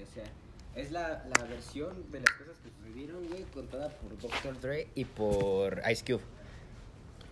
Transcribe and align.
güey. 0.00 0.10
O 0.10 0.14
sea, 0.14 0.24
es 0.82 0.90
la, 0.92 1.24
la 1.28 1.44
versión 1.46 2.10
de 2.10 2.20
las 2.20 2.30
cosas 2.30 2.56
que 2.62 2.70
sucedieron, 2.70 3.26
güey, 3.28 3.42
contada 3.54 3.88
por 3.90 4.16
Dr. 4.18 4.60
Dre 4.60 4.88
y 4.94 5.04
por 5.04 5.82
Ice 5.90 6.04
Cube. 6.04 6.22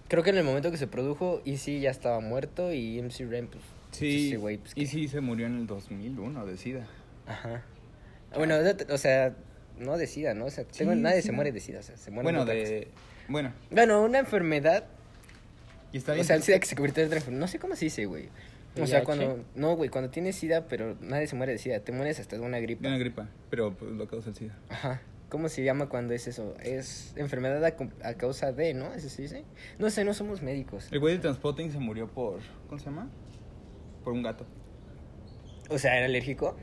Creo 0.09 0.23
que 0.23 0.31
en 0.31 0.39
el 0.39 0.45
momento 0.45 0.71
que 0.71 0.77
se 0.79 0.87
produjo, 0.87 1.43
Easy 1.45 1.81
ya 1.81 1.91
estaba 1.91 2.21
muerto 2.21 2.73
y 2.73 2.99
MC 3.01 3.27
Ren, 3.29 3.47
pues. 3.49 3.63
Sí, 3.91 4.29
ese 4.29 4.37
güey, 4.39 4.59
pues, 4.59 4.73
y 4.75 4.83
que- 4.83 4.87
sí 4.87 5.09
se 5.09 5.21
murió 5.21 5.47
en 5.47 5.57
el 5.59 5.67
2001 5.67 6.47
de 6.47 6.57
SIDA. 6.57 6.87
Ajá. 7.27 7.63
Bueno, 8.35 8.57
o 8.91 8.99
sea, 8.99 9.35
o 9.79 9.83
no 9.83 9.97
de 9.97 10.07
SIDA, 10.07 10.35
¿no? 10.35 10.47
O 10.47 10.51
sea, 10.51 10.65
tengo- 10.65 10.93
Sí, 10.93 10.99
nadie 11.01 11.23
sí. 11.23 11.27
se 11.29 11.33
muere 11.33 11.53
de 11.53 11.61
SIDA, 11.61 11.81
o 11.81 11.83
sea, 11.83 11.97
se 11.97 12.11
muere 12.11 12.25
Bueno, 12.25 12.45
de... 12.45 12.89
Bueno. 13.29 13.53
Bueno, 13.71 14.03
una 14.03 14.19
enfermedad. 14.19 14.85
y 15.93 15.99
está 15.99 16.13
O 16.13 16.15
bien. 16.17 16.27
sea, 16.27 16.37
el 16.37 16.43
SIDA 16.43 16.59
que 16.59 16.67
se 16.67 16.75
convirtió 16.75 17.03
en 17.03 17.09
otra 17.09 17.19
enfermedad. 17.19 17.41
No 17.41 17.49
sé 17.49 17.59
cómo 17.59 17.77
se 17.77 17.87
dice, 17.87 18.05
güey. 18.07 18.29
O 18.81 18.87
sea, 18.87 19.03
cuando. 19.05 19.45
No, 19.55 19.77
güey, 19.77 19.91
cuando 19.91 20.11
tienes 20.11 20.37
SIDA, 20.37 20.67
pero 20.69 20.97
nadie 21.01 21.27
se 21.27 21.37
muere 21.37 21.53
de 21.53 21.59
SIDA. 21.59 21.81
Te 21.81 21.93
mueres 21.93 22.21
hasta 22.21 22.37
de 22.37 22.43
una 22.43 22.57
de 22.59 22.63
gripa. 22.63 22.89
una 22.89 22.99
gripa, 22.99 23.29
pero 23.51 23.75
pues, 23.75 23.91
lo 23.93 24.07
causa 24.07 24.31
el 24.31 24.37
SIDA. 24.37 24.57
Ajá. 24.69 25.03
¿Cómo 25.29 25.51
se 25.51 25.63
llama 25.63 25.91
cuando 25.91 26.15
es 26.15 26.27
eso? 26.27 26.55
Es 26.63 27.13
enfermedad 27.17 27.63
a, 27.65 27.75
a 28.09 28.15
causa 28.15 28.53
de, 28.53 28.73
¿no? 28.73 28.95
¿Eso 28.95 29.11
se 29.11 29.23
dice? 29.23 29.45
No 29.79 29.91
sé, 29.91 30.05
no 30.05 30.15
somos 30.15 30.41
médicos. 30.43 30.89
El 30.91 31.01
güey 31.01 31.17
de 31.17 31.21
Transpotting 31.21 31.71
se 31.71 31.79
murió 31.79 32.09
por... 32.09 32.41
¿Cómo 32.67 32.79
se 32.79 32.87
llama? 32.87 33.11
Por 34.05 34.15
un 34.15 34.23
gato. 34.23 34.47
O 35.69 35.77
sea, 35.77 35.99
¿era 35.99 36.07
alérgico? 36.07 36.57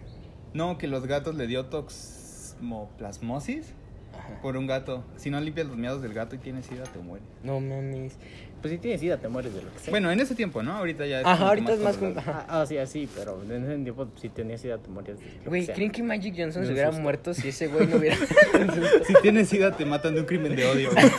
No, 0.55 0.79
que 0.79 0.87
los 0.87 1.05
gatos 1.05 1.35
le 1.35 1.45
dio 1.45 1.67
toxoplasmosis 1.67 3.75
Ajá. 4.17 4.41
por 4.41 4.57
un 4.57 4.67
gato. 4.67 5.03
Si 5.17 5.29
no 5.29 5.39
limpias 5.41 5.67
los 5.67 5.77
miados 5.77 6.01
del 6.01 6.13
gato 6.13 6.35
y 6.35 6.39
tienes 6.39 6.65
SIDA, 6.65 6.83
te 6.83 6.99
muere. 6.99 7.23
No 7.43 7.59
mames. 7.59 8.17
Pues 8.61 8.71
si 8.73 8.77
tienes 8.79 8.99
sida, 9.01 9.17
te 9.17 9.27
mueres 9.27 9.53
de 9.53 9.61
lo 9.61 9.71
que 9.71 9.79
sea. 9.79 9.91
Bueno, 9.91 10.09
en 10.11 10.19
ese 10.19 10.33
tiempo, 10.33 10.63
¿no? 10.63 10.73
Ahorita 10.73 11.05
ya 11.05 11.19
es 11.21 11.25
Ajá, 11.27 11.37
que 11.37 11.43
ahorita 11.49 11.73
es 11.73 11.79
más 11.81 11.97
con- 11.97 12.17
Ah, 12.17 12.45
ah, 12.47 12.65
sí, 12.65 12.77
así, 12.79 13.07
pero 13.15 13.43
en 13.43 13.63
ese 13.63 13.77
tiempo 13.83 14.07
si 14.19 14.29
tenías 14.29 14.59
sida 14.61 14.79
te 14.79 14.89
morías 14.89 15.19
de 15.19 15.25
lo 15.25 15.43
que 15.43 15.49
Güey, 15.49 15.65
sea. 15.65 15.75
¿creen 15.75 15.91
que 15.91 16.01
Magic 16.01 16.33
Johnson 16.35 16.65
se 16.65 16.71
hubiera 16.73 16.87
susto. 16.89 17.03
muerto 17.03 17.33
si 17.35 17.49
ese 17.49 17.67
güey 17.67 17.85
no 17.85 17.97
hubiera... 17.97 18.15
Si 19.05 19.13
tienes 19.21 19.49
SIDA, 19.49 19.75
te 19.77 19.85
matan 19.85 20.15
de 20.15 20.21
un 20.21 20.25
crimen 20.25 20.55
de 20.55 20.65
odio. 20.65 20.89
güey. 20.91 21.05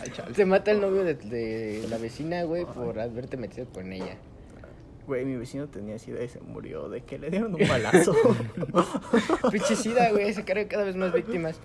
Ay, 0.00 0.10
chale. 0.14 0.34
Se 0.34 0.44
mata 0.46 0.70
el 0.70 0.80
novio 0.80 1.04
de, 1.04 1.14
de 1.14 1.86
la 1.90 1.98
vecina, 1.98 2.42
güey, 2.44 2.64
por 2.64 2.98
haberte 2.98 3.36
metido 3.36 3.66
con 3.66 3.92
ella. 3.92 4.16
Güey, 5.06 5.24
mi 5.24 5.36
vecino 5.36 5.68
tenía 5.68 5.98
sida 5.98 6.22
y 6.22 6.28
se 6.28 6.40
murió 6.40 6.88
de 6.88 7.00
que 7.02 7.18
le 7.18 7.30
dieron 7.30 7.54
un 7.54 7.68
balazo. 7.68 8.14
Pinche 9.50 9.76
sida, 9.76 10.10
güey, 10.12 10.32
se 10.32 10.44
carga 10.44 10.66
cada 10.68 10.84
vez 10.84 10.96
más 10.96 11.12
víctimas. 11.12 11.58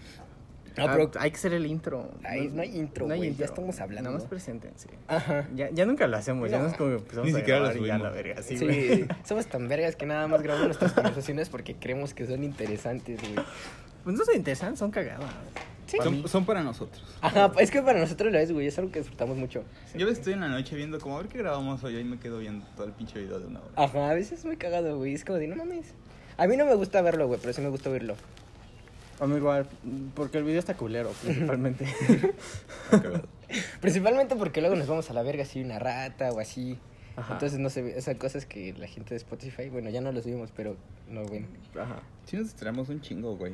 No, 0.78 0.84
Ah, 0.84 0.90
pero... 0.96 1.10
hay 1.20 1.32
que 1.32 1.38
hacer 1.38 1.54
el 1.54 1.66
intro. 1.66 2.12
Ay, 2.24 2.50
no 2.54 2.62
hay 2.62 2.78
intro, 2.78 3.06
güey, 3.08 3.34
ya 3.36 3.46
estamos 3.46 3.80
hablando. 3.80 4.10
Nada 4.12 4.20
más 4.22 4.28
preséntense. 4.30 4.90
Ajá. 5.08 5.48
Ya, 5.56 5.72
ya 5.72 5.86
nunca 5.88 6.06
lo 6.06 6.18
hacemos, 6.18 6.52
ya 6.52 6.58
No. 6.58 6.66
no 6.66 6.70
es 6.70 6.78
como 6.78 6.90
que 6.92 6.96
empezamos 6.98 7.26
Ni 7.30 7.34
a 7.34 7.38
siquiera 7.38 7.60
lo 7.60 7.66
grabar 7.66 7.84
y 7.84 7.88
ya 7.88 7.98
la 7.98 8.10
verga. 8.12 8.42
Sí, 8.44 8.58
Sí, 8.58 9.08
somos 9.24 9.48
tan 9.48 9.68
vergas 9.68 9.96
que 9.96 10.06
nada 10.06 10.28
más 10.28 10.44
grabamos 10.44 10.68
nuestras 10.68 10.94
conversaciones 10.94 11.50
porque 11.50 11.76
creemos 11.76 12.14
que 12.14 12.28
son 12.28 12.44
interesantes, 12.44 13.20
güey. 13.22 13.46
Pues 14.04 14.16
no 14.18 14.24
son 14.24 14.36
interesantes, 14.36 14.78
son 14.80 14.92
cagadas. 14.92 15.26
Sí. 15.88 15.98
Para. 15.98 16.10
Son, 16.10 16.28
son 16.28 16.46
para 16.46 16.64
nosotros. 16.64 17.02
Ajá, 17.22 17.52
es 17.60 17.72
que 17.72 17.82
para 17.82 18.00
nosotros 18.00 18.32
lo 18.32 18.38
es, 18.38 18.52
güey, 18.52 18.68
es 18.68 18.78
algo 18.78 18.92
que 18.92 19.00
disfrutamos 19.00 19.38
mucho. 19.38 19.64
Yo 19.96 20.06
ves, 20.06 20.20
estoy 20.20 20.34
en 20.34 20.42
la 20.42 20.50
noche 20.50 20.76
viendo 20.76 21.00
como 21.00 21.18
a 21.18 21.22
ver 21.22 21.30
qué 21.30 21.40
grabamos 21.40 21.84
hoy 21.84 21.98
y 21.98 22.04
me 22.04 22.20
quedo 22.20 22.40
viendo 22.40 22.66
todo 22.76 22.86
el 22.86 22.94
pinche 22.94 23.20
video 23.20 23.40
de 23.40 23.48
una 23.48 23.60
hora. 23.62 23.72
Ajá, 23.76 24.10
a 24.10 24.14
veces 24.14 24.40
es 24.40 24.46
muy 24.46 24.58
cagado, 24.58 24.98
güey, 24.98 25.14
es 25.14 25.26
como 25.26 25.40
de, 25.40 25.48
no 25.48 25.56
mames. 25.56 25.94
A 26.38 26.46
mí 26.46 26.56
no 26.56 26.66
me 26.66 26.76
gusta 26.76 27.02
verlo, 27.02 27.28
güey, 27.28 27.40
pero 27.40 27.54
sí 27.54 27.62
me 27.62 27.70
gusta 27.70 27.90
oírlo. 27.90 28.16
A 29.20 29.26
mí 29.26 29.38
igual, 29.38 29.68
porque 30.14 30.38
el 30.38 30.44
video 30.44 30.60
está 30.60 30.76
culero, 30.76 31.10
principalmente. 31.24 31.88
Principalmente 33.82 34.36
porque 34.36 34.62
luego 34.62 34.76
nos 34.76 34.88
vamos 34.88 35.10
a 35.10 35.14
la 35.14 35.24
verga 35.24 35.46
si 35.46 35.60
hay 35.60 35.66
una 35.66 35.80
rata 35.80 36.32
o 36.32 36.40
así. 36.40 36.78
Ajá. 37.16 37.34
Entonces 37.34 37.58
no 37.58 37.68
o 37.68 38.02
sea, 38.02 38.18
cosas 38.20 38.46
que 38.46 38.74
la 38.74 38.88
gente 38.88 39.12
de 39.12 39.16
Spotify, 39.18 39.70
bueno, 39.70 39.90
ya 39.90 40.02
no 40.02 40.12
lo 40.12 40.22
subimos, 40.22 40.52
pero 40.56 40.76
no 41.10 41.26
ven. 41.26 41.48
Ajá. 41.80 42.02
Si 42.26 42.38
nos 42.38 42.46
distraemos 42.48 42.90
un 42.90 43.02
chingo, 43.02 43.36
güey. 43.36 43.54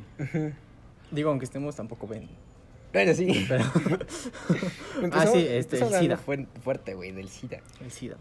Digo, 1.13 1.29
aunque 1.29 1.45
estemos 1.45 1.75
tampoco 1.75 2.07
ven. 2.07 2.27
Bueno, 2.91 3.13
sí. 3.13 3.45
Pero 3.47 3.63
Ah, 5.11 5.27
sí, 5.27 5.45
este, 5.47 5.79
el 5.79 5.93
SIDA. 5.93 6.17
fuerte, 6.17 6.93
güey, 6.95 7.11
del 7.11 7.29
SIDA. 7.29 7.59
el 7.81 7.91
SIDA. 7.91 8.17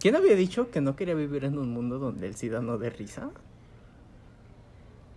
¿Quién 0.00 0.16
había 0.16 0.34
dicho 0.36 0.70
que 0.70 0.80
no 0.80 0.96
quería 0.96 1.14
vivir 1.14 1.44
en 1.44 1.58
un 1.58 1.70
mundo 1.70 1.98
donde 1.98 2.26
el 2.26 2.34
SIDA 2.34 2.60
no 2.60 2.78
dé 2.78 2.90
risa? 2.90 3.30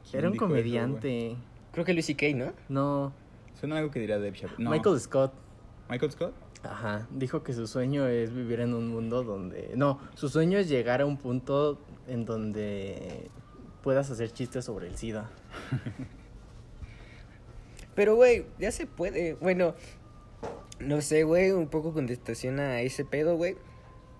¿Quién 0.09 0.19
Era 0.19 0.29
un 0.29 0.35
eso, 0.35 0.45
comediante. 0.45 1.35
Creo 1.71 1.85
que 1.85 1.93
Luis 1.93 2.05
C.K., 2.05 2.27
¿no? 2.35 2.53
no, 2.69 3.13
Suena 3.59 3.77
algo 3.77 3.91
que 3.91 3.99
diría 3.99 4.17
Dave 4.17 4.33
Chappelle. 4.33 4.63
No. 4.63 4.69
Michael 4.69 4.99
Scott. 4.99 5.33
Michael 5.89 6.11
Scott. 6.11 6.33
Ajá, 6.63 7.07
dijo 7.11 7.43
que 7.43 7.53
su 7.53 7.67
sueño 7.67 8.07
es 8.07 8.33
vivir 8.33 8.59
en 8.61 8.73
un 8.73 8.87
mundo 8.89 9.23
donde... 9.23 9.73
No, 9.75 9.99
su 10.15 10.29
sueño 10.29 10.57
es 10.57 10.69
llegar 10.69 11.01
a 11.01 11.05
un 11.05 11.17
punto 11.17 11.79
en 12.07 12.25
donde 12.25 13.29
puedas 13.83 14.09
hacer 14.09 14.31
chistes 14.31 14.65
sobre 14.65 14.87
el 14.87 14.97
SIDA. 14.97 15.29
Pero, 17.97 18.15
güey, 18.15 18.45
ya 18.59 18.71
se 18.71 18.85
puede. 18.85 19.33
Bueno, 19.33 19.73
no 20.79 21.01
sé, 21.01 21.23
güey, 21.23 21.49
un 21.49 21.67
poco 21.67 21.93
contestación 21.93 22.59
a 22.59 22.81
ese 22.81 23.03
pedo, 23.03 23.35
güey. 23.37 23.55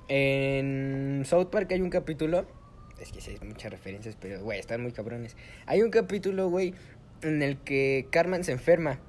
En 0.08 1.22
South 1.28 1.50
Park 1.52 1.72
hay 1.72 1.82
un 1.82 1.92
capítulo. 1.92 2.48
Es 3.00 3.12
que 3.12 3.22
sí, 3.22 3.38
hay 3.40 3.48
muchas 3.48 3.72
referencias, 3.72 4.18
pero, 4.20 4.42
güey, 4.42 4.60
están 4.60 4.82
muy 4.82 4.94
cabrones. 4.94 5.38
Hay 5.68 5.84
un 5.84 5.92
capítulo, 5.92 6.50
güey, 6.50 6.74
en 7.22 7.44
el 7.44 7.60
que 7.60 8.08
Carmen 8.10 8.44
se 8.44 8.52
enferma. 8.52 9.00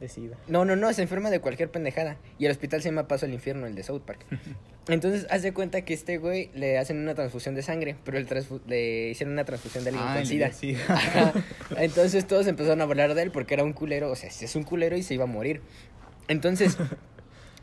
De 0.00 0.08
SIDA. 0.08 0.36
No, 0.48 0.64
no, 0.64 0.74
no, 0.74 0.92
se 0.92 1.02
enferma 1.02 1.30
de 1.30 1.38
cualquier 1.38 1.70
pendejada. 1.70 2.16
Y 2.36 2.46
el 2.46 2.50
hospital 2.50 2.82
se 2.82 2.88
llama 2.88 3.06
Paso 3.06 3.26
al 3.26 3.32
Infierno, 3.32 3.68
el 3.68 3.76
de 3.76 3.84
South 3.84 4.02
Park. 4.04 4.26
Entonces, 4.88 5.26
haz 5.30 5.42
de 5.42 5.52
cuenta 5.52 5.82
que 5.82 5.94
este 5.94 6.18
güey 6.18 6.50
le 6.54 6.78
hacen 6.78 6.98
una 6.98 7.14
transfusión 7.14 7.54
de 7.54 7.62
sangre, 7.62 7.96
pero 8.04 8.18
el 8.18 8.26
le 8.66 9.10
hicieron 9.10 9.34
una 9.34 9.44
transfusión 9.44 9.84
de 9.84 9.90
alguien 9.90 10.06
Ah, 10.08 10.14
con 10.16 10.26
SIDA. 10.26 10.50
Entonces 11.76 12.26
todos 12.26 12.46
empezaron 12.46 12.80
a 12.80 12.84
hablar 12.84 13.14
de 13.14 13.22
él 13.22 13.30
porque 13.30 13.54
era 13.54 13.62
un 13.62 13.72
culero, 13.72 14.10
o 14.10 14.16
sea, 14.16 14.28
es 14.28 14.56
un 14.56 14.64
culero 14.64 14.96
y 14.96 15.02
se 15.02 15.14
iba 15.14 15.24
a 15.24 15.28
morir. 15.28 15.60
Entonces, 16.28 16.76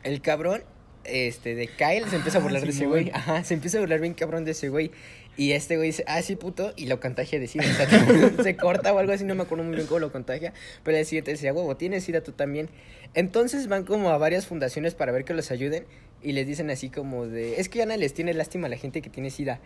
el 0.04 0.22
cabrón, 0.22 0.62
este, 1.04 1.54
de 1.54 1.66
Kyle 1.68 2.08
se 2.08 2.16
empieza 2.16 2.38
a 2.38 2.40
Ah, 2.40 2.44
burlar 2.44 2.62
de 2.62 2.70
ese 2.70 2.86
güey. 2.86 3.10
Ajá, 3.12 3.42
se 3.44 3.54
empieza 3.54 3.78
a 3.78 3.80
burlar 3.80 4.00
bien 4.00 4.14
cabrón 4.14 4.44
de 4.44 4.52
ese 4.52 4.68
güey. 4.68 4.90
Y 5.36 5.52
este 5.52 5.76
güey 5.76 5.90
dice, 5.90 6.04
ah, 6.08 6.20
sí, 6.22 6.34
puto, 6.34 6.72
y 6.76 6.86
lo 6.86 6.98
contagia 6.98 7.38
de 7.38 7.46
SIDA. 7.46 7.64
O 7.64 7.74
sea, 7.74 8.42
se 8.42 8.56
corta 8.56 8.92
o 8.92 8.98
algo 8.98 9.12
así, 9.12 9.24
no 9.24 9.34
me 9.36 9.42
acuerdo 9.44 9.62
muy 9.64 9.76
bien 9.76 9.86
cómo 9.86 10.00
lo 10.00 10.10
contagia. 10.12 10.52
Pero 10.82 10.96
el 10.96 11.04
siguiente 11.06 11.30
decía, 11.30 11.52
huevo, 11.52 11.76
tienes 11.76 12.04
SIDA 12.04 12.22
tú 12.22 12.32
también. 12.32 12.68
Entonces 13.14 13.68
van 13.68 13.84
como 13.84 14.10
a 14.10 14.18
varias 14.18 14.46
fundaciones 14.46 14.94
para 14.94 15.12
ver 15.12 15.24
que 15.24 15.34
los 15.34 15.50
ayuden. 15.50 15.84
Y 16.20 16.32
les 16.32 16.46
dicen 16.46 16.68
así 16.70 16.90
como 16.90 17.26
de, 17.26 17.60
es 17.60 17.68
que 17.68 17.78
ya 17.78 17.86
no 17.86 17.96
les 17.96 18.12
tiene 18.12 18.34
lástima 18.34 18.66
a 18.66 18.70
la 18.70 18.76
gente 18.76 19.02
que 19.02 19.10
tiene 19.10 19.30
SIDA. 19.30 19.60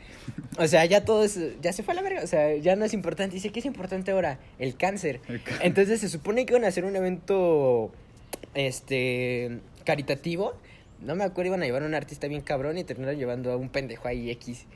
O 0.58 0.66
sea, 0.66 0.84
ya 0.84 1.04
todo 1.04 1.24
es, 1.24 1.38
ya 1.62 1.72
se 1.72 1.82
fue 1.82 1.92
a 1.92 1.94
la 1.94 2.02
verga. 2.02 2.22
O 2.22 2.26
sea, 2.26 2.54
ya 2.56 2.76
no 2.76 2.84
es 2.84 2.92
importante. 2.92 3.34
Dice, 3.34 3.50
¿qué 3.50 3.60
es 3.60 3.66
importante 3.66 4.10
ahora? 4.10 4.38
El 4.58 4.76
cáncer. 4.76 5.20
El 5.28 5.42
cáncer. 5.42 5.66
Entonces 5.66 6.00
se 6.00 6.10
supone 6.10 6.44
que 6.44 6.52
iban 6.52 6.64
a 6.64 6.68
hacer 6.68 6.84
un 6.84 6.94
evento, 6.94 7.90
este, 8.54 9.60
caritativo. 9.84 10.54
No 11.00 11.16
me 11.16 11.24
acuerdo, 11.24 11.48
iban 11.48 11.62
a 11.62 11.66
llevar 11.66 11.82
a 11.82 11.86
un 11.86 11.94
artista 11.94 12.28
bien 12.28 12.42
cabrón 12.42 12.76
y 12.76 12.84
terminaron 12.84 13.18
llevando 13.18 13.50
a 13.50 13.56
un 13.56 13.70
pendejo 13.70 14.06
ahí 14.06 14.30
X. 14.30 14.66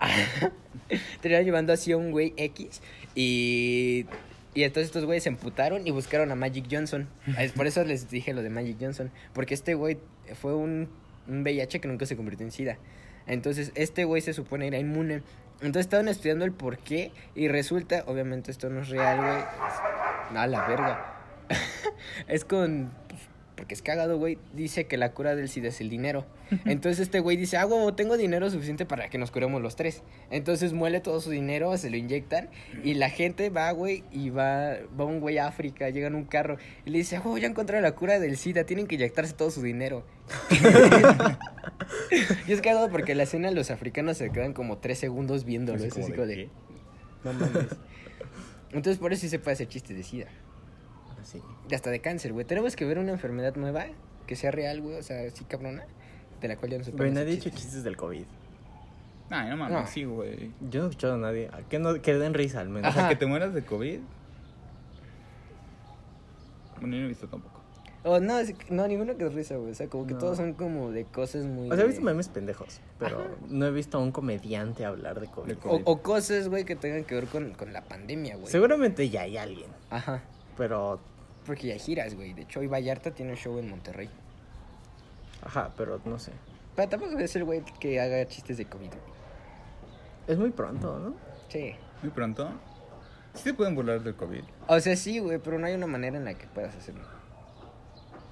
terminaron 1.22 1.46
llevando 1.46 1.72
así 1.72 1.92
a 1.92 1.96
un 1.96 2.10
güey 2.10 2.34
X 2.36 2.80
y... 3.14 4.06
Y 4.56 4.62
entonces 4.62 4.86
estos 4.86 5.04
güeyes 5.04 5.24
se 5.24 5.30
emputaron 5.30 5.84
y 5.84 5.90
buscaron 5.90 6.30
a 6.30 6.36
Magic 6.36 6.66
Johnson. 6.70 7.08
Es 7.40 7.50
por 7.50 7.66
eso 7.66 7.82
les 7.82 8.08
dije 8.08 8.32
lo 8.32 8.40
de 8.40 8.50
Magic 8.50 8.76
Johnson. 8.80 9.10
Porque 9.32 9.52
este 9.52 9.74
güey 9.74 9.98
fue 10.40 10.54
un, 10.54 10.88
un 11.28 11.42
VIH 11.42 11.80
que 11.80 11.88
nunca 11.88 12.06
se 12.06 12.16
convirtió 12.16 12.44
en 12.44 12.52
SIDA. 12.52 12.78
Entonces 13.26 13.72
este 13.74 14.04
güey 14.04 14.22
se 14.22 14.32
supone 14.32 14.66
era 14.66 14.78
inmune. 14.78 15.22
Entonces 15.60 15.86
estaban 15.86 16.08
estudiando 16.08 16.44
el 16.44 16.52
por 16.52 16.78
qué 16.78 17.10
y 17.34 17.48
resulta, 17.48 18.04
obviamente 18.06 18.50
esto 18.50 18.68
no 18.68 18.80
es 18.80 18.88
real, 18.88 19.18
güey. 19.18 20.38
A 20.38 20.46
la 20.46 20.66
verga. 20.66 21.14
es 22.28 22.44
con... 22.44 22.90
Porque 23.56 23.74
es 23.74 23.82
cagado, 23.82 24.18
güey. 24.18 24.38
Dice 24.52 24.86
que 24.86 24.96
la 24.96 25.12
cura 25.12 25.36
del 25.36 25.48
SIDA 25.48 25.68
es 25.68 25.80
el 25.80 25.88
dinero. 25.88 26.26
Entonces 26.64 27.00
este 27.00 27.20
güey 27.20 27.36
dice, 27.36 27.56
ah, 27.56 27.66
huevo, 27.66 27.94
tengo 27.94 28.16
dinero 28.16 28.50
suficiente 28.50 28.84
para 28.84 29.08
que 29.08 29.18
nos 29.18 29.30
curemos 29.30 29.62
los 29.62 29.76
tres. 29.76 30.02
Entonces 30.30 30.72
muele 30.72 31.00
todo 31.00 31.20
su 31.20 31.30
dinero, 31.30 31.76
se 31.78 31.88
lo 31.90 31.96
inyectan. 31.96 32.48
Y 32.82 32.94
la 32.94 33.10
gente 33.10 33.50
va, 33.50 33.70
güey, 33.70 34.02
y 34.10 34.30
va, 34.30 34.78
va 34.98 35.04
un 35.04 35.20
güey 35.20 35.38
a 35.38 35.46
África, 35.46 35.88
llega 35.90 36.08
en 36.08 36.16
un 36.16 36.24
carro. 36.24 36.58
Y 36.84 36.90
le 36.90 36.98
dice, 36.98 37.16
ah, 37.16 37.20
huevo, 37.24 37.38
ya 37.38 37.46
encontraron 37.46 37.82
la 37.82 37.94
cura 37.94 38.18
del 38.18 38.36
SIDA, 38.36 38.64
tienen 38.64 38.86
que 38.86 38.96
inyectarse 38.96 39.34
todo 39.34 39.50
su 39.50 39.62
dinero. 39.62 40.04
y 42.48 42.52
es 42.52 42.60
cagado 42.60 42.90
porque 42.90 43.14
la 43.14 43.24
escena 43.24 43.50
los 43.50 43.70
africanos 43.70 44.16
se 44.16 44.30
quedan 44.30 44.52
como 44.52 44.78
tres 44.78 44.98
segundos 44.98 45.44
viéndolo. 45.44 45.78
Así 45.78 45.88
Es 45.88 45.94
como 45.94 46.06
así 46.06 46.12
de, 46.12 46.16
como 46.16 46.28
de, 46.28 46.36
¿qué? 46.36 46.48
no 47.24 47.32
mames. 47.32 47.76
Entonces 48.72 48.98
por 48.98 49.12
eso 49.12 49.22
sí 49.22 49.28
se 49.28 49.38
puede 49.38 49.52
hacer 49.52 49.68
chistes 49.68 49.96
de 49.96 50.02
SIDA. 50.02 50.26
Así. 51.24 51.42
Y 51.70 51.74
hasta 51.74 51.90
de 51.90 52.00
cáncer, 52.00 52.32
güey. 52.32 52.44
Tenemos 52.44 52.76
que 52.76 52.84
ver 52.84 52.98
una 52.98 53.10
enfermedad 53.12 53.56
nueva 53.56 53.86
que 54.26 54.36
sea 54.36 54.50
real, 54.50 54.80
güey. 54.82 54.96
O 54.96 55.02
sea, 55.02 55.28
sí 55.30 55.44
cabrona. 55.44 55.84
De 56.40 56.48
la 56.48 56.56
cual 56.56 56.70
ya 56.72 56.78
no 56.78 56.84
se 56.84 56.90
Güey, 56.90 56.98
pueden 56.98 57.14
nadie 57.14 57.28
ha 57.28 57.30
hacer 57.32 57.44
dicho 57.44 57.50
chistes. 57.50 57.62
chistes 57.64 57.84
del 57.84 57.96
COVID. 57.96 58.24
Ay, 59.30 59.48
no 59.50 59.56
mames, 59.56 59.80
No. 59.80 59.86
sí, 59.86 60.04
güey. 60.04 60.50
Yo 60.70 60.80
no 60.80 60.86
he 60.86 60.90
escuchado 60.90 61.14
a 61.14 61.18
nadie. 61.18 61.48
¿A 61.52 61.62
Que, 61.62 61.78
no, 61.78 62.00
que 62.02 62.14
den 62.14 62.34
risa 62.34 62.60
al 62.60 62.68
menos. 62.68 62.90
O 62.90 62.92
sea, 62.92 63.02
Ajá. 63.04 63.08
que 63.10 63.16
te 63.16 63.24
mueras 63.26 63.54
de 63.54 63.64
COVID. 63.64 64.00
Bueno, 66.80 66.94
yo 66.96 67.00
no 67.00 67.04
he 67.06 67.08
visto 67.08 67.26
tampoco. 67.28 67.60
Oh, 68.06 68.20
no, 68.20 68.38
es- 68.38 68.52
no, 68.70 68.86
ninguno 68.86 69.16
que 69.16 69.24
es 69.24 69.32
risa, 69.32 69.56
güey. 69.56 69.70
O 69.70 69.74
sea, 69.74 69.88
como 69.88 70.06
que 70.06 70.12
No. 70.12 70.18
todos 70.18 70.36
son 70.36 70.52
como 70.52 70.90
de 70.90 71.04
cosas 71.06 71.46
muy. 71.46 71.70
O 71.70 71.74
sea, 71.74 71.84
he 71.84 71.86
visto 71.86 72.02
memes 72.02 72.28
pendejos, 72.28 72.80
pero 72.98 73.24
no 73.48 73.64
he 73.66 73.70
visto 73.70 73.96
a 73.96 74.00
un 74.02 74.12
comediante 74.12 74.84
hablar 74.84 75.20
de 75.20 75.28
COVID. 75.28 75.48
De 75.48 75.54
o, 75.54 75.60
COVID. 75.60 75.82
o 75.86 76.02
cosas, 76.02 76.48
güey, 76.50 76.64
que 76.66 76.76
tengan 76.76 77.04
que 77.04 77.14
ver 77.14 77.26
con, 77.28 77.54
con 77.54 77.72
la 77.72 77.80
pandemia, 77.82 78.36
güey. 78.36 78.48
Seguramente 78.48 79.08
ya 79.08 79.22
hay 79.22 79.38
alguien, 79.38 79.70
Ajá. 79.88 80.22
pero... 80.58 81.00
Porque 81.46 81.68
ya 81.68 81.76
giras, 81.76 82.14
güey. 82.14 82.32
De 82.32 82.42
hecho, 82.42 82.60
hoy 82.60 82.66
Vallarta 82.66 83.10
tiene 83.10 83.32
un 83.32 83.36
show 83.36 83.58
en 83.58 83.68
Monterrey. 83.68 84.08
Ajá, 85.42 85.72
pero 85.76 86.00
no 86.04 86.18
sé. 86.18 86.32
Pero 86.74 86.88
tampoco 86.88 87.18
es 87.18 87.36
el 87.36 87.44
güey 87.44 87.62
que 87.78 88.00
haga 88.00 88.26
chistes 88.26 88.56
de 88.56 88.64
COVID. 88.64 88.88
güey. 88.88 89.14
Es 90.26 90.38
muy 90.38 90.50
pronto, 90.50 90.98
¿no? 90.98 91.14
Sí. 91.48 91.74
Muy 92.02 92.10
pronto. 92.10 92.50
Sí 93.34 93.42
se 93.42 93.54
pueden 93.54 93.74
burlar 93.74 94.02
del 94.02 94.14
COVID. 94.14 94.42
O 94.68 94.80
sea, 94.80 94.96
sí, 94.96 95.18
güey, 95.18 95.38
pero 95.38 95.58
no 95.58 95.66
hay 95.66 95.74
una 95.74 95.86
manera 95.86 96.16
en 96.16 96.24
la 96.24 96.34
que 96.34 96.46
puedas 96.46 96.74
hacerlo. 96.74 97.02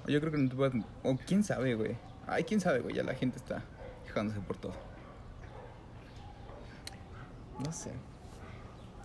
Yo 0.06 0.20
creo 0.20 0.32
que 0.32 0.38
no 0.38 0.48
te 0.48 0.56
puedes... 0.56 0.74
O 1.02 1.16
quién 1.26 1.44
sabe, 1.44 1.74
güey. 1.74 1.96
Ay, 2.26 2.44
quién 2.44 2.60
sabe, 2.60 2.80
güey. 2.80 2.94
Ya 2.94 3.02
la 3.02 3.14
gente 3.14 3.36
está 3.36 3.62
quejándose 4.06 4.40
por 4.40 4.56
todo. 4.56 4.74
No 7.64 7.72
sé. 7.72 7.92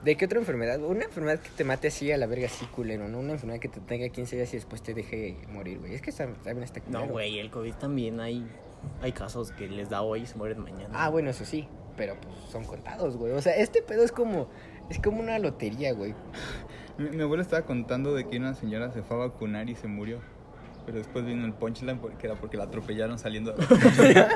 ¿De 0.03 0.15
qué 0.15 0.25
otra 0.25 0.39
enfermedad? 0.39 0.79
Una 0.83 1.05
enfermedad 1.05 1.39
que 1.39 1.49
te 1.49 1.63
mate 1.63 1.87
así 1.87 2.11
a 2.11 2.17
la 2.17 2.27
verga, 2.27 2.45
así 2.45 2.65
culero, 2.67 3.07
¿no? 3.07 3.19
Una 3.19 3.33
enfermedad 3.33 3.59
que 3.59 3.67
te 3.67 3.79
tenga 3.79 4.07
15 4.09 4.35
días 4.35 4.53
y 4.53 4.57
después 4.57 4.81
te 4.81 4.93
deje 4.93 5.37
morir, 5.49 5.79
güey. 5.79 5.95
Es 5.95 6.01
que 6.01 6.11
también 6.11 6.63
está 6.63 6.81
culero. 6.81 7.05
No, 7.05 7.11
güey, 7.11 7.39
el 7.39 7.49
COVID 7.49 7.73
también 7.73 8.19
hay... 8.19 8.45
Hay 9.01 9.11
casos 9.11 9.51
que 9.51 9.67
les 9.67 9.89
da 9.89 10.03
hoy 10.03 10.21
y 10.21 10.25
se 10.27 10.35
mueren 10.35 10.59
mañana. 10.59 10.89
Ah, 10.93 11.09
bueno, 11.09 11.31
eso 11.31 11.45
sí. 11.45 11.67
Pero 11.97 12.15
pues 12.21 12.35
son 12.51 12.63
contados, 12.63 13.17
güey. 13.17 13.33
O 13.33 13.41
sea, 13.41 13.55
este 13.55 13.81
pedo 13.81 14.03
es 14.03 14.11
como. 14.11 14.47
Es 14.89 14.99
como 14.99 15.19
una 15.19 15.39
lotería, 15.39 15.93
güey. 15.93 16.13
Mi, 16.97 17.09
mi 17.09 17.23
abuelo 17.23 17.41
estaba 17.41 17.63
contando 17.65 18.13
de 18.13 18.27
que 18.27 18.37
una 18.37 18.53
señora 18.53 18.91
se 18.91 19.01
fue 19.01 19.17
a 19.17 19.19
vacunar 19.21 19.69
y 19.69 19.75
se 19.75 19.87
murió. 19.87 20.19
Pero 20.85 20.99
después 20.99 21.25
vino 21.25 21.43
el 21.45 21.53
punchline 21.53 21.97
porque 21.99 22.27
era 22.27 22.35
porque 22.35 22.55
la 22.55 22.65
atropellaron 22.65 23.19
saliendo 23.19 23.53
de 23.53 24.13
la 24.13 24.29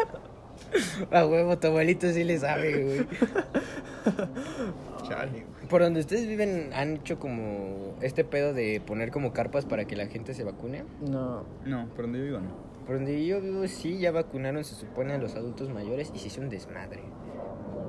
A 1.11 1.25
huevo, 1.25 1.57
tu 1.57 1.67
abuelito 1.67 2.11
sí 2.11 2.23
le 2.23 2.37
sabe, 2.39 2.83
güey. 2.83 3.07
Chale, 5.11 5.31
güey. 5.31 5.67
Por 5.69 5.81
donde 5.81 5.99
ustedes 5.99 6.27
viven, 6.27 6.71
¿han 6.73 6.97
hecho 6.97 7.19
como 7.19 7.95
este 8.01 8.23
pedo 8.23 8.53
de 8.53 8.81
poner 8.85 9.11
como 9.11 9.33
carpas 9.33 9.65
para 9.65 9.85
que 9.85 9.95
la 9.95 10.07
gente 10.07 10.33
se 10.33 10.43
vacune? 10.43 10.83
No. 11.01 11.43
No, 11.65 11.87
por 11.89 12.05
donde 12.05 12.19
yo 12.19 12.25
vivo 12.25 12.39
no. 12.39 12.71
Por 12.85 12.95
donde 12.95 13.25
yo 13.25 13.41
vivo, 13.41 13.67
sí, 13.67 13.99
ya 13.99 14.11
vacunaron, 14.11 14.63
se 14.63 14.75
supone, 14.75 15.13
a 15.13 15.17
los 15.17 15.35
adultos 15.35 15.69
mayores 15.69 16.11
y 16.13 16.19
se 16.19 16.27
hizo 16.27 16.41
un 16.41 16.49
desmadre. 16.49 17.03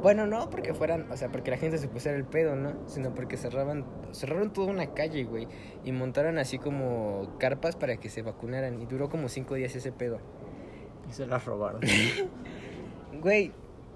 Bueno, 0.03 0.27
no 0.27 0.51
porque 0.51 0.75
fueran, 0.75 1.11
o 1.13 1.17
sea, 1.17 1.31
porque 1.31 1.53
la 1.53 1.57
gente 1.57 1.79
se 1.79 1.87
pusiera 1.87 2.19
el 2.19 2.25
pedo, 2.25 2.57
¿no? 2.57 2.75
Sino 2.89 3.15
porque 3.15 3.37
cerraban, 3.37 3.85
cerraron 4.11 4.53
toda 4.53 4.69
una 4.69 4.95
calle, 4.95 5.23
güey. 5.25 5.47
Y 5.85 5.93
montaron 5.93 6.39
así 6.39 6.59
como 6.59 7.37
carpas 7.39 7.77
para 7.77 7.97
que 7.99 8.09
se 8.09 8.23
vacunaran. 8.23 8.83
Y 8.83 8.87
duró 8.87 9.09
como 9.09 9.29
cinco 9.29 9.55
días 9.55 9.77
ese 9.77 9.93
pedo. 9.93 10.19
Y 11.09 11.13
se 11.13 11.27
las 11.27 11.45
robaron. 11.45 11.81
Güey, 13.21 13.53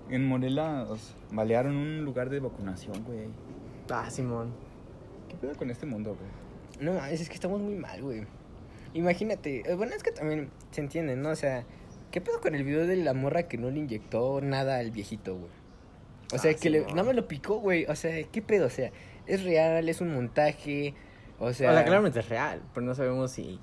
En 0.09 0.25
Morelos 0.27 1.15
balearon 1.33 1.77
un 1.77 2.05
lugar 2.05 2.31
de 2.31 2.41
vacunación, 2.41 3.03
güey. 3.05 3.29
ah, 3.91 4.09
Simón. 4.11 4.53
¿Qué 5.29 5.37
pedo 5.37 5.55
con 5.57 5.71
este 5.71 5.87
mundo, 5.87 6.17
güey? 6.17 6.47
no, 6.81 7.05
es, 7.07 7.21
es 7.23 7.29
que 7.29 7.35
estamos 7.35 7.61
muy 7.61 7.75
mal, 7.75 8.03
güey. 8.03 8.23
Imagínate, 8.95 9.63
eh, 9.71 9.75
bueno, 9.75 9.95
es 9.95 10.03
que 10.03 10.13
también 10.13 10.51
se 10.71 10.81
entiende, 10.81 11.17
¿no? 11.17 11.31
O 11.31 11.35
sea, 11.37 11.65
¿qué 12.11 12.21
pedo 12.21 12.41
con 12.41 12.55
el 12.55 12.65
video 12.65 12.87
de 12.87 12.97
la 12.97 13.15
morra 13.15 13.45
que 13.49 13.59
no 13.59 13.71
le 13.71 13.79
inyectó 13.79 14.41
nada 14.41 14.79
al 14.79 14.91
viejito, 14.91 15.35
güey? 15.37 15.51
O 16.33 16.39
sea, 16.39 16.53
Ah, 16.53 16.55
que 16.55 16.71
le, 16.71 16.81
Simón. 16.81 16.97
no 16.97 17.05
me 17.05 17.15
lo 17.15 17.27
picó, 17.29 17.57
güey. 17.59 17.85
O 17.87 17.97
sea, 17.97 18.23
¿qué 18.25 18.43
pedo? 18.43 18.67
O 18.67 18.71
sea, 18.71 18.91
es 19.27 19.43
real, 19.45 19.89
es 19.89 20.01
un 20.01 20.15
montaje. 20.15 20.95
O 21.39 21.53
sea, 21.53 21.71
O 21.71 21.75
sea, 21.75 21.85
claramente 21.85 22.21
es 22.21 22.29
real, 22.29 22.63
pero 22.73 22.87
no 22.87 22.95
sabemos 22.95 23.33
si 23.33 23.59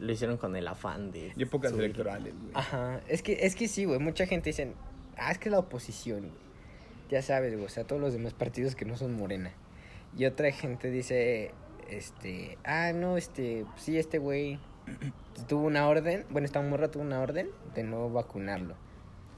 lo 0.00 0.12
hicieron 0.12 0.36
con 0.38 0.56
el 0.56 0.66
afán 0.66 1.10
de... 1.12 1.32
Y 1.36 1.42
épocas 1.42 1.70
subir. 1.70 1.84
electorales, 1.84 2.34
güey. 2.38 2.50
Ajá, 2.54 3.00
es 3.08 3.22
que, 3.22 3.38
es 3.46 3.54
que 3.54 3.68
sí, 3.68 3.84
güey. 3.84 3.98
Mucha 3.98 4.26
gente 4.26 4.50
dice, 4.50 4.72
ah, 5.18 5.30
es 5.32 5.38
que 5.38 5.48
es 5.48 5.52
la 5.52 5.58
oposición, 5.58 6.20
güey. 6.20 6.32
Ya 7.10 7.22
sabes, 7.22 7.52
güey. 7.54 7.64
O 7.64 7.68
sea, 7.68 7.84
todos 7.84 8.00
los 8.00 8.12
demás 8.12 8.34
partidos 8.34 8.74
que 8.74 8.84
no 8.84 8.96
son 8.96 9.14
morena. 9.16 9.50
Y 10.16 10.24
otra 10.26 10.50
gente 10.52 10.90
dice, 10.90 11.52
este, 11.90 12.58
ah, 12.64 12.92
no, 12.94 13.16
este, 13.16 13.66
sí, 13.76 13.98
este 13.98 14.18
güey 14.18 14.58
tuvo 15.48 15.66
una 15.66 15.86
orden. 15.88 16.24
Bueno, 16.30 16.44
esta 16.46 16.60
morra 16.62 16.90
tuvo 16.90 17.02
una 17.02 17.20
orden 17.20 17.48
de 17.74 17.82
no 17.84 18.10
vacunarlo. 18.10 18.74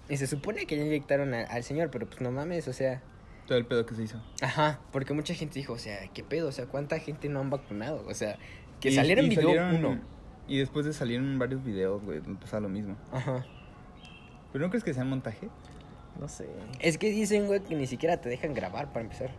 Y 0.08 0.16
se 0.18 0.26
supone 0.26 0.66
que 0.66 0.76
ya 0.76 0.84
inyectaron 0.84 1.34
a- 1.34 1.44
al 1.44 1.64
señor, 1.64 1.90
pero 1.90 2.06
pues 2.06 2.20
no 2.20 2.30
mames, 2.30 2.68
o 2.68 2.72
sea. 2.72 3.02
Todo 3.46 3.58
el 3.58 3.66
pedo 3.66 3.86
que 3.86 3.94
se 3.94 4.02
hizo. 4.04 4.22
Ajá, 4.42 4.80
porque 4.92 5.12
mucha 5.14 5.34
gente 5.34 5.58
dijo, 5.58 5.72
o 5.72 5.78
sea, 5.78 5.98
¿qué 6.14 6.22
pedo? 6.24 6.48
O 6.48 6.52
sea, 6.52 6.66
¿cuánta 6.66 6.98
gente 6.98 7.28
no 7.28 7.40
han 7.40 7.50
vacunado? 7.50 8.04
O 8.06 8.14
sea, 8.14 8.38
que 8.80 8.90
Y- 8.90 8.94
saliera 8.94 9.20
en 9.20 9.28
video 9.28 9.48
salieron- 9.54 9.74
uno. 9.84 10.00
Y 10.48 10.58
después 10.58 10.86
de 10.86 10.92
salir 10.92 11.16
en 11.18 11.38
varios 11.40 11.64
videos, 11.64 12.02
güey, 12.04 12.20
pasaba 12.20 12.60
lo 12.60 12.68
mismo. 12.68 12.96
Ajá. 13.10 13.44
¿Pero 14.52 14.64
no 14.64 14.70
crees 14.70 14.84
que 14.84 14.94
sea 14.94 15.04
montaje? 15.04 15.48
No 16.20 16.28
sé. 16.28 16.46
Es 16.80 16.98
que 16.98 17.10
dicen, 17.10 17.46
güey, 17.46 17.60
que 17.60 17.74
ni 17.74 17.86
siquiera 17.86 18.16
te 18.16 18.28
dejan 18.28 18.54
grabar 18.54 18.88
para 18.88 19.00
empezar. 19.04 19.30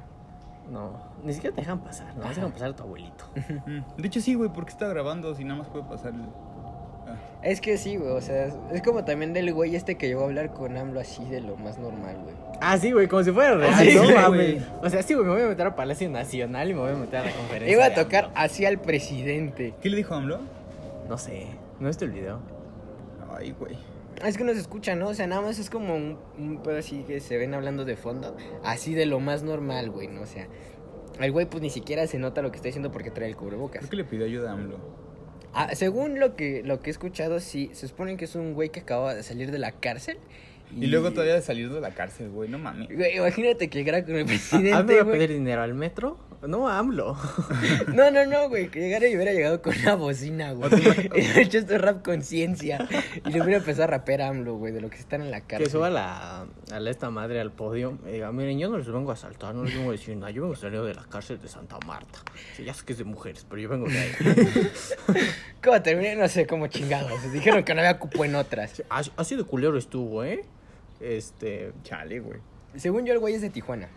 No, 0.70 0.92
ni 1.24 1.34
siquiera 1.34 1.56
te 1.56 1.62
dejan 1.62 1.80
pasar, 1.80 2.14
no 2.16 2.24
Ajá. 2.24 2.34
dejan 2.34 2.52
pasar 2.52 2.70
a 2.72 2.76
tu 2.76 2.84
abuelito. 2.84 3.26
De 3.98 4.08
hecho, 4.08 4.20
sí, 4.20 4.34
güey, 4.36 4.50
porque 4.50 4.72
está 4.72 4.88
grabando 4.88 5.34
si 5.34 5.44
nada 5.46 5.60
más 5.60 5.70
puede 5.70 5.86
pasar 5.86 6.14
el... 6.14 6.22
Ah. 6.22 7.16
Es 7.42 7.62
que 7.62 7.78
sí, 7.78 7.96
güey, 7.96 8.12
o 8.12 8.20
sea, 8.20 8.48
es, 8.48 8.54
es 8.74 8.82
como 8.82 9.06
también 9.06 9.32
del 9.34 9.54
güey 9.54 9.78
este 9.78 9.96
que 9.96 10.08
llegó 10.08 10.24
a 10.24 10.26
hablar 10.26 10.52
con 10.54 10.76
AMLO 10.76 11.00
así 11.00 11.24
de 11.26 11.40
lo 11.40 11.56
más 11.56 11.78
normal, 11.80 12.18
güey. 12.22 12.36
Ah, 12.60 12.78
sí, 12.78 12.92
güey, 12.92 13.08
como 13.08 13.24
si 13.24 13.32
fuera 13.32 13.56
real, 13.56 13.76
sí, 13.76 13.96
no 13.96 14.04
güey. 14.04 14.14
mames. 14.16 14.64
O 14.84 14.90
sea, 14.90 15.02
sí, 15.04 15.14
güey, 15.14 15.26
me 15.26 15.32
voy 15.34 15.42
a 15.44 15.48
meter 15.48 15.68
a 15.68 15.76
Palacio 15.76 16.10
Nacional 16.10 16.70
y 16.70 16.74
me 16.74 16.82
voy 16.82 16.92
a 16.92 16.96
meter 16.96 17.20
a 17.22 17.26
la 17.26 17.32
conferencia. 17.32 17.72
Iba 17.74 17.86
a 17.86 17.94
tocar 17.94 18.26
AMLO. 18.26 18.38
así 18.38 18.66
al 18.66 18.80
presidente. 18.80 19.74
¿Qué 19.82 19.90
le 19.90 19.96
dijo 19.96 20.16
AMLO? 20.16 20.40
No 21.08 21.18
sé, 21.18 21.48
no 21.80 21.88
viste 21.88 22.04
el 22.04 22.12
video. 22.12 22.40
Ay, 23.34 23.52
güey. 23.58 23.78
Es 24.26 24.38
que 24.38 24.44
no 24.44 24.54
se 24.54 24.60
escucha, 24.60 24.96
¿no? 24.96 25.10
O 25.10 25.14
sea, 25.14 25.28
nada 25.28 25.42
más 25.42 25.60
es 25.60 25.70
como 25.70 25.96
un, 25.96 26.18
un 26.38 26.64
pedo 26.64 26.78
así 26.78 27.04
que 27.04 27.20
se 27.20 27.38
ven 27.38 27.54
hablando 27.54 27.86
de 27.86 27.96
fondo. 27.96 28.36
Así 28.64 28.94
de 28.94 29.06
lo 29.06 29.20
más 29.20 29.44
normal, 29.44 29.92
güey, 29.92 30.08
¿no? 30.08 30.22
O 30.22 30.26
sea, 30.26 30.48
el 31.20 31.32
güey 31.32 31.46
pues 31.48 31.62
ni 31.62 31.70
siquiera 31.70 32.06
se 32.08 32.18
nota 32.20 32.42
lo 32.42 32.52
que 32.52 32.58
está 32.58 32.68
diciendo 32.68 32.92
porque 32.92 33.12
trae 33.12 33.30
el 33.30 33.36
cubrebocas. 33.36 33.80
Creo 33.80 33.90
que 33.90 33.96
le 33.98 34.04
pidió 34.06 34.26
ayuda 34.26 34.52
a 34.52 34.54
AMLO. 34.54 34.80
Ah, 35.54 35.70
según 35.74 36.20
lo 36.20 36.36
que, 36.36 36.62
lo 36.64 36.80
que 36.82 36.90
he 36.90 36.92
escuchado, 36.92 37.40
sí, 37.40 37.72
se 37.74 37.88
supone 37.88 38.18
que 38.18 38.26
es 38.26 38.36
un 38.36 38.54
güey 38.54 38.70
que 38.70 38.82
acaba 38.82 39.16
de 39.16 39.24
salir 39.24 39.52
de 39.52 39.60
la 39.60 39.72
cárcel. 39.72 40.18
Y, 40.76 40.88
luego 40.88 41.12
todavía 41.12 41.36
de 41.36 41.42
salir 41.42 41.72
de 41.72 41.80
la 41.80 41.92
cárcel, 41.92 42.30
güey, 42.30 42.50
no 42.50 42.60
mames. 42.60 42.90
Güey, 42.94 43.18
imagínate 43.18 43.70
que 43.70 43.80
llegara 43.80 44.04
con 44.04 44.16
el 44.16 44.24
¿A 44.24 44.26
presidente, 44.26 44.84
me 44.84 45.02
va 45.02 45.02
a 45.02 45.14
pedir 45.14 45.30
dinero 45.30 45.62
al 45.62 45.74
metro? 45.74 46.18
No, 46.46 46.68
a 46.68 46.78
AMLO. 46.78 47.18
No, 47.94 48.12
no, 48.12 48.26
no, 48.26 48.50
güey, 48.50 48.70
que 48.70 48.80
llegara 48.80 49.08
y 49.08 49.16
hubiera 49.16 49.34
llegado 49.34 49.62
con 49.62 49.74
una 49.80 49.96
bocina, 49.96 50.52
güey. 50.52 50.70
Y 51.16 51.22
hubiera 51.22 51.42
hecho 51.42 51.58
este 51.58 51.78
rap 51.78 52.04
conciencia. 52.04 52.88
Y 53.26 53.32
le 53.32 53.42
hubiera 53.42 53.58
empezado 53.58 53.86
a 53.86 53.88
rapear 53.88 54.22
a 54.22 54.28
AMLO, 54.28 54.56
güey, 54.56 54.72
de 54.72 54.82
lo 54.82 54.90
que 54.90 54.98
están 54.98 55.22
en 55.22 55.32
la 55.32 55.42
cárcel. 55.42 55.66
Que 55.66 55.72
suba 55.72 55.90
la, 55.90 56.46
a 56.72 56.80
la 56.80 56.90
esta 56.92 57.10
madre 57.10 57.40
al 57.40 57.52
podio 57.52 57.98
y 58.08 58.12
diga, 58.12 58.32
miren, 58.32 58.60
yo 58.60 58.70
no 58.70 58.78
les 58.78 58.88
vengo 58.88 59.10
a 59.10 59.14
asaltar, 59.14 59.56
no 59.56 59.64
les 59.64 59.74
vengo 59.74 59.90
a 59.90 59.94
decir 59.94 60.16
nada, 60.16 60.32
yo 60.32 60.44
vengo 60.44 60.56
salido 60.56 60.86
de 60.86 60.94
la 60.94 61.04
cárcel 61.04 61.42
de 61.42 61.48
Santa 61.48 61.78
Marta. 61.86 62.20
Sí, 62.56 62.64
ya 62.64 62.74
sé 62.74 62.86
que 62.86 62.94
es 62.94 63.00
de 63.00 63.06
mujeres, 63.06 63.46
pero 63.50 63.62
yo 63.62 63.70
vengo 63.70 63.88
de 63.88 63.98
ahí. 63.98 64.12
¿Cómo 65.64 65.82
terminé? 65.82 66.16
No 66.16 66.28
sé 66.28 66.46
cómo 66.46 66.68
chingados. 66.68 67.32
Dijeron 67.32 67.64
que 67.64 67.74
no 67.74 67.82
había 67.82 67.98
cupo 67.98 68.26
en 68.26 68.36
otras. 68.36 68.84
así 68.90 69.36
de 69.36 69.44
culero 69.44 69.78
estuvo, 69.78 70.24
¿eh? 70.24 70.46
Este... 71.00 71.74
Chale, 71.84 72.20
güey. 72.20 72.40
Según 72.76 73.06
yo, 73.06 73.14
el 73.14 73.20
güey 73.20 73.36
es 73.36 73.42
de 73.42 73.50
Tijuana. 73.50 73.90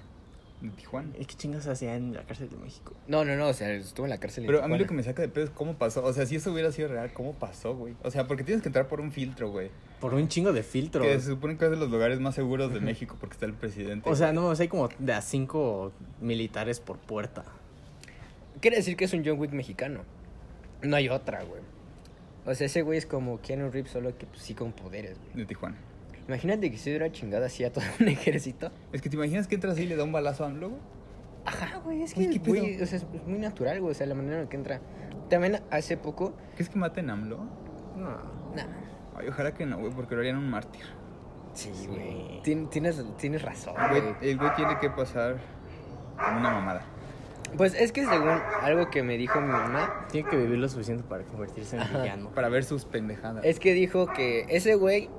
De 0.60 0.68
Tijuana. 0.70 1.10
¿Y 1.18 1.24
qué 1.24 1.34
chingas 1.34 1.66
hacía 1.66 1.96
en 1.96 2.14
la 2.14 2.22
cárcel 2.24 2.50
de 2.50 2.56
México? 2.56 2.94
No, 3.08 3.24
no, 3.24 3.36
no, 3.36 3.48
o 3.48 3.52
sea, 3.52 3.72
estuvo 3.72 4.06
en 4.06 4.10
la 4.10 4.18
cárcel 4.18 4.44
de 4.44 4.46
Pero 4.48 4.62
a 4.62 4.68
mí 4.68 4.78
lo 4.78 4.86
que 4.86 4.94
me 4.94 5.02
saca 5.02 5.22
de 5.22 5.28
pedo 5.28 5.44
es 5.44 5.50
cómo 5.50 5.74
pasó. 5.74 6.04
O 6.04 6.12
sea, 6.12 6.26
si 6.26 6.36
eso 6.36 6.52
hubiera 6.52 6.70
sido 6.70 6.88
real, 6.88 7.12
¿cómo 7.12 7.32
pasó, 7.32 7.74
güey? 7.74 7.94
O 8.02 8.10
sea, 8.10 8.26
porque 8.26 8.44
tienes 8.44 8.62
que 8.62 8.68
entrar 8.68 8.88
por 8.88 9.00
un 9.00 9.10
filtro, 9.10 9.50
güey. 9.50 9.70
Por 10.00 10.14
un 10.14 10.28
chingo 10.28 10.52
de 10.52 10.62
filtros. 10.62 11.06
Que 11.06 11.18
se 11.20 11.26
supone 11.26 11.56
que 11.56 11.64
es 11.64 11.70
de 11.70 11.76
los 11.76 11.90
lugares 11.90 12.20
más 12.20 12.34
seguros 12.34 12.72
de 12.72 12.80
México 12.80 13.16
porque 13.18 13.34
está 13.34 13.46
el 13.46 13.54
presidente. 13.54 14.08
O 14.08 14.14
sea, 14.14 14.32
no, 14.32 14.48
o 14.48 14.54
sea, 14.54 14.64
hay 14.64 14.68
como 14.68 14.88
de 14.98 15.12
a 15.12 15.22
cinco 15.22 15.92
militares 16.20 16.80
por 16.80 16.98
puerta. 16.98 17.44
Quiere 18.60 18.76
decir 18.76 18.96
que 18.96 19.06
es 19.06 19.12
un 19.14 19.24
John 19.24 19.38
Wick 19.38 19.52
mexicano. 19.52 20.02
No 20.82 20.96
hay 20.96 21.08
otra, 21.08 21.42
güey. 21.42 21.62
O 22.46 22.54
sea, 22.54 22.66
ese 22.66 22.82
güey 22.82 22.98
es 22.98 23.06
como 23.06 23.40
Keanu 23.40 23.70
Reeves, 23.70 23.92
solo 23.92 24.16
que 24.16 24.26
pues, 24.26 24.42
sí 24.42 24.54
con 24.54 24.72
poderes, 24.72 25.18
güey. 25.18 25.36
De 25.36 25.46
Tijuana. 25.46 25.76
Imagínate 26.30 26.70
que 26.70 26.78
se 26.78 26.90
hubiera 26.90 27.10
chingado 27.10 27.44
así 27.44 27.64
a 27.64 27.72
todo 27.72 27.84
un 28.00 28.08
ejército. 28.08 28.70
Es 28.92 29.02
que 29.02 29.10
te 29.10 29.16
imaginas 29.16 29.48
que 29.48 29.56
entras 29.56 29.76
ahí 29.76 29.84
y 29.84 29.86
le 29.88 29.96
da 29.96 30.04
un 30.04 30.12
balazo 30.12 30.44
a 30.44 30.46
AMLO, 30.46 30.68
güey. 30.70 30.80
Ajá, 31.44 31.78
güey, 31.84 32.02
es 32.02 32.14
que 32.14 32.20
Güey, 32.24 32.34
el 32.36 32.42
¿qué 32.42 32.50
güey, 32.50 32.72
pedo? 32.76 32.84
o 32.84 32.86
sea, 32.86 32.98
es 32.98 33.06
muy 33.26 33.38
natural, 33.38 33.80
güey, 33.80 33.90
o 33.90 33.94
sea, 33.94 34.06
la 34.06 34.14
manera 34.14 34.36
en 34.36 34.42
la 34.44 34.48
que 34.48 34.56
entra. 34.56 34.80
También 35.28 35.60
hace 35.70 35.96
poco, 35.96 36.34
¿Crees 36.54 36.68
que 36.68 36.78
maten 36.78 37.10
a 37.10 37.14
AMLO? 37.14 37.38
No. 37.96 38.08
nah, 38.54 38.66
Ay, 39.16 39.28
ojalá 39.28 39.52
que 39.54 39.66
no, 39.66 39.78
güey, 39.78 39.92
porque 39.92 40.14
lo 40.14 40.20
harían 40.20 40.36
un 40.36 40.48
mártir. 40.48 40.82
sí, 41.52 41.70
Sí. 41.74 41.86
güey, 41.88 42.42
tien- 42.42 42.68
tienes, 42.70 43.02
tienes 43.16 43.42
razón, 43.42 43.74
Güey, 43.90 44.02
el 44.22 44.38
güey 44.38 44.54
tiene 44.54 44.78
que 44.78 44.88
pasar 44.90 45.38
como 46.16 46.38
una 46.38 46.50
mamada. 46.50 46.82
Pues 47.56 47.74
es 47.74 47.90
que 47.90 48.04
según 48.06 48.38
algo 48.62 48.90
que 48.90 49.02
me 49.02 49.16
dijo 49.16 49.40
mi 49.40 49.48
mamá, 49.48 50.06
Tiene 50.12 50.28
que 50.30 50.36
vivir 50.36 50.58
lo 50.58 50.68
suficiente 50.68 51.02
para 51.02 51.24
convertirse 51.24 51.76
en 51.78 51.82
villano. 51.92 52.30
Para 52.30 52.48
ver 52.48 52.62
sus 52.64 52.84
pendejadas. 52.84 53.44
es 53.44 53.58
que 53.58 53.72
dijo 53.72 54.06
que 54.06 54.46
ese 54.50 54.76
güey 54.76 55.10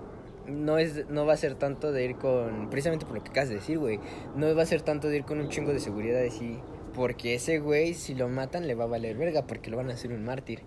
no 0.48 0.78
es 0.78 1.10
no 1.10 1.26
va 1.26 1.34
a 1.34 1.38
ser 1.38 1.56
tanto 1.56 1.92
de 1.92 2.06
ir 2.06 2.16
con 2.16 2.70
precisamente 2.70 3.06
por 3.06 3.16
lo 3.16 3.24
que 3.24 3.30
acabas 3.30 3.50
de 3.50 3.56
decir, 3.56 3.80
güey. 3.80 4.00
No 4.36 4.54
va 4.56 4.64
a 4.64 4.66
ser 4.66 4.82
tanto 4.82 5.08
de 5.08 5.18
ir 5.18 5.24
con 5.24 5.40
un 5.40 5.50
chingo 5.50 5.74
de 5.74 5.80
seguridad 5.80 6.24
así, 6.24 6.58
porque 6.94 7.36
ese 7.36 7.60
güey 7.60 7.94
si 7.94 8.16
lo 8.16 8.30
matan 8.30 8.68
le 8.68 8.76
va 8.76 8.86
a 8.86 8.88
valer 8.88 9.18
verga 9.18 9.48
porque 9.48 9.70
lo 9.70 9.78
van 9.78 9.90
a 9.90 9.94
hacer 9.94 10.12
un 10.12 10.24
mártir. 10.24 10.62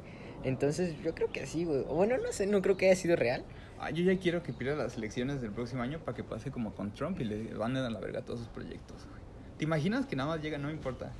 Entonces, 0.44 0.94
yo 1.02 1.14
creo 1.14 1.32
que 1.32 1.46
sí, 1.46 1.64
güey. 1.64 1.84
Bueno, 1.84 2.18
no 2.18 2.30
sé, 2.30 2.46
no 2.46 2.60
creo 2.60 2.76
que 2.76 2.86
haya 2.86 2.96
sido 2.96 3.16
real. 3.16 3.44
Ah, 3.80 3.90
yo 3.90 4.04
ya 4.04 4.18
quiero 4.18 4.42
que 4.42 4.52
pierda 4.52 4.76
las 4.76 4.96
elecciones 4.96 5.40
del 5.40 5.52
próximo 5.52 5.82
año 5.82 6.00
para 6.00 6.14
que 6.14 6.22
pase 6.22 6.50
como 6.50 6.74
con 6.74 6.92
Trump 6.92 7.18
y 7.20 7.24
le 7.24 7.54
manden 7.54 7.84
a 7.84 7.90
la 7.90 7.98
verga 7.98 8.22
todos 8.22 8.40
sus 8.40 8.48
proyectos, 8.48 9.06
güey. 9.08 9.22
¿Te 9.58 9.64
imaginas 9.64 10.06
que 10.06 10.16
nada 10.16 10.28
más 10.28 10.42
llega, 10.42 10.58
no 10.58 10.70
importa? 10.70 11.12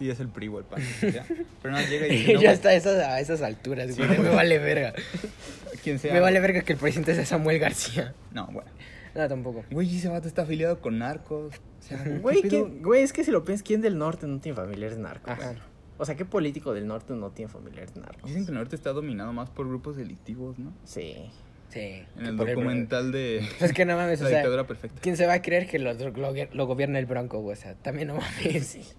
Si 0.00 0.10
es 0.10 0.18
el 0.18 0.28
PRI 0.28 0.46
el 0.46 0.64
PAN, 0.64 0.80
pero 1.00 1.72
nada 1.72 1.82
más 1.82 1.88
llega 1.90 2.06
y 2.08 2.10
dice, 2.16 2.32
no, 2.34 2.40
ya 2.40 2.52
está 2.52 2.70
a 2.70 2.74
esas, 2.74 2.96
a 3.04 3.20
esas 3.20 3.42
alturas, 3.42 3.96
güey. 3.96 4.08
me 4.18 4.30
vale 4.30 4.58
verga. 4.58 4.94
quien 5.84 5.98
sea. 5.98 6.12
Me 6.14 6.20
vale 6.20 6.40
verga 6.40 6.62
que 6.62 6.72
el 6.72 6.78
presidente 6.78 7.14
sea 7.14 7.26
Samuel 7.26 7.58
García. 7.58 8.14
No, 8.32 8.46
bueno. 8.46 8.70
No, 9.14 9.28
tampoco. 9.28 9.64
Güey, 9.70 9.96
ese 9.96 10.08
vato 10.08 10.26
está 10.26 10.42
afiliado 10.42 10.80
con 10.80 10.98
narcos. 10.98 11.54
O 11.56 11.82
sea, 11.82 12.02
¿qué 12.02 12.18
Güey? 12.18 12.42
¿quién- 12.42 12.82
güey, 12.82 13.02
es 13.02 13.12
que 13.12 13.24
si 13.24 13.30
lo 13.30 13.44
piensas, 13.44 13.62
¿quién 13.66 13.80
del 13.82 13.98
norte 13.98 14.26
no 14.26 14.40
tiene 14.40 14.56
familiares 14.56 14.98
narcos? 14.98 15.32
Ajá. 15.32 15.54
O 15.98 16.04
sea, 16.06 16.14
¿qué 16.14 16.24
político 16.24 16.72
del 16.72 16.86
norte 16.86 17.12
no 17.12 17.30
tiene 17.30 17.52
familiares 17.52 17.94
narcos? 17.94 18.24
Dicen 18.24 18.46
que 18.46 18.52
el 18.52 18.56
norte 18.56 18.74
está 18.76 18.92
dominado 18.92 19.34
más 19.34 19.50
por 19.50 19.68
grupos 19.68 19.96
delictivos, 19.96 20.58
¿no? 20.58 20.72
Sí. 20.84 21.30
Sí. 21.68 22.02
En 22.16 22.26
el 22.26 22.36
documental 22.38 23.12
de 23.12 23.46
es 23.60 23.72
que 23.72 23.84
no 23.84 23.96
mames, 23.96 24.20
La 24.20 24.26
o 24.26 24.28
sea, 24.30 24.38
dictadura 24.38 24.66
perfecta. 24.66 25.00
¿quién 25.02 25.16
se 25.16 25.26
va 25.26 25.34
a 25.34 25.42
creer 25.42 25.68
que 25.68 25.78
lo, 25.78 25.92
lo, 25.92 26.32
lo 26.52 26.66
gobierna 26.66 26.98
el 26.98 27.06
Bronco, 27.06 27.40
güey? 27.40 27.56
O 27.56 27.60
sea, 27.60 27.74
también 27.74 28.08
no 28.08 28.14
mames. 28.16 28.96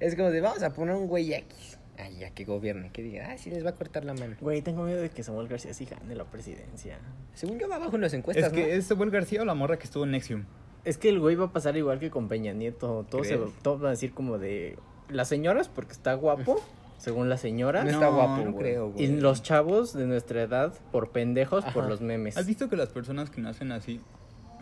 Es 0.00 0.14
como 0.16 0.30
de, 0.30 0.40
vamos 0.40 0.62
a 0.62 0.72
poner 0.72 0.94
un 0.94 1.06
güey 1.06 1.32
X. 1.32 1.78
Ay, 1.98 2.18
ya 2.18 2.30
que 2.30 2.44
gobierne, 2.44 2.90
que 2.92 3.02
diga, 3.02 3.30
ah, 3.30 3.38
sí 3.38 3.48
les 3.50 3.64
va 3.64 3.70
a 3.70 3.74
cortar 3.74 4.04
la 4.04 4.12
mano. 4.12 4.36
Güey, 4.40 4.60
tengo 4.60 4.82
miedo 4.82 5.00
de 5.00 5.08
que 5.08 5.22
Samuel 5.22 5.48
García 5.48 5.72
sí 5.72 5.86
gane 5.86 6.14
la 6.14 6.24
presidencia. 6.24 6.98
Según 7.32 7.58
yo 7.58 7.68
va 7.70 7.76
abajo 7.76 7.94
en 7.96 8.02
las 8.02 8.12
Es 8.12 8.18
encuestas, 8.18 8.52
que 8.52 8.60
¿no? 8.60 8.66
es 8.66 8.84
Samuel 8.86 9.10
García 9.10 9.40
o 9.40 9.44
la 9.46 9.54
morra 9.54 9.78
que 9.78 9.84
estuvo 9.84 10.04
en 10.04 10.10
Nexium. 10.10 10.44
Es 10.84 10.98
que 10.98 11.08
el 11.08 11.18
güey 11.20 11.36
va 11.36 11.46
a 11.46 11.52
pasar 11.52 11.74
igual 11.76 11.98
que 11.98 12.10
con 12.10 12.28
Peña 12.28 12.52
Nieto. 12.52 13.06
Se, 13.10 13.16
¿Crees? 13.36 13.40
todos 13.62 13.80
van 13.80 13.88
a 13.88 13.90
decir 13.92 14.12
como 14.12 14.38
de... 14.38 14.78
Las 15.08 15.28
señoras 15.28 15.68
porque 15.68 15.92
está 15.92 16.12
guapo, 16.14 16.60
según 16.98 17.28
las 17.30 17.40
señoras. 17.40 17.84
No 17.84 17.90
está 17.92 18.08
guapo, 18.08 18.44
no 18.44 18.52
güey. 18.52 18.64
creo, 18.64 18.90
güey. 18.90 19.04
Y 19.04 19.20
los 19.20 19.42
chavos 19.42 19.94
de 19.94 20.06
nuestra 20.06 20.42
edad 20.42 20.74
por 20.92 21.10
pendejos 21.12 21.64
por 21.72 21.88
los 21.88 22.02
memes. 22.02 22.36
¿Has 22.36 22.46
visto 22.46 22.68
que 22.68 22.76
las 22.76 22.90
personas 22.90 23.30
que 23.30 23.40
nacen 23.40 23.72
así 23.72 24.00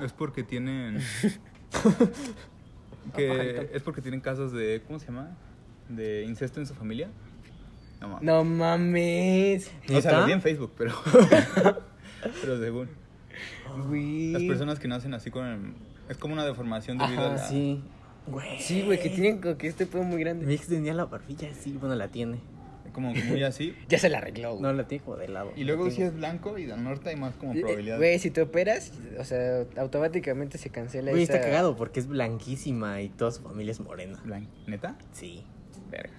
es 0.00 0.12
porque 0.12 0.44
tienen 0.44 1.00
que 3.14 3.70
es 3.72 3.82
porque 3.82 4.00
tienen 4.00 4.20
casos 4.20 4.52
de 4.52 4.82
¿cómo 4.86 4.98
se 4.98 5.06
llama? 5.06 5.36
de 5.88 6.24
incesto 6.24 6.60
en 6.60 6.66
su 6.66 6.74
familia? 6.74 7.08
No 8.00 8.08
mames. 8.08 8.24
No 8.24 8.44
mames. 8.44 9.70
O 9.94 10.00
sea, 10.00 10.20
lo 10.20 10.26
vi 10.26 10.32
en 10.32 10.42
Facebook, 10.42 10.72
pero 10.76 10.94
pero 12.40 12.58
según 12.58 12.88
Güey. 13.88 14.32
las 14.32 14.42
personas 14.42 14.78
que 14.78 14.88
nacen 14.88 15.14
así 15.14 15.30
con 15.30 15.74
es 16.08 16.16
como 16.16 16.34
una 16.34 16.44
deformación 16.44 16.98
debido 16.98 17.20
Ajá, 17.20 17.30
a 17.30 17.36
la 17.36 17.38
Sí. 17.48 17.82
Güey. 18.26 18.58
Sí, 18.58 18.82
güey, 18.82 19.00
que 19.00 19.10
tienen 19.10 19.40
como 19.40 19.58
que 19.58 19.66
este 19.66 19.84
pedo 19.86 20.02
muy 20.02 20.18
grande. 20.20 20.46
Mi 20.46 20.54
ex 20.54 20.66
tenía 20.66 20.94
la 20.94 21.04
barbilla 21.04 21.50
así, 21.50 21.72
bueno, 21.72 21.94
la 21.94 22.08
tiene. 22.08 22.38
Como 22.92 23.12
muy 23.14 23.42
así. 23.42 23.74
Ya 23.88 23.98
se 23.98 24.08
la 24.08 24.18
arregló, 24.18 24.50
güey. 24.52 24.62
No, 24.62 24.72
la 24.72 24.86
tiene 24.86 25.04
como 25.04 25.16
de 25.16 25.28
lado. 25.28 25.52
Y 25.56 25.64
luego 25.64 25.90
si 25.90 26.02
es 26.02 26.14
blanco 26.14 26.58
y 26.58 26.64
del 26.66 26.82
norte 26.84 27.10
hay 27.10 27.16
más 27.16 27.34
como 27.36 27.54
Eh, 27.54 27.60
probabilidad. 27.60 27.96
Güey, 27.98 28.18
si 28.18 28.30
te 28.30 28.42
operas, 28.42 28.92
o 29.18 29.24
sea, 29.24 29.64
automáticamente 29.76 30.58
se 30.58 30.70
cancela 30.70 31.10
Güey, 31.10 31.22
esa... 31.24 31.34
está 31.34 31.44
cagado 31.46 31.76
porque 31.76 32.00
es 32.00 32.06
blanquísima 32.06 33.00
y 33.02 33.08
toda 33.08 33.30
su 33.32 33.42
familia 33.42 33.72
es 33.72 33.80
morena. 33.80 34.20
Blan- 34.24 34.48
¿Neta? 34.66 34.96
Sí. 35.12 35.42
Verga. 35.90 36.10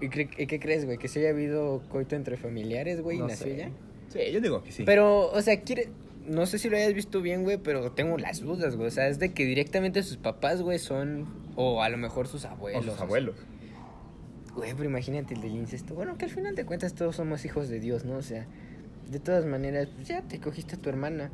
¿Y, 0.00 0.06
cre- 0.08 0.34
y 0.38 0.46
qué 0.46 0.58
crees, 0.60 0.84
güey? 0.84 0.98
¿Que 0.98 1.08
se 1.08 1.20
haya 1.20 1.30
habido 1.30 1.82
coito 1.88 2.16
entre 2.16 2.36
familiares, 2.36 3.00
güey, 3.00 3.18
No 3.18 3.26
y 3.26 3.28
nació 3.28 3.46
sé. 3.46 3.56
ya? 3.56 3.70
Sí, 4.08 4.32
yo 4.32 4.40
digo 4.40 4.62
que 4.62 4.72
sí. 4.72 4.82
Pero, 4.84 5.30
o 5.30 5.40
sea, 5.42 5.60
quiere... 5.62 5.88
No 6.26 6.46
sé 6.46 6.58
si 6.58 6.70
lo 6.70 6.76
hayas 6.78 6.94
visto 6.94 7.20
bien, 7.20 7.42
güey, 7.42 7.58
pero 7.58 7.92
tengo 7.92 8.16
las 8.16 8.40
dudas, 8.40 8.76
güey. 8.76 8.88
O 8.88 8.90
sea, 8.90 9.08
es 9.08 9.18
de 9.18 9.34
que 9.34 9.44
directamente 9.44 10.02
sus 10.02 10.16
papás, 10.16 10.62
güey, 10.62 10.78
son... 10.78 11.26
O 11.54 11.82
a 11.82 11.88
lo 11.90 11.98
mejor 11.98 12.26
sus 12.28 12.44
o 12.44 12.48
abuelos. 12.48 12.84
sus 12.84 13.00
abuelos. 13.00 13.36
Güey, 14.54 14.72
pero 14.74 14.88
imagínate 14.88 15.34
el 15.34 15.40
del 15.40 15.56
incesto. 15.56 15.94
Bueno, 15.94 16.16
que 16.16 16.26
al 16.26 16.30
final 16.30 16.54
de 16.54 16.64
cuentas 16.64 16.94
todos 16.94 17.16
somos 17.16 17.44
hijos 17.44 17.68
de 17.68 17.80
Dios, 17.80 18.04
¿no? 18.04 18.16
O 18.16 18.22
sea, 18.22 18.46
de 19.10 19.18
todas 19.20 19.44
maneras, 19.46 19.88
pues 19.94 20.08
ya 20.08 20.22
te 20.22 20.40
cogiste 20.40 20.76
a 20.76 20.78
tu 20.78 20.88
hermana. 20.88 21.30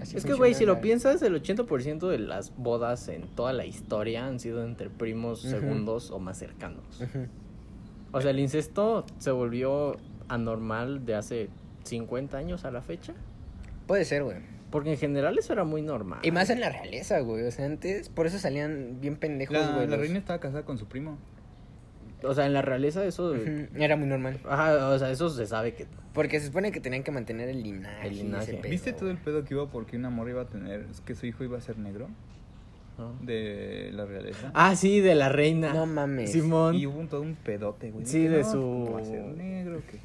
Así 0.00 0.16
Es 0.16 0.24
que, 0.24 0.34
güey, 0.34 0.52
si 0.54 0.66
lo 0.66 0.74
la- 0.74 0.80
piensas, 0.80 1.22
el 1.22 1.34
80% 1.40 2.08
de 2.08 2.18
las 2.18 2.54
bodas 2.56 3.06
en 3.08 3.22
toda 3.28 3.52
la 3.52 3.64
historia 3.64 4.26
han 4.26 4.40
sido 4.40 4.64
entre 4.64 4.90
primos 4.90 5.42
segundos 5.42 6.10
o 6.10 6.18
más 6.18 6.38
cercanos. 6.38 6.84
O 8.12 8.20
sea, 8.20 8.30
el 8.32 8.40
incesto 8.40 9.06
se 9.18 9.30
volvió 9.30 9.96
anormal 10.28 11.06
de 11.06 11.14
hace 11.14 11.48
50 11.84 12.36
años 12.36 12.64
a 12.64 12.70
la 12.72 12.82
fecha. 12.82 13.14
Puede 13.86 14.04
ser, 14.04 14.24
güey. 14.24 14.38
Porque 14.70 14.90
en 14.92 14.98
general 14.98 15.38
eso 15.38 15.52
era 15.52 15.62
muy 15.62 15.82
normal. 15.82 16.18
Y 16.24 16.32
más 16.32 16.50
en 16.50 16.60
la 16.60 16.68
realeza, 16.70 17.20
güey. 17.20 17.44
O 17.44 17.50
sea, 17.52 17.66
antes, 17.66 18.08
por 18.08 18.26
eso 18.26 18.38
salían 18.40 19.00
bien 19.00 19.16
pendejos, 19.16 19.56
La, 19.56 19.68
güey. 19.72 19.86
la 19.86 19.92
los- 19.96 20.00
reina 20.00 20.18
estaba 20.18 20.40
casada 20.40 20.64
con 20.64 20.76
su 20.78 20.86
primo. 20.86 21.16
O 22.22 22.34
sea, 22.34 22.46
en 22.46 22.52
la 22.54 22.62
realeza 22.62 23.04
eso... 23.04 23.34
Era 23.74 23.96
muy 23.96 24.06
normal. 24.08 24.38
Ajá, 24.48 24.88
o 24.88 24.98
sea, 24.98 25.10
eso 25.10 25.28
se 25.28 25.46
sabe 25.46 25.74
que... 25.74 25.86
Porque 26.14 26.40
se 26.40 26.46
supone 26.46 26.72
que 26.72 26.80
tenían 26.80 27.02
que 27.02 27.10
mantener 27.10 27.48
el 27.48 27.62
linaje. 27.62 28.08
El 28.08 28.12
y 28.14 28.16
linaje. 28.22 28.44
ese 28.52 28.54
pedo, 28.62 28.70
¿Viste 28.70 28.92
todo 28.94 29.10
el 29.10 29.18
pedo 29.18 29.44
que 29.44 29.54
iba 29.54 29.66
porque 29.68 29.96
una 29.96 30.08
morra 30.10 30.30
iba 30.30 30.42
a 30.42 30.46
tener, 30.46 30.86
que 31.04 31.14
su 31.14 31.26
hijo 31.26 31.44
iba 31.44 31.58
a 31.58 31.60
ser 31.60 31.76
negro? 31.78 32.08
¿no? 32.98 33.12
De 33.20 33.90
la 33.92 34.06
realeza. 34.06 34.50
Ah, 34.54 34.74
sí, 34.74 35.00
de 35.00 35.14
la 35.14 35.28
reina. 35.28 35.74
No 35.74 35.84
mames. 35.84 36.32
Simón. 36.32 36.74
Y 36.74 36.86
hubo 36.86 36.98
un, 36.98 37.08
todo 37.08 37.20
un 37.20 37.34
pedote, 37.34 37.90
güey. 37.90 38.06
Sí, 38.06 38.26
de 38.26 38.38
no, 38.40 38.50
su- 38.50 38.52
¿cómo 38.86 38.92
va 38.94 39.00
a 39.02 39.04
ser 39.04 39.22
negro? 39.22 39.82
que 39.90 39.98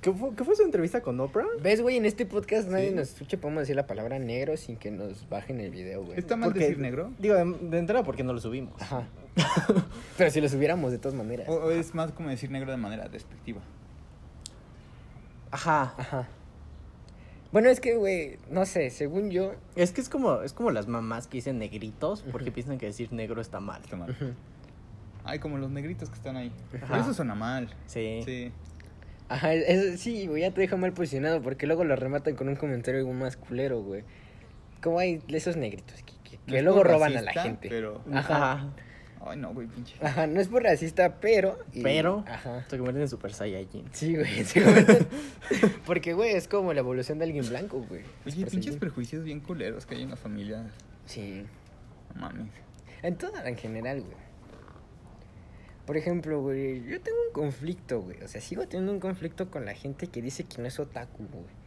¿Qué 0.00 0.10
fue, 0.12 0.34
qué 0.34 0.44
fue 0.44 0.56
su 0.56 0.62
entrevista 0.62 1.02
con 1.02 1.20
Oprah? 1.20 1.44
¿Ves, 1.62 1.82
güey? 1.82 1.98
En 1.98 2.06
este 2.06 2.24
podcast 2.24 2.68
nadie 2.70 2.88
Sí. 2.88 2.94
nos 2.94 3.08
escucha. 3.10 3.36
Podemos 3.38 3.62
decir 3.62 3.76
la 3.76 3.86
palabra 3.86 4.18
negro 4.18 4.56
sin 4.56 4.76
que 4.76 4.90
nos 4.90 5.28
bajen 5.28 5.60
el 5.60 5.70
video, 5.70 6.04
güey. 6.04 6.18
¿Está 6.18 6.36
mal 6.36 6.48
Porque- 6.50 6.60
decir 6.60 6.78
negro? 6.78 7.10
Digo, 7.18 7.34
de, 7.34 7.44
de 7.68 7.78
entrada 7.78 8.02
porque 8.02 8.24
no 8.24 8.32
lo 8.32 8.40
subimos. 8.40 8.80
Ajá. 8.80 9.06
Pero 10.16 10.30
si 10.30 10.40
lo 10.40 10.48
subiéramos 10.48 10.90
de 10.90 10.98
todas 10.98 11.14
maneras. 11.14 11.46
O, 11.50 11.52
o 11.54 11.70
es 11.70 11.94
más 11.94 12.12
como 12.12 12.30
decir 12.30 12.50
negro 12.50 12.70
de 12.70 12.78
manera 12.78 13.08
despectiva? 13.08 13.60
Ajá. 15.50 15.94
Ajá. 15.98 16.28
Bueno, 17.52 17.68
es 17.68 17.80
que, 17.80 17.96
güey, 17.96 18.38
no 18.50 18.64
sé, 18.64 18.90
según 18.90 19.30
yo. 19.30 19.52
Es 19.76 19.92
que 19.92 20.00
es 20.00 20.08
como, 20.08 20.40
es 20.42 20.52
como 20.54 20.70
las 20.70 20.86
mamás 20.86 21.26
que 21.26 21.38
dicen 21.38 21.58
negritos 21.58 22.24
porque 22.32 22.50
piensan 22.52 22.78
que 22.78 22.86
decir 22.86 23.12
negro 23.12 23.40
está 23.42 23.60
mal. 23.60 23.82
Está 23.82 23.96
mal. 23.96 24.16
Ay, 25.24 25.40
como 25.40 25.58
los 25.58 25.70
negritos 25.70 26.08
que 26.08 26.14
están 26.14 26.36
ahí. 26.36 26.52
Ajá. 26.80 27.00
Eso 27.00 27.12
suena 27.12 27.34
mal. 27.34 27.68
Sí. 27.86 28.22
Sí. 28.24 28.52
Ajá, 29.30 29.54
es- 29.54 30.00
sí, 30.00 30.26
güey, 30.26 30.42
ya 30.42 30.50
te 30.50 30.60
deja 30.60 30.76
mal 30.76 30.92
posicionado 30.92 31.40
porque 31.40 31.66
luego 31.66 31.84
lo 31.84 31.96
rematan 31.96 32.34
con 32.36 32.48
un 32.48 32.56
comentario 32.56 33.06
más 33.12 33.36
culero, 33.36 33.80
güey. 33.82 34.02
Como 34.82 34.98
hay 34.98 35.22
esos 35.28 35.56
negritos 35.56 36.02
que, 36.02 36.12
que- 36.28 36.36
que 36.38 36.50
No 36.52 36.56
es 36.58 36.64
luego 36.64 36.82
roban 36.84 37.16
a 37.16 37.22
la 37.22 37.32
gente. 37.32 37.68
Pero. 37.68 38.02
Ajá. 38.12 38.72
Ay, 39.22 39.36
no, 39.38 39.52
güey, 39.52 39.66
pinche. 39.68 39.94
Ajá, 40.02 40.26
no 40.26 40.40
es 40.40 40.48
por 40.48 40.62
racista, 40.62 41.20
pero. 41.20 41.58
y- 41.72 41.82
Pero 41.82 42.24
Ajá. 42.26 42.64
se 42.68 42.76
convierten 42.78 43.02
en 43.02 43.08
Super 43.08 43.32
Saiyajin. 43.32 43.84
Sí, 43.92 44.16
güey. 44.16 44.44
se 44.44 44.62
convierten- 44.64 45.06
Porque, 45.86 46.14
güey, 46.14 46.30
es 46.32 46.48
como 46.48 46.72
la 46.72 46.80
evolución 46.80 47.18
de 47.18 47.26
alguien 47.26 47.46
blanco, 47.48 47.84
güey. 47.88 48.02
Es 48.24 48.34
Oye, 48.34 48.46
pinches 48.46 48.76
prejuicios 48.78 49.22
bien 49.24 49.40
culeros 49.40 49.84
que 49.86 49.94
hay 49.94 50.02
en 50.02 50.10
la 50.10 50.16
familia. 50.16 50.64
Sí. 51.06 51.44
No 52.14 52.22
mames. 52.22 52.46
En 53.02 53.16
toda, 53.16 53.46
en 53.48 53.56
general, 53.56 54.00
güey. 54.00 54.16
Por 55.86 55.96
ejemplo, 55.96 56.40
güey, 56.40 56.84
yo 56.86 57.00
tengo 57.00 57.18
un 57.26 57.32
conflicto, 57.32 58.00
güey. 58.02 58.22
O 58.22 58.28
sea, 58.28 58.40
sigo 58.40 58.66
teniendo 58.68 58.92
un 58.92 59.00
conflicto 59.00 59.50
con 59.50 59.64
la 59.64 59.74
gente 59.74 60.06
que 60.06 60.22
dice 60.22 60.44
que 60.44 60.60
no 60.62 60.68
es 60.68 60.78
otaku, 60.78 61.24
güey. 61.32 61.60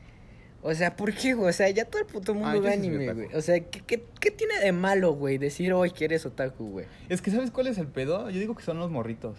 O 0.62 0.74
sea, 0.74 0.96
¿por 0.96 1.13
qué, 1.13 1.34
güey? 1.34 1.50
O 1.50 1.53
sea, 1.53 1.70
ya 1.70 1.84
todo 1.86 2.01
el 2.01 2.08
puto 2.08 2.34
mundo 2.34 2.50
Ah, 2.50 2.55
yo 2.55 2.62
ve 2.62 2.74
anime, 2.74 3.13
güey. 3.13 3.27
O 3.36 3.41
sea, 3.41 3.60
¿qué, 3.60 3.82
qué, 3.82 4.05
qué 4.22 4.32
tiene 4.32 4.60
de 4.60 4.72
malo, 4.72 5.12
güey, 5.13 5.38
decir 5.38 5.74
hoy 5.74 5.91
que 5.91 6.05
eres 6.05 6.25
otaku, 6.25 6.70
güey? 6.70 6.86
Es 7.10 7.22
que, 7.22 7.32
¿sabes 7.32 7.51
cuál 7.51 7.67
es 7.67 7.77
el 7.77 7.88
pedo? 7.88 8.29
Yo 8.29 8.39
digo 8.39 8.55
que 8.55 8.63
son 8.63 8.79
los 8.79 8.89
morritos. 8.89 9.38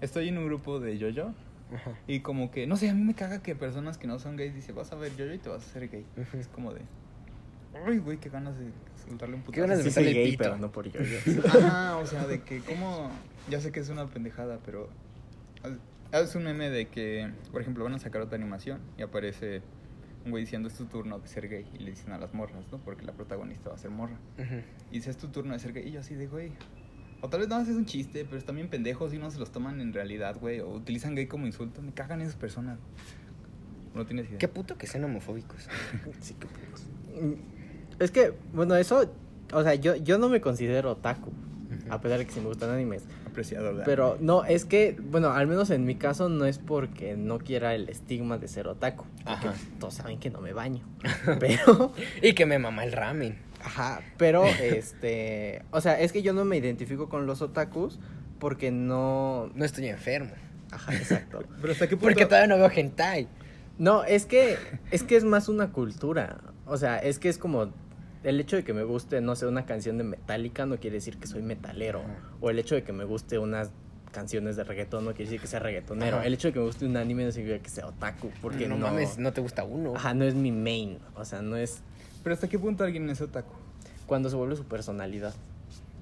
Estoy 0.00 0.28
en 0.28 0.38
un 0.38 0.46
grupo 0.46 0.78
de 0.78 0.96
yo-yo. 0.96 1.32
Ajá. 1.74 1.98
Y 2.06 2.20
como 2.20 2.52
que, 2.52 2.68
no 2.68 2.76
sé, 2.76 2.88
a 2.88 2.94
mí 2.94 3.02
me 3.02 3.14
caga 3.14 3.42
que 3.42 3.56
personas 3.56 3.98
que 3.98 4.06
no 4.06 4.20
son 4.20 4.36
gays 4.36 4.54
dicen, 4.54 4.76
vas 4.76 4.92
a 4.92 4.94
ver 4.94 5.16
yo-yo 5.16 5.32
y 5.34 5.38
te 5.38 5.48
vas 5.48 5.62
a 5.64 5.66
hacer 5.66 5.88
gay. 5.88 6.04
Es 6.38 6.46
como 6.46 6.72
de, 6.72 6.82
ay, 7.84 7.98
güey, 7.98 8.18
qué 8.18 8.28
ganas 8.28 8.56
de 8.56 8.66
soltarle 9.08 9.34
un 9.34 9.40
putazo. 9.42 9.54
Qué 9.54 9.60
ganas 9.62 9.78
de 9.78 9.84
Sí 9.84 9.90
soy 9.90 10.04
gay, 10.12 10.30
pito. 10.32 10.44
pero 10.44 10.56
no 10.58 10.70
por 10.70 10.88
yo. 10.88 11.00
Ajá, 11.48 11.96
o 11.96 12.06
sea, 12.06 12.26
de 12.28 12.42
que 12.42 12.60
como, 12.60 13.10
ya 13.50 13.60
sé 13.60 13.72
que 13.72 13.80
es 13.80 13.88
una 13.88 14.06
pendejada, 14.06 14.58
pero 14.64 14.88
es 16.12 16.34
un 16.34 16.44
meme 16.44 16.70
de 16.70 16.86
que, 16.88 17.30
por 17.52 17.60
ejemplo, 17.60 17.84
van 17.84 17.94
a 17.94 17.98
sacar 17.98 18.22
otra 18.22 18.36
animación 18.36 18.80
y 18.98 19.02
aparece 19.02 19.62
un 20.24 20.30
güey 20.30 20.44
diciendo 20.44 20.68
es 20.68 20.74
tu 20.74 20.86
turno 20.86 21.18
de 21.18 21.28
ser 21.28 21.48
gay 21.48 21.66
y 21.74 21.78
le 21.78 21.90
dicen 21.90 22.12
a 22.12 22.18
las 22.18 22.32
morras, 22.32 22.64
¿no? 22.72 22.78
Porque 22.78 23.04
la 23.04 23.12
protagonista 23.12 23.68
va 23.70 23.74
a 23.74 23.78
ser 23.78 23.90
morra. 23.90 24.16
Y 24.90 24.94
dice 24.94 25.10
es 25.10 25.16
tu 25.18 25.28
turno 25.28 25.52
de 25.52 25.58
ser 25.58 25.72
gay 25.72 25.86
y 25.86 25.92
yo 25.92 26.00
así 26.00 26.14
de, 26.14 26.26
güey. 26.26 26.52
O 27.20 27.28
tal 27.28 27.40
vez 27.40 27.48
nada 27.48 27.62
más 27.62 27.70
es 27.70 27.76
un 27.76 27.86
chiste, 27.86 28.24
pero 28.24 28.36
están 28.36 28.56
bien 28.56 28.68
pendejos 28.68 29.12
y 29.14 29.18
no 29.18 29.30
se 29.30 29.38
los 29.38 29.50
toman 29.50 29.80
en 29.80 29.92
realidad, 29.92 30.36
güey. 30.40 30.60
O 30.60 30.70
utilizan 30.70 31.14
gay 31.14 31.26
como 31.26 31.46
insulto. 31.46 31.82
Me 31.82 31.92
cagan 31.92 32.20
esas 32.20 32.36
personas. 32.36 32.78
No 33.94 34.04
tienes 34.06 34.28
idea. 34.28 34.38
Qué 34.38 34.48
puto 34.48 34.76
que 34.76 34.86
sean 34.86 35.04
homofóbicos. 35.04 35.68
Sí, 36.20 36.34
qué 36.38 36.46
putos. 36.46 36.84
Es 37.98 38.10
que, 38.10 38.34
bueno, 38.52 38.74
eso, 38.76 39.10
o 39.52 39.62
sea, 39.62 39.74
yo, 39.74 39.94
yo 39.96 40.18
no 40.18 40.28
me 40.28 40.40
considero 40.40 40.90
otaku, 40.92 41.32
a 41.88 42.00
pesar 42.00 42.18
de 42.18 42.26
que 42.26 42.32
sí 42.32 42.40
me 42.40 42.46
gustan 42.46 42.70
animes. 42.70 43.04
Apreciador 43.34 43.76
de 43.78 43.82
Pero 43.84 44.12
anime. 44.12 44.26
no, 44.26 44.44
es 44.44 44.64
que, 44.64 44.96
bueno, 45.00 45.30
al 45.30 45.48
menos 45.48 45.70
en 45.70 45.84
mi 45.84 45.96
caso 45.96 46.28
no 46.28 46.44
es 46.46 46.58
porque 46.58 47.16
no 47.16 47.38
quiera 47.38 47.74
el 47.74 47.88
estigma 47.88 48.38
de 48.38 48.46
ser 48.46 48.68
otaku. 48.68 49.04
Ajá. 49.24 49.54
todos 49.80 49.94
saben 49.94 50.20
que 50.20 50.30
no 50.30 50.40
me 50.40 50.52
baño. 50.52 50.84
Pero, 51.40 51.92
Y 52.22 52.34
que 52.34 52.46
me 52.46 52.58
mama 52.60 52.84
el 52.84 52.92
ramen. 52.92 53.36
ajá, 53.62 54.00
pero, 54.16 54.44
este, 54.62 55.62
o 55.72 55.80
sea, 55.80 55.98
es 56.00 56.12
que 56.12 56.22
yo 56.22 56.32
no 56.32 56.44
me 56.44 56.56
identifico 56.56 57.08
con 57.08 57.26
los 57.26 57.42
otakus 57.42 57.98
porque 58.38 58.70
no, 58.70 59.50
No 59.54 59.64
estoy 59.64 59.88
enfermo. 59.88 60.32
Ajá, 60.70 60.94
exacto. 60.94 61.42
Pero 61.60 61.72
hasta 61.72 61.88
qué 61.88 61.96
punto... 61.96 62.06
Porque 62.06 62.26
todavía 62.26 62.46
no 62.46 62.56
veo 62.56 62.70
hentai. 62.70 63.26
No, 63.78 64.04
es 64.04 64.26
que 64.26 64.56
es 64.92 65.02
que 65.02 65.16
es 65.16 65.24
más 65.24 65.48
una 65.48 65.72
cultura. 65.72 66.38
O 66.66 66.76
sea, 66.76 66.98
es 66.98 67.18
que 67.18 67.28
es 67.28 67.38
como 67.38 67.72
el 68.24 68.40
hecho 68.40 68.56
de 68.56 68.64
que 68.64 68.72
me 68.72 68.82
guste, 68.82 69.20
no 69.20 69.36
sé, 69.36 69.46
una 69.46 69.66
canción 69.66 69.98
de 69.98 70.04
Metallica 70.04 70.66
no 70.66 70.78
quiere 70.78 70.94
decir 70.94 71.18
que 71.18 71.26
soy 71.26 71.42
metalero. 71.42 72.00
Ajá. 72.00 72.18
O 72.40 72.50
el 72.50 72.58
hecho 72.58 72.74
de 72.74 72.82
que 72.82 72.92
me 72.92 73.04
guste 73.04 73.38
unas 73.38 73.70
canciones 74.12 74.56
de 74.56 74.64
reggaetón 74.64 75.04
no 75.04 75.10
quiere 75.10 75.24
decir 75.24 75.40
que 75.40 75.46
sea 75.46 75.60
reggaetonero. 75.60 76.16
Ajá. 76.16 76.26
El 76.26 76.34
hecho 76.34 76.48
de 76.48 76.54
que 76.54 76.58
me 76.60 76.64
guste 76.66 76.86
un 76.86 76.96
anime 76.96 77.24
no 77.24 77.32
significa 77.32 77.62
que 77.62 77.70
sea 77.70 77.86
otaku. 77.86 78.30
Porque 78.40 78.66
no, 78.66 78.76
no, 78.76 78.86
mames, 78.88 79.18
no 79.18 79.32
te 79.32 79.40
gusta 79.40 79.64
uno. 79.64 79.94
Ajá, 79.94 80.14
no 80.14 80.24
es 80.24 80.34
mi 80.34 80.52
main. 80.52 80.98
O 81.14 81.24
sea, 81.24 81.42
no 81.42 81.56
es 81.56 81.82
Pero 82.22 82.34
hasta 82.34 82.48
qué 82.48 82.58
punto 82.58 82.82
alguien 82.84 83.08
es 83.10 83.20
otaku. 83.20 83.54
cuando 84.06 84.30
se 84.30 84.36
vuelve 84.36 84.56
su 84.56 84.64
personalidad. 84.64 85.34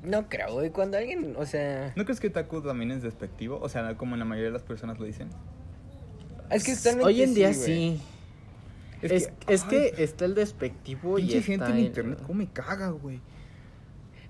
No 0.04 0.28
creo, 0.28 0.54
güey. 0.54 0.70
Cuando 0.70 0.98
alguien, 0.98 1.34
o 1.36 1.46
sea. 1.46 1.92
¿No 1.96 2.04
crees 2.04 2.20
que 2.20 2.28
otaku 2.28 2.60
también 2.62 2.90
es 2.90 3.02
despectivo? 3.02 3.58
O 3.60 3.68
sea, 3.68 3.96
como 3.96 4.16
la 4.16 4.24
mayoría 4.24 4.48
de 4.50 4.54
las 4.54 4.62
personas 4.62 4.98
lo 4.98 5.06
dicen. 5.06 5.28
Es 6.50 6.64
que 6.64 6.74
Hoy 7.02 7.22
en 7.22 7.34
día 7.34 7.54
sí. 7.54 8.00
Es, 9.02 9.30
es 9.48 9.64
que, 9.64 9.92
ay, 9.96 10.02
está 10.02 10.24
el 10.24 10.34
despectivo 10.34 11.18
y 11.18 11.28
está 11.34 11.42
gente 11.42 11.66
en 11.66 11.76
el- 11.76 11.84
internet, 11.86 12.18
¿cómo 12.26 12.34
me 12.34 12.48
caga, 12.50 12.88
güey? 12.90 13.20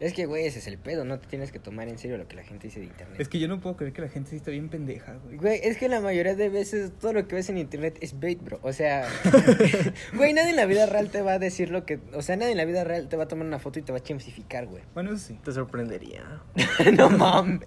Es 0.01 0.15
que, 0.15 0.27
güey, 0.27 0.47
ese 0.47 0.59
es 0.59 0.67
el 0.67 0.79
pedo. 0.79 1.05
No 1.05 1.21
te 1.21 1.29
tienes 1.29 1.53
que 1.53 1.61
tomar 1.61 1.87
en 1.87 1.97
serio 1.97 2.19
lo 2.19 2.27
que 2.27 2.35
la 2.35 2.43
gente 2.43 2.67
dice 2.67 2.81
de 2.81 2.87
internet. 2.87 3.21
Es 3.21 3.29
que 3.29 3.39
yo 3.39 3.47
no 3.47 3.61
puedo 3.61 3.77
creer 3.77 3.93
que 3.93 4.03
la 4.03 4.09
gente 4.09 4.31
sí 4.31 4.37
está 4.37 4.51
bien 4.51 4.69
pendeja, 4.69 5.15
güey. 5.23 5.37
Güey, 5.37 5.61
es 5.63 5.79
que 5.79 5.89
la 5.89 6.01
mayoría 6.01 6.35
de 6.35 6.49
veces 6.49 6.91
todo 7.01 7.13
lo 7.13 7.29
que 7.29 7.37
ves 7.37 7.49
en 7.51 7.59
internet 7.59 7.99
es 8.01 8.19
bait, 8.19 8.43
bro. 8.43 8.59
O 8.63 8.73
sea, 8.73 9.07
güey, 10.17 10.33
nadie 10.33 10.51
en 10.51 10.57
la 10.57 10.67
vida 10.67 10.87
real 10.87 11.09
te 11.11 11.23
va 11.23 11.35
a 11.35 11.39
decir 11.39 11.71
lo 11.71 11.87
que. 11.87 12.01
O 12.15 12.23
sea, 12.23 12.35
nadie 12.37 12.51
en 12.51 12.57
la 12.59 12.65
vida 12.65 12.83
real 12.83 13.09
te 13.09 13.17
va 13.17 13.25
a 13.25 13.29
tomar 13.29 13.47
una 13.47 13.61
foto 13.61 13.79
y 13.79 13.83
te 13.83 13.93
va 13.93 13.99
a 13.99 14.03
chimsificar, 14.03 14.67
güey. 14.67 14.83
Bueno, 14.93 15.11
eso 15.13 15.25
sí. 15.29 15.39
Te 15.45 15.53
sorprendería. 15.53 16.41
no 16.97 17.09
mames. 17.09 17.61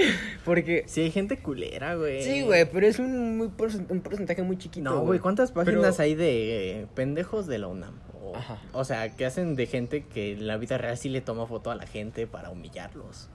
Porque. 0.44 0.84
Sí, 0.86 1.02
hay 1.02 1.10
gente 1.10 1.38
culera, 1.38 1.94
güey. 1.94 2.22
Sí, 2.22 2.42
güey, 2.42 2.64
pero 2.70 2.86
es 2.86 2.98
un, 2.98 3.36
muy 3.36 3.48
porcent- 3.48 3.90
un 3.90 4.00
porcentaje 4.00 4.42
muy 4.42 4.56
chiquito. 4.58 4.88
No, 4.90 5.00
güey, 5.02 5.18
¿cuántas 5.18 5.52
páginas 5.52 5.96
Pero- 5.96 6.02
hay 6.04 6.14
de 6.14 6.80
eh, 6.82 6.86
pendejos 6.94 7.46
de 7.46 7.58
la 7.58 7.68
UNAM? 7.68 7.94
O, 8.22 8.36
Ajá. 8.36 8.58
o 8.72 8.84
sea, 8.84 9.16
que 9.16 9.24
hacen 9.26 9.56
de 9.56 9.66
gente 9.66 10.04
que 10.04 10.32
en 10.32 10.46
la 10.46 10.56
vida 10.56 10.78
real 10.78 10.96
sí 10.96 11.08
le 11.08 11.20
toma 11.20 11.46
foto 11.46 11.70
a 11.70 11.74
la 11.74 11.86
gente 11.86 12.26
para 12.26 12.50
humillarlos. 12.50 13.28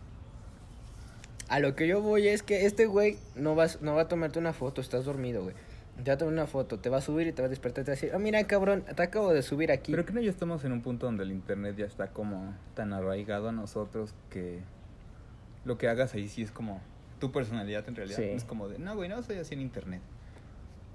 A 1.48 1.60
lo 1.60 1.76
que 1.76 1.88
yo 1.88 2.02
voy 2.02 2.28
es 2.28 2.42
que 2.44 2.66
este 2.66 2.86
güey 2.88 3.18
no, 3.36 3.54
vas, 3.56 3.82
no 3.82 3.94
va 3.96 4.04
a 4.04 4.08
tomarte 4.08 4.40
una 4.40 4.54
foto, 4.54 4.82
estás 4.82 5.06
dormido, 5.06 5.44
güey. 5.44 5.56
Te 6.04 6.10
va 6.12 6.16
a 6.16 6.18
tomar 6.18 6.34
una 6.34 6.48
foto, 6.48 6.80
te 6.80 6.90
va 6.90 6.98
a 6.98 7.02
subir 7.02 7.28
y 7.28 7.32
te 7.32 7.42
va 7.42 7.46
a 7.46 7.50
despertar 7.50 7.84
y 7.84 7.86
te 7.86 7.92
va 7.92 7.94
a 7.94 7.96
decir, 7.96 8.12
ah, 8.14 8.18
mira, 8.20 8.44
cabrón, 8.48 8.84
te 8.96 9.02
acabo 9.02 9.32
de 9.32 9.42
subir 9.44 9.72
aquí. 9.72 9.92
Pero 9.92 10.06
que 10.06 10.12
no 10.14 10.22
ya 10.22 10.30
estamos 10.32 10.64
en 10.66 10.72
un 10.72 10.82
punto 10.82 11.06
donde 11.06 11.24
el 11.24 11.32
internet 11.32 11.76
ya 11.78 11.86
está 11.86 12.08
como 12.08 12.54
tan 12.74 12.92
arraigado 12.94 13.50
a 13.50 13.52
nosotros 13.52 14.14
que 14.30 14.60
lo 15.66 15.78
que 15.78 15.88
hagas 15.90 16.14
ahí 16.14 16.28
sí 16.30 16.42
es 16.42 16.52
como 16.52 16.82
tu 17.20 17.32
personalidad 17.32 17.84
en 17.88 17.96
realidad. 17.96 18.18
Sí. 18.18 18.24
Es 18.24 18.44
como 18.46 18.68
de, 18.70 18.80
no, 18.80 18.96
güey, 18.96 19.10
no 19.10 19.22
soy 19.24 19.38
así 19.38 19.54
en 19.54 19.62
internet. 19.62 20.02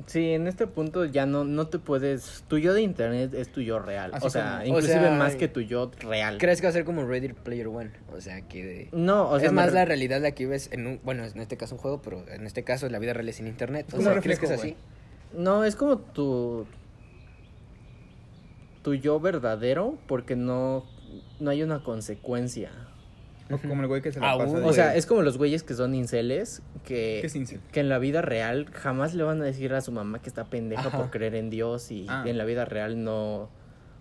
Sí, 0.07 0.31
en 0.33 0.47
este 0.47 0.67
punto 0.67 1.05
ya 1.05 1.27
no, 1.27 1.45
no 1.45 1.67
te 1.69 1.79
puedes... 1.79 2.43
Tu 2.49 2.57
yo 2.57 2.73
de 2.73 2.81
internet 2.81 3.35
es 3.35 3.53
tu 3.53 3.61
yo 3.61 3.79
real. 3.79 4.13
Así 4.15 4.27
o 4.27 4.31
sea, 4.31 4.53
como- 4.61 4.65
inclusive 4.69 4.97
o 4.99 5.03
sea, 5.03 5.11
más 5.13 5.37
que 5.37 5.47
tu 5.47 5.61
yo 5.61 5.91
real. 6.01 6.39
¿Crees 6.39 6.61
que 6.63 6.67
va 6.67 6.71
a 6.71 6.73
ser 6.73 6.87
como 6.87 7.05
Ready 7.05 7.35
Player 7.35 7.67
One? 7.69 7.91
O 8.11 8.19
sea, 8.21 8.41
que... 8.49 8.65
de- 8.65 8.89
No, 8.93 9.29
o 9.29 9.39
sea... 9.39 9.49
es 9.49 9.53
más 9.53 9.67
re- 9.67 9.75
la 9.75 9.85
realidad 9.85 10.23
la 10.23 10.31
que 10.33 10.47
ves 10.47 10.71
en 10.73 10.87
un... 10.87 11.01
Bueno, 11.03 11.25
en 11.27 11.39
este 11.39 11.59
caso 11.59 11.75
un 11.75 11.83
juego, 11.83 12.01
pero 12.01 12.27
en 12.29 12.47
este 12.47 12.65
caso 12.65 12.89
la 12.89 12.99
vida 12.99 13.13
real 13.13 13.29
es 13.29 13.37
sin 13.37 13.47
internet. 13.47 13.93
O 13.93 14.01
sea, 14.01 14.15
un 14.15 14.21
¿crees 14.23 14.39
que 14.39 14.47
es 14.47 14.53
reflejo, 14.53 14.75
así? 14.79 15.37
No, 15.37 15.65
es 15.65 15.77
como 15.77 15.99
tu... 15.99 16.67
Tu 18.83 18.95
yo 18.95 19.21
verdadero 19.21 19.99
porque 20.07 20.35
no, 20.35 20.87
no 21.41 21.51
hay 21.51 21.63
una 21.63 21.83
consecuencia. 21.83 22.71
Como 23.59 23.83
el 23.83 23.89
güey 23.89 24.01
que 24.03 24.13
se 24.13 24.21
la 24.21 24.33
Ah, 24.33 24.39
pasa 24.39 24.59
de- 24.59 24.65
O 24.65 24.73
sea, 24.73 24.95
es 24.95 25.07
como 25.07 25.23
los 25.23 25.39
güeyes 25.39 25.63
que 25.63 25.75
son 25.75 25.95
inceles, 25.95 26.63
que, 26.85 27.19
¿Qué 27.21 27.27
es 27.27 27.35
incel? 27.37 27.61
que 27.73 27.81
en 27.81 27.89
la 27.89 27.99
vida 27.99 28.23
real 28.23 28.67
jamás 28.73 29.15
le 29.15 29.23
van 29.25 29.41
a 29.43 29.45
decir 29.45 29.73
a 29.75 29.81
su 29.81 29.93
mamá 29.93 30.21
que 30.21 30.29
está 30.29 30.45
pendeja 30.45 30.89
Ajá. 30.89 30.99
por 30.99 31.11
creer 31.11 31.35
en 31.35 31.51
Dios 31.51 31.91
y 31.91 32.07
Ah. 32.09 32.25
en 32.27 32.39
la 32.39 32.45
vida 32.45 32.65
real 32.65 33.03
no... 33.03 33.51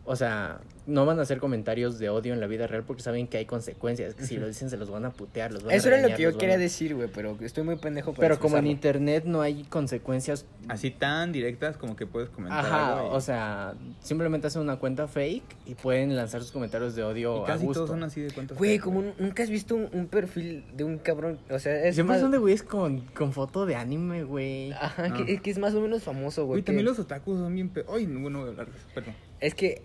O 0.05 0.15
sea, 0.15 0.59
no 0.89 1.05
van 1.05 1.19
a 1.19 1.21
hacer 1.21 1.37
comentarios 1.39 1.99
de 1.99 2.09
odio 2.09 2.33
en 2.33 2.39
la 2.41 2.47
vida 2.47 2.67
real 2.67 2.83
porque 2.83 3.01
saben 3.03 3.27
que 3.27 3.37
hay 3.37 3.45
consecuencias, 3.45 4.15
que 4.15 4.25
si 4.25 4.37
lo 4.37 4.47
dicen 4.47 4.69
se 4.69 4.77
los 4.77 4.89
van 4.89 5.05
a 5.05 5.11
putear, 5.11 5.51
los 5.53 5.63
van 5.63 5.71
a 5.71 5.75
Eso 5.75 5.87
era 5.87 5.97
lo 5.97 6.03
regañar, 6.03 6.17
que 6.17 6.23
yo 6.23 6.37
quería 6.37 6.55
a- 6.55 6.57
decir, 6.59 6.95
güey, 6.95 7.09
pero 7.13 7.37
estoy 7.41 7.63
muy 7.63 7.75
pendejo 7.77 8.13
para 8.13 8.27
Pero 8.27 8.39
como 8.39 8.57
en 8.57 8.67
internet 8.67 9.23
no 9.25 9.41
hay 9.41 9.63
consecuencias 9.63 10.45
Así 10.67 10.91
tan 10.91 11.31
directas 11.31 11.77
como 11.77 11.95
que 11.95 12.05
puedes 12.05 12.29
comentar 12.29 12.65
Ajá, 12.65 12.97
algo 12.99 13.13
y- 13.13 13.15
o 13.15 13.21
sea, 13.21 13.73
simplemente 14.01 14.47
hacen 14.47 14.61
una 14.61 14.77
cuenta 14.77 15.07
fake 15.07 15.43
y 15.65 15.75
pueden 15.75 16.15
lanzar 16.15 16.41
sus 16.41 16.51
comentarios 16.51 16.95
de 16.95 17.03
odio 17.03 17.43
y 17.43 17.45
casi 17.45 17.63
a 17.63 17.67
gusto. 17.67 17.79
todos 17.85 17.89
son 17.91 18.03
así 18.03 18.21
de 18.21 18.31
cuentas. 18.31 18.57
Güey, 18.57 18.79
como 18.79 18.99
un- 18.99 19.13
nunca 19.19 19.43
has 19.43 19.49
visto 19.49 19.75
un, 19.75 19.89
un 19.93 20.07
perfil 20.07 20.65
de 20.75 20.83
un 20.83 20.97
cabrón, 20.97 21.39
o 21.49 21.59
sea, 21.59 21.85
es 21.85 21.95
Siempre 21.95 22.15
más... 22.15 22.21
son 22.21 22.31
de 22.31 22.37
güeyes 22.39 22.63
con, 22.63 23.01
con 23.15 23.31
foto 23.33 23.65
de 23.65 23.75
anime, 23.75 24.23
güey. 24.23 24.71
Ajá, 24.73 25.05
Ah. 25.09 25.13
que, 25.25 25.39
que 25.41 25.49
es 25.51 25.57
más 25.59 25.73
o 25.73 25.81
menos 25.81 26.03
famoso, 26.03 26.45
güey. 26.45 26.55
Güey, 26.57 26.63
también 26.63 26.85
que- 26.85 26.89
los 26.91 26.99
otakus 26.99 27.37
son 27.39 27.53
bien... 27.53 27.69
Pe... 27.69 27.85
Ay, 27.93 28.05
no, 28.07 28.19
bueno, 28.21 28.39
voy 28.39 28.47
a 28.47 28.51
hablar 28.51 28.67
de 28.71 28.77
eso, 28.77 28.87
perdón. 28.93 29.13
Es 29.39 29.55
que 29.55 29.81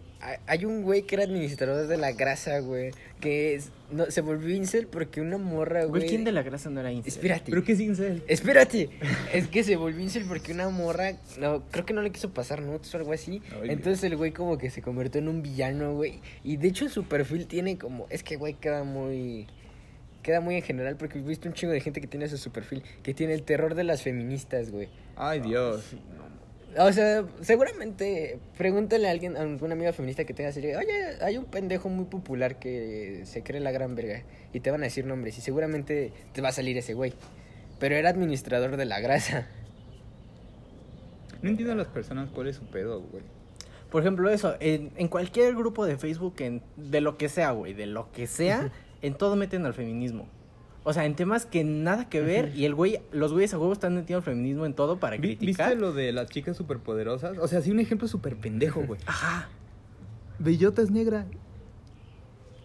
hay- 0.47 0.65
un 0.65 0.83
güey 0.83 1.03
que 1.03 1.15
era 1.17 1.25
administrador 1.25 1.87
de 1.87 1.97
la 1.97 2.13
grasa, 2.13 2.59
güey, 2.61 2.91
que 3.21 3.55
es- 3.55 3.71
no, 3.91 4.11
se 4.11 4.21
volvió 4.23 4.55
incel 4.55 4.87
porque 4.87 5.21
una 5.21 5.39
morra, 5.39 5.85
güey... 5.85 6.07
¿quién 6.07 6.25
de 6.25 6.33
la 6.33 6.43
grasa 6.43 6.71
no 6.71 6.81
era 6.81 6.91
incel? 6.93 7.13
Espérate. 7.13 7.51
¿Pero 7.51 7.63
qué 7.65 7.73
es 7.73 7.81
incel? 7.81 8.23
Espérate, 8.29 8.91
es 9.33 9.49
que 9.49 9.63
se 9.63 9.77
volvió 9.77 10.01
incel 10.03 10.25
porque 10.27 10.53
una 10.53 10.69
morra, 10.71 11.13
no, 11.39 11.63
creo 11.71 11.85
que 11.85 11.93
no 11.95 12.03
le 12.03 12.11
quiso 12.11 12.31
pasar 12.31 12.63
nudes 12.63 12.93
o 12.95 12.99
algo 12.99 13.13
así. 13.13 13.43
Ay, 13.63 13.71
Entonces 13.71 14.03
el 14.05 14.17
güey 14.17 14.33
como 14.33 14.59
que 14.59 14.71
se 14.71 14.83
convirtió 14.83 15.21
en 15.21 15.29
un 15.29 15.43
villano, 15.43 15.95
güey. 15.95 16.21
Y 16.43 16.57
de 16.57 16.69
hecho 16.69 16.89
su 16.89 17.05
perfil 17.05 17.47
tiene 17.47 17.77
como, 17.79 18.07
es 18.11 18.23
que 18.23 18.37
güey 18.37 18.55
queda 18.55 18.85
muy, 18.85 19.47
queda 20.23 20.41
muy 20.41 20.57
en 20.57 20.63
general 20.63 20.97
porque 20.97 21.19
he 21.19 21.23
visto 21.23 21.49
un 21.49 21.55
chingo 21.55 21.73
de 21.73 21.81
gente 21.81 22.01
que 22.01 22.07
tiene 22.07 22.25
ese 22.27 22.39
su 22.39 22.51
perfil, 22.51 22.83
que 23.03 23.13
tiene 23.15 23.35
el 23.35 23.43
terror 23.43 23.75
de 23.75 23.85
las 23.85 24.03
feministas, 24.03 24.71
güey. 24.71 24.89
Ay, 25.17 25.41
Dios. 25.41 25.85
O 26.79 26.93
sea, 26.93 27.25
seguramente 27.41 28.39
pregúntale 28.59 29.09
a 29.09 29.11
alguien, 29.11 29.37
a 29.37 29.43
alguna 29.43 29.75
amiga 29.75 29.93
feminista 29.93 30.25
que 30.25 30.35
tenga 30.35 30.51
serie, 30.51 30.77
oye, 30.77 31.23
hay 31.23 31.37
un 31.37 31.45
pendejo 31.45 31.89
muy 31.89 32.07
popular 32.07 32.59
que 32.59 33.23
se 33.25 33.43
cree 33.43 33.61
la 33.61 33.71
gran 33.71 33.95
verga 33.95 34.23
y 34.53 34.61
te 34.61 34.71
van 34.71 34.81
a 34.81 34.85
decir 34.85 35.05
nombres 35.07 35.39
y 35.39 35.41
seguramente 35.41 36.13
te 36.33 36.41
va 36.41 36.49
a 36.49 36.53
salir 36.53 36.77
ese 36.77 36.95
güey. 36.95 37.13
Pero 37.79 37.97
era 37.97 38.11
administrador 38.11 38.77
de 38.77 38.85
la 38.85 39.01
grasa. 39.01 39.47
No 41.43 41.51
entiendo 41.51 41.75
a 41.75 41.77
las 41.77 41.89
personas 41.89 42.31
cuál 42.31 42.49
es 42.49 42.57
su 42.57 42.65
pedo, 42.65 43.03
güey. 43.03 43.23
Por 43.91 44.03
ejemplo, 44.03 44.31
eso, 44.31 44.57
en, 44.59 44.91
en 44.97 45.09
cualquier 45.09 45.55
grupo 45.55 45.87
de 45.87 45.97
Facebook, 45.97 46.35
en, 46.39 46.63
de 46.77 47.01
lo 47.01 47.17
que 47.17 47.29
sea, 47.29 47.53
güey, 47.53 47.75
de 47.75 47.87
lo 47.87 48.11
que 48.11 48.27
sea, 48.27 48.73
en 49.03 49.15
todo 49.15 49.37
meten 49.37 49.67
al 49.67 49.75
feminismo. 49.75 50.27
O 50.87 50.93
sea, 50.93 51.07
en 51.07 51.17
temas 51.17 51.47
que 51.47 51.65
nada 51.65 52.11
que 52.11 52.21
ver, 52.21 52.53
y 52.55 52.67
el 52.67 52.75
güey, 52.75 53.01
los 53.11 53.33
güeyes 53.33 53.55
a 53.55 53.59
huevo 53.59 53.73
están 53.73 53.95
metiendo 53.95 54.19
al 54.19 54.23
feminismo 54.23 54.67
en 54.67 54.75
todo 54.75 55.01
para 55.01 55.17
criticar. 55.17 55.71
¿Viste 55.71 55.81
lo 55.81 55.95
de 55.95 56.13
las 56.13 56.29
chicas 56.29 56.59
superpoderosas? 56.59 57.39
O 57.39 57.49
sea, 57.49 57.63
sí, 57.63 57.71
un 57.71 57.81
ejemplo 57.81 58.07
súper 58.07 58.37
pendejo, 58.37 58.85
güey. 58.85 59.01
Ajá. 59.07 59.49
Bellota 60.39 60.83
es 60.83 60.91
negra. 60.91 61.27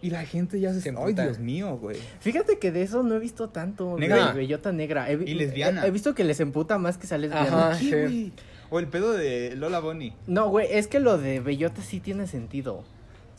Y 0.02 0.10
la 0.10 0.24
gente 0.24 0.60
ya 0.60 0.72
se... 0.74 0.94
Ay. 0.96 1.14
Dios 1.14 1.38
mío, 1.38 1.78
güey. 1.78 1.96
Fíjate 2.20 2.58
que 2.58 2.70
de 2.72 2.82
eso 2.82 3.02
no 3.02 3.14
he 3.14 3.18
visto 3.18 3.48
tanto. 3.48 3.98
Negra. 3.98 4.28
De 4.28 4.38
bellota 4.38 4.72
negra. 4.72 5.10
He, 5.10 5.14
Y 5.14 5.34
lesbiana. 5.34 5.84
He, 5.84 5.88
he 5.88 5.90
visto 5.90 6.14
que 6.14 6.24
les 6.24 6.40
emputa 6.40 6.78
más 6.78 6.98
que 6.98 7.06
sea 7.06 7.16
lesbiana. 7.16 7.70
Ajá. 7.70 7.78
¿Qué, 7.78 7.84
sí. 7.84 7.90
güey? 7.90 8.32
O 8.70 8.78
el 8.78 8.86
pedo 8.86 9.12
de 9.12 9.56
Lola 9.56 9.80
Bonnie. 9.80 10.14
No, 10.26 10.48
güey, 10.48 10.68
es 10.70 10.86
que 10.86 11.00
lo 11.00 11.18
de 11.18 11.40
bellota 11.40 11.82
sí 11.82 12.00
tiene 12.00 12.26
sentido. 12.26 12.84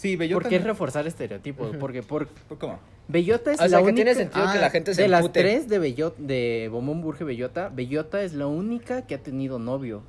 Sí, 0.02 0.16
Bellota... 0.16 0.42
Porque 0.42 0.56
es 0.56 0.62
no- 0.64 0.70
reforzar 0.70 1.06
estereotipos. 1.06 1.76
Porque 1.80 2.02
por 2.02 2.28
¿Cómo? 2.60 2.80
Bellota 3.08 3.52
es 3.52 3.62
O 3.62 3.68
sea, 3.70 3.84
que 3.84 3.94
tiene 3.94 4.16
sentido 4.16 4.44
que 4.52 4.58
Ah, 4.58 4.62
la 4.62 4.70
gente 4.72 4.96
se 4.96 5.04
de 5.04 5.08
las 5.08 5.32
tres 5.32 5.68
de 5.70 5.78
Bellota, 5.78 6.16
de 6.20 6.70
Bomón 6.72 7.02
Burge 7.02 7.24
Bellota, 7.24 7.70
Bellota 7.70 8.24
es 8.24 8.34
la 8.34 8.48
única 8.48 9.06
que 9.06 9.14
ha 9.14 9.20
tenido 9.22 9.60
novio. 9.60 10.02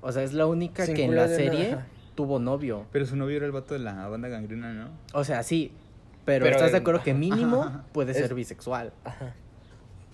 O 0.00 0.12
sea, 0.12 0.22
es 0.22 0.32
la 0.32 0.46
única 0.46 0.86
Sin 0.86 0.94
que 0.94 1.04
en 1.04 1.14
la 1.14 1.28
serie 1.28 1.72
nada. 1.72 1.86
tuvo 2.14 2.38
novio. 2.38 2.86
Pero 2.90 3.04
su 3.04 3.16
novio 3.16 3.36
era 3.36 3.44
el 3.44 3.52
vato 3.52 3.74
de 3.74 3.80
la 3.80 4.08
banda 4.08 4.28
gangrena, 4.28 4.72
¿no? 4.72 4.88
O 5.12 5.24
sea, 5.24 5.42
sí. 5.42 5.72
Pero, 6.24 6.44
Pero 6.44 6.56
estás 6.56 6.72
de 6.72 6.78
acuerdo 6.78 7.02
que 7.02 7.12
mínimo 7.12 7.64
ajá. 7.64 7.84
puede 7.92 8.12
Es- 8.12 8.18
ser 8.18 8.32
bisexual. 8.34 8.92
Ajá. 9.04 9.34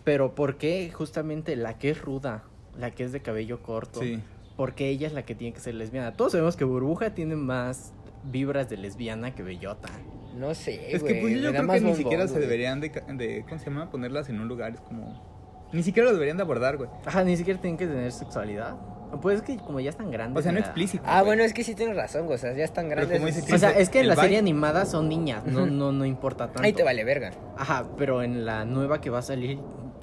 Pero 0.03 0.35
¿por 0.35 0.57
qué 0.57 0.91
justamente 0.93 1.55
la 1.55 1.79
que 1.79 1.91
es 1.91 2.01
ruda, 2.03 2.43
la 2.79 2.91
que 2.91 3.05
es 3.05 3.13
de 3.13 3.21
cabello 3.21 3.63
corto? 3.63 4.01
Sí. 4.01 4.21
Porque 4.57 4.89
ella 4.89 5.07
es 5.07 5.13
la 5.13 5.23
que 5.25 5.35
tiene 5.37 5.53
que 5.55 5.61
ser 5.61 5.75
lesbiana. 5.75 6.15
Todos 6.15 6.33
sabemos 6.33 6.57
que 6.57 6.65
Burbuja 6.65 7.15
tiene 7.15 7.37
más 7.37 7.93
vibras 8.25 8.69
de 8.69 8.77
lesbiana 8.77 9.35
que 9.35 9.43
Bellota. 9.43 9.89
No 10.37 10.55
sé, 10.55 10.95
Es 10.95 11.03
que 11.03 11.17
pues 11.17 11.35
yo 11.41 11.53
da 11.53 11.59
creo 11.59 11.69
que 11.73 11.81
ni 11.81 11.95
siquiera 11.95 12.29
se 12.29 12.39
deberían 12.39 12.81
de, 12.81 12.91
de... 12.91 13.45
¿Cómo 13.49 13.59
se 13.59 13.65
llama? 13.67 13.91
Ponerlas 13.91 14.29
en 14.29 14.41
un 14.41 14.47
lugar. 14.49 14.75
Es 14.75 14.81
como... 14.81 15.27
Ni 15.73 15.83
siquiera 15.83 16.07
lo 16.09 16.13
deberían 16.15 16.37
de 16.37 16.43
abordar, 16.45 16.77
güey. 16.77 16.89
Ajá, 17.05 17.25
ni 17.25 17.37
siquiera 17.37 17.61
tienen 17.61 17.77
que 17.77 17.87
tener 17.87 18.13
sexualidad. 18.13 18.77
Pues 19.23 19.37
es 19.37 19.43
que 19.43 19.57
como 19.57 19.81
ya 19.81 19.91
están 19.91 20.11
grandes. 20.11 20.39
O 20.39 20.43
sea, 20.43 20.53
no 20.53 20.59
explícito. 20.59 21.03
Ah, 21.07 21.21
güey. 21.21 21.31
bueno, 21.31 21.43
es 21.43 21.55
que 21.55 21.65
sí 21.65 21.75
tienes 21.75 21.97
razón, 21.97 22.27
güey, 22.27 22.37
o 22.37 22.39
sea, 22.39 22.53
ya 22.53 22.65
están 22.65 22.89
grandes. 22.89 23.25
dice 23.25 23.55
O 23.55 23.59
sea, 23.59 23.71
es 23.71 23.89
que 23.89 24.01
en 24.01 24.09
la 24.09 24.15
baile- 24.15 24.23
serie 24.23 24.39
animada 24.39 24.85
son 24.85 25.09
niñas, 25.09 25.45
no, 25.47 25.67
no, 25.67 25.93
no 25.93 26.05
importa 26.05 26.47
tanto. 26.47 26.63
Ahí 26.63 26.73
te 26.75 26.85
vale 26.85 27.05
verga. 27.05 27.31
Ajá, 27.57 27.87
pero 27.97 28.23
en 28.23 28.45
la 28.45 28.65
nueva 28.67 29.01
que 29.01 29.09
va 29.11 29.19
a 29.21 29.23
salir, 29.23 29.59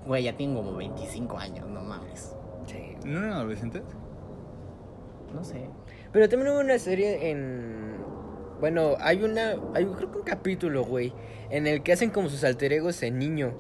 güey, 0.08 0.24
ya 0.24 0.36
tienen 0.36 0.56
como 0.56 0.76
25 0.76 1.38
años, 1.38 1.68
no 1.70 1.82
mames. 1.82 2.36
Sí. 2.66 2.96
¿No 3.06 3.20
eran 3.20 3.34
adolescentes? 3.34 3.84
No 5.34 5.44
sé. 5.44 5.70
Pero 6.12 6.28
también 6.30 6.52
hubo 6.54 6.60
una 6.62 6.80
serie 6.80 7.30
en... 7.30 7.95
Bueno, 8.60 8.96
hay 9.00 9.24
una... 9.24 9.56
Hay 9.74 9.86
creo 9.86 10.12
que 10.12 10.18
un 10.18 10.24
capítulo, 10.24 10.84
güey, 10.84 11.14
en 11.50 11.68
el 11.68 11.84
que 11.84 11.94
hacen 11.94 12.10
como 12.10 12.30
sus 12.30 12.44
alter 12.44 12.74
egos 12.74 13.02
en 13.04 13.20
niño. 13.20 13.54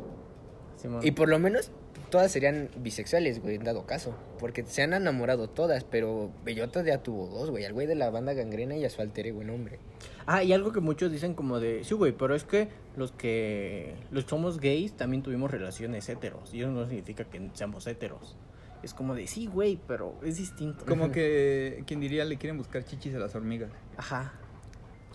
Simón. 0.77 1.01
Y 1.05 1.11
por 1.11 1.29
lo 1.29 1.39
menos 1.39 1.71
todas 2.09 2.31
serían 2.31 2.69
bisexuales, 2.77 3.41
güey, 3.41 3.55
en 3.55 3.63
dado 3.63 3.85
caso. 3.85 4.15
Porque 4.39 4.63
se 4.65 4.81
han 4.81 4.93
enamorado 4.93 5.49
todas, 5.49 5.83
pero 5.83 6.31
Bellota 6.43 6.83
ya 6.83 7.03
tuvo 7.03 7.27
dos, 7.27 7.49
güey. 7.49 7.65
Al 7.65 7.73
güey 7.73 7.87
de 7.87 7.95
la 7.95 8.09
banda 8.09 8.33
gangrena 8.33 8.75
y 8.75 8.85
a 8.85 8.89
su 8.89 9.01
alter 9.01 9.27
ego, 9.27 9.41
hombre. 9.41 9.79
Ah, 10.25 10.43
y 10.43 10.53
algo 10.53 10.71
que 10.71 10.79
muchos 10.79 11.11
dicen 11.11 11.33
como 11.33 11.59
de, 11.59 11.83
sí, 11.83 11.93
güey, 11.93 12.11
pero 12.11 12.35
es 12.35 12.43
que 12.43 12.69
los 12.95 13.11
que 13.11 13.95
los 14.11 14.25
somos 14.25 14.59
gays 14.59 14.93
también 14.93 15.23
tuvimos 15.23 15.51
relaciones 15.51 16.07
heteros. 16.09 16.53
Y 16.53 16.61
eso 16.61 16.71
no 16.71 16.85
significa 16.87 17.25
que 17.25 17.49
seamos 17.53 17.85
heteros. 17.87 18.37
Es 18.83 18.93
como 18.93 19.15
de, 19.15 19.27
sí, 19.27 19.47
güey, 19.47 19.79
pero 19.87 20.15
es 20.23 20.37
distinto. 20.37 20.85
Como 20.85 21.11
que, 21.11 21.83
quien 21.85 21.99
diría, 21.99 22.23
le 22.25 22.37
quieren 22.37 22.57
buscar 22.57 22.83
chichis 22.83 23.15
a 23.15 23.19
las 23.19 23.35
hormigas. 23.35 23.71
Ajá. 23.97 24.33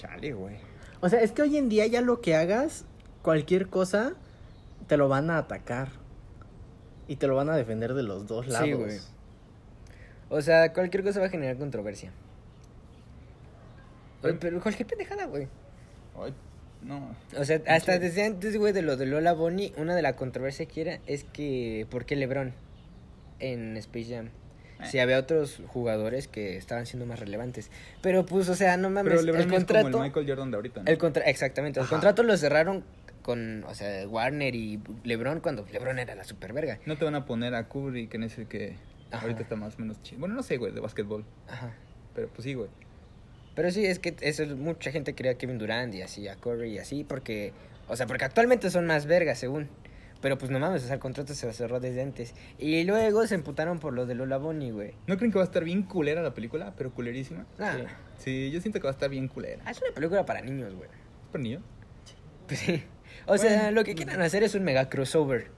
Chale, 0.01 0.33
güey. 0.33 0.57
O 1.03 1.11
sea, 1.11 1.21
es 1.21 1.33
que 1.33 1.43
hoy 1.43 1.59
en 1.59 1.69
día 1.69 1.87
ya 1.87 2.01
lo 2.01 2.23
que 2.23 2.35
hagas, 2.35 2.87
cualquier 3.21 3.69
cosa, 3.69 4.15
te 4.87 4.97
lo 4.97 5.09
van 5.09 5.31
a 5.31 5.37
atacar. 5.37 5.89
Y 7.07 7.17
te 7.17 7.27
lo 7.27 7.37
van 7.37 7.51
a 7.51 7.57
defender 7.57 7.93
de 7.93 8.03
los 8.03 8.27
dos 8.27 8.47
lados. 8.47 8.67
Sí, 8.67 8.73
güey. 8.73 8.99
O 10.31 10.41
sea, 10.41 10.73
cualquier 10.73 11.03
cosa 11.03 11.21
va 11.21 11.27
a 11.27 11.29
generar 11.29 11.59
controversia. 11.59 12.13
Pero, 14.23 14.39
pero 14.41 14.61
cualquier 14.63 14.87
pendejada, 14.87 15.27
güey. 15.27 15.49
Ay, 16.17 16.33
no. 16.83 17.15
O 17.37 17.45
sea, 17.45 17.61
hasta 17.67 17.99
desde 17.99 18.25
antes, 18.25 18.57
güey, 18.57 18.73
de 18.73 18.81
lo 18.81 18.97
de 18.97 19.05
Lola 19.05 19.35
Bonnie, 19.35 19.75
una 19.77 19.95
de 19.95 20.03
la 20.03 20.17
controversia 20.17 20.65
que 20.65 20.81
era 20.81 21.01
es 21.07 21.25
que, 21.25 21.87
¿por 21.91 22.07
qué 22.07 22.17
LeBron 22.17 22.55
en 23.39 23.77
Space 23.77 24.15
Jam? 24.15 24.31
Si 24.87 24.99
había 24.99 25.19
otros 25.19 25.61
jugadores 25.69 26.29
que 26.29 26.57
estaban 26.57 26.87
siendo 26.87 27.07
más 27.07 27.19
relevantes. 27.21 27.71
Pero, 28.03 28.25
pues, 28.27 28.49
o 28.49 28.55
sea, 28.55 28.77
no 28.77 28.91
mames, 28.91 29.13
Pero 29.13 29.23
LeBron 29.23 29.43
el 29.43 29.49
es 29.49 29.53
contrato... 29.55 29.91
como 29.91 30.05
el 30.05 30.11
Michael 30.11 30.27
Jordan 30.29 30.51
de 30.51 30.57
ahorita, 30.57 30.83
¿no? 30.83 30.91
El 30.91 30.99
contra 30.99 31.25
exactamente, 31.25 31.81
el 31.81 31.85
Ajá. 31.85 31.91
contrato 31.97 32.23
lo 32.23 32.37
cerraron 32.37 32.85
con, 33.23 33.65
o 33.65 33.75
sea, 33.75 34.09
Warner 34.09 34.55
y 34.55 34.81
LeBron 35.05 35.41
cuando 35.41 35.67
LeBron 35.71 35.99
era 35.99 36.15
la 36.15 36.25
super 36.25 36.53
verga. 36.53 36.79
No 36.87 36.97
te 36.97 37.05
van 37.05 37.15
a 37.15 37.27
poner 37.27 37.55
a 37.55 37.69
Curry, 37.69 38.07
que 38.09 38.17
en 38.17 38.23
ese 38.25 38.47
que 38.47 38.75
Ajá. 39.11 39.23
ahorita 39.23 39.43
está 39.43 39.57
más 39.57 39.77
o 39.77 39.81
menos 39.81 40.03
chido. 40.03 40.21
Bueno, 40.21 40.35
no 40.35 40.43
sé, 40.43 40.57
güey, 40.57 40.73
de 40.73 40.81
básquetbol. 40.81 41.25
Ajá. 41.49 41.73
Pero 42.15 42.29
pues 42.29 42.45
sí, 42.45 42.55
güey. 42.55 42.69
Pero 43.55 43.71
sí, 43.71 43.85
es 43.85 43.99
que 43.99 44.15
eso 44.21 44.43
es- 44.45 44.51
mucha 44.57 44.91
gente 44.91 45.13
quería 45.15 45.33
a 45.33 45.35
Kevin 45.35 45.59
Durant 45.59 45.95
y 45.95 46.03
así, 46.03 46.27
a 46.29 46.37
Curry 46.37 46.73
y 46.75 46.79
así, 46.79 47.05
porque, 47.05 47.53
o 47.89 47.97
sea, 47.97 48.07
porque 48.07 48.25
actualmente 48.25 48.71
son 48.71 48.87
más 48.87 49.07
vergas, 49.07 49.39
según. 49.39 49.69
Pero 50.21 50.37
pues 50.37 50.51
no 50.51 50.59
mames, 50.59 50.83
o 50.83 50.87
sea, 50.87 50.95
el 50.95 51.01
contrato 51.01 51.35
se 51.35 51.51
cerró 51.53 51.81
desde 51.81 52.03
antes. 52.03 52.35
Y 52.59 52.85
luego 52.85 53.27
se 53.27 53.35
emputaron 53.35 53.79
por 53.79 53.95
lo 53.95 54.05
de 54.05 54.15
Lola 54.15 54.37
Bonnie, 54.37 54.71
güey. 54.71 54.95
¿No 55.07 55.17
creen 55.17 55.33
que 55.33 55.39
va 55.39 55.45
a 55.45 55.47
estar 55.47 55.65
bien 55.65 55.83
culera 55.83 56.23
la 56.23 56.35
película? 56.35 56.75
Pero 56.77 56.93
culerísima. 56.93 57.47
Nah. 57.59 57.73
Sí. 57.73 57.83
Sí, 58.19 58.51
yo 58.51 58.61
siento 58.61 58.81
que 58.81 58.85
va 58.85 58.91
a 58.91 58.93
estar 58.93 59.09
bien 59.09 59.29
culera. 59.29 59.63
Ah, 59.65 59.71
es 59.71 59.81
una 59.81 59.93
película 59.93 60.27
para 60.27 60.43
niños, 60.43 60.75
güey. 60.75 60.89
¿Es 60.91 61.29
para 61.33 61.43
niño? 61.43 61.63
Pues 62.47 62.61
sí. 62.61 62.83
O 63.27 63.39
sea, 63.39 63.71
lo 63.71 63.83
que 63.83 63.95
quieran 63.95 64.21
hacer 64.21 64.43
es 64.43 64.55
un 64.55 64.63
mega 64.63 64.91
crossover. 64.91 65.51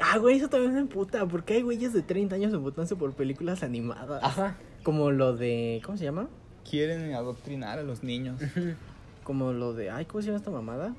Ah, 0.00 0.18
güey, 0.18 0.36
eso 0.36 0.48
también 0.48 0.74
me 0.74 0.80
emputa. 0.80 1.26
Porque 1.26 1.54
hay 1.54 1.62
güeyes 1.62 1.94
de 1.94 2.02
30 2.02 2.34
años 2.34 2.52
emputándose 2.52 2.96
por 2.96 3.14
películas 3.14 3.62
animadas. 3.62 4.22
Ajá. 4.22 4.56
Como 4.82 5.10
lo 5.10 5.36
de. 5.36 5.80
¿Cómo 5.84 5.96
se 5.96 6.04
llama? 6.04 6.28
Quieren 6.68 7.14
adoctrinar 7.14 7.78
a 7.78 7.82
los 7.82 8.02
niños. 8.02 8.40
Como 9.24 9.52
lo 9.52 9.72
de. 9.72 9.90
Ay, 9.90 10.04
¿cómo 10.04 10.20
se 10.20 10.26
llama 10.26 10.38
esta 10.38 10.50
mamada? 10.50 10.94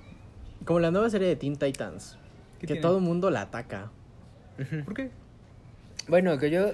Como 0.66 0.80
la 0.80 0.90
nueva 0.90 1.10
serie 1.10 1.28
de 1.28 1.36
Teen 1.36 1.58
Titans. 1.58 2.18
¿Qué 2.62 2.68
Que 2.68 2.74
tiene? 2.74 2.82
todo 2.82 2.98
el 2.98 3.04
mundo 3.04 3.32
la 3.32 3.42
ataca. 3.42 3.90
¿Por 4.86 4.94
qué? 4.94 5.10
Bueno, 6.08 6.38
que 6.38 6.52
yo, 6.52 6.74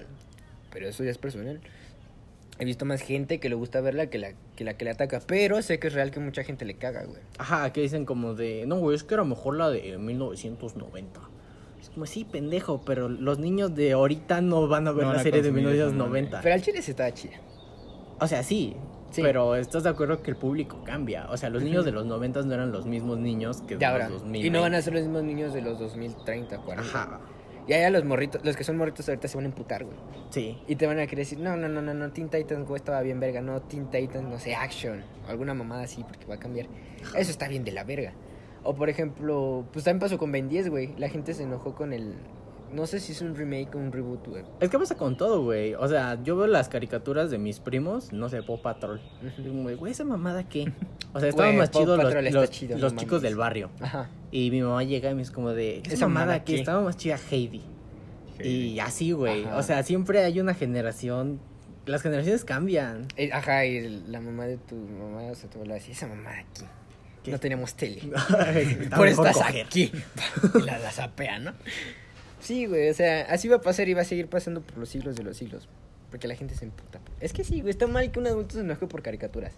pero 0.70 0.90
eso 0.90 1.06
ya 1.06 1.12
es 1.12 1.18
personal. 1.18 1.62
He 2.60 2.66
visto 2.66 2.84
más 2.84 3.02
gente 3.02 3.40
que 3.40 3.48
le 3.48 3.56
gusta 3.56 3.80
verla 3.80 4.08
que 4.08 4.18
la 4.18 4.34
que 4.58 4.66
la 4.66 4.74
que 4.74 4.84
le 4.84 4.92
ataca, 4.92 5.22
pero 5.26 5.62
sé 5.62 5.80
que 5.80 5.88
es 5.88 5.94
real 5.94 6.12
que 6.12 6.20
mucha 6.20 6.44
gente 6.44 6.66
le 6.66 6.74
caga, 6.74 7.06
güey. 7.06 7.22
Ajá, 7.38 7.72
que 7.72 7.80
dicen 7.80 8.04
como 8.04 8.34
de. 8.34 8.66
No, 8.68 8.80
güey, 8.80 8.98
es 8.98 9.06
que 9.06 9.14
era 9.14 9.24
mejor 9.24 9.56
la 9.56 9.70
de 9.70 9.98
1990. 9.98 11.22
Es 11.80 11.90
como, 11.92 12.06
sí, 12.06 12.26
pendejo, 12.26 12.82
pero 12.84 13.08
los 13.08 13.40
niños 13.40 13.74
de 13.74 13.94
ahorita 13.94 14.42
no 14.42 14.68
van 14.68 14.90
a 14.90 14.92
ver 14.92 15.06
No 15.06 15.14
la 15.14 15.24
serie 15.24 15.42
de 15.42 15.50
consumir 15.52 15.70
esa 15.76 15.86
1990. 15.86 16.42
Pero 16.42 16.54
al 16.54 16.62
chile 16.62 16.82
sí 16.82 16.92
estaba 16.92 17.14
chida. 17.14 17.38
O 18.20 18.28
sea, 18.28 18.44
sí, 18.44 18.76
Sí. 19.18 19.24
Pero 19.24 19.56
estás 19.56 19.82
de 19.82 19.90
acuerdo 19.90 20.22
que 20.22 20.30
el 20.30 20.38
público 20.38 20.84
cambia. 20.86 21.26
O 21.32 21.38
sea, 21.38 21.50
los 21.50 21.64
niños 21.64 21.84
de 21.86 21.92
los 21.92 22.06
90 22.06 22.44
no 22.44 22.54
eran 22.54 22.72
los 22.72 22.86
mismos 22.86 23.18
niños 23.18 23.64
que 23.64 23.76
de 23.76 23.84
ahora. 23.84 24.10
los 24.10 24.22
2000. 24.22 24.46
Y 24.46 24.50
no 24.52 24.62
van 24.62 24.76
a 24.76 24.82
ser 24.84 24.94
los 24.94 25.02
mismos 25.02 25.24
niños 25.24 25.56
de 25.56 25.62
los 25.64 25.80
2030, 25.80 26.60
40. 26.60 26.88
Ajá. 26.88 27.20
Y 27.68 27.74
allá 27.74 27.90
los 27.90 28.06
morritos, 28.06 28.46
los 28.46 28.56
que 28.56 28.64
son 28.64 28.78
morritos 28.78 29.10
ahorita 29.10 29.28
se 29.28 29.36
van 29.36 29.46
a 29.46 29.50
emputar, 29.50 29.84
güey. 29.84 29.98
Sí. 30.30 30.60
Y 30.68 30.76
te 30.76 30.86
van 30.86 31.00
a 31.00 31.08
querer 31.08 31.26
decir, 31.26 31.40
no, 31.40 31.58
no, 31.58 31.68
no, 31.68 31.82
no, 31.82 31.96
no, 31.96 32.12
Teen 32.12 32.30
Titans, 32.30 32.68
güey, 32.68 32.78
estaba 32.78 33.02
bien 33.02 33.20
verga. 33.20 33.42
No, 33.42 33.60
Teen 33.64 33.90
Titans, 33.90 34.30
no 34.30 34.38
sé, 34.38 34.54
Action. 34.54 35.04
O 35.26 35.32
alguna 35.32 35.56
mamada 35.56 35.82
así, 35.82 36.04
porque 36.04 36.28
va 36.28 36.36
a 36.36 36.40
cambiar. 36.40 36.68
Eso 37.16 37.32
está 37.32 37.48
bien 37.48 37.64
de 37.64 37.72
la 37.72 37.84
verga. 37.84 38.14
O 38.62 38.76
por 38.76 38.90
ejemplo, 38.90 39.66
pues 39.74 39.84
también 39.84 40.00
pasó 40.00 40.20
con 40.20 40.32
Ben 40.32 40.48
10, 40.48 40.70
güey. 40.70 40.94
La 40.98 41.10
gente 41.10 41.34
se 41.34 41.42
enojó 41.42 41.74
con 41.74 41.92
el... 41.92 42.14
No 42.74 42.86
sé 42.86 43.00
si 43.00 43.14
es 43.14 43.22
un 43.22 43.36
remake 43.36 43.74
o 43.76 43.78
un 43.78 43.92
reboot, 43.92 44.28
güey. 44.28 44.44
Es 44.60 44.70
que 44.70 44.78
pasa 44.78 44.96
con 44.96 45.16
todo, 45.18 45.42
güey. 45.44 45.74
O 45.76 45.88
sea, 45.88 46.22
yo 46.24 46.36
veo 46.36 46.48
las 46.48 46.68
caricaturas 46.70 47.32
de 47.32 47.38
mis 47.38 47.60
primos, 47.60 48.12
no 48.12 48.28
sé, 48.30 48.44
Paw 48.44 48.62
Patrol. 48.62 49.00
Y 49.38 49.48
como 49.48 49.70
güey, 49.76 49.92
esa 49.92 50.04
mamada 50.04 50.48
qué. 50.48 50.72
O 51.14 51.20
sea, 51.20 51.30
estaban 51.30 51.58
más 51.58 51.72
chidos 51.72 51.98
los, 52.02 52.34
los- 52.34 52.50
chido, 52.50 52.78
los 52.78 52.94
no 52.94 53.00
chicos 53.00 53.22
del 53.22 53.36
barrio. 53.36 53.70
Ajá. 53.80 54.10
Y 54.32 54.52
mi 54.52 54.62
mamá 54.62 54.84
llega 54.84 55.10
y 55.10 55.16
me 55.16 55.22
es 55.22 55.32
como 55.32 55.52
de, 55.54 55.80
esa, 55.80 55.94
Esa 55.94 56.08
mamada 56.08 56.44
qué. 56.44 56.60
estaba 56.60 56.82
más 56.82 56.98
chida 56.98 57.18
Heidi. 57.32 57.62
Y 58.44 58.80
así, 58.80 59.14
güey. 59.14 59.46
O 59.46 59.64
sea, 59.64 59.82
siempre 59.84 60.24
hay 60.24 60.40
una 60.40 60.54
generación. 60.54 61.40
Las 61.86 62.02
generaciones 62.02 62.44
cambian. 62.44 63.08
Eh, 63.16 63.30
Ajá, 63.32 63.66
y 63.66 64.04
la 64.10 64.20
mamá 64.20 64.46
de 64.46 64.58
tu 64.58 64.76
mamá, 64.76 65.22
o 65.32 65.36
sea, 65.36 65.50
tu 65.50 65.56
abuela 65.58 65.76
decía, 65.76 65.94
esa 65.94 66.08
mamá 66.08 66.32
aquí. 66.40 66.66
¿Qué? 67.24 67.32
No 67.32 67.40
teníamos 67.40 67.76
tele. 67.76 68.02
Por 68.92 69.08
mejor 69.08 69.08
estás 69.08 69.38
coger. 69.38 69.66
aquí. 69.66 69.92
la, 70.66 70.78
la 70.80 70.92
zapea, 70.92 71.40
¿no? 71.40 71.54
Sí, 72.40 72.66
güey, 72.66 72.90
o 72.90 72.94
sea, 72.94 73.22
así 73.30 73.48
va 73.48 73.58
a 73.58 73.62
pasar 73.62 73.88
y 73.90 73.94
va 73.94 74.02
a 74.02 74.06
seguir 74.06 74.28
pasando 74.28 74.62
por 74.62 74.78
los 74.78 74.90
siglos 74.90 75.16
de 75.16 75.24
los 75.24 75.38
siglos. 75.38 75.68
Porque 76.10 76.28
la 76.28 76.36
gente 76.36 76.56
se 76.56 76.66
emputa. 76.66 77.00
Es 77.20 77.34
que 77.34 77.44
sí, 77.44 77.60
güey, 77.62 77.72
está 77.72 77.88
mal 77.88 78.12
que 78.12 78.20
un 78.20 78.28
adulto 78.28 78.56
se 78.56 78.62
enoje 78.62 78.88
por 78.88 79.02
caricaturas. 79.02 79.54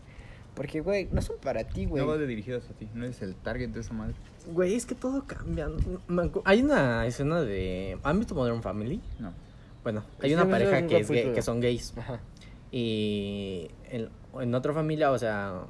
Porque, 0.56 0.82
güey, 0.82 1.08
no 1.12 1.22
son 1.22 1.38
para 1.42 1.64
ti, 1.64 1.86
güey. 1.86 2.02
No 2.04 2.10
va 2.10 2.18
de 2.18 2.26
dirigidas 2.26 2.64
a 2.70 2.74
ti, 2.74 2.90
no 2.94 3.06
eres 3.06 3.22
el 3.22 3.36
target 3.36 3.70
de 3.70 3.82
esa 3.82 3.94
madre. 3.94 4.16
Güey, 4.52 4.74
es 4.74 4.86
que 4.86 4.96
todo 4.96 5.26
cambia. 5.28 5.70
Hay 6.46 6.62
una 6.64 7.06
escena 7.06 7.42
de. 7.42 7.98
¿Han 8.04 8.18
visto 8.18 8.34
Modern 8.34 8.62
Family? 8.64 9.00
No. 9.20 9.32
Bueno, 9.84 10.04
Sí, 10.20 10.26
hay 10.26 10.34
una 10.34 10.46
me 10.46 10.52
pareja 10.52 10.88
que, 10.88 10.98
es 11.00 11.08
gay- 11.08 11.18
capítulo. 11.18 11.36
que 11.36 11.42
son 11.44 11.60
gays. 11.60 11.94
Ajá. 11.98 12.20
Y 12.72 13.70
en, 13.90 14.10
en 14.40 14.56
otra 14.56 14.74
familia, 14.74 15.12
o 15.12 15.18
sea, 15.20 15.62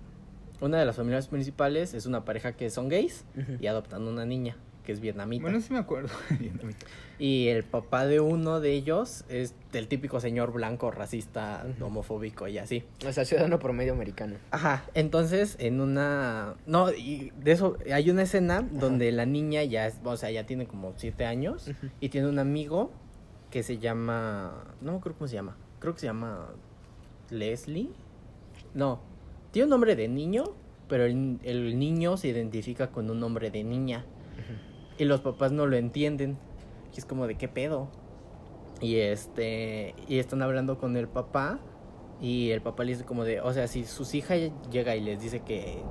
una 0.62 0.80
de 0.80 0.86
las 0.86 0.96
familias 0.96 1.28
principales 1.28 1.94
es 1.94 2.06
una 2.06 2.24
pareja 2.26 2.54
que 2.54 2.70
son 2.70 2.88
gays 2.90 3.26
y 3.60 3.68
adoptan 3.68 4.08
una 4.08 4.26
niña 4.26 4.56
que 4.84 4.92
es 4.92 5.00
vietnamita. 5.00 5.44
Bueno, 5.44 5.62
sí 5.62 5.74
me 5.74 5.80
acuerdo. 5.80 6.10
Vietnamita. 6.40 6.86
Y 7.20 7.50
el 7.50 7.64
papá 7.64 8.06
de 8.06 8.22
uno 8.22 8.62
de 8.62 8.72
ellos 8.72 9.26
es 9.28 9.54
el 9.74 9.90
típico 9.90 10.22
señor 10.22 10.54
blanco, 10.54 10.90
racista, 10.90 11.66
homofóbico 11.82 12.48
y 12.48 12.58
así. 12.58 12.86
O 13.06 13.12
sea, 13.12 13.26
ciudadano 13.26 13.60
promedio 13.60 13.92
americano. 13.92 14.38
Ajá, 14.52 14.86
entonces 14.94 15.58
en 15.60 15.82
una... 15.82 16.56
No, 16.66 16.94
y 16.94 17.34
de 17.44 17.52
eso 17.52 17.78
hay 17.94 18.10
una 18.10 18.24
escena 18.24 18.62
donde 18.62 19.12
la 19.12 19.26
niña 19.26 19.64
ya, 19.64 19.88
es, 19.88 20.00
o 20.02 20.16
sea, 20.16 20.32
ya 20.32 20.46
tiene 20.46 20.66
como 20.66 20.94
siete 20.96 21.26
años 21.26 21.70
y 22.00 22.08
tiene 22.08 22.30
un 22.30 22.40
amigo 22.40 22.92
que 23.52 23.64
se 23.64 23.80
llama... 23.80 24.64
No 24.80 24.94
me 24.94 24.98
acuerdo 25.00 25.18
cómo 25.18 25.28
se 25.28 25.36
llama. 25.36 25.58
Creo 25.80 25.94
que 25.94 26.00
se 26.00 26.08
llama 26.08 26.54
Leslie. 27.30 27.90
No, 28.74 29.02
tiene 29.52 29.66
un 29.66 29.72
nombre 29.72 29.98
de 29.98 30.08
niño, 30.08 30.46
pero 30.88 31.06
el, 31.06 31.40
el 31.44 31.78
niño 31.78 32.16
se 32.16 32.30
identifica 32.30 32.92
con 32.92 33.10
un 33.10 33.20
nombre 33.20 33.52
de 33.52 33.66
niña. 33.66 34.06
Y 35.00 35.06
los 35.06 35.22
papás 35.22 35.52
no 35.52 35.66
lo 35.66 35.76
entienden. 35.78 36.38
Y 36.96 37.00
es 37.00 37.06
como 37.06 37.26
de 37.26 37.36
qué 37.36 37.48
pedo. 37.48 37.88
Y 38.82 38.98
este. 38.98 39.96
Y 40.08 40.20
están 40.20 40.44
hablando 40.44 40.78
con 40.78 40.96
el 40.98 41.08
papá. 41.08 41.60
Y 42.22 42.52
el 42.52 42.62
papá 42.62 42.84
le 42.84 42.92
dice 42.92 43.06
como 43.06 43.24
de. 43.24 43.42
O 43.42 43.52
sea, 43.54 43.68
si 43.68 43.86
sus 43.86 44.14
hijas 44.14 44.38
llega 44.70 44.96
y 44.96 45.02
les 45.02 45.22
dice 45.22 45.40
que 45.40 45.82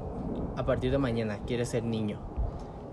a 0.56 0.64
partir 0.64 0.90
de 0.90 0.98
mañana 0.98 1.40
quiere 1.46 1.64
ser 1.64 1.82
niño. 1.82 2.20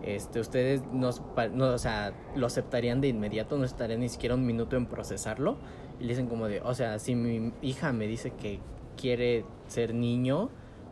Este, 0.04 0.40
ustedes 0.40 0.84
no, 0.94 1.10
no, 1.54 1.66
o 1.70 1.78
sea, 1.80 2.14
lo 2.36 2.46
aceptarían 2.46 3.02
de 3.02 3.08
inmediato, 3.08 3.58
no 3.58 3.66
estarían 3.66 4.02
ni 4.02 4.10
siquiera 4.10 4.36
un 4.36 4.46
minuto 4.46 4.78
en 4.78 4.86
procesarlo. 4.86 5.58
Y 6.00 6.04
le 6.04 6.10
dicen 6.10 6.28
como 6.28 6.48
de, 6.48 6.62
o 6.62 6.74
sea, 6.76 7.00
si 7.00 7.16
mi 7.16 7.52
hija 7.62 7.92
me 7.92 8.06
dice 8.08 8.32
que 8.32 8.60
quiere 8.98 9.46
ser 9.68 9.96
niño, 9.96 10.50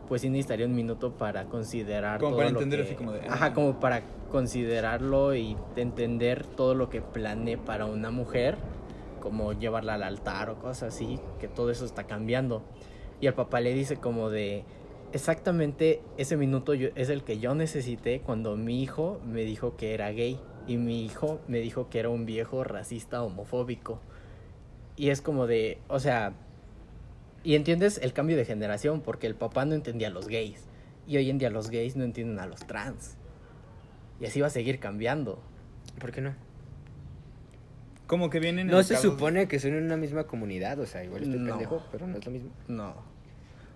pues 0.08 0.22
sí 0.22 0.28
necesitaría 0.28 0.66
un 0.66 0.74
minuto 0.74 1.12
para 1.12 1.44
considerar 1.44 2.18
Como 2.18 2.30
todo 2.32 2.38
para 2.38 2.50
lo 2.50 2.56
entender 2.58 2.80
que- 2.80 2.86
así 2.88 2.94
como 2.96 3.12
de, 3.12 3.20
Ajá, 3.28 3.46
ah. 3.46 3.54
como 3.54 3.78
para 3.78 4.02
considerarlo 4.34 5.36
y 5.36 5.56
entender 5.76 6.44
todo 6.44 6.74
lo 6.74 6.90
que 6.90 7.00
planee 7.00 7.56
para 7.56 7.86
una 7.86 8.10
mujer, 8.10 8.56
como 9.20 9.52
llevarla 9.52 9.94
al 9.94 10.02
altar 10.02 10.50
o 10.50 10.58
cosas 10.58 10.92
así, 10.92 11.20
que 11.38 11.46
todo 11.46 11.70
eso 11.70 11.84
está 11.84 12.08
cambiando. 12.08 12.64
Y 13.20 13.28
el 13.28 13.34
papá 13.34 13.60
le 13.60 13.72
dice 13.72 13.98
como 13.98 14.30
de, 14.30 14.64
exactamente 15.12 16.02
ese 16.16 16.36
minuto 16.36 16.74
yo- 16.74 16.88
es 16.96 17.10
el 17.10 17.22
que 17.22 17.38
yo 17.38 17.54
necesité 17.54 18.22
cuando 18.22 18.56
mi 18.56 18.82
hijo 18.82 19.20
me 19.24 19.42
dijo 19.44 19.76
que 19.76 19.94
era 19.94 20.10
gay 20.10 20.40
y 20.66 20.78
mi 20.78 21.04
hijo 21.04 21.38
me 21.46 21.58
dijo 21.60 21.88
que 21.88 22.00
era 22.00 22.08
un 22.08 22.26
viejo 22.26 22.64
racista 22.64 23.22
homofóbico. 23.22 24.00
Y 24.96 25.10
es 25.10 25.22
como 25.22 25.46
de, 25.46 25.78
o 25.86 26.00
sea, 26.00 26.32
y 27.44 27.54
entiendes 27.54 28.00
el 28.02 28.12
cambio 28.12 28.36
de 28.36 28.44
generación 28.44 29.00
porque 29.00 29.28
el 29.28 29.36
papá 29.36 29.64
no 29.64 29.76
entendía 29.76 30.08
a 30.08 30.10
los 30.10 30.26
gays 30.26 30.64
y 31.06 31.18
hoy 31.18 31.30
en 31.30 31.38
día 31.38 31.50
los 31.50 31.70
gays 31.70 31.94
no 31.94 32.02
entienden 32.02 32.40
a 32.40 32.46
los 32.46 32.66
trans. 32.66 33.16
Y 34.20 34.26
así 34.26 34.40
va 34.40 34.46
a 34.48 34.50
seguir 34.50 34.78
cambiando. 34.78 35.40
¿Por 35.98 36.12
qué 36.12 36.20
no? 36.20 36.34
Como 38.06 38.28
que 38.30 38.38
vienen 38.38 38.66
No 38.66 38.82
se 38.82 38.96
supone 38.96 39.48
que 39.48 39.58
son 39.58 39.74
en 39.74 39.84
una 39.84 39.96
misma 39.96 40.24
comunidad, 40.24 40.78
o 40.78 40.86
sea, 40.86 41.04
igual 41.04 41.22
estoy 41.22 41.38
No. 41.38 41.50
pendejo, 41.52 41.82
pero 41.90 42.06
no 42.06 42.18
es 42.18 42.24
lo 42.26 42.30
mismo. 42.32 42.50
No. 42.68 42.94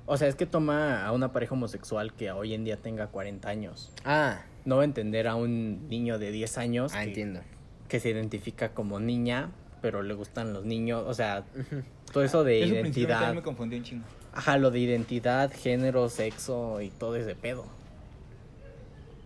O 0.07 0.17
sea, 0.17 0.29
es 0.29 0.35
que 0.37 0.47
toma 0.47 1.05
a 1.05 1.13
una 1.13 1.33
pareja 1.33 1.55
homosexual 1.55 2.13
que 2.15 2.31
hoy 2.31 2.55
en 2.55 2.65
día 2.65 2.77
tenga 2.77 3.09
40 3.09 3.49
años. 3.49 3.93
Ah, 4.05 4.43
No 4.65 4.77
va 4.77 4.83
a 4.83 4.85
entender 4.85 5.29
a 5.29 5.35
un 5.35 5.89
niño 5.89 6.19
de 6.19 6.31
10 6.31 6.59
años 6.59 6.93
ah, 6.95 7.01
que, 7.03 7.09
entiendo. 7.09 7.41
que 7.89 8.01
se 8.01 8.11
identifica 8.11 8.71
como 8.75 9.01
niña, 9.01 9.51
pero 9.81 10.03
le 10.03 10.15
gustan 10.15 10.53
los 10.53 10.65
niños. 10.65 11.05
O 11.07 11.15
sea, 11.15 11.45
todo 12.13 12.23
eso 12.23 12.45
de 12.45 12.63
Eso 12.65 12.75
identidad. 12.75 13.35
me 13.35 13.43
confundió 13.43 13.79
un 13.79 13.85
chingo. 13.85 14.05
Ajá, 14.33 14.57
lo 14.59 14.71
de 14.71 14.79
identidad, 14.81 15.51
género, 15.53 16.09
sexo 16.11 16.81
y 16.83 16.91
todo 16.91 17.17
ese 17.17 17.35
pedo. 17.35 17.65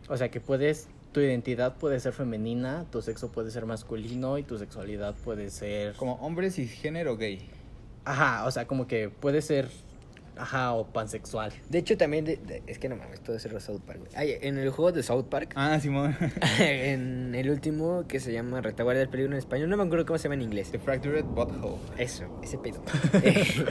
O 0.09 0.17
sea, 0.17 0.31
que 0.31 0.41
puedes, 0.41 0.89
tu 1.13 1.21
identidad 1.21 1.77
puede 1.77 2.01
ser 2.01 2.13
femenina, 2.13 2.87
tu 2.91 3.03
sexo 3.03 3.31
puede 3.31 3.51
ser 3.51 3.67
masculino 3.67 4.39
y 4.39 4.43
tu 4.43 4.59
sexualidad 4.59 5.15
puede 5.15 5.51
ser... 5.51 5.95
Como 5.95 6.15
hombre 6.15 6.51
cisgénero 6.51 7.17
gay. 7.17 7.49
Ajá, 8.05 8.45
o 8.47 8.51
sea, 8.51 8.67
como 8.67 8.87
que 8.89 9.09
puede 9.11 9.43
ser, 9.43 9.69
ajá, 10.37 10.73
o 10.73 10.87
pansexual. 10.87 11.53
De 11.69 11.79
hecho, 11.79 11.97
también, 11.97 12.25
de- 12.25 12.37
de- 12.39 12.63
es 12.67 12.79
que 12.79 12.89
no 12.89 12.97
mames, 12.97 13.21
todo 13.21 13.37
es 13.37 13.45
el 13.45 13.61
South 13.61 13.81
Park, 13.87 14.01
güey. 14.01 14.11
Ay, 14.17 14.39
en 14.41 14.57
el 14.59 14.71
juego 14.71 14.91
de 14.91 15.03
South 15.03 15.27
Park, 15.29 15.53
Ah, 15.55 15.79
Simón. 15.79 16.17
en 16.59 17.35
el 17.35 17.51
último 17.51 18.05
que 18.09 18.19
se 18.19 18.33
llama 18.33 18.61
Retaguardia 18.61 19.01
del 19.01 19.09
Peligro 19.09 19.33
en 19.33 19.39
español, 19.39 19.69
no 19.71 19.77
me 19.77 19.85
acuerdo 19.85 20.07
cómo 20.07 20.19
se 20.19 20.25
llama 20.25 20.35
en 20.37 20.43
inglés. 20.43 20.71
The 20.73 20.79
Fractured 20.79 21.25
Butthole. 21.27 21.77
Eso, 21.99 22.25
ese 22.43 22.59
pedo. 22.59 22.83
Eh, 23.23 23.65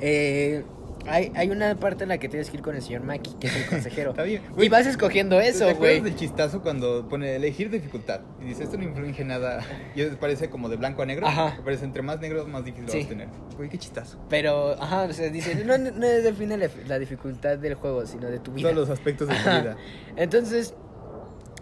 eh, 0.00 0.64
hay, 1.06 1.32
hay 1.34 1.50
una 1.50 1.74
parte 1.78 2.04
en 2.04 2.08
la 2.08 2.18
que 2.18 2.28
tienes 2.28 2.50
que 2.50 2.56
ir 2.56 2.62
con 2.62 2.74
el 2.76 2.82
señor 2.82 3.02
Maki, 3.02 3.34
que 3.40 3.46
es 3.48 3.56
el 3.56 3.66
consejero. 3.66 4.10
Está 4.12 4.22
bien. 4.22 4.42
Y 4.58 4.68
vas 4.68 4.86
escogiendo 4.86 5.38
¿Te 5.38 5.48
eso, 5.48 5.74
güey. 5.76 6.00
del 6.00 6.16
chistazo 6.16 6.62
cuando 6.62 7.08
pone 7.08 7.36
elegir 7.36 7.70
dificultad? 7.70 8.20
Y 8.40 8.46
dice, 8.46 8.64
esto 8.64 8.76
no 8.76 8.84
infringe 8.84 9.24
nada. 9.24 9.64
Y 9.94 10.04
parece 10.16 10.50
como 10.50 10.68
de 10.68 10.76
blanco 10.76 11.02
a 11.02 11.06
negro. 11.06 11.26
Ajá. 11.26 11.54
Me 11.58 11.62
parece 11.62 11.84
entre 11.84 12.02
más 12.02 12.20
negro, 12.20 12.46
más 12.46 12.64
difícil 12.64 12.88
Sí. 12.90 12.98
vas 12.98 13.06
a 13.06 13.08
tener. 13.08 13.28
Güey, 13.56 13.68
qué 13.68 13.78
chistazo. 13.78 14.18
Pero, 14.28 14.72
ajá, 14.82 15.04
o 15.04 15.12
sea, 15.12 15.28
dice, 15.30 15.54
no, 15.64 15.78
no, 15.78 15.90
define 16.06 16.56
la, 16.56 16.68
la 16.86 16.98
dificultad 16.98 17.58
del 17.58 17.74
juego, 17.74 18.06
sino 18.06 18.28
de 18.28 18.38
tu 18.38 18.52
vida. 18.52 18.70
Todos 18.70 18.88
los 18.88 18.98
aspectos 18.98 19.28
de 19.28 19.34
tu 19.34 19.40
Ajá. 19.40 19.60
vida. 19.60 19.76
Entonces, 20.16 20.74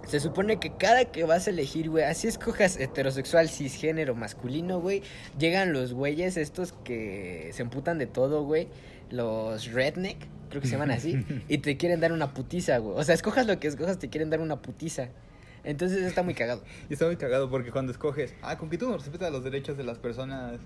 se 0.07 0.19
supone 0.19 0.59
que 0.59 0.73
cada 0.77 1.05
que 1.05 1.23
vas 1.25 1.47
a 1.47 1.51
elegir, 1.51 1.89
güey, 1.89 2.03
así 2.05 2.27
escojas 2.27 2.77
heterosexual, 2.79 3.49
cisgénero, 3.49 4.15
masculino, 4.17 4.81
güey, 4.81 5.03
llegan 5.39 5.73
los 5.73 5.93
güeyes 5.95 6.37
estos 6.37 6.73
que 6.85 7.51
se 7.53 7.63
emputan 7.63 7.99
de 7.99 8.07
todo, 8.07 8.43
güey, 8.43 8.67
los 9.11 9.73
redneck, 9.73 10.17
creo 10.49 10.61
que 10.61 10.69
se 10.69 10.75
llaman 10.75 10.91
así, 10.91 11.25
y 11.49 11.59
te 11.59 11.77
quieren 11.77 12.01
dar 12.01 12.13
una 12.13 12.33
putiza, 12.35 12.79
güey. 12.79 12.99
O 12.99 13.05
sea, 13.05 13.15
escojas 13.15 13.47
lo 13.47 13.59
que 13.61 13.69
escojas, 13.69 13.99
te 13.99 14.09
quieren 14.09 14.31
dar 14.31 14.41
una 14.41 14.61
putiza. 14.61 15.09
Entonces 15.63 16.03
está 16.03 16.23
muy 16.23 16.35
cagado. 16.35 16.63
Y 16.89 16.95
está 16.95 17.07
muy 17.07 17.17
cagado 17.17 17.51
porque 17.51 17.71
cuando 17.71 17.93
escoges, 17.93 18.35
ah, 18.43 18.57
con 18.57 18.71
que 18.71 18.79
tú 18.79 18.89
no 18.89 18.97
respetas 18.97 19.31
los 19.31 19.45
derechos 19.45 19.77
de 19.77 19.85
las 19.85 19.99
personas 19.99 20.59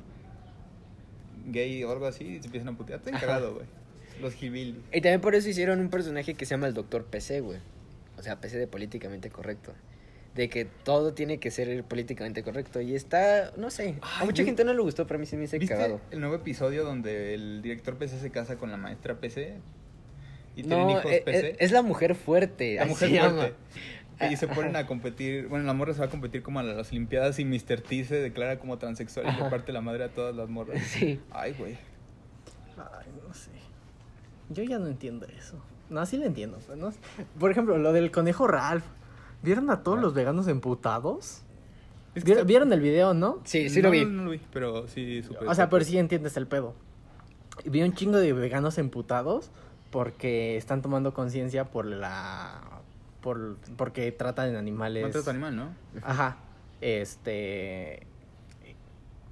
gay 1.47 1.83
o 1.85 1.91
algo 1.91 2.07
así, 2.07 2.39
se 2.41 2.47
empiezan 2.47 2.75
a 2.75 2.77
putear. 2.77 3.01
Está 3.01 3.19
cagado, 3.19 3.55
güey. 3.55 3.67
Los 4.21 4.41
hillbilly. 4.41 4.81
Y 4.93 5.01
también 5.01 5.21
por 5.21 5.35
eso 5.35 5.49
hicieron 5.49 5.81
un 5.81 5.91
personaje 5.91 6.35
que 6.35 6.47
se 6.47 6.53
llama 6.53 6.69
el 6.69 6.75
Doctor 6.75 7.05
PC, 7.05 7.41
güey. 7.41 7.59
O 8.17 8.23
sea, 8.23 8.41
PC 8.41 8.59
de 8.59 8.67
políticamente 8.67 9.29
correcto. 9.31 9.75
De 10.35 10.49
que 10.49 10.65
todo 10.65 11.15
tiene 11.15 11.39
que 11.39 11.51
ser 11.53 11.85
políticamente 11.85 12.43
correcto. 12.43 12.81
Y 12.81 12.95
está, 12.97 13.53
no 13.57 13.71
sé. 13.71 13.97
a 14.21 14.25
mucha 14.25 14.43
gente 14.45 14.65
no 14.65 14.73
le 14.75 14.81
gustó, 14.81 15.07
pero 15.07 15.19
a 15.19 15.21
mí 15.21 15.27
sí 15.27 15.37
me 15.37 15.45
hizo 15.45 15.59
¿Viste 15.59 15.75
cagado. 15.75 16.01
el 16.11 16.19
nuevo 16.21 16.35
episodio 16.35 16.85
donde 16.85 17.35
el 17.35 17.63
director 17.63 17.97
PC 17.97 18.19
se 18.19 18.31
casa 18.31 18.57
con 18.57 18.71
la 18.73 18.77
maestra 18.77 19.15
PC? 19.21 19.59
Y 20.57 20.63
tienen 20.63 20.87
No, 20.87 20.91
hijos 20.91 21.05
e- 21.13 21.17
e- 21.17 21.21
PC. 21.23 21.57
es, 21.61 21.71
la 21.73 21.83
mujer 21.83 22.15
fuerte. 22.17 22.75
La 22.77 22.83
así 22.83 22.91
mujer 22.91 23.09
se 23.11 23.19
fuerte. 23.21 23.37
llama. 23.37 24.33
Y 24.33 24.37
se 24.37 24.47
Ajá. 24.47 24.55
ponen 24.55 24.77
a 24.77 24.87
competir. 24.87 25.47
Bueno, 25.49 25.65
la 25.67 25.73
morra 25.73 25.93
se 25.95 26.01
va 26.01 26.07
a 26.07 26.11
competir 26.11 26.43
como 26.43 26.59
a 26.61 26.63
las 26.63 26.91
Olimpiadas 26.91 27.39
y 27.39 27.45
Mr. 27.45 27.81
T 27.81 28.05
se 28.05 28.17
declara 28.21 28.59
como 28.59 28.79
transexual 28.79 29.27
y 29.29 29.43
le 29.43 29.51
parte 29.51 29.73
la 29.73 29.81
madre 29.81 30.05
a 30.05 30.09
todas 30.09 30.35
las 30.35 30.49
morras. 30.49 30.81
Sí. 30.87 31.21
Ay, 31.31 31.55
güey. 31.59 31.73
Ay, 32.77 33.07
no 33.27 33.33
sé. 33.35 33.51
Yo 34.51 34.63
ya 34.65 34.79
no 34.79 34.87
entiendo 34.89 35.27
eso. 35.39 35.63
No, 35.91 36.05
sí 36.07 36.17
lo 36.17 36.25
entiendo. 36.27 36.59
pero 36.67 36.77
no 36.77 36.91
sé. 36.93 36.99
Por 37.39 37.51
ejemplo, 37.51 37.79
lo 37.79 37.93
del 37.93 38.11
conejo 38.11 38.47
Ralph. 38.47 38.85
¿Vieron 39.45 39.69
a 39.71 39.83
todos 39.83 40.01
los 40.01 40.15
veganos 40.15 40.49
emputados? 40.49 41.43
Es 42.15 42.25
que 42.25 42.31
¿Vieron, 42.31 42.39
está- 42.41 42.47
vieron 42.49 42.73
el 42.73 42.81
video, 42.81 43.13
no? 43.13 43.41
Sí, 43.45 43.69
sí 43.69 43.83
no, 43.83 43.89
lo 43.89 43.91
vi. 43.93 44.05
No, 44.07 44.25
lo 44.25 44.31
vi, 44.31 44.41
pero 44.53 44.89
sí 44.89 45.23
supe. 45.23 45.47
O 45.47 45.55
sea, 45.55 45.69
pero 45.69 45.85
sí 45.85 45.99
entiendes 45.99 46.37
el 46.39 46.47
pedo. 46.47 46.75
Vi 47.67 47.83
un 47.83 47.93
chingo 47.93 48.17
de 48.17 48.33
veganos 48.33 48.79
emputados 48.79 49.51
porque 49.91 50.57
están 50.57 50.81
tomando 50.81 51.13
conciencia 51.13 51.67
por 51.67 51.85
la... 51.85 52.61
Por, 53.21 53.57
porque 53.77 54.11
tratan 54.13 54.49
en 54.49 54.57
animales... 54.57 55.03
Maltrato 55.03 55.31
animal, 55.31 55.57
¿no? 55.57 55.69
Ajá. 56.03 56.37
Este... 56.81 58.07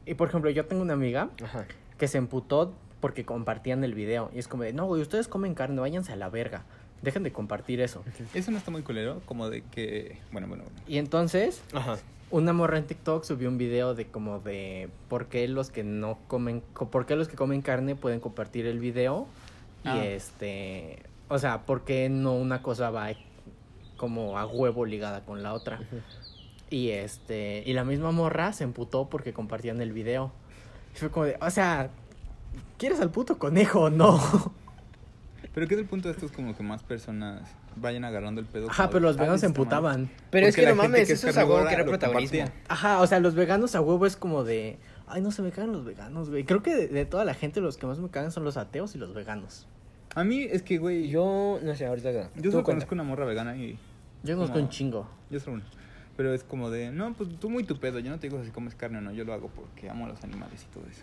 Y 0.04 0.14
por 0.14 0.28
ejemplo, 0.28 0.50
yo 0.50 0.66
tengo 0.66 0.82
una 0.82 0.92
amiga 0.94 1.30
Ajá. 1.42 1.64
que 1.96 2.06
se 2.08 2.18
emputó 2.18 2.74
porque 3.00 3.24
compartían 3.24 3.82
el 3.82 3.94
video. 3.94 4.30
Y 4.34 4.38
es 4.40 4.46
como 4.48 4.62
de, 4.64 4.72
no, 4.72 4.84
güey, 4.86 5.00
ustedes 5.00 5.26
comen 5.26 5.54
carne, 5.54 5.80
váyanse 5.80 6.12
a 6.12 6.16
la 6.16 6.28
verga. 6.28 6.64
Dejen 7.02 7.22
de 7.24 7.32
compartir 7.32 7.80
eso. 7.80 8.02
Eso 8.34 8.50
no 8.50 8.58
está 8.58 8.70
muy 8.70 8.82
culero, 8.82 9.20
como 9.26 9.50
de 9.50 9.62
que. 9.62 10.18
Bueno, 10.30 10.46
bueno, 10.48 10.64
bueno. 10.64 10.78
Y 10.86 10.98
entonces, 10.98 11.60
Ajá. 11.74 11.98
una 12.30 12.52
morra 12.52 12.78
en 12.78 12.86
TikTok 12.86 13.24
subió 13.24 13.48
un 13.48 13.58
video 13.58 13.94
de 13.94 14.06
como 14.06 14.38
de 14.40 14.88
por 15.08 15.26
qué 15.26 15.46
los 15.48 15.70
que 15.70 15.82
no 15.84 16.18
comen, 16.28 16.62
co- 16.74 16.90
por 16.90 17.04
qué 17.06 17.16
los 17.16 17.28
que 17.28 17.36
comen 17.36 17.60
carne 17.62 17.96
pueden 17.96 18.20
compartir 18.20 18.66
el 18.66 18.78
video. 18.78 19.26
Ah. 19.84 19.96
Y 19.96 20.06
este, 20.06 21.00
o 21.28 21.38
sea, 21.38 21.62
por 21.66 21.84
qué 21.84 22.08
no 22.08 22.34
una 22.34 22.62
cosa 22.62 22.90
va 22.90 23.08
como 23.96 24.38
a 24.38 24.46
huevo 24.46 24.84
ligada 24.86 25.24
con 25.24 25.42
la 25.42 25.54
otra. 25.54 25.80
Y 26.70 26.90
este, 26.90 27.62
y 27.66 27.72
la 27.74 27.84
misma 27.84 28.12
morra 28.12 28.52
se 28.52 28.64
emputó 28.64 29.08
porque 29.08 29.32
compartían 29.32 29.80
el 29.82 29.92
video. 29.92 30.32
Y 30.94 30.98
fue 30.98 31.10
como 31.10 31.26
de, 31.26 31.36
o 31.40 31.50
sea, 31.50 31.90
¿quieres 32.78 33.00
al 33.00 33.10
puto 33.10 33.38
conejo 33.38 33.80
o 33.82 33.90
no? 33.90 34.20
Pero 35.54 35.68
¿qué 35.68 35.74
es 35.74 35.80
el 35.80 35.86
punto 35.86 36.08
de 36.08 36.14
esto? 36.14 36.24
Es 36.26 36.32
como 36.32 36.56
que 36.56 36.62
más 36.62 36.82
personas 36.82 37.42
vayan 37.76 38.04
agarrando 38.04 38.40
el 38.40 38.46
pedo. 38.46 38.70
Ajá, 38.70 38.88
pero 38.88 39.00
los 39.00 39.16
"Ah, 39.16 39.20
veganos 39.20 39.40
se 39.40 39.46
está 39.46 39.58
mal". 39.58 39.64
emputaban. 39.66 40.10
Pero 40.30 40.46
es 40.46 40.56
que 40.56 40.62
la 40.62 40.70
no 40.74 40.82
gente 40.82 40.88
mames, 40.98 41.06
que 41.08 41.12
eso 41.14 41.28
es 41.28 41.36
a 41.36 41.44
huevo 41.44 41.64
querer 41.68 41.84
lo 41.84 41.90
protagonismo. 41.92 42.44
Ajá, 42.68 43.00
o 43.00 43.06
sea, 43.06 43.20
los 43.20 43.34
veganos 43.34 43.74
a 43.74 43.80
huevo 43.82 44.06
es 44.06 44.16
como 44.16 44.44
de, 44.44 44.78
ay, 45.06 45.20
no 45.20 45.30
se 45.30 45.42
me 45.42 45.50
cagan 45.50 45.72
los 45.72 45.84
veganos, 45.84 46.30
güey. 46.30 46.44
Creo 46.44 46.62
que 46.62 46.74
de, 46.74 46.88
de 46.88 47.04
toda 47.04 47.24
la 47.26 47.34
gente 47.34 47.60
los 47.60 47.76
que 47.76 47.86
más 47.86 47.98
me 47.98 48.08
cagan 48.08 48.32
son 48.32 48.44
los 48.44 48.56
ateos 48.56 48.94
y 48.94 48.98
los 48.98 49.12
veganos. 49.12 49.66
A 50.14 50.24
mí 50.24 50.42
es 50.42 50.62
que, 50.62 50.78
güey. 50.78 51.08
Yo, 51.08 51.58
no 51.62 51.74
sé, 51.74 51.86
ahorita. 51.86 52.30
yo 52.36 52.50
solo 52.50 52.62
conozco 52.64 52.94
una 52.94 53.02
morra 53.04 53.24
vegana 53.26 53.56
y. 53.56 53.78
Yo 54.22 54.36
conozco 54.36 54.54
Como- 54.54 54.64
un 54.66 54.70
chingo. 54.70 55.08
Yo 55.30 55.38
solo 55.40 55.56
una. 55.56 55.64
Pero 56.16 56.32
es 56.34 56.44
como 56.44 56.70
de, 56.70 56.90
no, 56.90 57.12
pues 57.14 57.28
tú 57.40 57.48
muy 57.50 57.64
tu 57.64 57.78
pedo. 57.80 57.98
Yo 57.98 58.10
no 58.10 58.18
te 58.18 58.28
digo 58.28 58.42
si 58.44 58.50
comes 58.50 58.74
carne 58.74 58.98
o 58.98 59.00
no. 59.00 59.12
Yo 59.12 59.24
lo 59.24 59.32
hago 59.32 59.48
porque 59.48 59.88
amo 59.90 60.04
a 60.06 60.08
los 60.08 60.22
animales 60.24 60.62
y 60.62 60.72
todo 60.74 60.84
eso. 60.90 61.02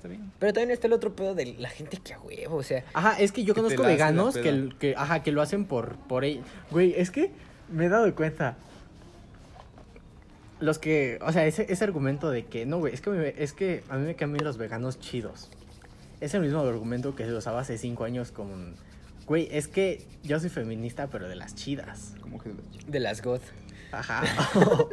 Está 0.00 0.08
bien. 0.08 0.32
Pero 0.38 0.52
también 0.54 0.70
está 0.70 0.86
el 0.86 0.94
otro 0.94 1.14
pedo 1.14 1.34
de 1.34 1.54
la 1.58 1.68
gente 1.68 1.98
que 1.98 2.14
a 2.14 2.20
huevo, 2.20 2.56
o 2.56 2.62
sea. 2.62 2.84
Ajá, 2.94 3.20
es 3.20 3.32
que 3.32 3.44
yo 3.44 3.52
Que 3.52 3.60
conozco 3.60 3.82
veganos 3.82 4.34
que, 4.34 4.70
que, 4.78 4.94
ajá, 4.96 5.22
que 5.22 5.30
lo 5.30 5.42
hacen 5.42 5.66
por, 5.66 5.96
por 5.96 6.24
ellos. 6.24 6.46
Güey, 6.70 6.94
es 6.96 7.10
que 7.10 7.30
me 7.70 7.84
he 7.84 7.88
dado 7.90 8.12
cuenta. 8.14 8.56
Los 10.58 10.78
que, 10.78 11.18
o 11.22 11.32
sea, 11.32 11.46
ese, 11.46 11.66
ese 11.72 11.84
argumento 11.84 12.30
de 12.30 12.44
que, 12.46 12.66
no, 12.66 12.78
güey, 12.78 12.92
es 12.94 13.00
que, 13.00 13.10
me- 13.10 13.34
es 13.36 13.52
que 13.52 13.82
a 13.88 13.96
mí 13.96 14.06
me 14.06 14.14
cambian 14.14 14.44
los 14.44 14.56
veganos 14.58 14.98
chidos. 15.00 15.48
Es 16.20 16.34
el 16.34 16.42
mismo 16.42 16.60
argumento 16.60 17.14
que 17.14 17.24
se 17.24 17.32
usaba 17.32 17.60
hace 17.60 17.78
cinco 17.78 18.04
años 18.04 18.30
con, 18.30 18.74
güey, 19.26 19.48
es 19.52 19.68
que 19.68 20.06
yo 20.22 20.38
soy 20.40 20.50
feminista, 20.50 21.06
pero 21.08 21.28
de 21.28 21.36
las 21.36 21.54
chidas. 21.54 22.14
Como 22.20 22.38
que 22.38 22.50
de 22.50 22.54
las- 22.56 22.86
De 22.90 23.00
las 23.00 23.22
God. 23.22 23.40
Ajá. 23.92 24.22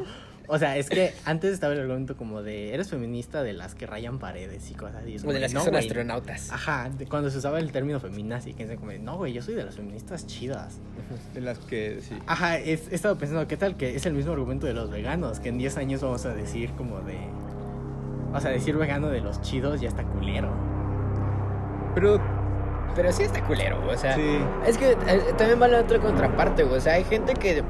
o 0.47 0.57
sea, 0.57 0.77
es 0.77 0.89
que 0.89 1.13
antes 1.25 1.53
estaba 1.53 1.73
el 1.73 1.81
argumento 1.81 2.15
como 2.15 2.41
de, 2.41 2.73
eres 2.73 2.89
feminista 2.89 3.43
de 3.43 3.53
las 3.53 3.75
que 3.75 3.85
rayan 3.85 4.17
paredes 4.17 4.71
y 4.71 4.73
cosas 4.75 5.03
así. 5.03 5.17
O 5.25 5.33
de 5.33 5.39
las 5.39 5.51
que 5.51 5.57
no, 5.57 5.63
son 5.65 5.75
astronautas. 5.75 6.51
Ajá, 6.51 6.89
de 6.89 7.05
cuando 7.05 7.29
se 7.29 7.37
usaba 7.39 7.59
el 7.59 7.71
término 7.71 7.99
feminazi, 7.99 8.53
que 8.53 8.63
es 8.63 8.79
como, 8.79 8.91
de, 8.91 8.99
no, 8.99 9.17
güey, 9.17 9.33
yo 9.33 9.41
soy 9.41 9.55
de 9.55 9.65
las 9.65 9.75
feministas 9.75 10.25
chidas. 10.25 10.79
de 11.33 11.41
las 11.41 11.59
que 11.59 11.99
sí. 12.01 12.17
Ajá, 12.27 12.59
he 12.59 12.73
estado 12.73 13.17
pensando, 13.17 13.47
¿qué 13.47 13.57
tal 13.57 13.75
que 13.75 13.95
es 13.95 14.05
el 14.05 14.13
mismo 14.13 14.31
argumento 14.31 14.67
de 14.67 14.73
los 14.73 14.89
veganos? 14.89 15.39
Que 15.39 15.49
en 15.49 15.57
10 15.57 15.77
años 15.77 16.01
vamos 16.01 16.25
a 16.25 16.33
decir 16.33 16.71
como 16.71 17.01
de... 17.01 17.17
O 18.33 18.39
sea, 18.39 18.51
decir 18.51 18.75
vegano 18.77 19.09
de 19.09 19.21
los 19.21 19.41
chidos 19.41 19.81
ya 19.81 19.89
está 19.89 20.03
culero. 20.03 20.51
Pero 21.93 22.21
Pero 22.95 23.11
sí 23.11 23.23
está 23.23 23.43
culero, 23.43 23.81
güey, 23.81 23.95
o 23.95 23.97
sea. 23.97 24.15
sí. 24.15 24.39
Es 24.65 24.77
que 24.77 24.91
eh, 24.91 25.33
también 25.37 25.61
va 25.61 25.67
la 25.67 25.81
otra 25.81 25.99
contraparte, 25.99 26.63
güey. 26.63 26.77
O 26.77 26.81
sea, 26.81 26.93
hay 26.93 27.03
gente 27.03 27.33
que 27.33 27.63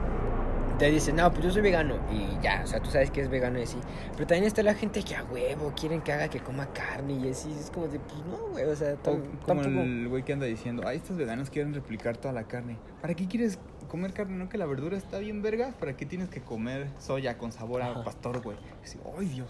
te 0.78 0.92
dice, 0.92 1.12
no, 1.12 1.32
pues 1.32 1.46
yo 1.46 1.52
soy 1.52 1.62
vegano. 1.62 1.96
Y 2.12 2.42
ya, 2.42 2.62
o 2.64 2.68
sea, 2.68 2.80
tú 2.80 2.90
sabes 2.92 3.10
que 3.10 3.22
es 3.22 3.30
vegano 3.30 3.60
y 3.60 3.64
así. 3.64 3.78
Pero 4.14 4.28
también 4.28 4.46
está 4.46 4.62
la 4.64 4.76
gente 4.76 5.02
que 5.04 5.16
a 5.16 5.24
huevo 5.24 5.74
quieren 5.80 6.02
que 6.02 6.14
haga 6.14 6.28
que 6.30 6.40
coma 6.40 6.72
carne 6.74 7.14
y 7.14 7.30
así. 7.30 7.52
Es 7.52 7.72
como 7.72 7.88
de, 7.88 8.00
pues 8.00 8.26
no, 8.26 8.38
güey. 8.52 8.66
O 8.66 8.76
sea, 8.76 8.96
como 8.96 9.22
tampoco. 9.46 9.82
el 9.82 10.08
güey 10.08 10.24
que 10.24 10.34
anda 10.34 10.46
diciendo, 10.46 10.84
ay, 10.86 10.98
estos 10.98 11.18
veganos 11.18 11.50
quieren 11.50 11.74
replicar 11.74 12.18
toda 12.18 12.34
la 12.34 12.44
carne. 12.44 12.78
¿Para 13.02 13.16
qué 13.16 13.28
quieres 13.28 13.58
comer 13.88 14.14
carne? 14.14 14.38
¿No 14.38 14.50
que 14.50 14.58
la 14.58 14.66
verdura 14.66 14.98
está 14.98 15.20
bien 15.20 15.42
verga? 15.42 15.74
¿Para 15.80 15.98
qué 15.98 16.06
tienes 16.06 16.30
que 16.30 16.42
comer 16.42 16.88
soya 17.00 17.38
con 17.38 17.52
sabor 17.52 17.82
a 17.82 17.92
Ajá. 17.92 18.04
pastor, 18.04 18.42
güey? 18.42 18.58
Así, 18.84 19.00
ay, 19.18 19.26
Dios. 19.28 19.50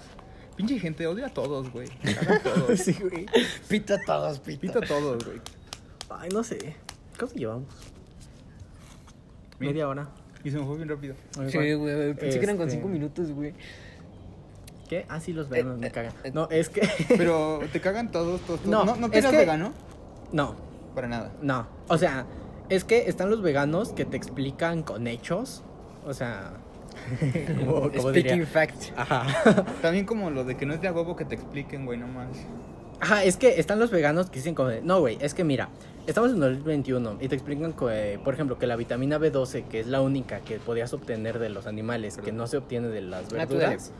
Pinche 0.56 0.80
gente, 0.80 1.06
odia 1.06 1.28
a 1.28 1.34
todos, 1.34 1.72
güey. 1.72 1.88
Caga 2.16 2.36
a 2.38 2.40
todos. 2.40 2.80
sí, 2.80 2.94
güey. 2.94 3.26
Pita 3.68 3.96
a 3.96 4.00
todos, 4.06 4.40
pita. 4.40 4.62
Pita 4.62 4.80
a 4.80 4.82
todos, 4.82 5.24
güey. 5.26 5.42
Ay, 6.10 6.30
no 6.30 6.44
sé. 6.44 6.76
¿Cuánto 7.18 7.36
llevamos? 7.36 7.68
Mira. 9.60 9.72
Media 9.72 9.88
hora. 9.88 10.08
Y 10.44 10.52
se 10.52 10.58
me 10.58 10.66
fue 10.66 10.76
bien 10.78 10.90
rápido. 10.90 11.16
Sí, 11.50 11.74
güey. 11.74 12.14
Pensé 12.14 12.40
que 12.40 12.46
eran 12.46 12.58
con 12.58 12.68
Este- 12.68 12.78
cinco 12.80 12.88
minutos, 12.90 13.32
güey. 13.32 13.54
¿Qué? 14.90 15.06
Ah, 15.10 15.20
sí, 15.20 15.34
los 15.34 15.50
veganos 15.50 15.78
Eh, 15.78 15.82
me 15.82 15.88
eh, 15.88 15.92
cagan. 15.92 16.14
eh. 16.24 16.32
No, 16.34 16.48
es 16.50 16.70
que... 16.70 16.88
Pero 17.18 17.60
te 17.74 17.82
cagan 17.82 18.12
todos, 18.12 18.40
todos, 18.42 18.62
todos. 18.62 18.72
No, 18.72 18.86
No, 18.86 18.96
no, 18.96 19.06
es 19.08 19.12
que 19.12 19.18
eres 19.20 19.32
que- 19.32 19.38
vegano. 19.38 19.74
no, 20.32 20.56
Para 20.96 21.08
nada. 21.10 21.32
no. 21.42 21.68
O 21.90 21.98
sea, 21.98 22.26
es 22.70 22.84
que 22.86 23.10
están 23.10 23.30
los 23.30 23.42
veganos 23.42 23.90
que 23.92 24.06
te 24.06 24.16
explican 24.16 24.84
con 24.84 25.08
hechos. 25.08 25.64
O 26.06 26.14
sea... 26.14 26.54
¿cómo- 27.60 27.92
cómo 27.92 28.12
diría? 28.12 28.32
Speaking 28.34 28.46
fact. 28.48 28.84
Ajá. 28.98 29.66
También 29.82 30.06
como 30.06 30.30
lo 30.30 30.46
de 30.46 30.56
que 30.56 30.66
no 30.66 30.74
es 30.74 30.82
de 30.82 30.88
a 30.88 30.94
huevo 30.94 31.16
que 31.18 31.26
te 31.26 31.36
expliquen, 31.36 31.86
güey, 31.86 31.98
no 32.00 32.08
más. 32.08 32.30
Ajá, 33.00 33.24
es 33.24 33.38
que 33.38 33.60
están 33.60 33.80
los 33.80 33.92
veganos 33.92 34.30
que 34.30 34.38
dicen 34.38 34.56
como 34.56 34.70
de, 34.70 34.82
no, 34.82 35.00
güey, 35.00 35.18
es 35.22 35.34
que 35.34 35.44
mira, 35.44 35.70
estamos 36.08 36.32
en 36.32 36.40
2021 36.40 37.18
y 37.22 37.28
te 37.28 37.36
explican 37.36 37.74
que, 37.74 38.20
por 38.24 38.34
ejemplo, 38.34 38.58
que 38.58 38.66
la 38.66 38.76
vitamina 38.76 39.20
B12, 39.20 39.68
que 39.68 39.80
es 39.80 39.88
la 39.88 40.02
única 40.02 40.40
que 40.40 40.58
podías 40.58 40.94
obtener 40.94 41.38
de 41.38 41.50
los 41.50 41.68
animales, 41.68 42.18
que 42.18 42.32
no 42.32 42.48
se 42.48 42.58
obtiene 42.58 42.88
de 42.88 43.02
las 43.02 43.32
verduras, 43.32 43.92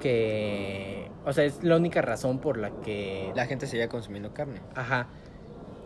que, 0.00 1.08
o 1.24 1.32
sea, 1.32 1.44
es 1.44 1.62
la 1.62 1.76
única 1.76 2.02
razón 2.02 2.38
por 2.40 2.58
la 2.58 2.70
que, 2.82 3.32
La 3.36 3.46
gente 3.46 3.66
seguía 3.66 3.88
consumiendo 3.88 4.34
carne. 4.34 4.60
ajá, 4.74 5.06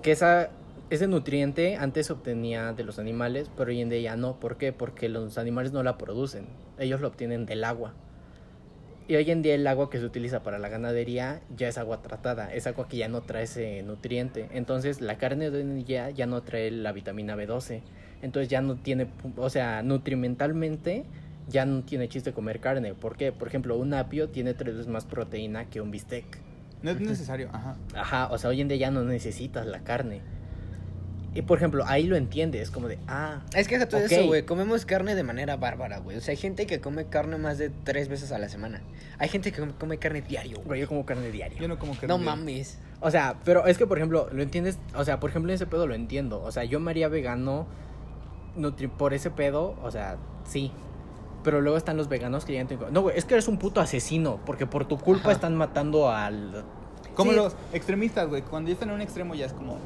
que 0.03 0.13
esa, 0.13 0.51
ese 0.89 1.07
nutriente 1.07 1.77
antes 1.77 2.07
se 2.07 2.15
obtenía 2.15 2.73
de 2.73 2.85
los 2.85 2.99
animales, 2.99 3.51
pero 3.57 3.71
hoy 3.71 3.81
en 3.83 3.91
día 3.91 4.01
ya 4.01 4.17
no. 4.17 4.41
¿Por 4.41 4.57
qué? 4.57 4.73
Porque 4.73 5.09
los 5.09 5.37
animales 5.37 5.73
no 5.73 5.83
la 5.83 5.99
producen, 5.99 6.47
ellos 6.79 7.01
lo 7.01 7.09
obtienen 7.09 7.45
del 7.45 7.65
agua. 7.65 7.93
Y 9.11 9.17
hoy 9.17 9.29
en 9.29 9.43
día 9.43 9.57
el 9.57 9.67
agua 9.67 9.91
que 9.91 9.99
se 9.99 10.05
utiliza 10.05 10.45
para 10.45 10.61
la 10.61 10.69
ganadería 10.69 11.41
ya 11.57 11.67
es 11.67 11.79
agua 11.79 12.01
tratada, 12.01 12.55
es 12.55 12.69
agua 12.69 12.87
que 12.87 12.97
ya 12.97 13.09
no 13.09 13.23
trae 13.23 13.43
ese 13.43 13.83
nutriente. 13.83 14.49
Entonces 14.53 15.01
la 15.01 15.19
carne 15.19 15.51
de 15.51 15.57
hoy 15.57 15.63
en 15.63 15.85
día 15.85 16.11
ya 16.11 16.27
no 16.27 16.43
trae 16.45 16.71
la 16.71 16.93
vitamina 16.93 17.35
B12. 17.35 17.81
Entonces 18.23 18.49
ya 18.49 18.61
no 18.61 18.77
tiene, 18.77 19.09
o 19.37 19.51
sea, 19.51 19.83
nutrimentalmente 19.83 21.07
ya 21.49 21.65
no 21.65 21.83
tiene 21.83 22.09
chiste 22.09 22.33
comer 22.33 22.61
carne. 22.61 22.95
¿Por 22.95 23.17
qué? 23.17 23.33
Por 23.33 23.49
ejemplo, 23.49 23.77
un 23.77 23.95
apio 23.95 24.29
tiene 24.29 24.55
tres 24.55 24.75
veces 24.77 24.87
más 24.87 25.07
proteína 25.07 25.65
que 25.65 25.81
un 25.81 25.91
bistec. 25.91 26.39
No 26.85 26.93
es 26.93 27.01
necesario, 27.01 27.49
ajá. 27.53 27.77
Ajá, 27.97 28.29
o 28.31 28.39
sea, 28.39 28.51
hoy 28.51 28.61
en 28.61 28.69
día 28.69 28.77
ya 28.77 28.91
no 28.93 29.03
necesitas 29.03 29.67
la 29.67 29.81
carne. 29.81 30.21
Y 31.33 31.43
por 31.43 31.59
ejemplo, 31.59 31.85
ahí 31.87 32.09
lo 32.09 32.17
entiendes, 32.17 32.73
como 32.73 32.89
de, 32.89 32.99
ah, 33.07 33.43
Es 33.55 33.69
que 33.69 33.79
todo 33.87 34.01
Ok. 34.05 34.11
eso, 34.11 34.27
güey. 34.27 34.45
Comemos 34.45 34.85
carne 34.85 35.15
de 35.15 35.23
manera 35.23 35.57
bárbara, 35.57 35.99
güey. 35.99 36.17
O 36.17 36.21
sea, 36.21 36.33
hay 36.33 36.37
gente 36.37 36.67
que 36.67 36.81
come 36.81 37.05
carne 37.07 37.39
más 37.39 37.57
de 37.59 37.71
tres 37.71 38.09
veces 38.09 38.33
a 38.33 38.39
la 38.39 38.49
semana. 38.49 38.83
Hay 39.19 39.29
gente 39.29 39.53
que 39.53 39.63
come 39.79 39.99
carne 39.99 40.23
diario, 40.23 40.59
güey. 40.65 40.81
yo 40.81 40.89
como 40.89 41.07
carne 41.07 41.31
diaria. 41.31 41.57
Yo 41.61 41.69
no 41.69 41.79
como 41.79 41.97
que 41.99 42.09
No 42.09 42.19
mames. 42.19 42.79
O 43.01 43.11
sea, 43.13 43.37
pero 43.45 43.67
es 43.67 43.79
que, 43.79 43.87
por 43.87 43.97
ejemplo, 43.99 44.29
lo 44.33 44.43
entiendes. 44.43 44.79
O 44.97 45.05
sea, 45.05 45.21
por 45.21 45.31
ejemplo, 45.31 45.53
en 45.53 45.55
ese 45.55 45.67
pedo 45.67 45.87
lo 45.87 45.95
entiendo. 45.95 46.43
O 46.43 46.51
sea, 46.51 46.65
yo 46.65 46.81
me 46.81 46.91
haría 46.91 47.07
vegano 47.09 47.67
nutri- 48.57 48.91
por 48.91 49.15
ese 49.15 49.31
pedo. 49.31 49.77
O 49.83 49.91
sea, 49.93 50.17
sí. 50.45 50.73
Pero 51.45 51.61
luego 51.61 51.79
están 51.79 51.97
los 51.97 52.09
veganos 52.09 52.45
que 52.45 52.53
llegan 52.53 52.67
dicen, 52.67 52.93
no, 52.93 53.03
güey, 53.03 53.17
es 53.17 53.25
que 53.25 53.35
eres 53.35 53.47
un 53.49 53.57
puto 53.59 53.81
asesino. 53.81 54.41
Porque 54.45 54.67
por 54.67 54.85
tu 54.87 54.99
culpa 54.99 55.27
Ajá. 55.29 55.33
están 55.33 55.55
matando 55.57 56.11
al. 56.11 56.65
Como 57.15 57.31
Sí. 57.31 57.37
los 57.37 57.55
extremistas, 57.73 58.29
güey. 58.29 58.43
Cuando 58.43 58.69
ya 58.69 58.75
están 58.75 58.89
en 58.89 58.97
un 58.97 59.01
extremo 59.01 59.35
ya 59.37 59.47
es 59.47 59.53
como. 59.53 59.79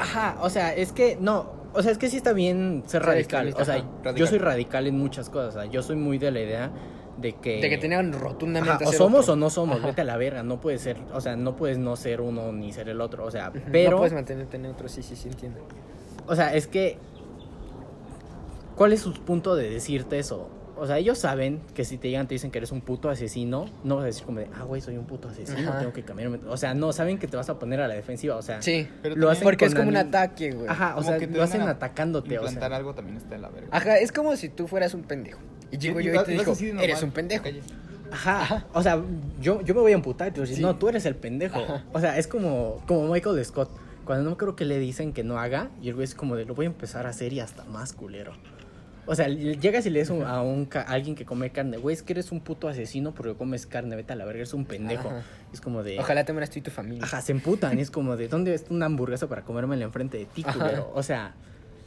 Ajá, 0.00 0.38
o 0.40 0.50
sea, 0.50 0.74
es 0.74 0.92
que 0.92 1.16
no. 1.20 1.58
O 1.74 1.82
sea, 1.82 1.92
es 1.92 1.98
que 1.98 2.08
sí 2.08 2.16
está 2.16 2.32
bien 2.32 2.82
ser 2.86 3.02
radical. 3.02 3.54
O 3.58 3.64
sea, 3.64 3.76
ajá, 3.76 4.14
yo 4.14 4.26
soy 4.26 4.38
radical 4.38 4.86
en 4.86 4.96
muchas 4.96 5.28
cosas. 5.30 5.56
O 5.56 5.60
sea, 5.60 5.70
yo 5.70 5.82
soy 5.82 5.96
muy 5.96 6.18
de 6.18 6.30
la 6.30 6.40
idea 6.40 6.70
de 7.18 7.34
que. 7.34 7.60
De 7.60 7.68
que 7.68 7.78
tenían 7.78 8.12
rotundamente. 8.12 8.84
Ajá, 8.84 8.88
o 8.88 8.92
somos 8.92 9.20
otro. 9.22 9.34
o 9.34 9.36
no 9.36 9.50
somos, 9.50 9.78
Ajá. 9.78 9.88
vete 9.88 10.00
a 10.00 10.04
la 10.04 10.16
verga, 10.16 10.42
no 10.42 10.60
puedes 10.60 10.80
ser, 10.80 10.96
o 11.12 11.20
sea, 11.20 11.36
no 11.36 11.56
puedes 11.56 11.78
no 11.78 11.96
ser 11.96 12.20
uno 12.20 12.52
ni 12.52 12.72
ser 12.72 12.88
el 12.88 13.00
otro, 13.00 13.24
o 13.24 13.30
sea, 13.30 13.52
pero, 13.70 13.92
No 13.92 13.96
puedes 13.98 14.12
mantenerte 14.12 14.58
neutro, 14.58 14.88
sí, 14.88 15.02
sí, 15.02 15.16
sí, 15.16 15.28
entiendo. 15.28 15.60
o 16.26 16.34
sea, 16.34 16.54
es 16.54 16.66
que, 16.66 16.98
¿cuál 18.76 18.92
es 18.92 19.00
su 19.00 19.12
punto 19.12 19.54
de 19.54 19.68
decirte 19.68 20.18
eso? 20.18 20.48
O 20.78 20.86
sea, 20.86 20.98
ellos 20.98 21.18
saben 21.18 21.60
que 21.74 21.84
si 21.84 21.98
te 21.98 22.08
llegan 22.08 22.24
y 22.24 22.28
te 22.28 22.34
dicen 22.34 22.50
que 22.50 22.58
eres 22.58 22.72
un 22.72 22.80
puto 22.80 23.10
asesino, 23.10 23.66
no 23.84 23.96
vas 23.96 24.04
a 24.04 24.06
decir 24.06 24.24
como 24.24 24.38
de, 24.40 24.48
ah, 24.54 24.62
güey, 24.64 24.80
soy 24.80 24.96
un 24.96 25.04
puto 25.06 25.28
asesino, 25.28 25.68
Ajá. 25.70 25.78
tengo 25.80 25.92
que 25.92 26.02
cambiarme. 26.04 26.38
O 26.48 26.56
sea, 26.56 26.74
no, 26.74 26.92
saben 26.92 27.18
que 27.18 27.26
te 27.26 27.36
vas 27.36 27.48
a 27.50 27.58
poner 27.58 27.80
a 27.80 27.88
la 27.88 27.94
defensiva, 27.94 28.36
o 28.36 28.42
sea, 28.42 28.62
Sí. 28.62 28.88
Pero 29.02 29.16
lo 29.16 29.30
hacen 29.30 29.44
Porque 29.44 29.64
es 29.66 29.74
como 29.74 29.88
un 29.88 29.96
ataque, 29.96 30.52
güey. 30.52 30.68
Ajá, 30.68 30.92
o 30.92 30.96
Como 30.96 31.08
sea, 31.08 31.18
que 31.18 31.26
te 31.26 31.36
lo 31.36 31.42
hacen 31.42 31.62
atacándote, 31.62 32.38
o 32.38 32.48
sea. 32.48 32.66
algo 32.66 32.94
también 32.94 33.16
está 33.16 33.34
en 33.34 33.42
la 33.42 33.48
verga. 33.48 33.68
Ajá, 33.72 33.98
es 33.98 34.12
como 34.12 34.34
si 34.36 34.48
tú 34.48 34.66
fueras 34.68 34.94
un 34.94 35.02
pendejo. 35.02 35.40
Y 35.70 35.78
llego 35.78 36.00
yo 36.00 36.14
y 36.14 36.24
te 36.24 36.32
digo, 36.32 36.54
de 36.54 36.84
eres 36.84 37.02
un 37.02 37.10
pendejo. 37.10 37.44
calle. 37.44 37.60
Ajá, 38.10 38.66
o 38.72 38.82
sea, 38.82 39.02
yo, 39.40 39.60
yo 39.62 39.74
me 39.74 39.80
voy 39.82 39.92
a 39.92 39.94
emputar 39.94 40.28
y 40.28 40.30
te 40.30 40.40
voy 40.40 40.46
a 40.46 40.48
decir, 40.48 40.56
Sí. 40.56 40.62
no, 40.62 40.76
tú 40.76 40.88
eres 40.88 41.04
el 41.04 41.14
pendejo. 41.14 41.58
Ajá. 41.60 41.84
O 41.92 42.00
sea, 42.00 42.16
es 42.18 42.26
como, 42.26 42.82
como 42.86 43.12
Michael 43.12 43.44
Scott. 43.44 43.70
Cuando 44.06 44.30
no 44.30 44.38
creo 44.38 44.56
que 44.56 44.64
le 44.64 44.78
dicen 44.78 45.12
que 45.12 45.22
no 45.22 45.38
haga, 45.38 45.68
y 45.82 45.88
el 45.90 45.94
güey 45.94 46.04
es 46.04 46.14
como 46.14 46.34
de, 46.34 46.46
lo 46.46 46.54
voy 46.54 46.64
a 46.64 46.68
empezar 46.68 47.06
a 47.06 47.10
hacer 47.10 47.34
y 47.34 47.40
hasta 47.40 47.64
más 47.64 47.92
culero. 47.92 48.32
O 49.10 49.14
sea, 49.14 49.26
llegas 49.28 49.86
y 49.86 49.90
le 49.90 50.00
dices 50.00 50.22
a, 50.24 50.42
un, 50.42 50.66
ca- 50.66 50.82
a 50.82 50.92
alguien 50.92 51.14
que 51.16 51.24
come 51.24 51.50
carne, 51.50 51.78
güey, 51.78 51.94
es 51.94 52.02
que 52.02 52.12
eres 52.12 52.30
un 52.30 52.40
puto 52.40 52.68
asesino 52.68 53.12
porque 53.14 53.34
comes 53.34 53.66
carne, 53.66 53.96
vete 53.96 54.12
a 54.12 54.16
la 54.16 54.24
verga, 54.26 54.40
eres 54.40 54.52
un 54.54 54.66
pendejo. 54.66 55.08
Ajá. 55.08 55.22
Es 55.52 55.60
como 55.62 55.82
de... 55.82 55.98
Ojalá 55.98 56.24
te 56.24 56.32
mueras 56.34 56.50
tú 56.50 56.58
y 56.58 56.62
tu 56.62 56.70
familia. 56.70 57.04
Ajá, 57.04 57.20
se 57.22 57.32
emputan 57.32 57.78
y 57.78 57.82
es 57.82 57.90
como 57.90 58.16
de, 58.16 58.28
¿dónde 58.28 58.54
está 58.54 58.72
una 58.72 58.86
hamburguesa 58.86 59.26
para 59.26 59.42
comérmela 59.42 59.84
enfrente 59.84 60.18
de 60.18 60.26
ti, 60.26 60.42
culero? 60.44 60.92
O 60.94 61.02
sea, 61.02 61.34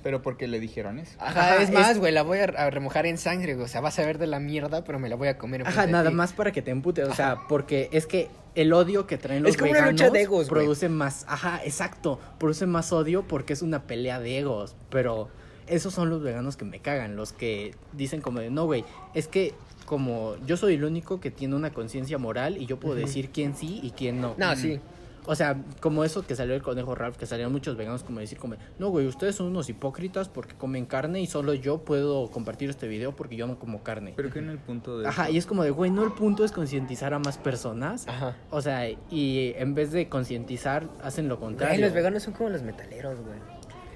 Pero 0.03 0.23
porque 0.23 0.47
le 0.47 0.60
dijeron 0.60 0.97
eso. 0.97 1.15
Ajá, 1.19 1.53
Ajá, 1.53 1.62
es 1.62 1.69
más, 1.71 1.91
es- 1.91 1.99
güey, 1.99 2.12
la 2.12 2.23
voy 2.23 2.39
a, 2.39 2.45
a 2.45 2.69
remojar 2.71 3.05
en 3.05 3.19
sangre, 3.19 3.53
güey. 3.53 3.65
O 3.65 3.67
sea, 3.67 3.81
vas 3.81 3.99
a 3.99 4.05
ver 4.05 4.17
de 4.17 4.25
la 4.25 4.39
mierda, 4.39 4.84
pero 4.84 4.97
me 4.97 5.07
la 5.07 5.15
voy 5.15 5.27
a 5.27 5.38
comer. 5.38 5.62
Ajá, 5.62 5.69
enfrente 5.69 5.88
de 5.88 5.91
nada 5.93 6.10
ti. 6.10 6.15
más 6.15 6.34
para 6.34 6.51
que 6.51 6.63
te 6.63 6.71
emputes, 6.71 7.07
o 7.07 7.13
sea, 7.13 7.38
porque 7.47 7.88
es 7.91 8.07
que 8.07 8.29
el 8.55 8.73
odio 8.73 9.05
que 9.05 9.19
traen 9.19 9.43
los 9.43 9.51
Es 9.51 9.57
como 9.57 9.69
una 9.69 9.81
veganos 9.81 10.01
lucha 10.01 10.12
de 10.12 10.21
egos, 10.23 10.49
güey. 10.49 10.62
produce 10.63 10.89
más, 10.89 11.23
ajá, 11.29 11.62
exacto, 11.63 12.19
produce 12.39 12.65
más 12.65 12.91
odio 12.91 13.21
porque 13.27 13.53
es 13.53 13.62
una 13.62 13.84
pelea 13.84 14.19
de 14.19 14.39
egos, 14.39 14.75
pero 14.89 15.29
esos 15.71 15.93
son 15.93 16.10
los 16.10 16.21
veganos 16.21 16.57
que 16.57 16.65
me 16.65 16.79
cagan, 16.79 17.15
los 17.15 17.31
que 17.31 17.73
dicen 17.93 18.21
como 18.21 18.39
de, 18.39 18.51
no, 18.51 18.65
güey, 18.65 18.84
es 19.13 19.27
que 19.27 19.53
como 19.86 20.36
yo 20.45 20.57
soy 20.57 20.75
el 20.75 20.84
único 20.84 21.19
que 21.19 21.31
tiene 21.31 21.55
una 21.55 21.71
conciencia 21.71 22.17
moral 22.17 22.57
y 22.57 22.65
yo 22.65 22.79
puedo 22.79 22.95
decir 22.95 23.29
quién 23.29 23.55
sí 23.55 23.79
y 23.81 23.91
quién 23.91 24.21
no. 24.21 24.36
No, 24.38 24.55
sí. 24.55 24.79
O 25.25 25.36
sea, 25.36 25.55
como 25.79 26.03
eso 26.03 26.25
que 26.25 26.36
salió 26.36 26.55
el 26.55 26.62
conejo 26.62 26.95
Ralph, 26.95 27.15
que 27.15 27.25
salieron 27.25 27.53
muchos 27.53 27.77
veganos 27.77 28.03
como 28.03 28.19
decir 28.19 28.38
como, 28.38 28.55
no, 28.79 28.89
güey, 28.89 29.05
ustedes 29.05 29.36
son 29.36 29.47
unos 29.47 29.69
hipócritas 29.69 30.29
porque 30.29 30.55
comen 30.55 30.86
carne 30.86 31.21
y 31.21 31.27
solo 31.27 31.53
yo 31.53 31.79
puedo 31.79 32.29
compartir 32.31 32.69
este 32.69 32.88
video 32.88 33.15
porque 33.15 33.36
yo 33.36 33.47
no 33.47 33.60
como 33.60 33.84
carne. 33.84 34.13
Pero 34.15 34.31
que 34.31 34.39
en 34.39 34.49
el 34.49 34.57
punto 34.57 34.99
de. 34.99 35.07
Ajá, 35.07 35.29
y 35.29 35.38
es 35.38 35.45
como 35.45 35.63
de, 35.63 35.69
güey, 35.69 35.91
no 35.91 36.03
el 36.03 36.12
punto 36.13 36.43
es 36.43 36.51
concientizar 36.51 37.13
a 37.13 37.19
más 37.19 37.38
personas. 37.38 38.07
Ajá. 38.07 38.36
O 38.49 38.62
sea, 38.62 38.89
y 38.89 39.53
en 39.57 39.75
vez 39.75 39.91
de 39.91 40.10
concientizar, 40.10 40.89
hacen 41.03 41.27
lo 41.27 41.39
contrario. 41.39 41.86
los 41.86 41.93
veganos 41.93 42.23
son 42.23 42.34
como 42.34 42.49
los 42.49 42.63
metaleros, 42.63 43.19
güey. 43.19 43.38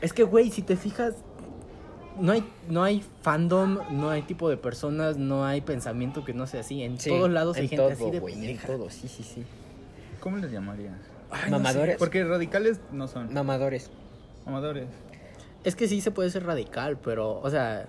Es 0.02 0.14
que, 0.14 0.24
güey, 0.24 0.52
si 0.52 0.62
te 0.62 0.76
fijas, 0.76 1.16
no 2.20 2.32
hay, 2.32 2.44
no 2.70 2.84
hay 2.84 3.04
fandom, 3.22 3.80
no 3.92 4.10
hay 4.10 4.22
tipo 4.24 4.50
de 4.50 4.58
personas, 4.58 5.18
no 5.18 5.46
hay 5.46 5.62
pensamiento 5.62 6.24
que 6.26 6.34
no 6.34 6.48
sea 6.48 6.62
así. 6.62 6.82
En 6.84 7.00
Sí, 7.00 7.10
todos 7.10 7.30
lados 7.30 7.58
hay 7.58 7.64
en 7.64 7.70
gente 7.70 7.84
todo, 7.84 7.94
así 7.94 8.12
de 8.12 8.20
güey, 8.20 8.52
en 8.52 8.58
todo, 8.60 8.90
sí, 8.90 9.08
sí, 9.08 9.24
sí. 9.24 9.44
¿Cómo 10.20 10.38
les 10.38 10.52
llamarías? 10.52 10.94
Ay, 11.32 11.52
no 11.52 11.58
Mamadores. 11.60 11.98
Porque 11.98 12.24
radicales 12.24 12.80
no 12.92 13.08
son. 13.08 13.34
Mamadores. 13.34 13.90
Amadores. 14.46 14.88
Es 15.64 15.76
que 15.76 15.88
sí 15.88 16.02
se 16.02 16.12
puede 16.12 16.30
ser 16.30 16.46
radical, 16.46 16.98
pero, 16.98 17.40
o 17.42 17.50
sea... 17.50 17.88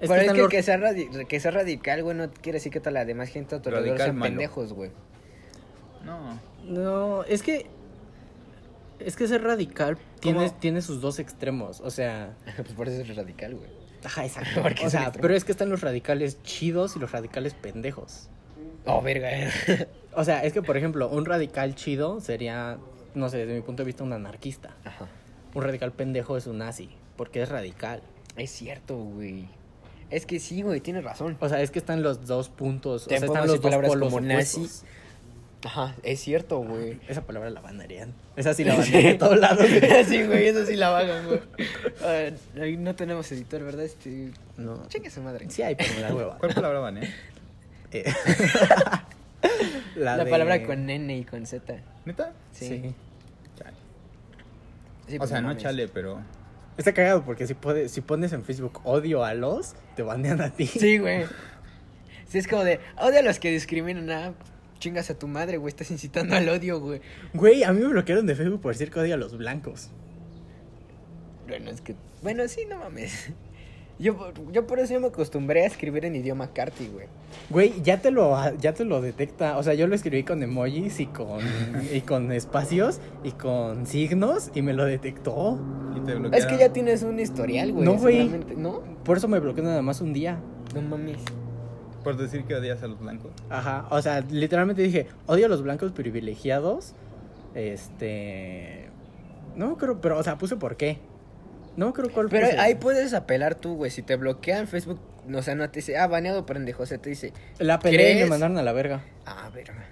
Es 0.00 0.08
Pero 0.10 0.22
es 0.22 0.32
que 0.32 0.38
los- 0.38 0.48
que 0.48 0.62
sea, 0.62 0.76
radi- 0.76 1.26
que 1.26 1.38
sea 1.40 1.52
radical, 1.52 2.02
güey, 2.02 2.16
no 2.16 2.28
quiere 2.30 2.56
decir 2.58 2.72
que 2.72 2.80
toda 2.80 2.90
la 2.90 3.04
demás 3.04 3.28
gente 3.28 3.54
a 3.54 3.62
tu 3.62 3.68
alrededor 3.70 3.98
sean 3.98 4.16
malo. 4.16 4.30
pendejos, 4.32 4.72
güey. 4.72 4.90
No. 6.04 6.40
No, 6.66 7.24
es 7.24 7.42
que... 7.42 7.66
Es 8.98 9.16
que 9.16 9.26
ser 9.26 9.42
radical 9.42 9.98
tiene, 10.20 10.50
tiene 10.50 10.82
sus 10.82 11.00
dos 11.00 11.18
extremos, 11.18 11.80
o 11.80 11.90
sea... 11.90 12.34
pues 12.56 12.72
por 12.72 12.88
eso 12.88 13.02
es 13.02 13.16
radical, 13.16 13.54
güey. 13.54 13.70
Ajá, 14.04 14.24
exacto. 14.24 14.60
Porque 14.62 14.86
O 14.86 14.90
sea, 14.90 15.12
pero 15.12 15.34
es 15.34 15.44
que 15.44 15.52
están 15.52 15.70
los 15.70 15.80
radicales 15.80 16.42
chidos 16.42 16.96
y 16.96 16.98
los 16.98 17.10
radicales 17.12 17.54
pendejos. 17.54 18.28
Oh, 18.86 19.00
verga. 19.00 19.30
O 20.14 20.24
sea, 20.24 20.44
es 20.44 20.52
que, 20.52 20.62
por 20.62 20.76
ejemplo, 20.76 21.08
un 21.08 21.24
radical 21.24 21.74
chido 21.74 22.20
sería, 22.20 22.78
no 23.14 23.28
sé, 23.30 23.38
desde 23.38 23.54
mi 23.54 23.62
punto 23.62 23.82
de 23.82 23.86
vista, 23.86 24.04
un 24.04 24.12
anarquista. 24.12 24.76
Ajá. 24.84 25.08
Un 25.54 25.62
radical 25.62 25.92
pendejo 25.92 26.36
es 26.36 26.46
un 26.46 26.58
nazi, 26.58 26.90
porque 27.16 27.42
es 27.42 27.48
radical. 27.48 28.02
Es 28.36 28.50
cierto, 28.50 28.96
güey. 28.96 29.48
Es 30.10 30.26
que 30.26 30.38
sí, 30.38 30.62
güey, 30.62 30.80
tienes 30.80 31.02
razón. 31.02 31.36
O 31.40 31.48
sea, 31.48 31.62
es 31.62 31.70
que 31.70 31.78
están 31.78 32.02
los 32.02 32.26
dos 32.26 32.48
puntos, 32.48 33.06
Te 33.06 33.16
o 33.16 33.18
sea, 33.18 33.26
están 33.26 33.46
los 33.46 33.56
dos 33.56 33.60
palabras 33.60 33.88
polos 33.88 34.12
como 34.12 34.24
opuestos. 34.24 34.60
nazi. 34.60 34.86
Ajá, 35.64 35.94
es 36.02 36.20
cierto, 36.20 36.58
güey. 36.58 37.00
Esa 37.08 37.22
palabra 37.22 37.48
la 37.50 37.60
bandarían. 37.60 38.12
Esa 38.36 38.52
sí 38.52 38.64
la 38.64 38.74
bandarían 38.76 39.02
de 39.12 39.14
todos 39.14 39.38
lados. 39.38 39.66
sí, 40.06 40.22
güey, 40.24 40.46
eso 40.48 40.66
sí 40.66 40.76
la 40.76 40.90
bajan, 40.90 41.26
güey. 41.26 41.40
Ah, 42.02 42.30
no 42.78 42.94
tenemos 42.94 43.30
editor, 43.32 43.62
¿verdad? 43.62 43.84
Este... 43.84 44.30
No. 44.58 44.86
Chingue 44.88 45.08
su 45.10 45.22
madre. 45.22 45.46
Sí 45.48 45.62
hay, 45.62 45.74
pero 45.74 45.94
me 45.94 46.00
da 46.02 46.14
hueva. 46.14 46.38
¿Cuál 46.38 46.52
palabra 46.54 46.80
van, 46.80 46.98
eh? 47.02 47.14
Eh, 47.92 48.04
La, 49.96 50.16
de- 50.18 50.30
palabra 50.30 50.62
con 50.64 50.88
N 50.90 51.16
y 51.16 51.24
con 51.24 51.46
Z. 51.46 51.76
¿Neta? 52.04 52.32
Sí. 52.52 52.66
Sí. 52.68 52.94
Chale. 53.56 53.76
Sí, 55.08 55.14
o 55.16 55.18
pues 55.18 55.30
sea, 55.30 55.40
no 55.40 55.48
mames. 55.48 55.62
chale, 55.62 55.88
pero. 55.88 56.20
Está 56.76 56.92
cagado 56.92 57.24
porque 57.24 57.46
si, 57.46 57.54
puede, 57.54 57.88
si 57.88 58.00
pones 58.00 58.32
en 58.32 58.42
Facebook 58.44 58.80
odio 58.84 59.24
a 59.24 59.32
los, 59.34 59.74
te 59.94 60.02
banean 60.02 60.40
a 60.40 60.50
ti. 60.50 60.66
Sí, 60.66 60.98
güey. 60.98 61.24
Sí, 62.28 62.38
es 62.38 62.48
como 62.48 62.64
de, 62.64 62.80
odia 62.98 63.20
a 63.20 63.22
los 63.22 63.38
que 63.38 63.50
discriminan, 63.52 64.10
ah, 64.10 64.32
chingas 64.84 65.08
a 65.08 65.18
tu 65.18 65.26
madre, 65.26 65.56
güey, 65.56 65.70
estás 65.70 65.90
incitando 65.90 66.36
al 66.36 66.46
odio, 66.46 66.78
güey. 66.78 67.00
Güey, 67.32 67.64
a 67.64 67.72
mí 67.72 67.80
me 67.80 67.88
bloquearon 67.88 68.26
de 68.26 68.36
Facebook 68.36 68.60
por 68.60 68.74
decir 68.74 68.90
que 68.90 69.00
odio 69.00 69.14
a 69.14 69.16
los 69.16 69.36
blancos. 69.38 69.88
Bueno, 71.48 71.70
es 71.70 71.80
que, 71.80 71.94
bueno, 72.22 72.46
sí, 72.48 72.66
no 72.68 72.78
mames. 72.78 73.30
Yo, 73.96 74.32
yo 74.50 74.66
por 74.66 74.80
eso 74.80 74.92
yo 74.92 75.00
me 75.00 75.06
acostumbré 75.06 75.62
a 75.62 75.66
escribir 75.66 76.04
en 76.04 76.16
idioma 76.16 76.52
Carti, 76.52 76.88
güey. 76.88 77.06
Güey, 77.48 77.80
ya 77.80 78.02
te 78.02 78.10
lo 78.10 78.36
ya 78.56 78.74
te 78.74 78.84
lo 78.84 79.00
detecta. 79.00 79.56
O 79.56 79.62
sea, 79.62 79.74
yo 79.74 79.86
lo 79.86 79.94
escribí 79.94 80.24
con 80.24 80.42
emojis 80.42 80.98
y 80.98 81.06
con 81.06 81.38
y 81.92 82.00
con 82.00 82.32
espacios 82.32 82.98
y 83.22 83.30
con 83.30 83.86
signos 83.86 84.50
y 84.52 84.62
me 84.62 84.72
lo 84.72 84.84
detectó. 84.84 85.60
Y 85.96 86.00
te 86.00 86.36
Es 86.36 86.44
que 86.46 86.58
ya 86.58 86.72
tienes 86.72 87.04
un 87.04 87.20
historial, 87.20 87.72
güey. 87.72 87.84
No, 87.84 87.94
güey. 87.94 88.28
¿No? 88.56 88.82
Por 89.04 89.18
eso 89.18 89.28
me 89.28 89.38
bloqueó 89.38 89.62
nada 89.62 89.80
más 89.80 90.00
un 90.00 90.12
día. 90.12 90.40
No 90.74 90.82
mames. 90.82 91.20
Por 92.04 92.16
decir 92.16 92.44
que 92.44 92.54
odias 92.54 92.82
a 92.82 92.86
los 92.86 93.00
blancos. 93.00 93.32
Ajá, 93.50 93.86
o 93.90 94.00
sea, 94.02 94.20
literalmente 94.20 94.82
dije, 94.82 95.08
odio 95.26 95.46
a 95.46 95.48
los 95.48 95.62
blancos 95.62 95.90
privilegiados. 95.92 96.94
Este. 97.54 98.88
No 99.56 99.76
creo, 99.76 100.00
pero, 100.00 100.18
o 100.18 100.22
sea, 100.22 100.36
puse 100.38 100.56
por 100.56 100.76
qué. 100.76 100.98
No 101.76 101.92
creo 101.92 102.10
cuál 102.12 102.28
Pero 102.28 102.46
puse. 102.46 102.58
ahí 102.60 102.76
puedes 102.76 103.14
apelar 103.14 103.54
tú, 103.56 103.74
güey. 103.76 103.90
Si 103.90 104.02
te 104.02 104.16
bloquean 104.16 104.68
Facebook, 104.68 105.00
o 105.32 105.42
sea, 105.42 105.54
no 105.54 105.68
te 105.70 105.78
dice, 105.80 105.96
ah, 105.98 106.06
baneado 106.06 106.46
pendejo. 106.46 106.82
O 106.82 106.86
sea, 106.86 106.98
te 106.98 107.10
dice, 107.10 107.32
La 107.58 107.78
peleé 107.80 108.12
y 108.18 108.22
me 108.22 108.26
mandaron 108.26 108.58
a 108.58 108.62
la 108.62 108.72
verga. 108.72 109.02
ah, 109.26 109.50
verga. 109.52 109.86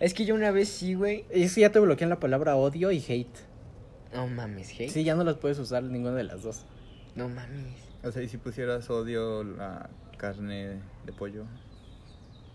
Es 0.00 0.12
que 0.14 0.24
yo 0.24 0.34
una 0.34 0.50
vez 0.50 0.68
sí, 0.68 0.94
güey. 0.94 1.24
Y 1.32 1.42
es 1.44 1.54
que 1.54 1.60
ya 1.62 1.70
te 1.70 1.78
bloquean 1.78 2.10
la 2.10 2.20
palabra 2.20 2.56
odio 2.56 2.90
y 2.90 2.98
hate. 3.06 3.38
No 4.12 4.26
mames, 4.28 4.70
hey. 4.76 4.88
Sí, 4.88 5.04
ya 5.04 5.14
no 5.14 5.24
las 5.24 5.36
puedes 5.36 5.58
usar 5.58 5.82
ninguna 5.82 6.14
de 6.14 6.24
las 6.24 6.42
dos. 6.42 6.64
No 7.14 7.28
mames. 7.28 7.74
O 8.02 8.10
sea, 8.10 8.22
y 8.22 8.28
si 8.28 8.36
pusieras 8.38 8.88
odio 8.90 9.44
la 9.44 9.88
carne 10.16 10.80
de 11.04 11.12
pollo, 11.12 11.44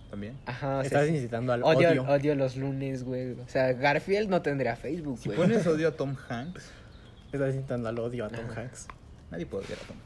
¿también? 0.09 0.37
Ajá, 0.45 0.81
Estás 0.81 1.07
sí. 1.07 1.15
incitando 1.15 1.53
al 1.53 1.63
odio, 1.63 1.89
odio. 1.89 2.03
odio 2.03 2.35
los 2.35 2.55
lunes, 2.57 3.03
güey. 3.03 3.31
O 3.39 3.47
sea, 3.47 3.73
Garfield 3.73 4.29
no 4.29 4.41
tendría 4.41 4.75
Facebook, 4.75 5.19
Si 5.19 5.29
güey. 5.29 5.37
pones 5.37 5.65
odio 5.67 5.87
a 5.89 5.91
Tom 5.91 6.15
Hanks, 6.29 6.71
Estás 7.31 7.53
incitando 7.53 7.89
al 7.89 7.99
odio 7.99 8.25
a 8.25 8.29
Tom 8.29 8.45
Ajá. 8.49 8.61
Hanks. 8.61 8.87
nadie 9.29 9.45
puede 9.45 9.65
odiar 9.65 9.79
a 9.79 9.87
Tom 9.87 9.97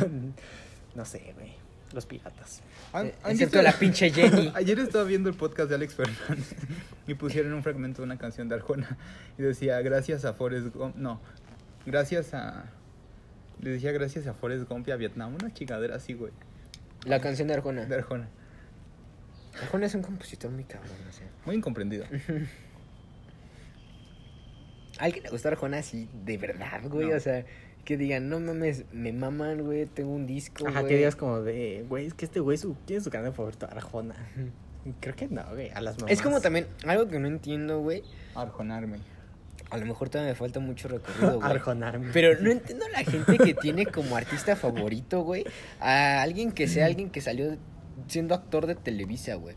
Hanks. 0.00 0.34
no 0.94 1.04
sé, 1.04 1.32
güey. 1.36 1.52
Los 1.92 2.04
piratas. 2.06 2.60
¿Han- 2.92 3.06
Eh, 3.06 3.14
han 3.22 3.30
Excepto 3.32 3.58
visto- 3.58 3.62
la 3.62 3.72
pinche 3.72 4.10
Jenny. 4.10 4.52
Ayer 4.54 4.78
estaba 4.78 5.04
viendo 5.04 5.28
el 5.30 5.34
podcast 5.36 5.68
de 5.70 5.74
Alex 5.76 5.94
Fernández 5.94 6.54
y 7.06 7.14
pusieron 7.14 7.52
un 7.54 7.62
fragmento 7.62 8.02
de 8.02 8.06
una 8.06 8.18
canción 8.18 8.48
de 8.48 8.54
Arjona 8.56 8.96
y 9.38 9.42
decía, 9.42 9.80
gracias 9.80 10.24
a 10.26 10.34
Forrest 10.34 10.74
Gump, 10.74 10.96
no, 10.96 11.20
gracias 11.86 12.34
a... 12.34 12.66
Le 13.60 13.70
decía 13.70 13.90
gracias 13.92 14.26
a 14.26 14.34
Forrest 14.34 14.68
Gump 14.68 14.86
y 14.86 14.90
a 14.92 14.96
Vietnam, 14.96 15.34
una 15.34 15.52
chingadera 15.52 15.96
así, 15.96 16.12
güey, 16.12 16.30
La 17.04 17.20
canción 17.20 17.48
de 17.48 17.54
Arjona. 17.54 17.84
de 17.86 17.94
Arjona. 17.94 18.28
Arjona 19.62 19.86
es 19.86 19.94
un 19.94 20.02
compositor 20.02 20.50
muy 20.50 20.64
cabrón, 20.64 20.96
o 21.08 21.12
sea. 21.12 21.26
Muy 21.46 21.56
incomprendido. 21.56 22.04
¿A 24.98 25.04
alguien 25.04 25.24
le 25.24 25.30
gusta 25.30 25.48
Arjona 25.48 25.78
así 25.78 26.08
de 26.24 26.38
verdad, 26.38 26.82
güey? 26.84 27.08
No. 27.08 27.16
O 27.16 27.20
sea, 27.20 27.44
que 27.84 27.96
digan, 27.96 28.28
no 28.28 28.38
mames, 28.38 28.84
me 28.92 29.12
maman, 29.12 29.62
güey, 29.64 29.86
tengo 29.86 30.12
un 30.12 30.26
disco, 30.26 30.68
Ajá, 30.68 30.80
güey. 30.80 30.90
que 30.90 30.96
digas 30.98 31.16
como 31.16 31.40
de, 31.40 31.86
güey, 31.88 32.06
es 32.06 32.14
que 32.14 32.26
este 32.26 32.40
güey 32.40 32.58
su, 32.58 32.74
tiene 32.84 33.02
su 33.02 33.10
canal 33.10 33.32
favorito, 33.32 33.66
Arjona. 33.66 34.14
Creo 35.00 35.16
que 35.16 35.28
no, 35.28 35.42
güey, 35.50 35.70
a 35.70 35.80
las 35.80 35.96
mamás. 35.98 36.12
Es 36.12 36.22
como 36.22 36.40
también, 36.40 36.66
algo 36.86 37.08
que 37.08 37.18
no 37.18 37.28
entiendo, 37.28 37.80
güey. 37.80 38.02
Arjonarme. 38.34 38.98
A 39.70 39.76
lo 39.76 39.84
mejor 39.86 40.08
todavía 40.08 40.32
me 40.32 40.36
falta 40.36 40.60
mucho 40.60 40.88
recorrido, 40.88 41.36
güey. 41.40 41.50
Arjonarme. 41.50 42.10
Pero 42.12 42.40
no 42.40 42.50
entiendo 42.50 42.84
a 42.86 42.88
la 42.90 43.04
gente 43.04 43.36
que 43.38 43.54
tiene 43.54 43.86
como 43.86 44.16
artista 44.16 44.56
favorito, 44.56 45.22
güey. 45.22 45.44
A 45.80 46.22
alguien 46.22 46.52
que 46.52 46.66
sea 46.68 46.86
alguien 46.86 47.10
que 47.10 47.20
salió 47.20 47.56
siendo 48.06 48.34
actor 48.34 48.66
de 48.66 48.74
Televisa, 48.74 49.34
güey. 49.34 49.54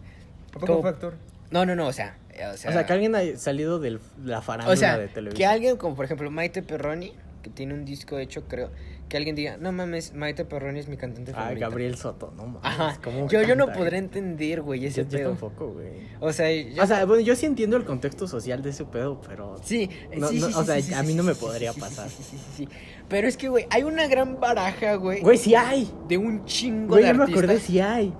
¿A 0.49 0.51
poco 0.53 0.66
Como- 0.68 0.82
fue 0.82 0.89
actor? 0.89 1.16
No, 1.49 1.66
no, 1.66 1.76
no, 1.76 1.88
o 1.88 1.93
sea. 1.93 2.18
eh, 2.34 2.45
O 2.53 2.57
sea, 2.57 2.70
O 2.72 2.74
sea, 2.74 2.86
que 2.86 2.93
alguien 2.93 3.14
haya 3.16 3.38
salido 3.38 3.80
de 3.80 3.99
la 4.24 4.41
farándula 4.41 4.74
o 4.74 4.78
sea, 4.78 4.97
de 4.97 5.07
televisión. 5.07 5.38
que 5.38 5.45
alguien 5.45 5.78
como 5.78 5.95
por 5.95 6.05
ejemplo 6.05 6.30
Maite 6.32 6.62
Perroni, 6.64 7.14
que 7.43 7.49
tiene 7.49 7.74
un 7.74 7.84
disco 7.86 8.18
hecho, 8.20 8.43
creo, 8.47 8.70
que 9.12 9.18
alguien 9.18 9.36
diga, 9.36 9.57
no 9.57 9.74
mames, 9.74 10.14
Maite 10.14 10.45
Perroni 10.45 10.80
es 10.80 10.88
mi 10.88 10.95
cantante 10.95 11.32
Ah, 11.36 11.41
favorita. 11.41 11.68
Gabriel 11.68 11.95
Soto, 11.97 12.32
no 12.38 12.45
mames. 12.45 12.62
Ajá. 12.64 12.97
¿cómo 13.03 13.28
Yo, 13.28 13.41
yo 13.43 13.57
no 13.57 13.66
canta, 13.66 13.78
podré 13.80 13.97
güey? 13.97 14.03
entender, 14.05 14.62
güey, 14.62 14.86
ese 14.86 15.03
Yo, 15.03 15.09
yo 15.09 15.18
pedo. 15.18 15.30
tampoco, 15.32 15.68
güey. 15.74 15.89
O 16.22 16.32
sea, 16.32 16.49
yo- 16.49 16.82
O 16.82 16.88
sea, 16.88 17.05
bueno, 17.05 17.22
yo 17.22 17.36
sí 17.36 17.45
entiendo 17.45 17.76
el 17.76 17.84
contexto 17.84 18.26
social 18.26 18.62
de 18.64 18.70
ese 18.70 18.86
pedo, 18.86 19.20
pero... 19.28 19.57
Sí, 19.64 19.89
No, 20.18 20.30
sí, 20.30 20.39
no, 20.39 20.47
sí, 20.47 20.53
o 20.55 20.59
sí, 20.62 20.66
sea, 20.66 20.82
sí, 20.82 20.93
a 20.93 21.01
mí 21.03 21.09
sí, 21.09 21.16
no 21.16 21.24
me 21.24 21.36
podría 21.36 21.74
pasar. 21.74 22.09
Sí, 22.09 22.24
sí, 22.24 22.38
sí, 22.38 22.43
sí. 22.55 22.68
Pero 23.09 23.28
es 23.28 23.36
que, 23.36 23.49
güey, 23.49 23.68
hay 23.70 23.84
una 23.84 24.07
gran 24.07 24.39
baraja, 24.39 24.95
güey. 24.95 25.20
Güey, 25.20 25.38
sí 25.38 25.55
hay. 25.55 25.91
De 26.07 26.18
un 26.18 26.45
chingo 26.45 26.88
Güey, 26.93 27.03
de 27.03 27.07
ya 27.09 27.14
me 27.14 27.24
artistas. 27.24 27.43
acordé, 27.43 27.59
sí 27.59 27.80
hay. 27.82 28.14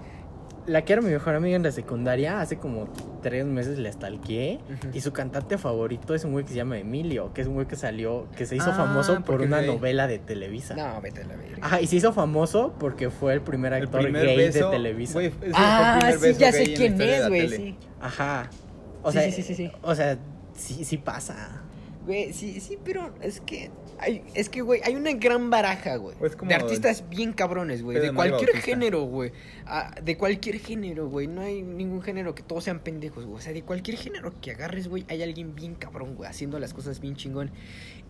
La 0.68 0.84
que 0.86 0.93
era 0.93 1.01
mi 1.01 1.09
mejor 1.09 1.34
amiga 1.36 1.55
en 1.55 1.64
la 1.64 1.72
secundaria, 1.72 2.39
hace 2.39 2.57
como 2.57 2.88
tres 3.24 3.45
meses 3.45 3.80
la 3.80 3.91
stalkeé. 3.91 4.59
Ujú. 4.66 4.89
Y 4.93 5.01
su 5.01 5.12
cantante 5.12 5.57
favorito 5.57 6.14
es 6.14 6.24
un 6.24 6.34
güey 6.34 6.45
que 6.45 6.51
se 6.51 6.55
llama 6.57 6.78
Emilio, 6.78 7.34
que 7.34 7.41
es 7.41 7.47
un 7.47 7.55
güey 7.55 7.68
que 7.68 7.76
salió, 7.76 8.28
que 8.38 8.45
se 8.45 8.55
hizo 8.55 8.70
Ah, 8.70 8.76
famoso 8.76 9.22
por 9.24 9.41
una 9.41 9.62
novela 9.62 10.05
de 10.07 10.20
Televisa. 10.20 10.76
No, 10.76 11.01
vete 11.01 11.24
a 11.24 11.26
la 11.28 11.36
verga. 11.36 11.57
Ajá, 11.62 11.82
y 11.82 11.88
se 11.88 11.95
hizo 11.95 12.14
famoso 12.14 12.74
porque 12.80 13.09
fue 13.09 13.34
el 13.34 13.41
primer 13.41 13.74
El 13.74 13.84
actor 13.86 14.01
primer 14.03 14.24
gay 14.26 14.38
beso, 14.38 14.66
de 14.70 14.78
Televisa. 14.78 15.14
güey, 15.14 15.26
el 15.41 15.51
ah, 15.55 15.99
sí, 16.14 16.18
beso 16.22 16.39
ya 16.39 16.51
sé 16.51 16.74
quién 16.74 17.01
es, 17.01 17.28
güey, 17.28 17.49
sí. 17.49 17.76
Ajá. 17.99 18.49
O 19.03 19.12
Sí, 19.12 19.18
sea, 19.18 19.26
sí, 19.28 19.32
sí, 19.32 19.43
sí, 19.43 19.55
sí. 19.55 19.72
O 19.82 19.95
sea, 19.95 20.18
sí, 20.55 20.86
sí 20.86 20.97
pasa. 20.97 21.64
Güey, 22.05 22.34
sí, 22.34 22.59
sí, 22.59 22.78
pero 22.84 23.12
es 23.22 23.41
que 23.41 23.72
hay, 24.01 24.23
es 24.33 24.49
que, 24.49 24.61
güey, 24.61 24.81
hay 24.83 24.95
una 24.95 25.11
gran 25.13 25.49
baraja, 25.49 25.95
güey. 25.95 26.15
Pues 26.17 26.35
como 26.35 26.49
de 26.49 26.55
artistas 26.55 27.03
bien 27.09 27.31
cabrones, 27.33 27.83
güey. 27.83 27.99
De 27.99 28.11
cualquier 28.13 28.49
Bautista. 28.51 28.61
género, 28.65 29.03
güey. 29.03 29.31
Ah, 29.65 29.95
de 30.03 30.17
cualquier 30.17 30.59
género, 30.59 31.07
güey. 31.07 31.27
No 31.27 31.41
hay 31.41 31.61
ningún 31.61 32.01
género 32.01 32.35
que 32.35 32.43
todos 32.43 32.63
sean 32.65 32.79
pendejos, 32.79 33.25
güey. 33.25 33.37
O 33.37 33.41
sea, 33.41 33.53
de 33.53 33.61
cualquier 33.63 33.97
género 33.97 34.33
que 34.41 34.51
agarres, 34.51 34.87
güey, 34.87 35.05
hay 35.07 35.23
alguien 35.23 35.55
bien 35.55 35.75
cabrón, 35.75 36.15
güey, 36.15 36.29
haciendo 36.29 36.59
las 36.59 36.73
cosas 36.73 36.99
bien 36.99 37.15
chingón. 37.15 37.51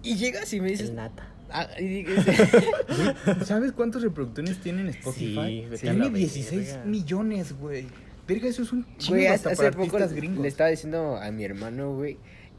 Y 0.02 0.16
llegas 0.16 0.52
y 0.54 0.62
me 0.62 0.70
dices. 0.70 0.90
El 0.90 0.96
nata. 0.96 1.28
ah, 1.52 1.68
y 1.80 2.04
dices- 2.04 2.50
¿Sabes 3.46 3.72
cuántos 3.72 4.02
reproductores 4.02 4.58
tiene 4.60 4.82
en 4.82 4.92
Sí, 4.94 4.98
Spotify? 5.00 5.68
la 5.70 5.78
tiene 5.78 6.00
verga. 6.00 6.18
16 6.18 6.80
millones, 6.86 7.54
güey. 7.54 7.86
Verga, 8.28 8.48
eso 8.48 8.62
es 8.62 8.72
un 8.72 8.86
chingo 8.98 9.16
Güey, 9.16 9.28
hasta 9.28 9.50
hace 9.50 9.58
para 9.58 9.72
poco 9.78 9.98
gringos. 10.10 10.42
le 10.42 10.48
estaba 10.48 10.70
diciendo 10.70 11.18
a 11.18 11.30
mi 11.32 11.44
hermano, 11.44 11.94
güey, 11.94 12.18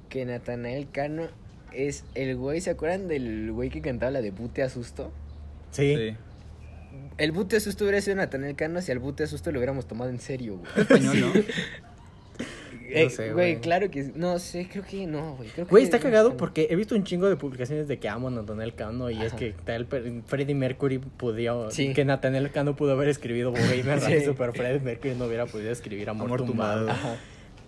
que 0.08 0.24
Natanael 0.26 0.90
Cano 0.90 1.28
es 1.74 2.04
el 2.14 2.36
güey, 2.36 2.60
¿se 2.60 2.70
acuerdan 2.70 3.08
del 3.08 3.52
güey 3.52 3.70
que 3.70 3.80
cantaba 3.80 4.10
la 4.12 4.20
de 4.22 4.30
Bute 4.30 4.62
a 4.62 4.68
Susto? 4.68 5.12
Sí. 5.70 5.94
Sí. 5.96 6.16
El 7.18 7.32
Bute 7.32 7.56
a 7.56 7.60
Susto 7.60 7.84
hubiera 7.84 8.00
sido 8.00 8.16
Natanael 8.16 8.54
Cano 8.56 8.80
si 8.82 8.92
al 8.92 8.98
Bute 8.98 9.24
a 9.24 9.26
Susto 9.26 9.50
lo 9.52 9.58
hubiéramos 9.58 9.86
tomado 9.86 10.10
en 10.10 10.20
serio, 10.20 10.58
güey. 10.58 10.70
Español, 10.76 11.20
¿no? 11.34 11.42
Eh, 12.94 13.08
sé, 13.08 13.32
güey, 13.32 13.52
güey. 13.54 13.60
claro 13.62 13.90
que 13.90 14.12
no 14.14 14.38
sé, 14.38 14.68
creo 14.70 14.84
que 14.84 15.06
no, 15.06 15.36
güey. 15.36 15.48
creo 15.48 15.64
que 15.66 15.70
Güey, 15.70 15.84
está 15.84 15.96
es 15.96 16.02
cagado 16.02 16.36
porque 16.36 16.66
he 16.70 16.76
visto 16.76 16.94
un 16.94 17.04
chingo 17.04 17.26
de 17.28 17.36
publicaciones 17.36 17.88
de 17.88 17.98
que 17.98 18.06
amo 18.10 18.28
a 18.28 18.30
Nathaniel 18.30 18.74
Cano 18.74 19.08
y 19.10 19.22
es 19.22 19.32
que 19.32 19.54
tal 19.64 19.86
Freddie 20.26 20.54
Mercury 20.54 20.98
pudo 20.98 21.70
Sí. 21.70 21.94
que 21.94 22.04
Nathaniel 22.04 22.50
Cano 22.50 22.76
pudo 22.76 22.92
haber 22.92 23.08
escribido 23.08 23.50
Bohemian 23.50 24.00
Sí. 24.00 24.12
Rhapsody, 24.12 24.34
pero 24.36 24.52
Freddie 24.52 24.80
Mercury 24.80 25.14
no 25.14 25.24
hubiera 25.24 25.46
podido 25.46 25.70
escribir 25.70 26.10
Amor, 26.10 26.26
Amor 26.26 26.44
tumbado. 26.44 26.78
tumbado. 26.80 26.90
Ajá. 26.90 27.16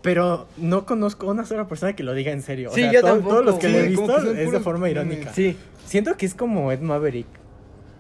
Pero 0.04 0.46
no 0.58 0.86
conozco 0.86 1.26
una 1.26 1.44
sola 1.44 1.66
persona 1.66 1.96
que 1.96 2.04
lo 2.04 2.14
diga 2.14 2.30
en 2.30 2.42
serio. 2.42 2.70
O 2.70 2.74
Sí, 2.74 2.82
sea, 2.82 2.92
yo 2.92 3.00
todo- 3.00 3.10
tampoco, 3.14 3.30
todos 3.30 3.44
los 3.46 3.54
que 3.56 3.66
Sí, 3.66 3.72
lo 3.72 3.78
he 3.80 3.88
visto 3.88 4.18
es 4.32 4.52
de 4.52 4.60
forma 4.60 4.88
irónica. 4.88 5.32
Sí, 5.32 5.56
Siento 5.86 6.16
que 6.16 6.24
es 6.26 6.34
como 6.34 6.70
Ed 6.72 6.80
Maverick, 6.80 7.26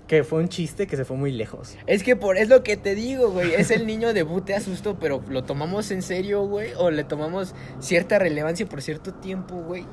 que 0.06 0.22
fue 0.24 0.40
un 0.40 0.48
chiste 0.48 0.86
que 0.86 0.96
se 0.96 1.04
fue 1.04 1.16
muy 1.16 1.32
lejos. 1.32 1.76
es 1.86 2.02
que 2.02 2.14
por 2.16 2.36
es 2.36 2.48
lo 2.48 2.62
que 2.62 2.76
te 2.76 2.94
digo, 2.94 3.30
güey, 3.30 3.54
es 3.54 3.70
el 3.70 3.86
niño 3.86 4.12
de 4.14 4.22
Bute 4.22 4.54
a 4.54 4.60
Susto, 4.60 4.96
pero 5.00 5.22
lo 5.28 5.44
tomamos 5.44 5.90
en 5.90 6.02
serio, 6.02 6.42
güey, 6.46 6.70
o 6.78 6.90
le 6.90 7.04
tomamos 7.04 7.54
cierta 7.80 8.18
relevancia 8.18 8.66
por 8.66 8.80
cierto 8.82 9.12
tiempo, 9.14 9.56
güey. 9.56 9.84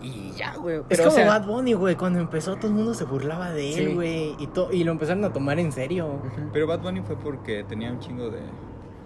Y 0.00 0.30
ya, 0.36 0.54
güey. 0.54 0.80
Es 0.88 0.98
como 1.00 1.10
o 1.10 1.14
sea, 1.14 1.26
Bad 1.26 1.46
Bunny, 1.46 1.72
güey. 1.72 1.96
Cuando 1.96 2.20
empezó 2.20 2.54
todo 2.54 2.68
el 2.68 2.74
mundo 2.74 2.94
se 2.94 3.02
burlaba 3.04 3.50
de 3.52 3.72
Sí. 3.72 3.80
él, 3.80 3.94
güey. 3.96 4.36
Y, 4.38 4.46
to- 4.46 4.68
y 4.72 4.84
lo 4.84 4.92
empezaron 4.92 5.24
a 5.24 5.32
tomar 5.32 5.58
en 5.58 5.72
serio. 5.72 6.22
Pero 6.52 6.68
Bad 6.68 6.80
Bunny 6.82 7.00
fue 7.02 7.18
porque 7.18 7.64
tenía 7.68 7.90
un 7.90 7.98
chingo 7.98 8.30
de 8.30 8.38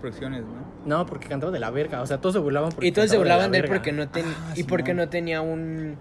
producciones, 0.02 0.42
¿no? 0.42 0.66
No, 0.84 1.06
porque 1.06 1.28
cantaba 1.28 1.50
de 1.50 1.58
la 1.60 1.70
verga. 1.70 2.02
O 2.02 2.06
sea, 2.06 2.18
todos 2.20 2.34
se 2.34 2.38
burlaban 2.40 2.70
porque 2.72 2.88
Y 2.88 2.92
todos 2.92 3.08
se 3.08 3.16
burlaban 3.16 3.50
de 3.50 3.58
él 3.58 3.62
verga. 3.62 3.76
porque 3.76 3.92
no 3.92 4.08
ten- 4.10 4.26
Ah, 4.26 4.52
y 4.54 4.64
porque 4.64 4.92
no 4.92 5.08
tenía 5.08 5.40
un 5.40 5.96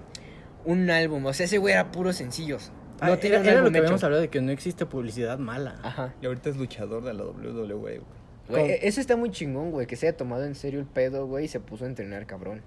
un 0.64 0.89
álbum, 0.91 1.26
o 1.26 1.34
sea, 1.34 1.45
ese 1.45 1.58
güey 1.58 1.74
era 1.74 1.91
puros 1.91 2.18
sencillos. 2.18 2.72
Ah, 2.99 3.08
No 3.08 3.14
era, 3.14 3.22
tenía 3.22 3.39
un 3.39 3.45
era 3.47 3.62
lo 3.62 3.72
que 3.72 3.78
habíamos 3.80 4.04
hablado 4.04 4.22
de 4.22 4.28
que 4.30 4.41
no 4.41 4.52
existe 4.52 4.86
publicidad 4.86 5.39
mala. 5.39 5.80
Ajá. 5.82 6.14
Y 6.22 6.26
ahorita 6.28 6.49
es 6.52 6.58
luchador 6.58 7.04
de 7.04 7.14
la 7.14 7.24
WWE, 7.24 7.74
güey. 7.74 7.99
Güey, 8.49 8.72
e- 8.72 8.80
eso 8.88 9.02
está 9.02 9.16
muy 9.16 9.32
chingón, 9.32 9.72
güey, 9.72 9.88
que 9.88 9.95
se 9.95 10.08
haya 10.08 10.18
tomado 10.18 10.43
en 10.45 10.54
serio 10.56 10.80
el 10.80 10.86
pedo, 10.86 11.26
güey, 11.26 11.45
y 11.45 11.47
se 11.47 11.60
puso 11.60 11.86
a 11.86 11.88
entrenar, 11.88 12.26
cabrón. 12.28 12.62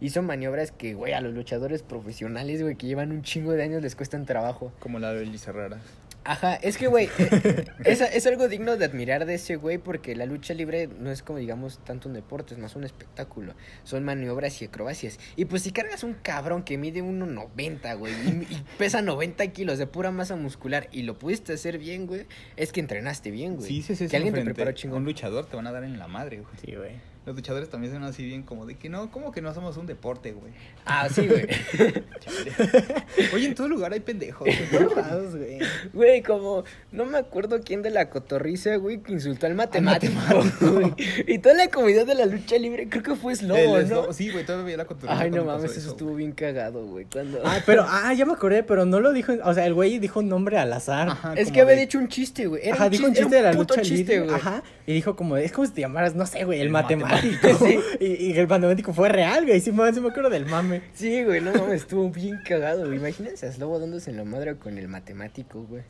Hizo 0.00 0.22
maniobras 0.22 0.70
que, 0.72 0.94
güey, 0.94 1.12
a 1.12 1.20
los 1.20 1.34
luchadores 1.34 1.82
profesionales, 1.82 2.62
güey, 2.62 2.76
que 2.76 2.86
llevan 2.86 3.10
un 3.12 3.22
chingo 3.22 3.52
de 3.52 3.62
años 3.62 3.82
les 3.82 3.94
cuestan 3.94 4.24
trabajo. 4.26 4.72
Como 4.80 4.98
la 4.98 5.12
de 5.12 5.22
Elisa 5.22 5.52
Rara. 5.52 5.80
Ajá, 6.24 6.54
es 6.54 6.78
que, 6.78 6.86
güey, 6.86 7.08
eh, 7.18 7.64
es, 7.84 8.00
es 8.00 8.26
algo 8.26 8.48
digno 8.48 8.76
de 8.76 8.86
admirar 8.86 9.26
de 9.26 9.34
ese 9.34 9.56
güey 9.56 9.78
porque 9.78 10.16
la 10.16 10.24
lucha 10.24 10.54
libre 10.54 10.88
no 10.88 11.10
es 11.10 11.22
como, 11.22 11.38
digamos, 11.38 11.78
tanto 11.84 12.08
un 12.08 12.14
deporte, 12.14 12.54
es 12.54 12.60
más 12.60 12.76
un 12.76 12.84
espectáculo. 12.84 13.54
Son 13.84 14.04
maniobras 14.04 14.60
y 14.62 14.64
acrobacias. 14.64 15.18
Y 15.36 15.44
pues 15.44 15.62
si 15.62 15.70
cargas 15.70 16.02
un 16.02 16.14
cabrón 16.14 16.62
que 16.62 16.78
mide 16.78 17.02
1,90, 17.02 17.98
güey, 17.98 18.14
y, 18.14 18.54
y 18.54 18.64
pesa 18.78 19.02
90 19.02 19.46
kilos 19.48 19.78
de 19.78 19.86
pura 19.86 20.10
masa 20.10 20.34
muscular 20.36 20.88
y 20.92 21.02
lo 21.02 21.18
pudiste 21.18 21.52
hacer 21.52 21.78
bien, 21.78 22.06
güey, 22.06 22.26
es 22.56 22.72
que 22.72 22.80
entrenaste 22.80 23.30
bien, 23.30 23.56
güey. 23.56 23.68
Si 23.68 23.74
dices 23.74 24.00
eso 24.00 24.10
que 24.10 24.16
alguien 24.16 24.34
te 24.34 24.44
preparó 24.44 24.68
a 24.68 24.72
un 24.72 24.76
chingón. 24.76 25.04
luchador, 25.04 25.46
te 25.46 25.56
van 25.56 25.66
a 25.66 25.72
dar 25.72 25.84
en 25.84 25.98
la 25.98 26.08
madre, 26.08 26.38
güey. 26.38 26.54
Sí, 26.64 26.74
güey. 26.74 27.13
Los 27.26 27.34
luchadores 27.36 27.70
también 27.70 27.92
son 27.92 28.02
así 28.04 28.22
bien 28.24 28.42
como 28.42 28.66
de 28.66 28.74
que 28.76 28.88
no, 28.90 29.10
como 29.10 29.32
que 29.32 29.40
no 29.40 29.54
somos 29.54 29.76
un 29.78 29.86
deporte, 29.86 30.32
güey. 30.32 30.52
Ah, 30.84 31.08
sí, 31.08 31.26
güey. 31.26 31.46
Oye, 33.34 33.46
en 33.46 33.54
todo 33.54 33.68
lugar 33.68 33.92
hay 33.92 34.00
pendejos. 34.00 34.46
Raros, 34.94 35.34
güey. 35.36 35.58
Güey, 35.92 36.22
como, 36.22 36.64
no 36.92 37.04
me 37.06 37.18
acuerdo 37.18 37.60
quién 37.64 37.82
de 37.82 37.90
la 37.90 38.10
cotorriza, 38.10 38.76
güey, 38.76 38.98
que 39.00 39.12
insultó 39.12 39.46
al 39.46 39.54
matemático, 39.54 40.12
güey. 40.60 40.92
Y 41.26 41.38
toda 41.38 41.54
la 41.54 41.68
comunidad 41.68 42.06
de 42.06 42.14
la 42.14 42.26
lucha 42.26 42.58
libre, 42.58 42.88
creo 42.88 43.02
que 43.02 43.14
fue 43.14 43.34
Slobo, 43.34 43.78
¿no? 43.78 43.86
Slobo- 43.86 44.12
Sí, 44.12 44.30
güey, 44.30 44.44
todavía 44.44 44.76
la 44.76 44.84
cotorriza 44.84 45.18
Ay, 45.18 45.30
no 45.30 45.44
mames, 45.44 45.68
pasó 45.70 45.78
eso 45.80 45.90
estuvo 45.90 46.14
bien 46.14 46.32
cagado, 46.32 46.84
güey. 46.86 47.06
Cuando... 47.10 47.40
Ah, 47.44 47.60
pero, 47.64 47.84
ah, 47.88 48.12
ya 48.12 48.26
me 48.26 48.32
acordé, 48.34 48.62
pero 48.62 48.84
no 48.84 49.00
lo 49.00 49.12
dijo, 49.12 49.32
o 49.42 49.54
sea, 49.54 49.66
el 49.66 49.74
güey 49.74 49.98
dijo 49.98 50.20
un 50.20 50.28
nombre 50.28 50.58
al 50.58 50.72
azar. 50.72 51.08
Ajá, 51.08 51.34
es 51.34 51.50
que 51.50 51.60
había 51.62 51.74
de- 51.74 51.80
dicho 51.82 51.98
un 51.98 52.08
chiste, 52.08 52.46
güey. 52.46 52.60
Era 52.64 52.74
Ajá, 52.76 52.88
dijo 52.90 53.04
un 53.06 53.12
era 53.12 53.20
chiste 53.20 53.36
de 53.36 53.42
la 53.42 53.52
lucha 53.52 53.80
chiste, 53.82 54.12
libre. 54.14 54.26
güey. 54.28 54.34
Ajá. 54.36 54.62
Y 54.86 54.92
dijo 54.92 55.16
como, 55.16 55.36
es 55.36 55.52
como 55.52 55.66
si 55.66 55.72
te 55.72 55.80
llamaras, 55.80 56.14
no 56.14 56.26
sé, 56.26 56.44
güey, 56.44 56.60
el, 56.60 56.66
El 56.66 56.72
matemático. 56.72 57.13
Sí. 57.58 57.78
y, 58.00 58.06
y 58.06 58.38
el 58.38 58.48
matemático 58.48 58.92
fue 58.92 59.08
real, 59.08 59.44
güey. 59.46 59.60
Sí, 59.60 59.72
me, 59.72 59.92
sí 59.92 60.00
me 60.00 60.08
acuerdo 60.08 60.30
del 60.30 60.46
mame. 60.46 60.82
Sí, 60.94 61.24
güey, 61.24 61.40
no 61.40 61.52
mames, 61.52 61.82
estuvo 61.82 62.10
bien 62.10 62.38
cagado, 62.46 62.86
güey. 62.86 62.98
Imagínense 62.98 63.46
a 63.46 63.52
Slobo 63.52 63.78
dándose 63.78 64.10
en 64.10 64.16
la 64.18 64.24
madre 64.24 64.56
con 64.56 64.78
el 64.78 64.88
matemático, 64.88 65.62
güey. 65.62 65.82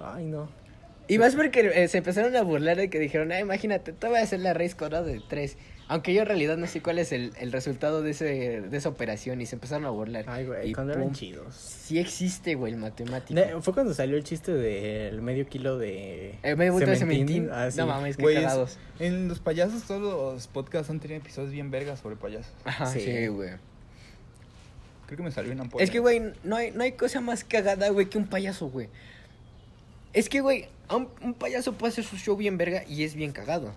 Ay, 0.00 0.26
no. 0.26 0.48
Y 1.08 1.18
más 1.18 1.34
porque 1.34 1.70
eh, 1.74 1.88
se 1.88 1.98
empezaron 1.98 2.34
a 2.36 2.42
burlar 2.42 2.76
de 2.76 2.88
que 2.88 2.98
dijeron, 2.98 3.32
ah, 3.32 3.40
imagínate, 3.40 3.92
te 3.92 4.06
voy 4.06 4.18
a 4.18 4.22
hacer 4.22 4.40
la 4.40 4.54
raíz 4.54 4.74
cuadrada 4.74 5.04
de 5.04 5.20
3. 5.28 5.56
Aunque 5.92 6.14
yo 6.14 6.22
en 6.22 6.26
realidad 6.26 6.56
no 6.56 6.66
sé 6.66 6.80
cuál 6.80 6.98
es 6.98 7.12
el, 7.12 7.34
el 7.38 7.52
resultado 7.52 8.00
de, 8.00 8.12
ese, 8.12 8.62
de 8.62 8.76
esa 8.78 8.88
operación 8.88 9.42
y 9.42 9.46
se 9.46 9.56
empezaron 9.56 9.84
a 9.84 9.90
burlar. 9.90 10.24
Ay, 10.26 10.46
güey, 10.46 10.70
Y 10.70 10.72
cuando 10.72 10.94
pum, 10.94 11.02
eran 11.02 11.14
chidos. 11.14 11.54
Sí 11.54 11.98
existe, 11.98 12.54
güey, 12.54 12.72
el 12.72 12.78
matemático. 12.78 13.38
Fue 13.60 13.74
cuando 13.74 13.92
salió 13.92 14.16
el 14.16 14.24
chiste 14.24 14.54
del 14.54 15.20
medio 15.20 15.46
kilo 15.46 15.76
de. 15.76 16.38
El 16.42 16.56
medio 16.56 16.72
vuelto 16.72 16.90
de 16.90 16.96
cementín. 16.96 17.50
Ah, 17.52 17.70
sí. 17.70 17.76
No 17.76 17.86
mames, 17.88 18.16
qué 18.16 18.24
cagados. 18.32 18.78
en 19.00 19.28
los 19.28 19.40
payasos 19.40 19.82
todos 19.82 20.34
los 20.34 20.46
podcasts 20.46 20.88
han 20.88 20.98
tenido 20.98 21.20
episodios 21.20 21.52
bien 21.52 21.70
vergas 21.70 22.00
sobre 22.00 22.16
payasos. 22.16 22.54
Ajá, 22.64 22.86
Sí. 22.86 23.00
sí, 23.00 23.26
güey. 23.26 23.50
Creo 25.06 25.16
que 25.18 25.22
me 25.24 25.30
salió 25.30 25.52
una 25.52 25.64
ampolla. 25.64 25.84
Es 25.84 25.90
que, 25.90 25.98
güey, 25.98 26.22
no 26.42 26.56
hay, 26.56 26.70
no 26.70 26.84
hay 26.84 26.92
cosa 26.92 27.20
más 27.20 27.44
cagada, 27.44 27.90
güey, 27.90 28.06
que 28.08 28.16
un 28.16 28.28
payaso, 28.28 28.70
güey. 28.70 28.88
Es 30.14 30.30
que, 30.30 30.40
güey, 30.40 30.68
un 30.90 31.34
payaso 31.34 31.74
puede 31.74 31.92
hacer 31.92 32.04
su 32.04 32.16
show 32.16 32.34
bien 32.34 32.56
verga 32.56 32.82
y 32.88 33.04
es 33.04 33.14
bien 33.14 33.32
cagado. 33.32 33.74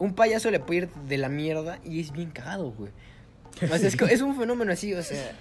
Un 0.00 0.14
payaso 0.14 0.50
le 0.50 0.58
puede 0.58 0.80
ir 0.80 0.88
de 1.08 1.18
la 1.18 1.28
mierda 1.28 1.78
y 1.84 2.00
es 2.00 2.10
bien 2.10 2.30
cagado, 2.30 2.72
güey. 2.72 2.90
O 3.62 3.66
sea, 3.78 3.88
es, 3.88 3.94
es 4.10 4.20
un 4.22 4.36
fenómeno 4.36 4.72
así, 4.72 4.94
o 4.94 5.02
sea, 5.02 5.32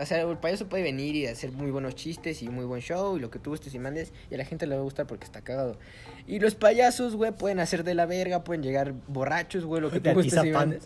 o 0.00 0.04
sea, 0.06 0.20
el 0.22 0.36
payaso 0.36 0.68
puede 0.68 0.82
venir 0.82 1.14
y 1.16 1.26
hacer 1.26 1.50
muy 1.52 1.70
buenos 1.70 1.94
chistes 1.94 2.42
y 2.42 2.48
muy 2.48 2.64
buen 2.64 2.82
show 2.82 3.16
y 3.16 3.20
lo 3.20 3.30
que 3.30 3.38
tú 3.38 3.50
gustes 3.50 3.74
y 3.74 3.78
mandes 3.78 4.12
y 4.30 4.34
a 4.34 4.38
la 4.38 4.44
gente 4.44 4.66
le 4.66 4.74
va 4.74 4.80
a 4.80 4.84
gustar 4.84 5.06
porque 5.06 5.24
está 5.24 5.40
cagado. 5.42 5.78
Y 6.26 6.38
los 6.40 6.54
payasos, 6.54 7.16
güey, 7.16 7.32
pueden 7.32 7.58
hacer 7.60 7.84
de 7.84 7.94
la 7.94 8.06
verga, 8.06 8.44
pueden 8.44 8.62
llegar 8.62 8.92
borrachos, 9.08 9.64
güey, 9.64 9.80
lo 9.80 9.90
que 9.90 10.00
tú 10.00 10.10
gustes 10.12 10.44
y 10.44 10.50
mandes. 10.50 10.84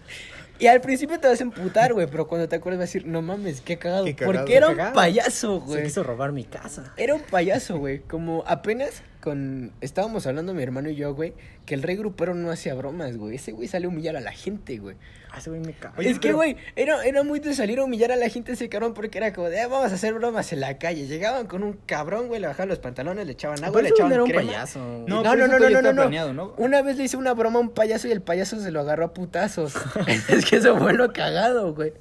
Y 0.58 0.68
al 0.68 0.80
principio 0.80 1.20
te 1.20 1.28
vas 1.28 1.40
a 1.40 1.42
emputar, 1.42 1.92
güey, 1.92 2.06
pero 2.06 2.26
cuando 2.26 2.48
te 2.48 2.56
acuerdas 2.56 2.78
vas 2.78 2.84
a 2.84 2.92
decir, 2.92 3.06
no 3.06 3.20
mames, 3.20 3.60
qué 3.60 3.76
cagado. 3.78 4.04
Qué 4.04 4.14
cagado, 4.14 4.38
porque 4.38 4.56
era 4.56 4.66
qué 4.66 4.72
un 4.72 4.76
cagado. 4.78 4.94
payaso, 4.94 5.60
Se 5.60 5.66
güey. 5.66 5.82
quiso 5.84 6.02
robar 6.02 6.32
mi 6.32 6.44
casa. 6.44 6.94
Era 6.96 7.14
un 7.14 7.22
payaso, 7.22 7.78
güey. 7.78 7.98
Como 8.00 8.42
apenas 8.46 9.02
con. 9.26 9.72
Estábamos 9.80 10.24
hablando 10.28 10.54
mi 10.54 10.62
hermano 10.62 10.88
y 10.88 10.94
yo, 10.94 11.12
güey, 11.12 11.34
que 11.64 11.74
el 11.74 11.82
rey 11.82 11.96
grupero 11.96 12.32
no 12.32 12.52
hacía 12.52 12.74
bromas, 12.74 13.16
güey. 13.16 13.34
Ese 13.34 13.50
güey 13.50 13.66
salió 13.66 13.88
a 13.88 13.92
humillar 13.92 14.14
a 14.14 14.20
la 14.20 14.30
gente, 14.30 14.78
güey. 14.78 14.94
Ah, 15.32 15.38
ese 15.38 15.50
güey 15.50 15.60
me 15.62 15.72
caga. 15.72 15.94
Oye, 15.98 16.10
es 16.10 16.20
que, 16.20 16.32
güey, 16.32 16.56
era, 16.76 17.04
era 17.04 17.24
muy 17.24 17.40
de 17.40 17.52
salir 17.54 17.80
a 17.80 17.84
humillar 17.84 18.12
a 18.12 18.16
la 18.16 18.28
gente 18.28 18.52
ese 18.52 18.68
cabrón 18.68 18.94
porque 18.94 19.18
era 19.18 19.32
como 19.32 19.48
de, 19.48 19.60
"Ah, 19.60 19.66
vamos 19.66 19.90
a 19.90 19.96
hacer 19.96 20.14
bromas 20.14 20.52
en 20.52 20.60
la 20.60 20.78
calle. 20.78 21.08
Llegaban 21.08 21.48
con 21.48 21.64
un 21.64 21.72
cabrón, 21.86 22.28
güey, 22.28 22.40
le 22.40 22.46
bajaban 22.46 22.68
los 22.68 22.78
pantalones, 22.78 23.26
le 23.26 23.32
echaban 23.32 23.62
agua, 23.64 23.82
le 23.82 23.88
echaban 23.88 24.20
un 24.20 24.28
crema. 24.30 24.46
payaso. 24.52 24.78
No, 25.08 25.24
No, 25.24 25.34
no, 25.34 25.48
no, 25.48 25.58
no, 25.58 25.58
no, 25.58 25.66
está 25.78 25.92
no. 25.92 26.02
planeado, 26.02 26.32
¿no? 26.32 26.54
Una 26.56 26.82
vez 26.82 26.96
le 26.96 27.02
hice 27.04 27.16
una 27.16 27.34
broma 27.34 27.58
a 27.58 27.62
un 27.62 27.70
payaso 27.70 28.06
y 28.06 28.12
el 28.12 28.22
payaso 28.22 28.60
se 28.60 28.70
lo 28.70 28.78
agarró 28.80 29.06
a 29.06 29.12
putazos. 29.12 29.74
es 30.28 30.44
que 30.46 30.56
eso 30.58 30.78
fue 30.78 30.92
lo 30.92 31.12
cagado, 31.12 31.74
güey. 31.74 31.92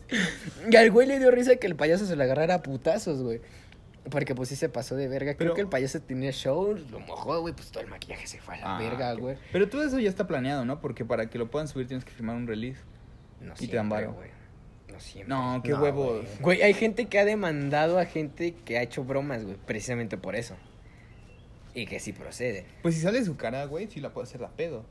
Y 0.70 0.76
al 0.76 0.92
güey 0.92 1.08
le 1.08 1.18
dio 1.18 1.32
risa 1.32 1.56
que 1.56 1.66
el 1.66 1.76
payaso 1.76 2.06
se 2.06 2.16
lo 2.16 2.24
agarrara 2.24 2.54
a 2.54 2.62
putazos, 2.62 3.24
güey. 3.24 3.42
Porque 4.12 4.36
pues 4.36 4.50
sí 4.50 4.56
se 4.56 4.70
pasó 4.70 4.96
de 4.96 5.08
verga. 5.08 5.34
Creo 5.34 5.38
Pero- 5.38 5.54
que 5.56 5.62
el 5.62 5.68
payaso 5.68 6.00
tenía 6.02 6.32
show, 6.32 6.76
lo 6.92 7.00
mojó, 7.00 7.42
güey, 7.42 7.54
pues 7.56 7.72
todo 7.72 7.82
el 7.84 7.90
maquillaje 7.90 8.28
se 8.28 8.40
fue 8.40 8.56
a 8.56 8.58
la 8.60 8.76
Ah, 8.76 8.80
verga, 8.80 9.14
güey. 9.14 9.38
Pero 9.52 9.68
todo 9.68 9.84
eso 9.84 9.98
ya 10.00 10.10
está 10.10 10.28
planeado, 10.28 10.64
¿no? 10.66 10.80
Porque 10.80 11.04
para 11.06 11.28
que 11.30 11.38
lo 11.40 11.50
puedan 11.50 11.68
subir 11.68 11.88
tienes 11.88 12.06
que 12.06 12.12
firmar 12.12 12.36
un 12.36 12.46
release. 12.48 12.80
No 13.42 13.54
Y 13.60 13.68
te 13.68 13.76
dan 13.76 13.88
siempre, 13.88 14.08
varo. 14.08 14.14
güey. 14.14 14.30
No 14.92 15.00
siempre. 15.00 15.30
No, 15.36 15.62
qué 15.64 15.70
No, 15.72 15.82
huevos. 15.82 16.26
güey. 16.40 16.62
Hay 16.62 16.74
gente 16.74 17.08
que 17.08 17.20
ha 17.20 17.26
demandado 17.26 17.98
a 18.00 18.06
gente 18.06 18.54
que 18.54 18.78
ha 18.78 18.84
hecho 18.84 19.04
bromas, 19.04 19.44
güey, 19.44 19.58
precisamente 19.66 20.18
por 20.18 20.36
eso. 20.36 20.56
Y 21.74 21.88
que 21.88 22.00
sí 22.00 22.14
procede. 22.14 22.66
Pues 22.84 22.96
si 22.96 23.02
sale 23.02 23.24
su 23.26 23.36
cara, 23.36 23.66
güey, 23.66 23.88
sí 23.88 24.00
la 24.00 24.14
puede 24.14 24.26
hacer 24.28 24.40
la 24.40 24.50
pedo. 24.50 24.86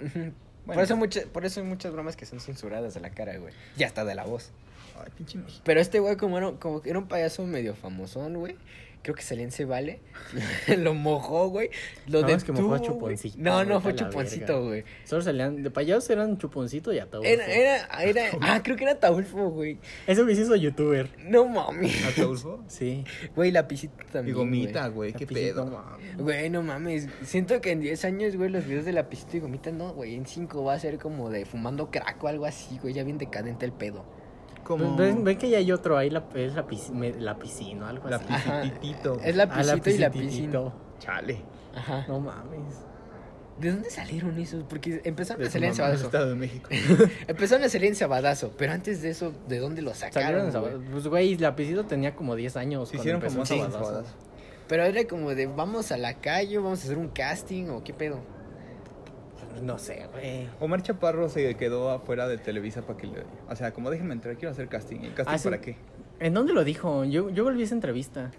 Por, 0.67 0.79
eso 0.81 0.97
mucha- 0.97 1.23
por 1.33 1.45
eso 1.47 1.61
hay 1.61 1.67
muchas 1.67 1.93
bromas 1.93 2.17
que 2.17 2.27
son 2.27 2.41
censuradas 2.41 2.95
de 2.95 3.01
la 3.01 3.11
cara, 3.11 3.37
güey. 3.39 3.55
Ya 3.77 3.87
hasta 3.87 4.05
de 4.05 4.15
la 4.15 4.25
voz. 4.25 4.51
Ay, 4.99 5.11
pinche. 5.17 5.39
Pero 5.65 5.81
este 5.81 6.01
güey, 6.01 6.17
como 6.17 6.37
era, 6.39 6.53
como 6.53 6.83
que 6.83 6.91
era 6.91 6.99
un 6.99 7.07
payaso 7.09 7.45
medio 7.47 7.75
famosón, 7.75 8.35
güey. 8.35 8.57
Creo 9.05 9.15
que 9.15 9.21
salía 9.23 9.45
en 9.45 9.53
Se 9.53 9.67
Vale. 9.67 10.01
lo 10.79 10.95
mojó, 10.95 11.51
güey. 11.51 11.69
Lo 12.07 12.23
No, 12.23 12.29
es 12.29 12.43
que 12.43 12.53
detuvo, 12.53 12.71
mojó 12.71 12.75
a 12.75 12.79
güey. 12.79 12.91
Chuponcito, 12.91 13.37
No, 13.39 13.63
no 13.63 13.81
fue 13.83 13.95
Chuponcito, 13.95 14.65
güey. 14.65 14.85
Solo 15.05 15.21
salían, 15.21 15.63
de 15.63 15.71
payasos 15.71 16.09
eran 16.09 16.39
chuponcito 16.39 16.91
y 16.91 17.01
ataúd. 17.01 17.27
Era, 17.27 17.45
era, 17.47 17.87
era. 18.03 18.31
Ah, 18.41 18.63
creo 18.65 18.77
que 18.79 18.85
era 18.85 18.99
Taulfo, 18.99 19.51
güey. 19.51 19.79
Ese 20.07 20.23
güey 20.23 20.41
hizo 20.41 20.57
youtuber. 20.57 21.11
No 21.19 21.45
mames. 21.45 22.03
¿Ataulfo? 22.07 22.65
Sí. 22.67 23.05
Güey, 23.37 23.51
la 23.51 23.69
pisita 23.69 24.03
Y 24.09 24.13
también. 24.13 24.37
gomita, 24.39 24.89
güey, 24.89 25.13
qué 25.13 25.27
pedo. 25.27 25.67
mames. 25.67 26.17
Güey, 26.17 26.49
no 26.49 26.63
mames. 26.63 27.07
Siento 27.27 27.61
que 27.61 27.73
en 27.73 27.81
10 27.81 28.07
años, 28.07 28.37
güey, 28.37 28.49
los 28.49 28.65
videos 28.67 28.87
de 28.87 28.95
la 28.95 29.11
pisita 29.11 29.37
y 29.37 29.41
gomita, 29.41 29.71
no, 29.71 29.93
güey. 29.93 30.15
En 30.15 30.25
5 30.25 30.65
va 30.65 30.73
a 30.73 30.79
ser 30.79 30.99
como 30.99 31.29
de 31.29 31.45
fumando 31.45 31.91
crack 31.91 32.25
o 32.25 32.29
algo 32.29 32.47
así, 32.47 32.79
güey. 32.81 32.95
Ya 32.95 33.05
bien 33.05 33.19
decadente 33.19 33.67
el 33.67 33.73
pedo. 33.73 34.24
Como 34.65 34.97
Ven, 34.97 35.25
ven 35.25 35.37
que 35.39 35.51
ya 35.51 35.59
hay 35.59 35.71
otro 35.73 35.97
ahí, 35.99 36.11
la, 36.11 36.25
es 36.35 36.55
la, 36.55 36.67
piscina, 36.67 37.07
la 37.19 37.39
piscina, 37.39 37.89
algo 37.89 38.09
la 38.09 38.17
así. 38.17 38.27
Ajá. 38.31 38.62
Es 39.23 39.37
la 39.37 39.45
Ah, 39.45 39.59
pisita 39.59 39.91
y 39.91 39.99
la 39.99 40.11
piscina. 40.11 40.73
Chale. 40.99 41.43
Ajá. 41.75 42.05
No 42.09 42.21
mames. 42.21 42.81
¿De 43.59 43.71
dónde 43.71 43.89
salieron 43.89 44.37
esos? 44.39 44.65
Porque 44.65 45.01
empezaron 45.05 45.43
De 45.43 45.49
a 45.49 45.51
salir 45.51 45.69
en 45.69 45.75
Sabadazo. 45.77 46.07
Estado 46.07 46.31
de 46.31 46.35
México. 46.35 46.69
Empezaron 47.29 47.65
a 47.65 47.69
salir 47.69 47.89
en 47.89 47.95
Sabadazo. 47.95 48.51
Pero 48.59 48.73
antes 48.73 49.01
de 49.01 49.11
eso, 49.11 49.33
¿de 49.47 49.59
dónde 49.61 49.81
los 49.81 49.97
Salieron 49.99 50.51
sacaron? 50.51 50.79
güey? 50.81 50.91
Pues, 50.91 51.07
güey, 51.07 51.39
la 51.39 51.55
pisita 51.55 51.85
tenía 51.87 52.17
como 52.17 52.35
10 52.35 52.57
años. 52.57 52.89
Se 52.89 52.97
cuando 52.97 53.03
hicieron 53.03 53.23
empezó 53.23 53.41
en 53.41 53.47
famosos 53.47 53.67
en 53.67 53.73
Sabadazo. 53.73 53.91
Sabadazo. 54.03 54.17
Pero 54.67 54.83
era 54.85 55.05
como 55.07 55.35
de, 55.35 55.47
vamos 55.47 55.93
a 55.93 55.97
la 55.99 56.15
calle, 56.15 56.57
vamos 56.59 56.81
a 56.81 56.85
hacer 56.85 56.99
un 56.99 57.09
casting 57.09 57.69
o 57.69 57.85
qué 57.85 57.93
pedo. 57.95 58.19
No 59.63 59.79
sé, 59.79 60.07
güey. 60.13 60.49
Omar 60.61 60.83
Chaparro 60.83 61.29
se 61.29 61.55
quedó 61.57 61.91
afuera 61.91 62.27
de 62.29 62.39
Televisa 62.39 62.83
para 62.83 62.99
que 62.99 63.07
le... 63.07 63.23
O 63.49 63.57
sea, 63.57 63.73
como 63.73 63.91
déjenme 63.91 64.15
entrar, 64.15 64.37
quiero 64.37 64.51
hacer 64.53 64.69
casting. 64.69 65.01
¿El 65.01 65.15
casting 65.15 65.35
Ah, 65.35 65.39
sí. 65.39 65.45
para 65.49 65.61
qué? 65.61 65.77
¿En 66.21 66.35
dónde 66.35 66.53
lo 66.53 66.65
dijo? 66.65 67.05
Yo, 67.05 67.31
yo 67.31 67.45
volví 67.45 67.63
a 67.63 67.65
esa 67.65 67.75
entrevista. 67.75 68.31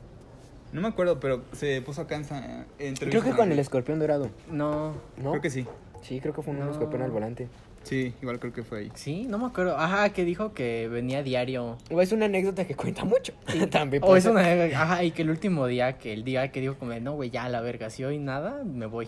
No 0.71 0.81
me 0.81 0.87
acuerdo, 0.87 1.19
pero 1.19 1.43
se 1.53 1.81
puso 1.81 2.01
acá 2.01 2.15
en, 2.15 2.25
Sa- 2.25 2.65
en 2.79 2.95
Creo 2.95 3.23
que 3.23 3.31
con 3.31 3.51
el 3.51 3.59
escorpión 3.59 3.99
dorado. 3.99 4.29
No. 4.49 4.93
¿No? 5.17 5.31
Creo 5.31 5.41
que 5.41 5.49
sí. 5.49 5.65
Sí, 6.01 6.19
creo 6.19 6.33
que 6.33 6.41
fue 6.41 6.53
un 6.53 6.59
No. 6.59 6.69
escorpión 6.71 7.01
al 7.01 7.11
volante. 7.11 7.47
Sí, 7.83 8.13
igual 8.21 8.39
creo 8.39 8.51
que 8.51 8.63
fue 8.63 8.79
ahí. 8.79 8.91
Sí, 8.95 9.25
no 9.29 9.37
me 9.37 9.45
acuerdo. 9.45 9.77
Ajá, 9.77 10.09
que 10.09 10.25
dijo 10.25 10.53
que 10.53 10.87
venía 10.87 11.21
diario. 11.21 11.77
O 11.91 12.01
es 12.01 12.11
una 12.11 12.25
anécdota 12.25 12.65
que 12.65 12.73
cuenta 12.75 13.05
mucho. 13.05 13.33
También 13.71 14.01
O 14.03 14.15
es 14.15 14.25
una. 14.25 14.41
Ajá, 14.41 15.03
y 15.03 15.11
que 15.11 15.21
el 15.21 15.29
último 15.29 15.67
día, 15.67 15.97
que 15.97 16.11
el 16.11 16.23
día 16.23 16.51
que 16.51 16.61
dijo 16.61 16.75
como, 16.75 16.93
no, 16.99 17.13
güey, 17.13 17.29
ya 17.29 17.45
a 17.45 17.49
la 17.49 17.61
verga, 17.61 17.89
si 17.89 18.03
hoy 18.03 18.17
nada, 18.17 18.63
me 18.65 18.85
voy. 18.87 19.07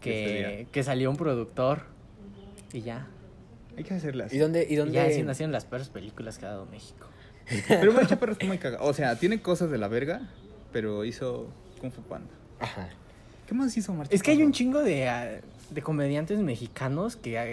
¿Qué 0.00 0.10
Que, 0.10 0.26
sería? 0.28 0.64
que 0.72 0.82
salió 0.82 1.10
un 1.10 1.16
productor 1.16 1.82
y 2.72 2.82
ya. 2.82 3.06
Hay 3.76 3.84
que 3.84 3.94
hacerlas. 3.94 4.32
¿Y 4.32 4.38
dónde? 4.38 4.66
¿Y 4.68 4.72
Y 4.74 4.76
dónde? 4.76 4.94
ya 4.94 5.04
así 5.04 5.22
nacieron 5.22 5.52
las 5.52 5.64
peores 5.64 5.88
películas 5.88 6.38
que 6.38 6.46
ha 6.46 6.50
dado 6.50 6.66
México. 6.66 7.06
Pero 7.68 7.92
Chaparro 8.06 8.32
está 8.32 8.46
muy 8.46 8.58
cagado. 8.58 8.84
O 8.84 8.92
sea, 8.92 9.16
tiene 9.16 9.40
cosas 9.42 9.70
de 9.70 9.78
la 9.78 9.88
verga, 9.88 10.28
pero 10.72 11.04
hizo 11.04 11.48
Kung 11.80 11.90
Fu 11.90 12.00
Panda. 12.02 12.30
Ajá. 12.60 12.88
¿Qué 13.46 13.54
más 13.54 13.76
hizo 13.76 13.92
Chaparro? 13.92 14.14
Es 14.14 14.22
que 14.22 14.30
hay 14.30 14.42
un 14.44 14.52
chingo 14.52 14.80
de, 14.82 15.08
ah, 15.08 15.40
de 15.70 15.82
comediantes 15.82 16.38
mexicanos 16.38 17.16
que 17.16 17.38
ah, 17.38 17.46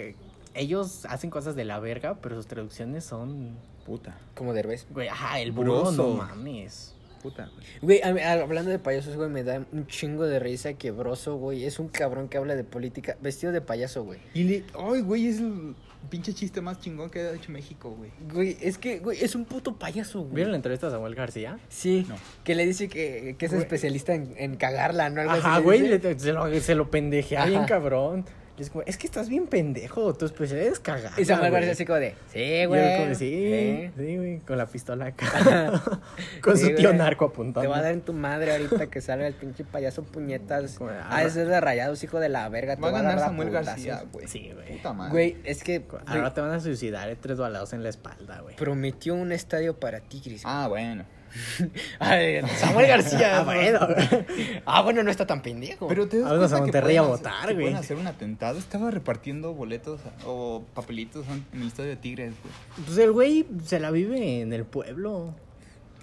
ellos 0.54 1.04
hacen 1.06 1.30
cosas 1.30 1.56
de 1.56 1.64
la 1.64 1.80
verga, 1.80 2.16
pero 2.22 2.36
sus 2.36 2.46
traducciones 2.46 3.04
son. 3.04 3.56
Puta, 3.86 4.16
Como 4.34 4.52
Derbez. 4.52 4.86
Güey, 4.90 5.08
ajá, 5.08 5.40
el 5.40 5.50
burro, 5.50 5.90
no 5.90 6.10
mames. 6.10 6.94
Puta, 7.18 7.50
güey. 7.82 8.00
Hablando 8.02 8.70
de 8.70 8.78
payasos, 8.78 9.16
güey, 9.16 9.28
me 9.28 9.42
da 9.44 9.64
un 9.72 9.86
chingo 9.86 10.24
de 10.26 10.38
risa 10.38 10.74
que 10.74 10.90
Broso, 10.90 11.36
güey, 11.36 11.64
es 11.64 11.78
un 11.78 11.88
cabrón 11.88 12.28
que 12.28 12.38
habla 12.38 12.54
de 12.56 12.64
política 12.64 13.16
vestido 13.20 13.52
de 13.52 13.60
payaso, 13.60 14.04
güey. 14.04 14.20
Y 14.34 14.44
le... 14.44 14.64
Ay, 14.78 15.00
güey, 15.02 15.26
es 15.28 15.38
el 15.40 15.74
pinche 16.10 16.32
chiste 16.32 16.60
más 16.60 16.80
chingón 16.80 17.10
que 17.10 17.20
ha 17.20 17.32
hecho 17.34 17.50
México, 17.52 17.90
güey. 17.90 18.10
Güey, 18.32 18.56
es 18.60 18.78
que, 18.78 19.00
güey, 19.00 19.22
es 19.22 19.34
un 19.34 19.44
puto 19.44 19.76
payaso, 19.76 20.20
güey. 20.22 20.34
¿Vieron 20.36 20.52
la 20.52 20.56
entrevista 20.56 20.86
a 20.86 20.90
Samuel 20.90 21.14
García? 21.14 21.58
Sí, 21.68 22.06
No. 22.08 22.14
que 22.44 22.54
le 22.54 22.64
dice 22.66 22.88
que, 22.88 23.34
que 23.38 23.46
es 23.46 23.50
Güey. 23.52 23.62
especialista 23.62 24.14
en, 24.14 24.32
en 24.38 24.56
cagarla, 24.56 25.10
¿no? 25.10 25.20
Algo 25.20 25.32
así 25.32 25.40
Ajá, 25.44 25.58
güey, 25.58 25.80
le- 25.80 26.18
se 26.18 26.32
lo, 26.32 26.60
se 26.60 26.74
lo 26.74 26.90
pendejea 26.90 27.46
bien 27.46 27.64
cabrón. 27.64 28.24
Y 28.58 28.62
es 28.62 28.70
como, 28.70 28.82
es 28.86 28.98
que 28.98 29.06
estás 29.06 29.28
bien 29.28 29.46
pendejo, 29.46 30.12
tu 30.14 30.24
especialidad 30.26 30.72
es 30.72 30.80
cagar. 30.80 31.12
Y 31.16 31.24
Samuel 31.24 31.52
García 31.52 31.72
así 31.72 31.84
como 31.86 31.98
de, 32.00 32.14
sí, 32.32 32.64
güey. 32.66 33.14
sí, 33.14 33.32
¿eh? 33.44 33.92
sí, 33.96 34.16
güey, 34.16 34.38
con 34.40 34.58
la 34.58 34.66
pistola 34.66 35.06
acá. 35.06 35.80
con 36.42 36.56
Sí, 36.56 36.66
su 36.66 36.74
tío 36.74 36.88
güey. 36.88 36.98
narco 36.98 37.26
apuntando. 37.26 37.60
Te 37.60 37.68
va 37.68 37.78
a 37.78 37.82
dar 37.82 37.92
en 37.92 38.00
tu 38.00 38.12
madre 38.12 38.50
ahorita 38.52 38.88
que 38.88 39.00
salga 39.00 39.26
el 39.28 39.34
pinche 39.34 39.62
payaso 39.64 40.02
puñetas. 40.02 40.74
Como, 40.78 40.90
Ah, 41.08 41.22
ese 41.22 41.42
es 41.42 41.48
de 41.48 41.60
rayados, 41.60 42.02
hijo 42.02 42.18
de 42.18 42.28
la 42.28 42.48
verga. 42.48 42.74
te 42.76 42.82
Va 42.82 42.88
a 42.88 42.92
ganar 42.92 43.16
dar 43.16 43.26
Samuel. 43.28 43.50
García, 43.50 44.02
güey. 44.12 44.26
Sí, 44.26 44.50
güey. 44.52 44.76
Puta 44.76 44.92
madre. 44.92 45.12
Güey, 45.12 45.36
es 45.44 45.62
que 45.62 45.84
Ahora 46.06 46.20
güey, 46.22 46.34
te 46.34 46.40
van 46.40 46.50
a 46.50 46.60
suicidar, 46.60 47.08
eh, 47.08 47.16
tres 47.20 47.38
balados 47.38 47.72
en 47.72 47.82
la 47.84 47.88
espalda, 47.90 48.40
güey. 48.40 48.56
prometió 48.56 49.14
un 49.14 49.30
estadio 49.32 49.78
para 49.78 50.00
Tigres. 50.00 50.42
Ah, 50.44 50.66
bueno. 50.68 51.04
Samuel 52.56 52.86
García. 52.88 53.38
Ah, 53.38 53.44
bueno. 53.44 53.80
Ah, 54.66 54.82
bueno, 54.82 55.02
no 55.02 55.10
está 55.10 55.26
tan 55.26 55.42
pendejo. 55.42 55.88
Pero 55.88 56.08
te 56.08 56.18
das 56.18 56.52
a 56.52 56.56
que 56.56 56.62
Monterrey 56.62 56.96
a 56.96 57.02
votar, 57.02 57.44
güey. 57.54 57.66
Pueden 57.66 57.76
hacer 57.76 57.96
un 57.96 58.06
atentado. 58.06 58.58
Estaba 58.58 58.90
repartiendo 58.90 59.54
boletos 59.54 60.00
o 60.26 60.64
papelitos 60.74 61.26
en 61.52 61.62
el 61.62 61.68
estadio 61.68 61.90
de 61.90 61.96
Tigres, 61.96 62.34
güey. 62.42 62.84
Pues 62.86 62.98
el 62.98 63.12
güey 63.12 63.46
se 63.64 63.80
la 63.80 63.90
vive 63.90 64.40
en 64.40 64.52
el 64.52 64.64
pueblo. 64.64 65.34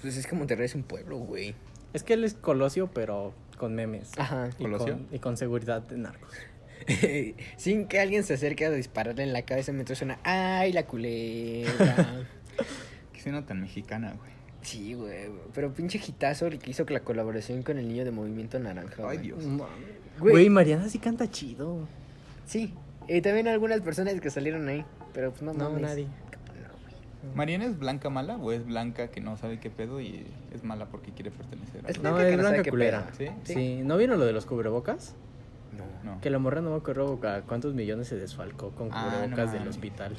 Pues 0.02 0.18
es 0.18 0.28
que 0.28 0.36
Monterrey 0.36 0.66
es 0.66 0.76
un 0.76 0.84
pueblo, 0.84 1.18
güey. 1.18 1.56
Es 1.94 2.04
que 2.04 2.14
él 2.14 2.24
es 2.24 2.34
Colosio, 2.34 2.88
pero 2.94 3.34
con 3.58 3.76
memes. 3.76 4.12
Ajá. 4.18 4.50
Y 4.60 4.64
¿Colosio? 4.64 4.94
con, 4.94 5.08
y 5.12 5.20
con 5.20 5.38
seguridad 5.38 5.82
de 5.82 5.98
narcos. 5.98 6.32
Sin 7.58 7.88
que 7.88 8.00
alguien 8.00 8.24
se 8.24 8.36
acerque 8.36 8.66
a 8.66 8.72
dispararle 8.72 9.24
en 9.24 9.34
la 9.34 9.44
cabeza 9.44 9.72
mientras 9.72 9.98
suena, 9.98 10.20
¡ay, 10.24 10.72
la 10.74 10.86
culebra! 10.86 12.26
Que 13.14 13.22
suena 13.22 13.46
tan 13.46 13.62
mexicana, 13.62 14.14
güey. 14.18 14.35
Sí, 14.66 14.94
güey. 14.94 15.30
Pero 15.54 15.72
pinche 15.74 15.98
hitazo 16.06 16.48
el 16.48 16.60
que 16.60 16.72
hizo 16.72 16.86
la 16.90 17.00
colaboración 17.02 17.64
con 17.64 17.78
el 17.78 17.88
niño 17.88 18.04
de 18.06 18.12
Movimiento 18.12 18.60
Naranja. 18.60 18.96
Ay, 19.00 19.04
güey. 19.04 19.18
Dios. 19.20 19.44
Güey. 20.20 20.32
Güey, 20.34 20.50
Mariana 20.50 20.90
sí 20.90 21.00
canta 21.00 21.30
chido. 21.30 21.88
Sí. 22.46 22.74
Y 23.08 23.22
también 23.22 23.48
algunas 23.48 23.82
personas 23.82 24.20
que 24.20 24.30
salieron 24.30 24.68
ahí. 24.68 24.84
Pero 25.14 25.32
pues 25.32 25.42
no, 25.44 25.54
No, 25.54 25.66
mames. 25.70 25.82
nadie. 25.82 26.06
No. 26.06 27.36
¿Mariana 27.36 27.66
es 27.66 27.80
blanca 27.80 28.10
mala 28.10 28.38
o 28.38 28.52
es 28.52 28.66
blanca 28.66 29.08
que 29.10 29.20
no 29.22 29.36
sabe 29.38 29.60
qué 29.60 29.70
pedo 29.70 30.00
y 30.00 30.26
es 30.54 30.64
mala 30.64 30.86
porque 30.88 31.12
quiere 31.12 31.32
pertenecer 31.32 31.86
a 31.86 31.90
Es? 31.90 31.98
No, 31.98 32.14
blanca 32.14 32.24
que 32.26 32.32
es 32.32 32.38
no 32.38 32.44
sabe 32.44 32.54
blanca 32.56 32.64
qué 32.64 32.70
culera. 32.70 33.12
pedo. 33.18 33.34
¿Sí? 33.46 33.54
¿Sí? 33.54 33.82
¿no 33.84 33.98
vieron 33.98 34.20
lo 34.20 34.26
de 34.26 34.34
los 34.34 34.46
cubrebocas? 34.46 35.16
No, 36.04 36.12
No. 36.14 36.22
Que 36.22 36.30
la 36.30 36.40
morra 36.40 36.62
no 36.62 36.70
me 36.72 36.78
acuerdo 36.78 37.20
cuántos 37.48 37.74
millones 37.74 38.08
se 38.08 38.16
desfalcó 38.16 38.70
con 38.72 38.90
Ah, 38.92 39.06
no 39.06 39.12
cubrebocas 39.36 39.54
del 39.54 39.68
hospital. 39.68 40.14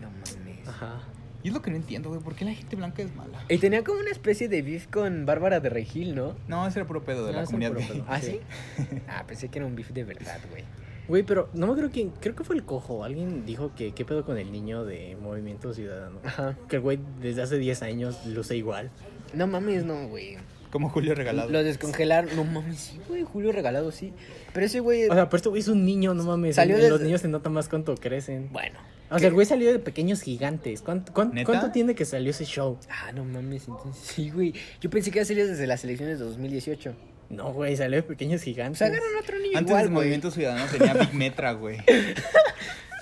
no 0.00 0.08
mames. 0.10 0.66
Ajá. 0.68 1.00
Y 1.42 1.48
es 1.48 1.54
lo 1.54 1.62
que 1.62 1.70
no 1.70 1.76
entiendo, 1.76 2.08
güey. 2.10 2.20
¿Por 2.20 2.34
qué 2.34 2.44
la 2.44 2.52
gente 2.52 2.76
blanca 2.76 3.02
es 3.02 3.14
mala? 3.14 3.44
Y 3.48 3.58
tenía 3.58 3.82
como 3.82 4.00
una 4.00 4.10
especie 4.10 4.48
de 4.48 4.60
beef 4.62 4.86
con 4.88 5.24
Bárbara 5.26 5.60
de 5.60 5.70
Regil, 5.70 6.14
¿no? 6.14 6.36
No, 6.48 6.66
ese 6.66 6.80
era 6.80 6.86
puro 6.86 7.02
pedo 7.04 7.26
de 7.26 7.32
No, 7.32 7.38
la 7.40 7.44
comunidad 7.46 7.72
gay. 7.74 7.86
pedo. 7.88 8.04
¿Ah, 8.08 8.20
sí? 8.20 8.40
Ah, 9.08 9.24
pensé 9.26 9.48
que 9.48 9.58
era 9.58 9.66
un 9.66 9.74
beef 9.74 9.90
de 9.90 10.04
verdad, 10.04 10.38
güey. 10.50 10.64
Güey, 11.08 11.22
pero 11.24 11.48
no 11.54 11.66
me 11.66 11.72
acuerdo 11.72 11.90
quién, 11.92 12.10
creo 12.20 12.36
que 12.36 12.44
fue 12.44 12.54
el 12.54 12.62
cojo. 12.64 13.02
Alguien 13.02 13.44
dijo 13.46 13.72
que 13.74 13.92
qué 13.92 14.04
pedo 14.04 14.24
con 14.24 14.38
el 14.38 14.52
niño 14.52 14.84
de 14.84 15.16
Movimiento 15.20 15.72
Ciudadano. 15.74 16.20
Ajá. 16.24 16.56
Que 16.68 16.76
el 16.76 16.82
güey 16.82 17.00
desde 17.20 17.42
hace 17.42 17.58
10 17.58 17.82
años 17.82 18.24
luce 18.26 18.56
igual. 18.56 18.90
No 19.34 19.46
mames, 19.46 19.84
no, 19.84 20.06
güey. 20.08 20.36
Como 20.70 20.88
Julio 20.88 21.16
Regalado. 21.16 21.50
Lo 21.50 21.64
descongelaron. 21.64 22.36
No 22.36 22.44
mames, 22.44 22.78
sí, 22.78 23.00
güey. 23.08 23.24
Julio 23.24 23.50
regalado, 23.50 23.90
sí. 23.90 24.12
Pero 24.52 24.66
ese 24.66 24.78
güey. 24.78 25.08
O 25.08 25.14
sea, 25.14 25.28
pero 25.28 25.36
este 25.38 25.48
güey 25.48 25.60
es 25.62 25.66
un 25.68 25.84
niño, 25.84 26.14
no 26.14 26.22
mames. 26.22 26.54
Salió 26.54 26.76
Los 26.78 26.90
desde- 26.90 27.04
niños 27.06 27.20
se 27.22 27.26
nota 27.28 27.50
más 27.50 27.68
cuánto 27.68 27.94
crecen. 27.96 28.50
bueno. 28.52 28.78
O 29.10 29.18
sea, 29.18 29.28
el 29.28 29.34
güey 29.34 29.46
salió 29.46 29.72
de 29.72 29.78
pequeños 29.78 30.22
gigantes. 30.22 30.82
¿Cuánto, 30.82 31.12
cuánto, 31.12 31.42
cuánto 31.44 31.70
tiene 31.72 31.94
que 31.94 32.04
salió 32.04 32.30
ese 32.30 32.44
show? 32.44 32.78
Ah, 32.88 33.10
no 33.12 33.24
mames, 33.24 33.66
entonces 33.66 34.02
sí, 34.04 34.30
güey. 34.30 34.54
Yo 34.80 34.88
pensé 34.90 35.10
que 35.10 35.18
había 35.18 35.26
salido 35.26 35.48
desde 35.48 35.66
las 35.66 35.82
elecciones 35.84 36.18
de 36.18 36.24
2018. 36.24 36.94
No, 37.30 37.52
güey, 37.52 37.76
salió 37.76 37.96
de 37.96 38.02
pequeños 38.02 38.40
O 38.42 38.44
gigantes. 38.44 38.78
sea, 38.78 38.86
agarran 38.88 39.08
otro 39.20 39.38
niño 39.38 39.58
Antes 39.58 39.70
igual, 39.70 39.82
del 39.84 39.92
güey. 39.92 40.04
Movimiento 40.04 40.30
Ciudadano 40.30 40.66
tenía 40.70 40.94
Big 40.94 41.14
Metra, 41.14 41.52
güey. 41.52 41.78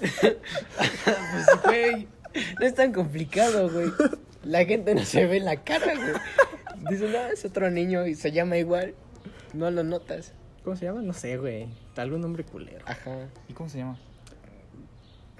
Pues, 0.01 1.63
güey. 1.65 2.09
No 2.61 2.67
es 2.67 2.75
tan 2.75 2.93
complicado, 2.93 3.71
güey. 3.71 3.91
La 4.45 4.65
gente 4.65 4.95
no 4.95 5.05
se 5.05 5.27
ve 5.27 5.39
en 5.39 5.45
la 5.45 5.63
cara, 5.65 5.95
güey. 5.95 6.13
Dice, 6.91 7.09
no, 7.09 7.19
es 7.33 7.45
otro 7.45 7.71
niño 7.71 8.07
y 8.07 8.15
se 8.15 8.31
llama 8.33 8.57
igual. 8.59 8.95
No 9.55 9.71
lo 9.71 9.83
notas. 9.83 10.33
¿Cómo 10.63 10.77
se 10.77 10.85
llama? 10.85 11.03
No 11.03 11.13
sé, 11.13 11.37
güey. 11.37 11.67
Algún 11.97 12.21
nombre 12.21 12.45
culero. 12.45 12.85
Ajá. 12.87 13.27
¿Y 13.49 13.53
cómo 13.55 13.69
se 13.69 13.79
llama? 13.79 13.99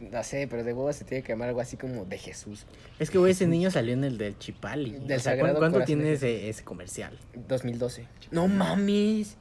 No 0.01 0.23
sé, 0.23 0.47
pero 0.49 0.63
de 0.65 0.73
huevo 0.73 0.93
se 0.93 1.05
tiene 1.05 1.25
que 1.25 1.33
llamar 1.33 1.49
algo 1.49 1.61
así 1.61 1.77
como 1.77 2.05
de 2.05 2.19
Jesús. 2.19 2.67
Es 2.99 3.11
que, 3.11 3.19
güey, 3.19 3.33
ese 3.33 3.47
niño 3.47 3.71
salió 3.71 3.93
en 3.95 4.05
el 4.05 4.17
del 4.19 4.39
Chipali. 4.39 4.93
Del 4.93 5.03
O 5.03 5.07
sea, 5.09 5.19
Sagrado 5.21 5.55
¿cuán- 5.55 5.73
¿Cuánto 5.73 5.75
Corazón 5.81 5.87
tiene 5.87 6.13
ese, 6.13 6.49
ese 6.49 6.63
comercial? 6.65 7.19
2012. 7.49 8.07
No 8.31 8.47
mames. 8.49 9.37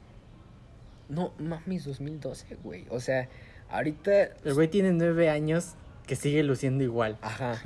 No 1.08 1.32
mames, 1.38 1.84
2012, 1.84 2.56
güey. 2.62 2.84
O 2.90 3.00
sea, 3.00 3.28
ahorita. 3.70 4.24
El 4.44 4.54
güey 4.54 4.68
tiene 4.68 4.92
nueve 4.92 5.30
años 5.30 5.74
que 6.06 6.16
sigue 6.16 6.42
luciendo 6.42 6.84
igual. 6.84 7.18
Ajá. 7.22 7.60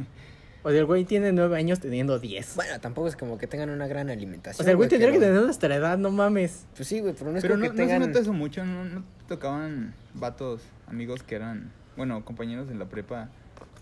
O 0.65 0.71
sea, 0.71 0.79
el 0.79 0.85
güey 0.87 1.05
tiene 1.05 1.33
nueve 1.33 1.57
años 1.59 1.81
teniendo 1.81 2.21
diez. 2.21 2.55
Bueno, 2.55 2.79
tampoco 2.81 3.09
es 3.09 3.17
como 3.17 3.37
que 3.39 3.49
tengan 3.49 3.71
una 3.71 3.89
gran 3.89 4.11
alimentación. 4.11 4.63
o 4.63 4.65
sea, 4.65 4.71
el 4.71 4.77
güey 4.77 4.89
tendría 4.89 5.11
que 5.11 5.19
pero- 5.19 5.33
tener 5.33 5.45
nuestra 5.45 5.75
edad, 5.75 5.99
no 5.99 6.11
mames. 6.13 6.67
Pues 6.77 6.87
sí, 6.87 7.01
güey, 7.01 7.15
pero 7.15 7.33
no 7.33 7.39
es 7.39 7.43
Pero 7.43 7.55
como 7.55 7.65
no, 7.67 7.73
que 7.73 7.77
no 7.79 7.83
se 7.83 7.89
tengan. 7.95 8.09
nota 8.09 8.21
eso 8.21 8.33
mucho. 8.33 8.65
No, 8.65 8.85
no 8.85 9.01
te 9.01 9.25
tocaban 9.35 9.93
vatos, 10.15 10.61
amigos 10.87 11.25
que 11.25 11.35
eran, 11.35 11.73
bueno, 11.97 12.25
compañeros 12.25 12.71
en 12.71 12.79
la 12.79 12.87
prepa 12.87 13.29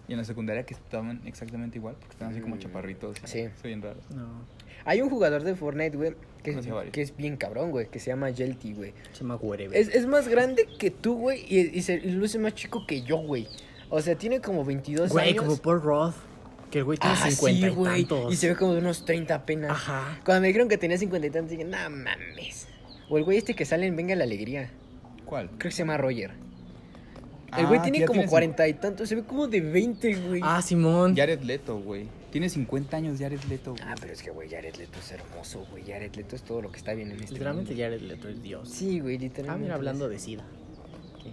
y 0.09 0.13
en 0.13 0.19
la 0.19 0.25
secundaria 0.25 0.65
que 0.65 0.75
estaban 0.75 1.21
exactamente 1.25 1.79
igual, 1.79 1.95
porque 1.99 2.13
estaban 2.13 2.33
así 2.35 2.43
como 2.43 2.57
chaparritos. 2.59 3.17
sí. 3.25 3.49
Soy 3.61 3.71
bien 3.71 3.83
raro. 3.83 4.01
No. 4.15 4.29
Hay 4.85 5.03
un 5.03 5.11
jugador 5.11 5.43
de 5.45 5.55
Fortnite, 5.55 5.97
güey, 5.97 6.15
que, 6.43 6.53
varios. 6.53 6.91
que 6.93 7.03
es 7.03 7.15
bien 7.17 7.37
cabrón, 7.37 7.71
güey, 7.71 7.89
que 7.91 7.99
se 7.99 8.11
llama 8.11 8.31
Yelty, 8.31 8.73
güey. 8.73 8.95
Se 9.13 9.21
llama 9.21 9.37
whatever. 9.37 9.77
Es, 9.79 9.89
es 9.89 10.07
más 10.07 10.27
grande 10.27 10.67
que 10.79 10.91
tú, 10.91 11.17
güey, 11.19 11.45
y, 11.49 11.61
y 11.79 11.83
se 11.83 11.95
y 11.97 12.11
luce 12.13 12.39
más 12.39 12.55
chico 12.55 12.87
que 12.87 13.03
yo, 13.03 13.19
güey. 13.19 13.47
O 13.91 14.01
sea, 14.01 14.15
tiene 14.17 14.41
como 14.41 14.65
22 14.65 15.11
Güey, 15.11 15.31
años. 15.31 15.45
como 15.45 15.57
Paul 15.59 15.83
Roth. 15.83 16.15
Que 16.71 16.79
el 16.79 16.85
güey 16.85 16.97
tiene 16.99 17.17
Ah, 17.21 17.31
50 17.31 17.59
sí, 17.61 17.67
y 17.67 17.69
güey. 17.75 18.05
tantos. 18.05 18.33
Y 18.33 18.37
se 18.37 18.49
ve 18.49 18.57
como 18.57 18.73
de 18.73 18.79
unos 18.79 19.05
30 19.05 19.35
apenas. 19.35 19.71
Ajá. 19.73 20.21
Cuando 20.25 20.41
me 20.43 20.47
dijeron 20.47 20.69
que 20.69 20.79
tenía 20.79 20.97
50 20.97 21.27
y 21.27 21.31
tantos, 21.31 21.51
dije, 21.51 21.65
no 21.65 21.77
mames. 21.91 22.69
O 23.11 23.19
el 23.19 23.25
güey 23.25 23.37
este 23.39 23.55
que 23.55 23.65
sale 23.65 23.87
en 23.87 23.97
Venga 23.97 24.15
la 24.15 24.23
Alegría. 24.25 24.71
¿Cuál? 25.25 25.49
Creo 25.49 25.59
que 25.59 25.73
se 25.73 25.79
llama 25.79 25.97
Roger. 25.99 26.31
El 27.59 27.67
güey 27.67 27.79
Ah, 27.81 27.83
tiene 27.83 28.01
como 28.07 28.13
tiene 28.21 28.29
40 28.31 28.69
y 28.69 28.75
tantos. 28.75 29.09
Se 29.09 29.15
ve 29.17 29.23
como 29.25 29.47
de 29.49 29.61
20, 29.61 30.15
güey. 30.29 30.41
Ah, 30.45 30.63
Simón. 30.63 31.17
Jared 31.17 31.41
Leto, 31.43 31.79
güey. 31.81 32.09
Tiene 32.31 32.49
50 32.49 32.97
años 32.97 33.19
Jared 33.19 33.41
Leto, 33.49 33.73
güey. 33.73 33.83
Ah, 33.85 33.95
pero 34.01 34.13
es 34.13 34.23
que, 34.23 34.31
güey, 34.31 34.49
Jared 34.49 34.77
Leto 34.77 34.99
es 34.99 35.11
hermoso, 35.13 35.67
güey. 35.71 35.85
Jared 35.85 36.15
Leto 36.15 36.37
es 36.37 36.43
todo 36.43 36.63
lo 36.63 36.71
que 36.71 36.79
está 36.79 36.93
bien 36.95 37.11
en 37.11 37.19
este 37.21 37.33
Literalmente 37.33 37.73
mundo. 37.73 37.83
Jared 37.85 38.01
Leto 38.03 38.29
es 38.29 38.43
Dios. 38.43 38.69
Sí, 38.69 39.01
güey, 39.01 39.17
Ah, 39.17 39.21
literalmente. 39.21 39.63
mira, 39.65 39.75
hablando 39.75 40.05
es- 40.07 40.11
de 40.13 40.19
SIDA. 40.21 40.45
¿Qué? 41.23 41.33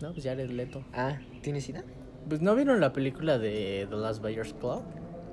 No, 0.00 0.12
pues 0.12 0.24
Jared 0.24 0.50
Leto. 0.50 0.84
Ah, 0.92 1.18
¿tienes 1.42 1.64
sida? 1.64 1.82
Pues 2.28 2.40
¿no 2.40 2.54
vieron 2.54 2.80
la 2.80 2.92
película 2.92 3.38
de 3.38 3.86
The 3.90 3.96
Last 3.96 4.22
Buyers 4.22 4.52
Club? 4.54 4.82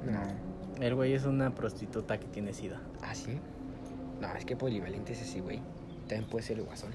No. 0.05 0.49
El 0.83 0.95
güey 0.95 1.13
es 1.13 1.25
una 1.25 1.53
prostituta 1.53 2.19
que 2.19 2.25
tiene 2.27 2.53
SIDA. 2.53 2.81
¿Ah, 3.01 3.13
sí? 3.13 3.37
No, 4.21 4.33
es 4.35 4.43
que 4.45 4.55
polivalente 4.55 5.13
es 5.13 5.21
ese, 5.21 5.41
güey. 5.41 5.59
También 6.07 6.25
puede 6.29 6.43
ser 6.45 6.57
el 6.57 6.63
guasón. 6.65 6.91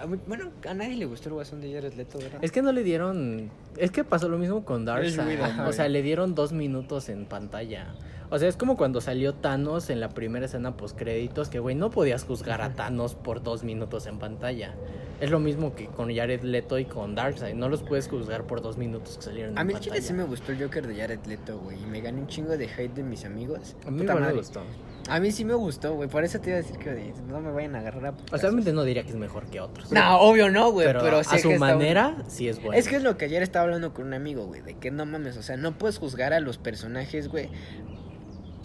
A 0.00 0.06
mí- 0.06 0.18
Bueno, 0.26 0.50
a 0.68 0.74
nadie 0.74 0.96
le 0.96 1.04
gustó 1.06 1.28
el 1.28 1.34
guasón 1.34 1.60
de 1.60 1.72
Jared 1.72 1.94
Leto, 1.94 2.18
¿verdad? 2.18 2.38
Es 2.42 2.52
que 2.52 2.62
no 2.62 2.72
le 2.72 2.82
dieron. 2.82 3.50
Es 3.76 3.90
que 3.90 4.04
pasó 4.04 4.28
lo 4.28 4.38
mismo 4.38 4.64
con 4.64 4.84
Darkseid. 4.84 5.38
O 5.68 5.72
sea, 5.72 5.88
le 5.88 6.02
dieron 6.02 6.34
dos 6.34 6.52
minutos 6.52 7.08
en 7.08 7.26
pantalla. 7.26 7.94
O 8.32 8.38
sea, 8.38 8.48
es 8.48 8.56
como 8.56 8.76
cuando 8.76 9.00
salió 9.00 9.34
Thanos 9.34 9.90
en 9.90 9.98
la 9.98 10.08
primera 10.10 10.46
escena 10.46 10.76
post 10.76 10.96
créditos, 10.96 11.48
que 11.48 11.58
güey, 11.58 11.74
no 11.74 11.90
podías 11.90 12.22
juzgar 12.24 12.62
a 12.62 12.74
Thanos 12.74 13.16
por 13.16 13.42
dos 13.42 13.64
minutos 13.64 14.06
en 14.06 14.18
pantalla. 14.20 14.74
Es 15.20 15.30
lo 15.32 15.40
mismo 15.40 15.74
que 15.74 15.86
con 15.88 16.14
Jared 16.14 16.42
Leto 16.42 16.78
y 16.78 16.84
con 16.84 17.16
Darkseid. 17.16 17.54
No 17.56 17.68
los 17.68 17.82
puedes 17.82 18.08
juzgar 18.08 18.44
por 18.44 18.62
dos 18.62 18.78
minutos 18.78 19.16
que 19.16 19.22
salieron 19.24 19.58
A 19.58 19.62
en 19.62 19.66
mí 19.66 19.74
el 19.74 19.80
chile 19.80 20.00
sí 20.00 20.12
me 20.12 20.22
gustó 20.22 20.52
el 20.52 20.62
Joker 20.62 20.86
de 20.86 20.94
Jared 20.94 21.18
Leto, 21.26 21.58
güey. 21.58 21.82
Y 21.82 21.86
me 21.86 22.00
gané 22.00 22.20
un 22.20 22.28
chingo 22.28 22.56
de 22.56 22.66
hate 22.66 22.94
de 22.94 23.02
mis 23.02 23.24
amigos. 23.24 23.74
A 23.84 23.90
mí 23.90 24.00
Puta 24.02 24.14
me 24.14 24.32
gustó. 24.32 24.62
A 25.10 25.20
mí 25.20 25.30
sí 25.32 25.44
me 25.44 25.54
gustó, 25.54 25.94
güey. 25.94 26.08
Por 26.08 26.24
eso 26.24 26.40
te 26.40 26.50
iba 26.50 26.58
a 26.58 26.62
decir 26.62 26.78
que 26.78 27.12
no 27.26 27.40
me 27.40 27.50
vayan 27.50 27.74
a 27.76 27.80
agarrar 27.80 28.06
a 28.06 28.10
O 28.10 28.16
putazos. 28.16 28.40
sea, 28.40 28.48
obviamente 28.50 28.72
no 28.72 28.84
diría 28.84 29.02
que 29.02 29.10
es 29.10 29.16
mejor 29.16 29.46
que 29.46 29.60
otros. 29.60 29.90
No, 29.92 30.20
obvio 30.20 30.50
no, 30.50 30.70
güey. 30.72 30.86
pero, 30.86 31.00
Pero, 31.00 31.22
sí 31.24 31.30
a 31.32 31.36
que 31.36 31.42
su 31.42 31.50
está- 31.50 31.58
manera, 31.66 32.16
sí 32.28 32.48
es 32.48 32.60
bueno. 32.62 32.74
Es 32.78 32.88
que 32.88 32.96
es 32.96 33.02
lo 33.02 33.16
que 33.18 33.24
ayer 33.26 33.42
estaba 33.42 33.64
hablando 33.64 33.92
con 33.92 34.06
un 34.06 34.14
amigo, 34.14 34.46
güey. 34.46 34.60
De 34.62 34.74
que 34.74 34.90
no 34.90 35.04
mames, 35.06 35.36
o 35.36 35.42
sea, 35.42 35.56
no 35.56 35.76
puedes 35.76 35.98
juzgar 35.98 36.32
a 36.32 36.40
los 36.40 36.58
personajes, 36.58 37.28
güey. 37.28 37.48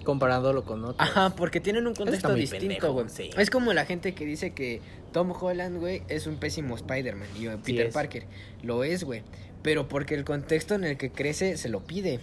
Comparándolo 0.03 0.63
con 0.65 0.83
otros. 0.85 0.97
Ajá, 1.09 1.31
porque 1.35 1.59
tienen 1.59 1.87
un 1.87 1.95
contexto 1.95 2.31
distinto, 2.35 2.93
güey. 2.93 3.09
sí. 3.09 3.31
Es 3.37 3.49
como 3.49 3.73
la 3.73 3.85
gente 3.85 4.13
que 4.13 4.23
dice 4.25 4.53
que 4.53 4.79
Tom 5.11 5.31
Holland, 5.39 5.79
güey, 5.79 6.03
es 6.09 6.27
un 6.27 6.35
pésimo 6.35 6.75
Spider-Man. 6.75 7.27
Y 7.39 7.47
Peter. 7.63 7.89
Parker 7.91 8.25
lo 8.61 8.83
es, 8.83 9.03
güey. 9.03 9.23
Pero 9.63 9.87
porque 9.87 10.13
el 10.13 10.23
contexto 10.23 10.75
en 10.75 10.83
el 10.83 10.97
que 10.97 11.11
crece 11.11 11.57
se 11.57 11.69
lo 11.69 11.79
pide. 11.83 12.19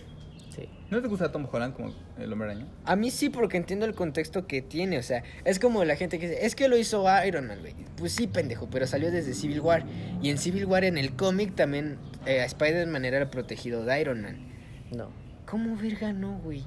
Sí. 0.55 0.69
¿No 0.91 1.01
te 1.01 1.09
gusta 1.09 1.33
Tom 1.33 1.47
Holland 1.51 1.75
como 1.75 1.95
el 2.19 2.31
hombre 2.31 2.51
araña? 2.51 2.67
A 2.85 2.95
mí 2.95 3.11
sí, 3.11 3.31
porque 3.31 3.57
entiendo 3.57 3.87
el 3.87 3.95
contexto 3.95 4.47
que 4.47 4.61
tiene. 4.61 4.99
O 4.99 5.03
sea, 5.03 5.23
es 5.47 5.59
como 5.59 5.85
la 5.85 5.97
gente 5.97 6.19
que 6.19 6.29
dice, 6.29 6.45
es 6.45 6.55
que 6.55 6.69
lo 6.69 6.77
hizo 6.77 7.07
Iron 7.27 7.47
Man, 7.47 7.61
güey. 7.61 7.75
Pues 7.97 8.13
sí, 8.13 8.27
pendejo, 8.27 8.69
pero 8.71 8.87
salió 8.87 9.11
desde 9.11 9.33
Civil 9.33 9.61
War. 9.61 9.85
Y 10.21 10.29
en 10.29 10.37
Civil 10.37 10.67
War, 10.67 10.85
en 10.85 10.99
el 10.99 11.17
cómic, 11.17 11.55
también 11.55 11.97
eh, 12.27 12.45
Spider-Man 12.45 13.07
era 13.07 13.19
el 13.19 13.29
protegido 13.29 13.85
de 13.85 13.99
Iron 14.01 14.21
Man. 14.21 14.47
No. 14.91 15.09
¿Cómo 15.47 15.75
verga 15.77 16.13
no, 16.13 16.39
güey? 16.39 16.65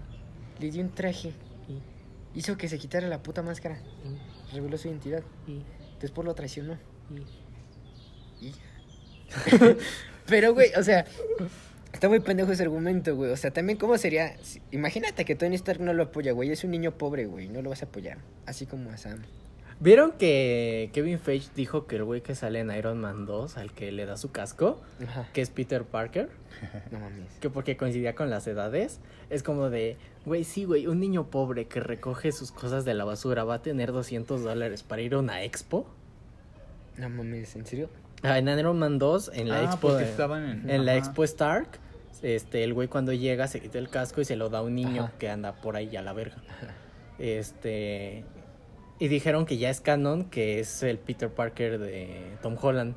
Le 0.60 0.72
dio 0.72 0.82
un 0.82 0.90
traje. 0.90 1.34
Y, 1.68 2.40
Hizo 2.40 2.58
que 2.58 2.68
se 2.68 2.80
quitara 2.80 3.08
la 3.08 3.22
puta 3.22 3.44
máscara. 3.44 3.78
y, 4.04 4.56
Reveló 4.56 4.78
su 4.78 4.88
identidad. 4.88 5.22
y, 5.48 5.62
Después 6.02 6.26
lo 6.26 6.34
traicionó. 6.34 6.78
y. 8.42 8.52
Pero, 10.26 10.54
güey, 10.54 10.72
o 10.76 10.84
sea, 10.84 11.06
está 12.06 12.10
muy 12.10 12.20
pendejo 12.20 12.52
ese 12.52 12.62
argumento, 12.64 13.16
güey. 13.16 13.32
O 13.32 13.38
sea, 13.38 13.52
también, 13.52 13.80
¿cómo 13.80 13.98
sería? 13.98 14.36
Imagínate 14.72 15.26
que 15.26 15.34
Tony 15.36 15.56
Stark 15.56 15.82
no 15.82 15.92
lo 15.94 16.04
apoya, 16.04 16.34
güey. 16.34 16.52
Es 16.52 16.64
un 16.64 16.70
niño 16.72 16.92
pobre, 16.92 17.26
güey. 17.26 17.50
No 17.50 17.62
lo 17.64 17.72
vas 17.72 17.82
a 17.82 17.86
apoyar. 17.88 18.20
Así 18.46 18.66
como 18.68 18.92
a 18.92 18.98
Sam. 18.98 19.20
¿Vieron 19.80 20.12
que 20.14 20.90
Kevin 20.94 21.18
Feige 21.20 21.50
dijo 21.56 21.88
que 21.88 21.96
el 21.98 22.04
güey 22.04 22.22
que 22.22 22.36
sale 22.36 22.60
en 22.60 22.70
Iron 22.72 23.02
Man 23.02 23.26
2, 23.26 23.58
al 23.58 23.74
que 23.74 23.92
le 23.92 24.06
da 24.06 24.16
su 24.18 24.32
casco, 24.32 24.80
Ajá. 25.04 25.28
que 25.34 25.42
es 25.42 25.50
Peter 25.50 25.84
Parker, 25.84 26.30
No 26.92 27.00
mames. 27.00 27.26
que 27.42 27.50
porque 27.50 27.76
coincidía 27.76 28.14
con 28.16 28.30
las 28.30 28.46
edades, 28.48 29.00
es 29.30 29.44
como 29.44 29.70
de, 29.70 29.98
güey, 30.26 30.44
sí, 30.46 30.64
güey, 30.64 30.88
un 30.88 31.00
niño 31.02 31.26
pobre 31.30 31.66
que 31.66 31.80
recoge 31.82 32.32
sus 32.32 32.52
cosas 32.54 32.86
de 32.86 32.94
la 32.94 33.04
basura 33.04 33.44
va 33.44 33.56
a 33.56 33.62
tener 33.62 33.92
200 33.92 34.44
dólares 34.44 34.84
para 34.84 35.02
ir 35.02 35.14
a 35.16 35.20
una 35.20 35.44
expo. 35.44 35.86
No 36.98 37.10
mames, 37.10 37.56
¿en 37.58 37.66
serio? 37.66 37.90
Ah, 38.24 38.38
en 38.40 38.48
Iron 38.48 38.80
Man 38.80 38.98
2, 38.98 39.32
en 39.34 39.50
la 39.50 39.60
Ah, 39.60 39.64
expo, 39.66 40.00
estaban 40.00 40.46
en- 40.64 40.70
en 40.70 40.86
la 40.86 40.96
expo 40.96 41.26
Stark, 41.26 41.80
este, 42.24 42.64
el 42.64 42.74
güey 42.74 42.88
cuando 42.88 43.14
llega 43.14 43.48
se 43.48 43.60
quita 43.62 43.78
el 43.78 43.90
casco 43.90 44.22
y 44.22 44.26
se 44.26 44.36
lo 44.36 44.50
da 44.50 44.60
a 44.60 44.62
un 44.62 44.76
niño 44.76 45.04
Ajá. 45.06 45.14
que 45.20 45.30
anda 45.30 45.54
por 45.56 45.76
ahí 45.76 45.96
a 45.96 46.02
la 46.02 46.14
verga. 46.14 46.38
Este, 47.20 48.24
y 49.00 49.08
dijeron 49.08 49.46
que 49.46 49.58
ya 49.58 49.70
es 49.70 49.82
canon, 49.82 50.26
que 50.30 50.60
es 50.60 50.84
el 50.84 50.98
Peter 50.98 51.30
Parker 51.30 51.80
de 51.80 52.38
Tom 52.42 52.56
Holland. 52.62 52.96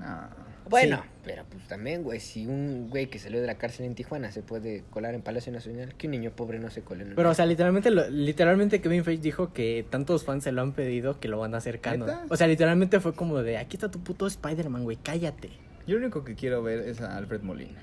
Ah, 0.00 0.30
Bueno, 0.68 1.02
Sí. 1.02 1.08
pero 1.24 1.44
pues 1.50 1.68
también, 1.68 2.02
güey, 2.02 2.20
si 2.20 2.46
un 2.46 2.88
güey 2.88 3.08
que 3.08 3.18
salió 3.18 3.38
de 3.40 3.46
la 3.46 3.56
cárcel 3.58 3.84
en 3.84 3.94
Tijuana 3.94 4.32
se 4.32 4.42
puede 4.42 4.82
colar 4.90 5.14
en 5.14 5.20
Palacio 5.20 5.52
Nacional, 5.52 5.94
que 5.94 6.06
un 6.06 6.12
niño 6.12 6.30
pobre 6.30 6.58
no 6.58 6.70
se 6.70 6.80
cole 6.80 7.02
en 7.02 7.10
el... 7.10 7.14
Pero, 7.16 7.28
o 7.30 7.34
sea, 7.34 7.44
literalmente, 7.44 7.90
lo- 7.90 8.08
literalmente 8.08 8.80
Kevin 8.80 9.04
Feige 9.04 9.20
dijo 9.22 9.52
que 9.52 9.84
tantos 9.90 10.24
fans 10.24 10.42
se 10.44 10.52
lo 10.52 10.62
han 10.62 10.72
pedido 10.72 11.20
que 11.20 11.28
lo 11.28 11.38
van 11.38 11.54
a 11.54 11.58
hacer 11.58 11.80
canon. 11.80 12.06
¿Neta? 12.08 12.24
O 12.30 12.36
sea, 12.36 12.46
literalmente 12.46 12.98
fue 13.00 13.12
como 13.14 13.42
de, 13.42 13.58
aquí 13.58 13.76
está 13.76 13.90
tu 13.90 14.02
puto 14.02 14.26
Spider-Man, 14.26 14.84
güey, 14.84 14.96
cállate. 14.96 15.50
yo 15.86 15.96
lo 15.98 16.06
único 16.06 16.24
que 16.24 16.34
quiero 16.34 16.62
ver 16.62 16.80
es 16.80 17.02
a 17.02 17.14
Alfred 17.18 17.42
Molina. 17.42 17.78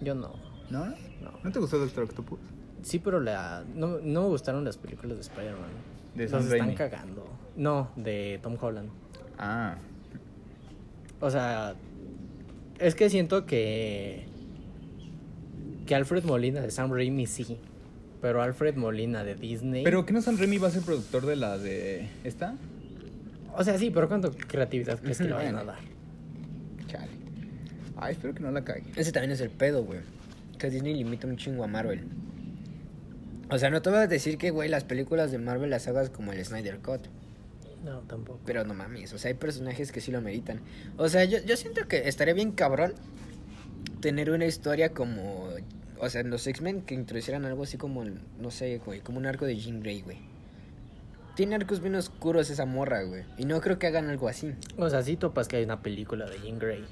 Yo 0.00 0.14
no. 0.14 0.32
¿No? 0.70 0.86
No. 0.86 0.94
¿No 1.42 1.52
te 1.52 1.58
gustó 1.58 1.78
Doctor 1.78 2.04
Octopus? 2.04 2.38
Sí, 2.82 2.98
pero 2.98 3.20
la, 3.20 3.64
no, 3.74 3.98
no 4.02 4.22
me 4.22 4.28
gustaron 4.28 4.64
las 4.64 4.76
películas 4.76 5.16
de 5.16 5.22
Spider-Man. 5.22 5.70
De 6.14 6.22
Los 6.24 6.30
Sam 6.30 6.42
están 6.42 6.58
Raimi. 6.58 6.74
cagando. 6.74 7.26
No, 7.56 7.90
de 7.96 8.38
Tom 8.42 8.56
Holland. 8.60 8.90
Ah, 9.38 9.76
O 11.20 11.30
sea, 11.30 11.74
es 12.78 12.94
que 12.94 13.08
siento 13.10 13.46
que. 13.46 14.26
Que 15.86 15.94
Alfred 15.94 16.24
Molina 16.24 16.60
de 16.60 16.70
Sam 16.70 16.92
Raimi 16.92 17.26
sí. 17.26 17.58
Pero 18.20 18.42
Alfred 18.42 18.76
Molina 18.76 19.22
de 19.22 19.34
Disney. 19.34 19.84
pero 19.84 20.06
¿qué 20.06 20.14
no 20.14 20.22
San 20.22 20.38
Remy 20.38 20.56
va 20.58 20.68
a 20.68 20.70
ser 20.70 20.82
productor 20.82 21.26
de 21.26 21.36
la 21.36 21.58
de 21.58 22.08
esta? 22.24 22.54
O 23.56 23.62
sea, 23.62 23.76
sí, 23.78 23.90
pero 23.90 24.08
¿cuánto 24.08 24.30
creatividad 24.32 24.98
crees 24.98 25.18
que 25.18 25.24
le 25.24 25.32
vayan 25.34 25.56
a 25.56 25.64
dar? 25.64 25.78
Ay, 27.96 28.12
espero 28.12 28.34
que 28.34 28.40
no 28.40 28.50
la 28.50 28.64
cague. 28.64 28.84
Ese 28.96 29.12
también 29.12 29.32
es 29.32 29.40
el 29.40 29.50
pedo, 29.50 29.84
güey. 29.84 30.00
Que 30.58 30.70
Disney 30.70 30.94
limita 30.94 31.26
un 31.26 31.36
chingo 31.36 31.64
a 31.64 31.66
Marvel. 31.66 32.04
O 33.50 33.58
sea, 33.58 33.70
no 33.70 33.82
te 33.82 33.90
voy 33.90 33.98
a 33.98 34.06
decir 34.06 34.38
que, 34.38 34.50
güey, 34.50 34.68
las 34.68 34.84
películas 34.84 35.30
de 35.30 35.38
Marvel 35.38 35.70
las 35.70 35.86
hagas 35.86 36.10
como 36.10 36.32
el 36.32 36.44
Snyder 36.44 36.78
Cut. 36.78 37.06
No, 37.84 38.00
tampoco. 38.00 38.40
Pero 38.46 38.64
no 38.64 38.72
mames, 38.72 39.12
o 39.12 39.18
sea, 39.18 39.28
hay 39.28 39.34
personajes 39.34 39.92
que 39.92 40.00
sí 40.00 40.10
lo 40.10 40.22
meritan. 40.22 40.60
O 40.96 41.08
sea, 41.08 41.24
yo, 41.24 41.38
yo 41.44 41.56
siento 41.56 41.86
que 41.86 42.08
estaría 42.08 42.32
bien 42.32 42.52
cabrón 42.52 42.94
tener 44.00 44.30
una 44.30 44.46
historia 44.46 44.90
como... 44.90 45.50
O 45.98 46.08
sea, 46.08 46.22
en 46.22 46.30
los 46.30 46.46
X-Men 46.46 46.82
que 46.82 46.94
introducieran 46.94 47.44
algo 47.44 47.62
así 47.62 47.76
como, 47.76 48.04
no 48.04 48.50
sé, 48.50 48.78
güey, 48.84 49.00
como 49.00 49.18
un 49.18 49.26
arco 49.26 49.44
de 49.44 49.56
Jean 49.56 49.80
Grey, 49.80 50.00
güey. 50.00 50.18
Tiene 51.36 51.54
arcos 51.54 51.80
bien 51.80 51.94
oscuros 51.94 52.50
esa 52.50 52.64
morra, 52.64 53.02
güey. 53.02 53.24
Y 53.38 53.44
no 53.44 53.60
creo 53.60 53.78
que 53.78 53.86
hagan 53.86 54.08
algo 54.08 54.28
así. 54.28 54.54
O 54.76 54.88
sea, 54.88 55.02
sí 55.02 55.16
topas 55.16 55.48
que 55.48 55.56
hay 55.56 55.64
una 55.64 55.82
película 55.82 56.28
de 56.28 56.38
Jean 56.40 56.58
Grey. 56.58 56.84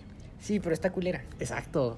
Sí, 0.43 0.61
pero 0.61 0.74
está 0.74 0.90
culera. 0.90 1.22
Exacto. 1.40 1.97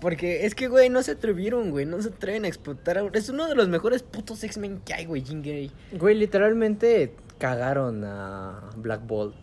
Porque 0.00 0.46
es 0.46 0.54
que, 0.54 0.68
güey, 0.68 0.88
no 0.90 1.02
se 1.02 1.12
atrevieron, 1.12 1.70
güey. 1.70 1.86
No 1.86 2.00
se 2.02 2.08
atreven 2.10 2.44
a 2.44 2.48
explotar. 2.48 2.98
a- 2.98 3.08
Es 3.14 3.28
uno 3.28 3.48
de 3.48 3.54
los 3.54 3.68
mejores 3.68 4.02
putos 4.02 4.42
X-Men 4.44 4.80
que 4.84 4.94
hay, 4.94 5.06
güey, 5.06 5.22
Jean 5.22 5.42
Grey. 5.42 5.70
Güey, 5.92 6.16
literalmente 6.16 7.14
cagaron 7.38 8.04
a 8.04 8.70
Black 8.76 9.06
Bolt. 9.06 9.34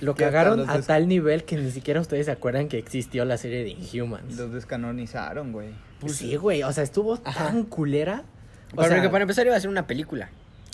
Lo 0.00 0.14
cagaron 0.14 0.68
a 0.70 0.80
tal 0.82 1.08
nivel 1.08 1.44
que 1.44 1.56
ni 1.56 1.70
siquiera 1.70 2.00
ustedes 2.00 2.26
se 2.26 2.32
acuerdan 2.32 2.68
que 2.68 2.78
existió 2.78 3.24
la 3.24 3.36
serie 3.36 3.64
de 3.64 3.70
Inhumans. 3.70 4.36
Los 4.36 4.52
descanonizaron, 4.52 5.52
güey. 5.52 5.70
Pues 5.98 6.16
sí, 6.16 6.36
güey, 6.36 6.62
o 6.62 6.72
sea, 6.72 6.84
estuvo 6.84 7.18
Ajá. 7.24 7.46
tan 7.48 7.64
culera. 7.64 8.24
O 8.72 8.76
Porque 8.76 8.88
sea, 8.88 9.10
para 9.10 9.22
empezar 9.22 9.46
iba 9.46 9.56
a 9.56 9.60
ser 9.60 9.68
una 9.68 9.86
película. 9.86 10.30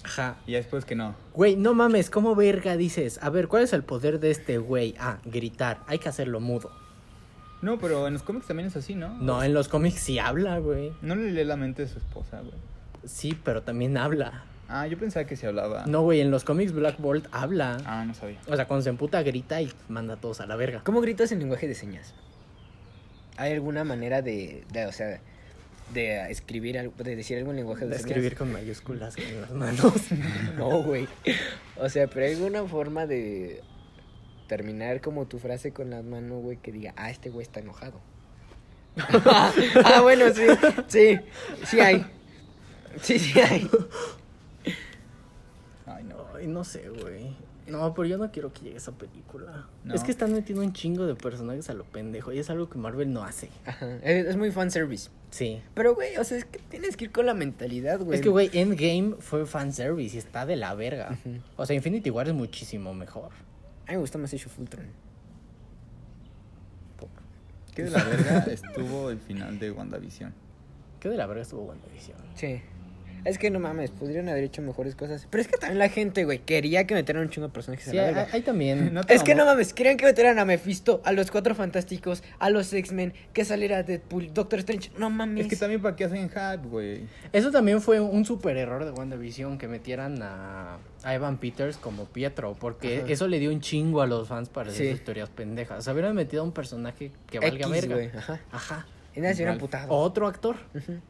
Ajá. 0.07 0.37
Y 0.47 0.53
después 0.53 0.85
que 0.85 0.95
no. 0.95 1.15
Güey, 1.35 1.57
no 1.57 1.75
mames, 1.75 2.09
¿cómo 2.09 2.35
verga 2.35 2.77
dices? 2.77 3.19
A 3.23 3.31
ver, 3.31 3.49
¿cuál 3.49 3.65
es 3.65 3.73
el 3.73 3.83
poder 3.83 4.21
de 4.21 4.31
este 4.31 4.59
güey? 4.59 4.95
Ah, 4.99 5.19
gritar, 5.25 5.81
hay 5.87 5.99
que 5.99 6.09
hacerlo 6.09 6.41
mudo. 6.41 6.71
No, 7.63 7.79
pero 7.79 8.07
en 8.07 8.13
los 8.13 8.23
cómics 8.23 8.47
también 8.47 8.69
es 8.69 8.77
así, 8.77 8.95
¿no? 8.95 9.15
No, 9.19 9.43
en 9.43 9.53
los 9.53 9.69
cómics 9.69 10.01
sí 10.01 10.19
habla, 10.19 10.59
güey. 10.59 10.93
No 11.03 11.15
le 11.15 11.33
lee 11.33 11.45
la 11.45 11.57
mente 11.57 11.83
de 11.83 11.89
su 11.89 11.99
esposa, 11.99 12.41
güey. 12.41 12.55
Sí, 13.05 13.39
pero 13.45 13.63
también 13.63 13.97
habla. 13.97 14.45
Ah, 14.69 14.87
yo 14.87 14.99
pensaba 14.99 15.27
que 15.27 15.37
se 15.37 15.47
hablaba. 15.47 15.85
No, 15.87 16.03
güey, 16.03 16.21
en 16.21 16.31
los 16.31 16.45
cómics 16.45 16.73
Black 16.73 16.99
Bolt 16.99 17.27
habla. 17.33 17.79
Ah, 17.87 18.05
no 18.05 18.15
sabía. 18.15 18.41
O 18.49 18.57
sea, 18.57 18.67
cuando 18.67 18.83
se 18.83 18.91
emputa 18.91 19.23
grita 19.23 19.61
y 19.63 19.73
manda 19.89 20.15
a 20.15 20.17
todos 20.17 20.41
a 20.41 20.47
la 20.47 20.57
verga. 20.57 20.83
¿Cómo 20.85 21.01
gritas 21.01 21.33
en 21.33 21.39
lenguaje 21.39 21.69
de 21.69 21.75
señas? 21.75 22.15
¿Hay 23.37 23.53
alguna 23.53 23.85
manera 23.85 24.23
de, 24.23 24.65
de, 24.73 24.87
o 24.87 24.93
sea, 24.93 25.21
de 25.93 26.31
escribir 26.31 26.79
algo, 26.79 26.95
de 27.03 27.17
decir 27.17 27.39
algo 27.39 27.51
en 27.51 27.57
lenguaje 27.59 27.85
de, 27.85 27.91
De 27.91 27.97
señas? 27.97 28.11
escribir 28.11 28.37
con 28.37 28.53
mayúsculas 28.53 29.17
en 29.19 29.41
las 29.41 29.51
manos. 29.53 29.93
No, 30.57 30.83
güey. 30.83 31.07
O 31.77 31.89
sea, 31.89 32.07
pero 32.09 32.27
hay 32.27 32.35
alguna 32.35 32.65
forma 32.65 33.07
de 33.07 33.63
terminar 34.49 35.01
como 35.01 35.27
tu 35.27 35.39
frase 35.39 35.73
con 35.73 35.91
las 35.91 36.05
manos, 36.05 36.43
güey, 36.43 36.57
que 36.57 36.73
diga, 36.73 36.93
ah, 36.97 37.11
este 37.11 37.31
güey 37.31 37.43
está 37.43 37.61
enojado. 37.61 38.01
ah, 38.97 40.01
bueno, 40.03 40.33
sí, 40.33 40.47
sí, 40.89 41.21
sí 41.65 41.81
hay. 41.81 42.07
Sí, 43.03 43.19
sí 43.19 43.39
hay. 43.41 43.69
Ay, 45.85 46.05
no. 46.05 46.17
Ay, 46.35 46.47
no 46.47 46.65
sé, 46.65 46.89
güey. 46.89 47.37
No, 47.67 47.93
pero 47.95 48.07
yo 48.07 48.17
no 48.17 48.31
quiero 48.31 48.53
que 48.53 48.63
llegue 48.63 48.77
esa 48.77 48.93
película. 48.93 49.67
No. 49.85 49.95
Es 49.95 50.05
que 50.05 50.11
están 50.13 50.33
metiendo 50.33 50.63
un 50.63 50.73
chingo 50.73 51.07
de 51.07 51.15
personajes 51.15 51.69
a 51.69 51.75
lo 51.75 51.85
pendejo 51.85 52.33
y 52.33 52.39
es 52.39 52.49
algo 52.49 52.69
que 52.69 52.79
Marvel 52.79 53.13
no 53.13 53.25
hace. 53.25 53.51
Ajá, 53.65 53.97
es, 54.03 54.27
es 54.27 54.37
muy 54.37 54.53
fanservice. 54.53 55.11
Sí. 55.31 55.61
Pero, 55.75 55.95
güey, 55.95 56.17
o 56.17 56.25
sea, 56.25 56.39
es 56.39 56.45
que 56.45 56.61
tienes 56.61 56.97
que 56.97 57.07
ir 57.07 57.13
con 57.13 57.27
la 57.27 57.35
mentalidad, 57.35 58.01
güey. 58.01 58.17
Es 58.17 58.23
que, 58.23 58.29
güey, 58.29 58.51
Endgame 58.53 59.17
fue 59.19 59.47
fanservice 59.47 60.15
y 60.15 60.19
está 60.19 60.47
de 60.47 60.57
la 60.57 60.75
verga. 60.75 61.19
O 61.57 61.67
sea, 61.67 61.75
Infinity 61.75 62.11
War 62.11 62.29
es 62.29 62.35
muchísimo 62.35 62.95
mejor. 62.95 63.33
A 63.87 63.91
mí 63.91 63.95
me 63.95 63.99
gusta 63.99 64.19
más 64.19 64.33
Age 64.33 64.47
of 64.47 64.59
Ultron. 64.59 64.87
¿Qué 67.75 67.83
de 67.83 67.91
la 67.91 68.03
verga 68.05 68.39
estuvo 68.51 69.11
el 69.11 69.19
final 69.19 69.59
de 69.59 69.71
WandaVision? 69.71 70.33
¿Qué 70.99 71.11
de 71.11 71.17
la 71.19 71.27
verga 71.27 71.43
estuvo 71.43 71.63
WandaVision? 71.65 72.17
Sí. 72.35 72.63
Es 73.27 73.39
que 73.39 73.51
no 73.51 73.59
mames, 73.59 73.91
podrían 73.91 74.29
haber 74.29 74.45
hecho 74.45 74.63
mejores 74.63 74.95
cosas. 74.95 75.27
Pero 75.31 75.43
es 75.43 75.49
que 75.49 75.57
también 75.59 75.79
la 75.79 75.89
gente, 75.89 76.25
güey, 76.25 76.39
quería 76.39 76.87
que 76.87 76.95
metieran 76.95 77.25
un 77.25 77.31
chingo 77.31 77.49
de 77.49 77.53
personajes 77.53 77.85
Sí, 77.91 77.99
a 77.99 78.03
la 78.03 78.07
verga. 78.07 78.29
hay 78.33 78.43
también. 78.43 78.91
No 78.95 79.03
te 79.05 79.15
Es 79.15 79.23
que 79.23 79.35
no 79.35 79.45
mames, 79.45 79.73
querían 79.75 79.97
que 79.97 80.05
metieran 80.07 80.39
a 80.39 80.45
Mephisto, 80.45 81.03
a 81.05 81.13
los 81.13 81.31
Cuatro 81.31 81.55
Fantásticos, 81.55 82.23
a 82.39 82.51
los 82.51 82.73
X-Men, 82.73 83.13
que 83.33 83.45
saliera 83.45 83.83
Deadpool, 83.83 84.33
Doctor 84.33 84.61
Strange. 84.61 84.91
No 84.99 85.11
mames. 85.11 85.45
Es 85.47 85.51
que 85.51 85.57
también 85.57 85.83
para 85.83 85.97
qué 85.97 86.05
hacen 86.05 86.29
hype, 86.31 86.69
güey. 86.69 87.03
Eso 87.33 87.51
también 87.51 87.81
fue 87.81 88.01
un 88.01 88.25
super 88.25 88.57
error 88.57 88.85
de 88.85 88.93
WandaVision 88.93 89.59
que 89.59 89.67
metieran 89.69 90.23
a, 90.23 90.79
a 91.03 91.15
Evan 91.15 91.39
Peters 91.39 91.77
como 91.79 92.05
Pietro, 92.05 92.55
porque 92.59 92.99
Ajá. 93.03 93.13
eso 93.13 93.27
le 93.29 93.39
dio 93.41 93.51
un 93.51 93.61
chingo 93.61 94.03
a 94.03 94.07
los 94.07 94.29
fans 94.29 94.49
para 94.49 94.71
hacer 94.71 94.87
Sí. 94.87 94.93
sus 94.93 95.05
teorías 95.05 95.29
pendejas. 95.31 95.79
O 95.79 95.83
sea, 95.83 95.93
hubieran 95.93 96.15
metido 96.15 96.43
a 96.43 96.45
un 96.45 96.53
personaje 96.53 97.11
que 97.29 97.39
valga 97.41 97.67
X, 97.69 97.89
verga. 97.89 98.19
ajá. 98.19 98.41
Ajá. 98.53 98.87
Y 99.15 99.21
nadie 99.21 99.35
se 99.35 99.39
hubiera 99.43 99.53
Ralph. 99.53 99.61
putado. 99.63 99.93
Otro 99.93 100.27
actor. 100.27 100.57
Ujú. 100.75 101.01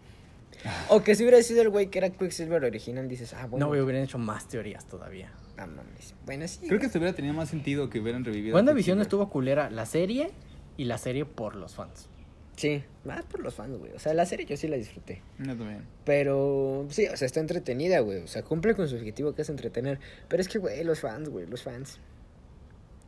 O 0.89 1.03
que 1.03 1.14
si 1.14 1.23
hubiera 1.23 1.43
sido 1.43 1.62
el 1.62 1.71
güey 1.71 1.89
que 1.89 1.99
era 1.99 2.11
Quicksilver 2.11 2.64
original, 2.64 3.09
dices, 3.09 3.35
ah, 3.35 3.47
bueno. 3.47 3.67
No, 3.67 3.69
güey, 3.69 3.81
hubieran 3.81 4.03
hecho 4.03 4.19
más 4.19 4.49
teorías 4.49 4.87
todavía. 4.87 5.33
No 5.57 5.67
mames. 5.67 6.14
Bueno, 6.25 6.47
sí. 6.49 6.67
Creo 6.67 6.79
que 6.79 6.87
esto 6.87 6.99
hubiera 6.99 7.14
tenido 7.14 7.35
más 7.35 7.49
sentido 7.49 7.89
que 7.89 8.01
hubieran 8.01 8.25
revivido. 8.25 8.55
WandaVision 8.55 9.01
estuvo 9.01 9.29
culera, 9.31 9.71
la 9.71 9.87
serie 9.87 10.31
y 10.77 10.85
la 10.85 10.99
serie 10.99 11.25
por 11.25 11.57
los 11.57 11.75
fans. 11.75 12.09
Sí, 12.57 12.83
más 13.05 13.23
por 13.25 13.41
los 13.41 13.55
fans, 13.55 13.79
güey. 13.79 13.93
O 13.93 13.99
sea, 13.99 14.14
la 14.14 14.25
serie 14.25 14.47
yo 14.47 14.57
sí 14.57 14.67
la 14.67 14.77
disfruté. 14.77 15.23
Yo 15.39 15.57
también. 15.57 15.85
Pero 16.05 16.87
sí, 16.89 17.07
o 17.07 17.17
sea, 17.17 17.27
está 17.27 17.41
entretenida, 17.41 18.01
güey. 18.01 18.23
O 18.23 18.27
sea, 18.27 18.43
cumple 18.43 18.75
con 18.75 18.89
su 18.89 18.97
objetivo 18.97 19.35
que 19.35 19.43
es 19.43 19.51
entretener. 19.51 20.01
Pero 20.29 20.41
es 20.41 20.49
que, 20.49 20.59
güey, 20.59 20.83
los 20.83 21.01
fans, 21.01 21.29
güey, 21.29 21.47
los 21.47 21.62
fans. 21.62 21.99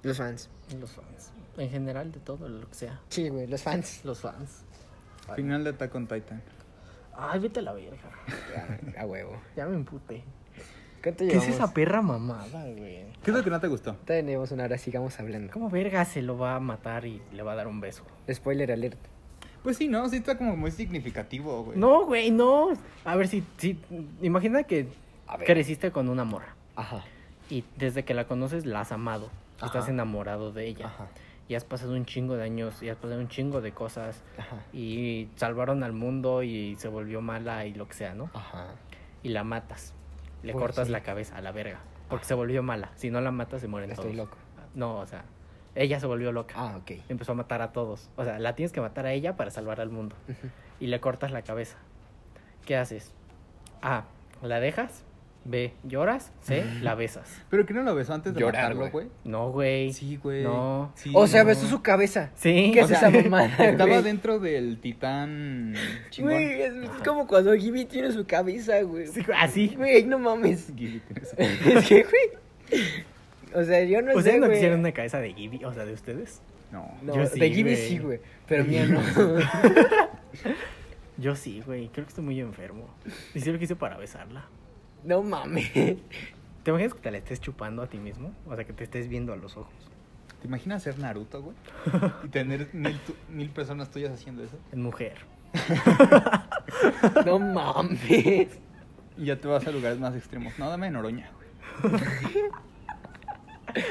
Los 0.02 0.18
fans. 0.18 0.50
Los 0.78 0.90
fans. 0.90 1.32
En 1.56 1.70
general, 1.70 2.12
de 2.12 2.20
todo 2.20 2.48
lo 2.48 2.68
que 2.68 2.74
sea. 2.74 3.00
Sí, 3.08 3.28
güey, 3.30 3.46
los 3.46 3.62
fans. 3.62 4.04
Los 4.04 4.20
fans. 4.20 4.64
Final 5.34 5.64
de 5.64 5.70
Attack 5.70 5.94
on 5.94 6.06
Titan. 6.06 6.42
Ay, 7.20 7.40
vete 7.40 7.58
a 7.60 7.62
la 7.62 7.72
verga. 7.72 7.98
A, 8.96 9.02
a 9.02 9.06
huevo. 9.06 9.36
Ya 9.56 9.66
me 9.66 9.74
emputé. 9.74 10.22
¿Cuánto 11.02 11.26
¿Qué 11.26 11.36
es 11.36 11.48
esa 11.48 11.72
perra 11.72 12.00
mamada, 12.02 12.64
güey? 12.64 13.04
¿Qué 13.22 13.30
es 13.30 13.36
lo 13.36 13.42
que 13.42 13.50
no 13.50 13.60
te 13.60 13.66
gustó? 13.68 13.94
Tenemos 14.04 14.50
una 14.52 14.64
hora, 14.64 14.78
sigamos 14.78 15.18
hablando. 15.18 15.52
¿Cómo 15.52 15.68
verga 15.70 16.04
se 16.04 16.22
lo 16.22 16.38
va 16.38 16.56
a 16.56 16.60
matar 16.60 17.06
y 17.06 17.20
le 17.32 17.42
va 17.42 17.52
a 17.52 17.54
dar 17.56 17.66
un 17.66 17.80
beso? 17.80 18.04
Spoiler 18.32 18.70
alert. 18.72 18.98
Pues 19.62 19.76
sí, 19.76 19.88
¿no? 19.88 20.08
Sí 20.08 20.16
está 20.16 20.38
como 20.38 20.56
muy 20.56 20.70
significativo, 20.70 21.64
güey. 21.64 21.78
No, 21.78 22.06
güey, 22.06 22.30
no. 22.30 22.68
A 23.04 23.16
ver, 23.16 23.28
si, 23.28 23.42
si 23.56 23.78
imagina 24.22 24.62
que 24.62 24.88
creciste 25.44 25.90
con 25.90 26.08
una 26.08 26.24
morra 26.24 26.54
Ajá. 26.76 27.04
y 27.50 27.64
desde 27.76 28.04
que 28.04 28.14
la 28.14 28.26
conoces 28.26 28.64
la 28.66 28.80
has 28.80 28.92
amado. 28.92 29.30
Estás 29.56 29.84
Ajá. 29.84 29.90
enamorado 29.90 30.52
de 30.52 30.66
ella. 30.68 30.86
Ajá. 30.86 31.08
Y 31.48 31.54
has 31.54 31.64
pasado 31.64 31.92
un 31.94 32.04
chingo 32.04 32.36
de 32.36 32.42
años 32.44 32.82
y 32.82 32.90
has 32.90 32.96
pasado 32.98 33.18
un 33.20 33.28
chingo 33.28 33.60
de 33.62 33.72
cosas 33.72 34.22
Ajá. 34.36 34.56
y 34.72 35.28
salvaron 35.36 35.82
al 35.82 35.92
mundo 35.94 36.42
y 36.42 36.76
se 36.76 36.88
volvió 36.88 37.20
mala 37.22 37.64
y 37.64 37.72
lo 37.74 37.88
que 37.88 37.94
sea, 37.94 38.14
¿no? 38.14 38.30
Ajá. 38.34 38.66
Y 39.22 39.30
la 39.30 39.44
matas. 39.44 39.94
Le 40.42 40.52
Pues 40.52 40.62
cortas 40.62 40.86
sí. 40.88 40.92
la 40.92 41.02
cabeza 41.02 41.36
a 41.38 41.40
la 41.40 41.50
verga. 41.52 41.80
Porque 42.10 42.26
se 42.26 42.34
volvió 42.34 42.62
mala. 42.62 42.90
Si 42.96 43.10
no 43.10 43.20
la 43.22 43.30
matas, 43.30 43.60
se 43.62 43.68
mueren 43.68 43.90
Estoy 43.90 44.12
todos. 44.12 44.16
loco. 44.16 44.36
No, 44.74 44.98
o 44.98 45.06
sea, 45.06 45.24
ella 45.74 45.98
se 46.00 46.06
volvió 46.06 46.32
loca. 46.32 46.54
Ah, 46.56 46.76
ok. 46.76 46.92
Empezó 47.08 47.32
a 47.32 47.34
matar 47.34 47.62
a 47.62 47.72
todos. 47.72 48.10
O 48.16 48.24
sea, 48.24 48.38
la 48.38 48.54
tienes 48.54 48.72
que 48.72 48.80
matar 48.82 49.06
a 49.06 49.12
ella 49.12 49.36
para 49.36 49.50
salvar 49.50 49.80
al 49.80 49.88
mundo. 49.90 50.16
Ujú. 50.28 50.48
Y 50.80 50.88
le 50.88 51.00
cortas 51.00 51.30
la 51.32 51.42
cabeza. 51.42 51.78
¿Qué 52.66 52.76
haces? 52.76 53.12
A. 53.82 54.04
La 54.42 54.60
dejas. 54.60 55.02
B. 55.48 55.72
Lloras. 55.82 56.32
C. 56.42 56.64
La 56.82 56.94
besas. 56.94 57.40
¿Pero 57.48 57.64
que 57.64 57.72
no 57.74 57.82
lo 57.82 57.94
besó 57.94 58.12
antes 58.14 58.34
de 58.34 58.40
Llorar, 58.40 58.74
matarlo, 58.74 58.80
güey. 58.80 58.90
güey? 58.90 59.06
No, 59.24 59.50
güey. 59.50 59.92
Sí, 59.92 60.16
güey. 60.16 60.44
No. 60.44 60.92
Sí, 60.94 61.10
o 61.14 61.26
sea, 61.26 61.42
no. 61.42 61.48
besó 61.48 61.66
su 61.66 61.82
cabeza. 61.82 62.30
Sí. 62.36 62.70
¿Qué 62.74 62.82
o 62.82 62.84
es 62.84 62.88
sea, 62.90 63.08
esa 63.08 63.10
mamada? 63.10 63.46
Estaba 63.58 63.90
güey? 63.90 64.02
dentro 64.02 64.38
del 64.38 64.78
titán 64.80 65.74
chingón. 66.10 66.32
Güey, 66.34 66.62
es, 66.62 66.72
como 67.04 67.26
cuando 67.26 67.54
Gibby 67.54 67.86
tiene 67.86 68.12
su 68.12 68.26
cabeza, 68.26 68.80
güey. 68.82 69.06
sí, 69.06 69.22
así. 69.36 69.74
Güey, 69.76 70.04
no 70.04 70.18
mames. 70.18 70.70
Gilly 70.76 71.00
tiene 71.00 71.22
esa- 71.62 71.78
es 71.78 71.88
que, 71.88 72.04
güey. 72.04 72.82
O 73.54 73.64
sea, 73.64 73.82
yo 73.84 74.02
no 74.02 74.08
¿Ustedes 74.14 74.34
sé, 74.34 74.40
no 74.40 74.46
güey. 74.46 74.58
quisieron 74.58 74.80
una 74.80 74.92
cabeza 74.92 75.20
de 75.20 75.32
Gibby? 75.32 75.64
O 75.64 75.72
sea, 75.72 75.86
de 75.86 75.94
ustedes. 75.94 76.42
No. 76.70 76.94
No, 77.00 77.14
Yo 77.16 77.26
sí, 77.26 77.40
de 77.40 77.50
Gibby 77.50 77.74
güey. 77.74 77.88
sí, 77.88 77.98
güey. 77.98 78.20
Pero 78.46 78.64
mía 78.64 78.84
no. 78.86 79.00
Yo 81.16 81.34
sí, 81.34 81.62
güey. 81.66 81.88
Creo 81.88 82.04
que 82.04 82.10
estoy 82.10 82.24
muy 82.24 82.38
enfermo. 82.40 82.88
Y 83.34 83.40
sí 83.40 83.50
lo 83.50 83.58
quise 83.58 83.74
para 83.74 83.96
besarla. 83.96 84.44
No 85.08 85.22
mames. 85.22 85.72
¿Te 85.72 85.98
imaginas 86.70 86.94
que 86.94 87.00
te 87.00 87.10
la 87.10 87.18
estés 87.18 87.40
chupando 87.40 87.82
a 87.82 87.86
ti 87.86 87.98
mismo? 87.98 88.32
O 88.46 88.54
sea, 88.54 88.64
que 88.64 88.72
te 88.72 88.84
estés 88.84 89.08
viendo 89.08 89.32
a 89.32 89.36
los 89.36 89.56
ojos. 89.56 89.72
¿Te 90.40 90.46
imaginas 90.46 90.82
ser 90.82 90.98
Naruto, 90.98 91.42
güey? 91.42 91.56
Y 92.24 92.28
tener 92.28 92.68
mil, 92.72 92.98
tu- 93.00 93.16
mil 93.28 93.48
personas 93.50 93.90
tuyas 93.90 94.12
haciendo 94.12 94.44
eso. 94.44 94.56
En 94.72 94.82
mujer. 94.82 95.14
No 97.24 97.38
mames. 97.38 98.48
Y 99.16 99.24
ya 99.24 99.36
te 99.40 99.48
vas 99.48 99.66
a 99.66 99.70
lugares 99.72 99.98
más 99.98 100.14
extremos. 100.14 100.56
No, 100.58 100.68
dame 100.68 100.90
Noroña, 100.90 101.30
güey. 101.82 101.94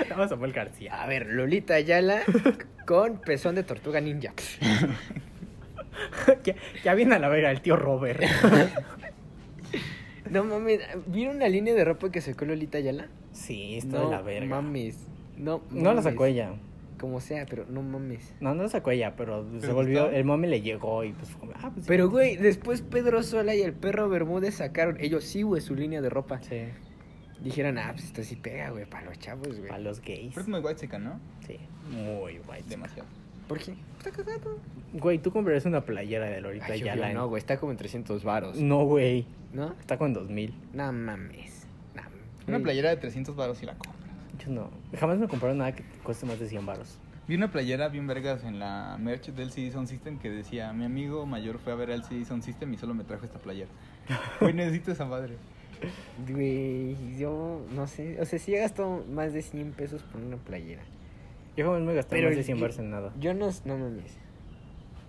Vamos 0.09 0.25
a 0.27 0.29
Samuel 0.29 0.53
García. 0.53 1.01
A 1.03 1.07
ver, 1.07 1.27
Lolita 1.27 1.75
Ayala 1.75 2.21
con 2.85 3.19
pezón 3.19 3.55
de 3.55 3.63
tortuga 3.63 3.99
ninja. 4.01 4.33
ya, 6.43 6.55
ya 6.83 6.93
viene 6.93 7.15
a 7.15 7.19
la 7.19 7.27
verga 7.29 7.51
el 7.51 7.61
tío 7.61 7.75
Robert. 7.75 8.21
No 10.31 10.43
mames, 10.43 10.79
¿vieron 11.07 11.37
una 11.37 11.47
línea 11.49 11.73
de 11.73 11.83
ropa 11.85 12.11
que 12.11 12.21
sacó 12.21 12.45
Lolita 12.45 12.77
Ayala? 12.77 13.07
sí, 13.31 13.77
está 13.77 13.97
no 13.99 14.05
de 14.05 14.11
la 14.15 14.21
verga. 14.21 14.47
mames. 14.47 14.97
No, 15.37 15.61
No 15.71 15.93
la 15.93 16.01
sacó 16.01 16.21
mames. 16.21 16.33
ella. 16.33 16.53
Como 16.99 17.19
sea, 17.19 17.45
pero 17.47 17.65
no 17.69 17.83
mames. 17.83 18.33
No, 18.39 18.55
no 18.55 18.63
la 18.63 18.69
sacó 18.69 18.89
ella, 18.89 19.15
pero, 19.15 19.43
se 19.53 19.59
¿Pero 19.61 19.75
volvió. 19.75 20.01
gustó? 20.05 20.15
El 20.17 20.25
mami 20.25 20.47
le 20.47 20.61
llegó 20.61 21.03
y 21.03 21.13
pues 21.13 21.29
fue 21.29 21.39
como, 21.41 21.51
ah, 21.55 21.69
pues 21.71 21.85
sí. 21.85 21.87
Pero, 21.87 22.09
güey, 22.09 22.37
después 22.37 22.81
Pedro 22.81 23.21
Sola 23.21 23.53
y 23.53 23.61
el 23.61 23.73
perro 23.73 24.09
Bermúdez 24.09 24.55
sacaron, 24.55 24.97
ellos 24.99 25.23
sí, 25.23 25.43
güey, 25.43 25.61
su 25.61 25.75
línea 25.75 26.01
de 26.01 26.09
ropa. 26.09 26.41
Sí, 26.41 26.63
Dijeron, 27.39 27.77
ah, 27.77 27.91
pues 27.93 28.05
esto 28.05 28.23
sí 28.23 28.35
pega, 28.35 28.71
güey, 28.71 28.85
para 28.89 29.05
los 29.05 29.19
chavos, 29.19 29.47
güey. 29.49 29.67
para 29.67 29.77
los 29.79 30.01
gays. 30.01 30.29
Pero 30.33 30.41
es 30.41 30.47
muy 30.47 30.59
white 30.59 30.79
chica, 30.81 30.97
¿no? 30.97 31.19
Sí, 31.45 31.57
muy 31.91 32.39
guay. 32.39 32.63
Demasiado. 32.67 33.07
¿Por 33.47 33.59
qué? 33.59 33.73
Está 33.97 34.11
cagado. 34.11 34.59
Güey, 34.93 35.19
tú 35.19 35.31
comprarías 35.31 35.65
una 35.65 35.81
playera 35.81 36.25
de 36.25 36.41
Lolita 36.41 36.65
Ay, 36.69 36.81
en- 36.87 37.13
no, 37.13 37.27
güey, 37.27 37.39
está 37.39 37.57
como 37.57 37.71
en 37.71 37.77
300 37.77 38.23
varos. 38.23 38.57
No, 38.57 38.83
güey. 38.85 39.25
¿No? 39.53 39.73
Está 39.79 39.97
con 39.97 40.13
2000. 40.13 40.53
No 40.73 40.91
mames. 40.91 41.65
No, 41.95 42.01
Una 42.47 42.59
playera 42.59 42.89
de 42.89 42.97
300 42.97 43.35
baros 43.35 43.61
y 43.63 43.65
la 43.65 43.73
compras. 43.73 43.95
Yo 44.39 44.51
no. 44.51 44.69
Jamás 44.97 45.17
me 45.17 45.27
compraron 45.27 45.57
nada 45.57 45.73
que 45.73 45.83
cueste 46.03 46.25
más 46.25 46.39
de 46.39 46.47
100 46.47 46.65
baros. 46.65 46.97
Vi 47.27 47.35
una 47.35 47.51
playera 47.51 47.89
bien 47.89 48.07
vergas 48.07 48.45
en 48.45 48.57
la 48.59 48.97
merch 48.99 49.27
del 49.31 49.51
CD 49.51 49.69
Sound 49.71 49.87
System 49.89 50.17
que 50.17 50.29
decía, 50.29 50.71
mi 50.71 50.85
amigo 50.85 51.25
mayor 51.25 51.59
fue 51.59 51.73
a 51.73 51.75
ver 51.75 51.91
al 51.91 52.05
CD 52.05 52.23
Sound 52.23 52.43
System 52.43 52.73
y 52.73 52.77
solo 52.77 52.93
me 52.93 53.03
trajo 53.03 53.25
esta 53.25 53.39
playera. 53.39 53.69
Güey, 54.39 54.53
necesito 54.53 54.91
esa 54.93 55.05
madre. 55.05 55.35
Güey, 56.29 56.95
yo 57.17 57.65
no 57.75 57.85
sé. 57.87 58.19
O 58.21 58.25
sea, 58.25 58.39
sí 58.39 58.55
he 58.55 58.59
gastado 58.59 59.03
más 59.11 59.33
de 59.33 59.41
100 59.41 59.73
pesos 59.73 60.01
por 60.03 60.21
una 60.21 60.37
playera. 60.37 60.81
Yo 61.57 61.65
jamás 61.65 61.81
me 61.81 61.93
gasté 61.95 62.15
Pero 62.15 62.29
más 62.29 62.37
de 62.37 62.43
100 62.43 62.57
yo- 62.57 62.61
baros 62.61 62.79
en 62.79 62.89
nada. 62.91 63.11
Yo 63.19 63.33
no, 63.33 63.49
no 63.65 63.77
mames. 63.77 64.17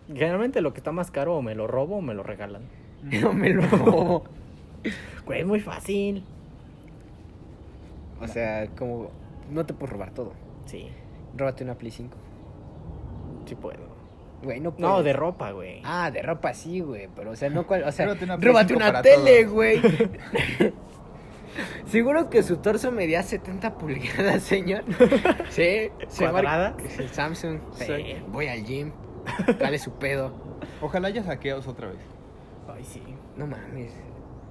Generalmente 0.09 0.61
lo 0.63 0.73
que 0.73 0.79
está 0.79 0.91
más 0.91 1.11
caro 1.11 1.37
o 1.37 1.43
me 1.43 1.55
lo 1.55 1.67
robo 1.67 1.99
o 1.99 2.01
me 2.01 2.15
lo 2.15 2.23
regalan. 2.25 2.63
No 3.05 3.33
me 3.33 3.51
lo 3.51 3.63
robo. 3.63 4.25
Güey, 5.27 5.41
es 5.41 5.47
muy 5.47 5.61
fácil. 5.61 6.25
O 8.21 8.27
sea, 8.27 8.67
como 8.77 9.11
no 9.51 9.65
te 9.67 9.75
puedo 9.75 9.93
robar 9.93 10.13
todo. 10.13 10.33
Sí, 10.67 10.89
Róbate 11.37 11.63
una 11.65 11.77
Play 11.77 11.91
5. 11.93 12.17
sí 13.47 13.55
puedo. 13.55 13.87
Güey, 14.43 14.61
no 14.61 14.71
No, 14.79 14.89
puedes. 14.91 15.05
de 15.05 15.13
ropa, 15.13 15.51
güey. 15.53 15.81
Ah, 15.85 16.11
de 16.11 16.23
ropa 16.23 16.55
sí, 16.55 16.81
güey. 16.81 17.09
Pero, 17.15 17.33
o 17.33 17.37
sea, 17.37 17.51
no 17.51 17.67
cual. 17.67 17.83
O 17.85 17.93
sea, 17.93 18.07
Róbate 18.07 18.25
una 18.25 18.37
Play 18.39 18.49
róbate 18.49 18.69
5 18.69 18.77
una 18.79 18.87
para 18.87 19.03
tele, 19.03 19.45
güey. 19.47 19.81
Seguro 21.87 22.31
que 22.31 22.43
su 22.43 22.59
torso 22.59 22.91
medía 22.93 23.23
70 23.23 23.79
pulgadas, 23.79 24.43
señor. 24.43 24.85
Sí, 25.51 25.91
se. 26.09 26.25
Es 26.85 26.99
el 26.99 27.09
Samsung. 27.09 27.59
Sí. 27.73 28.17
Voy 28.29 28.49
al 28.49 28.65
gym. 28.65 28.93
Dale 29.59 29.79
su 29.79 29.93
pedo. 29.93 30.33
Ojalá 30.81 31.09
haya 31.09 31.23
saqueos 31.23 31.67
otra 31.67 31.89
vez. 31.89 31.99
Ay, 32.73 32.85
sí. 32.85 33.03
No 33.37 33.47
mames. 33.47 33.93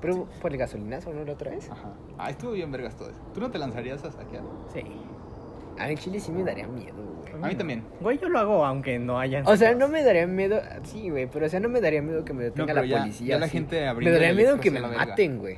Pero 0.02 0.28
por 0.42 0.52
el 0.52 0.58
gasolinazo, 0.58 1.12
¿no? 1.14 1.24
La 1.24 1.34
otra 1.34 1.52
vez. 1.52 1.70
Ajá. 1.70 1.94
Ah, 2.18 2.30
estuvo 2.30 2.52
bien 2.52 2.72
vergas 2.72 2.96
todo 2.96 3.10
eso. 3.10 3.20
¿Tú 3.34 3.40
no 3.42 3.50
te 3.50 3.58
lanzarías 3.58 4.04
a 4.04 4.12
saquear? 4.12 4.44
Sí. 4.74 4.82
A 5.80 5.86
mí 5.86 5.92
en 5.92 5.98
Chile 5.98 6.20
sí 6.20 6.32
me 6.32 6.44
daría 6.44 6.68
miedo, 6.68 6.96
güey. 6.96 7.44
A 7.44 7.48
mí 7.48 7.56
también. 7.56 7.84
Güey, 8.02 8.18
yo 8.20 8.30
lo 8.30 8.40
hago 8.40 8.66
aunque 8.66 8.98
no 9.00 9.20
hayan. 9.20 9.46
O 9.48 9.56
sea, 9.56 9.74
no 9.76 9.88
me 9.88 10.04
daría 10.04 10.26
miedo. 10.28 10.60
Sí, 10.84 11.10
güey, 11.10 11.28
pero 11.28 11.46
o 11.46 11.50
sea, 11.50 11.60
no 11.60 11.70
me 11.70 11.82
daría 11.82 12.02
miedo 12.02 12.26
que 12.26 12.34
me 12.34 12.44
detenga 12.46 12.74
pero 12.74 12.82
la 12.82 12.88
ya- 12.88 13.00
policía. 13.00 13.28
ya 13.28 13.40
la 13.40 13.48
gente 13.48 13.94
Me 13.96 14.10
daría 14.12 14.34
miedo 14.34 14.60
que 14.60 14.72
me 14.72 14.82
maten, 14.82 15.40
güey. 15.40 15.58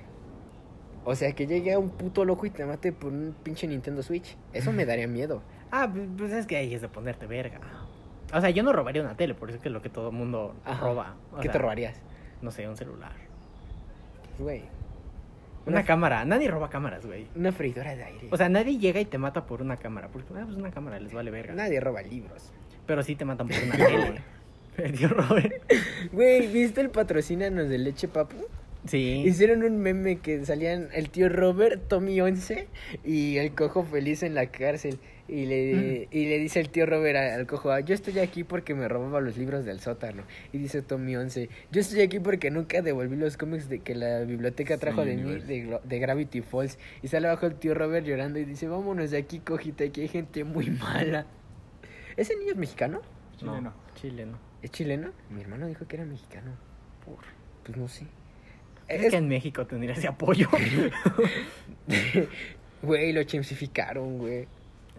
O 1.10 1.16
sea, 1.16 1.32
que 1.34 1.48
llegue 1.48 1.76
un 1.76 1.90
puto 1.90 2.24
loco 2.24 2.46
y 2.46 2.52
te 2.52 2.64
mate 2.66 2.92
por 2.92 3.12
un 3.12 3.36
pinche 3.42 3.66
Nintendo 3.68 4.04
Switch. 4.04 4.38
Eso 4.54 4.72
me 4.72 4.86
daría 4.86 5.08
miedo. 5.08 5.42
Ah, 5.72 5.90
pues- 5.92 6.08
pues 6.18 6.32
es 6.34 6.46
que 6.46 6.56
ahí 6.58 6.74
es 6.74 6.82
de 6.82 6.88
ponerte 6.88 7.26
verga. 7.26 7.60
O 8.32 8.40
sea, 8.40 8.52
yo 8.52 8.62
no 8.62 8.74
robaría 8.74 9.02
una 9.02 9.18
tele, 9.18 9.34
por 9.34 9.50
eso 9.50 9.56
es 9.58 9.64
que 9.64 9.70
es 9.70 9.74
lo 9.74 9.82
que 9.82 9.90
todo 9.90 10.10
el 10.10 10.16
mundo 10.16 10.56
Ajá. 10.66 10.86
roba. 10.86 11.16
O 11.32 11.38
¿Qué 11.38 11.44
sea, 11.44 11.52
te 11.54 11.58
robarías? 11.58 12.00
No 12.44 12.52
sé, 12.52 12.68
un 12.70 12.78
celular. 12.78 13.14
Güey. 14.38 14.64
Una 15.66 15.84
cámara. 15.84 16.24
Nadie 16.26 16.48
roba 16.50 16.70
cámaras, 16.70 17.06
güey. 17.06 17.28
Una 17.36 17.52
freidora 17.52 17.96
de 17.96 18.04
aire. 18.04 18.28
O 18.32 18.38
sea, 18.38 18.48
nadie 18.50 18.78
llega 18.78 19.00
y 19.00 19.06
te 19.06 19.18
mata 19.18 19.46
por 19.48 19.62
una 19.64 19.78
cámara. 19.78 20.10
Porque, 20.10 20.28
ah, 20.36 20.44
pues 20.46 20.58
una 20.58 20.70
cámara 20.72 21.00
les 21.00 21.12
vale 21.14 21.32
verga. 21.32 21.54
nadie 21.56 21.80
roba 21.80 22.02
libros. 22.04 22.52
Pero 22.86 23.02
sí 23.04 23.16
te 23.16 23.26
matan 23.26 23.48
por 23.48 23.58
una 23.58 23.76
tele. 24.78 25.08
Robert. 25.08 25.54
Güey, 26.14 26.48
¿viste 26.54 26.82
el 26.82 26.90
patrocínanos 26.92 27.68
de 27.68 27.78
leche 27.80 28.08
papu? 28.08 28.38
Sí. 28.86 29.24
Hicieron 29.26 29.64
un 29.64 29.78
meme 29.78 30.18
que 30.20 30.46
salían 30.46 30.88
el 30.94 31.10
tío 31.10 31.30
Robert, 31.30 31.88
Tommy 31.88 32.22
11 32.22 32.68
y 33.04 33.38
el 33.38 33.54
cojo 33.54 33.84
feliz 33.84 34.24
en 34.24 34.36
la 34.36 34.48
cárcel. 34.48 35.00
Y 35.28 35.46
le, 35.46 36.08
y 36.10 36.26
le 36.26 36.40
dice 36.40 36.60
el 36.60 36.70
tío 36.70 36.88
Robert 36.88 37.16
al 37.18 37.46
cojo, 37.46 37.72
"Ah, 37.72 37.82
yo 37.82 37.94
estoy 37.94 38.18
aquí 38.18 38.44
porque 38.44 38.74
me 38.74 38.88
robaba 38.88 39.22
los 39.22 39.38
libros 39.38 39.64
del 39.64 39.80
sótano. 39.80 40.24
Y 40.52 40.58
dice 40.58 40.82
Tommy 40.82 41.16
11, 41.18 41.50
yo 41.72 41.82
estoy 41.82 42.02
aquí 42.02 42.20
porque 42.20 42.50
nunca 42.50 42.82
devolví 42.82 43.16
los 43.16 43.38
cómics 43.38 43.70
de 43.70 43.80
que 43.80 43.94
la 43.94 44.22
biblioteca 44.22 44.78
trajo 44.78 45.04
Sí, 45.04 45.10
de 45.10 45.18
mí, 45.18 45.80
de, 45.84 46.00
Gravity 46.00 46.42
Falls. 46.42 46.80
Y 47.04 47.10
sale 47.10 47.28
abajo 47.28 47.46
el 47.46 47.56
tío 47.56 47.76
Robert 47.76 48.08
llorando 48.08 48.40
y 48.40 48.46
dice, 48.46 48.68
vámonos 48.68 49.12
de 49.12 49.18
aquí, 49.18 49.40
cojita, 49.40 49.84
aquí 49.84 50.02
hay 50.02 50.08
gente 50.08 50.44
muy 50.44 50.72
mala. 50.72 51.28
¿Ese 52.18 52.36
niño 52.36 52.54
es 52.54 52.58
mexicano? 52.58 53.02
Chileno. 53.38 53.62
No, 53.62 53.74
chileno. 53.96 54.40
¿Es 54.64 54.72
chileno? 54.72 55.12
Mi 55.30 55.42
hermano 55.42 55.68
dijo 55.68 55.88
que 55.88 55.96
era 55.98 56.06
mexicano. 56.06 56.54
Por... 57.06 57.20
Pues 57.64 57.78
no 57.78 57.88
sé. 57.88 58.08
Es 58.90 59.04
Es- 59.04 59.12
que 59.12 59.18
en 59.18 59.28
México 59.28 59.66
tendría 59.68 59.94
ese 59.94 60.08
apoyo. 60.08 60.48
Güey, 62.82 63.12
lo 63.12 63.24
chimsificaron, 63.24 64.18
güey. 64.20 64.48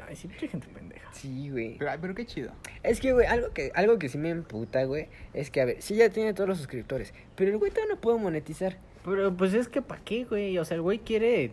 Ay, 0.07 0.16
sí, 0.16 0.28
mucha 0.28 0.47
gente 0.49 0.66
pendeja. 0.68 1.09
Sí, 1.12 1.51
güey. 1.51 1.78
Pero, 1.78 1.91
ay, 1.91 1.99
pero 2.01 2.14
qué 2.14 2.26
chido. 2.26 2.53
Es 2.82 3.01
que, 3.01 3.12
güey, 3.12 3.26
algo 3.26 3.53
que, 3.55 3.70
algo 3.74 3.99
que 3.99 4.09
sí 4.09 4.18
me 4.18 4.28
emputa, 4.30 4.84
güey, 4.84 5.09
es 5.34 5.51
que, 5.51 5.61
a 5.61 5.64
ver, 5.64 5.80
sí 5.80 5.95
ya 5.95 6.11
tiene 6.11 6.34
todos 6.34 6.49
los 6.49 6.59
suscriptores, 6.59 7.14
pero 7.36 7.51
el 7.51 7.59
güey 7.59 7.70
todavía 7.70 7.95
no 7.95 8.01
puede 8.01 8.18
monetizar. 8.18 8.76
Pero 9.05 9.34
pues 9.34 9.55
es 9.55 9.68
que 9.68 9.80
¿para 9.80 10.03
qué, 10.03 10.24
güey? 10.24 10.59
O 10.59 10.64
sea, 10.64 10.74
el 10.74 10.82
güey 10.82 10.99
quiere 10.99 11.53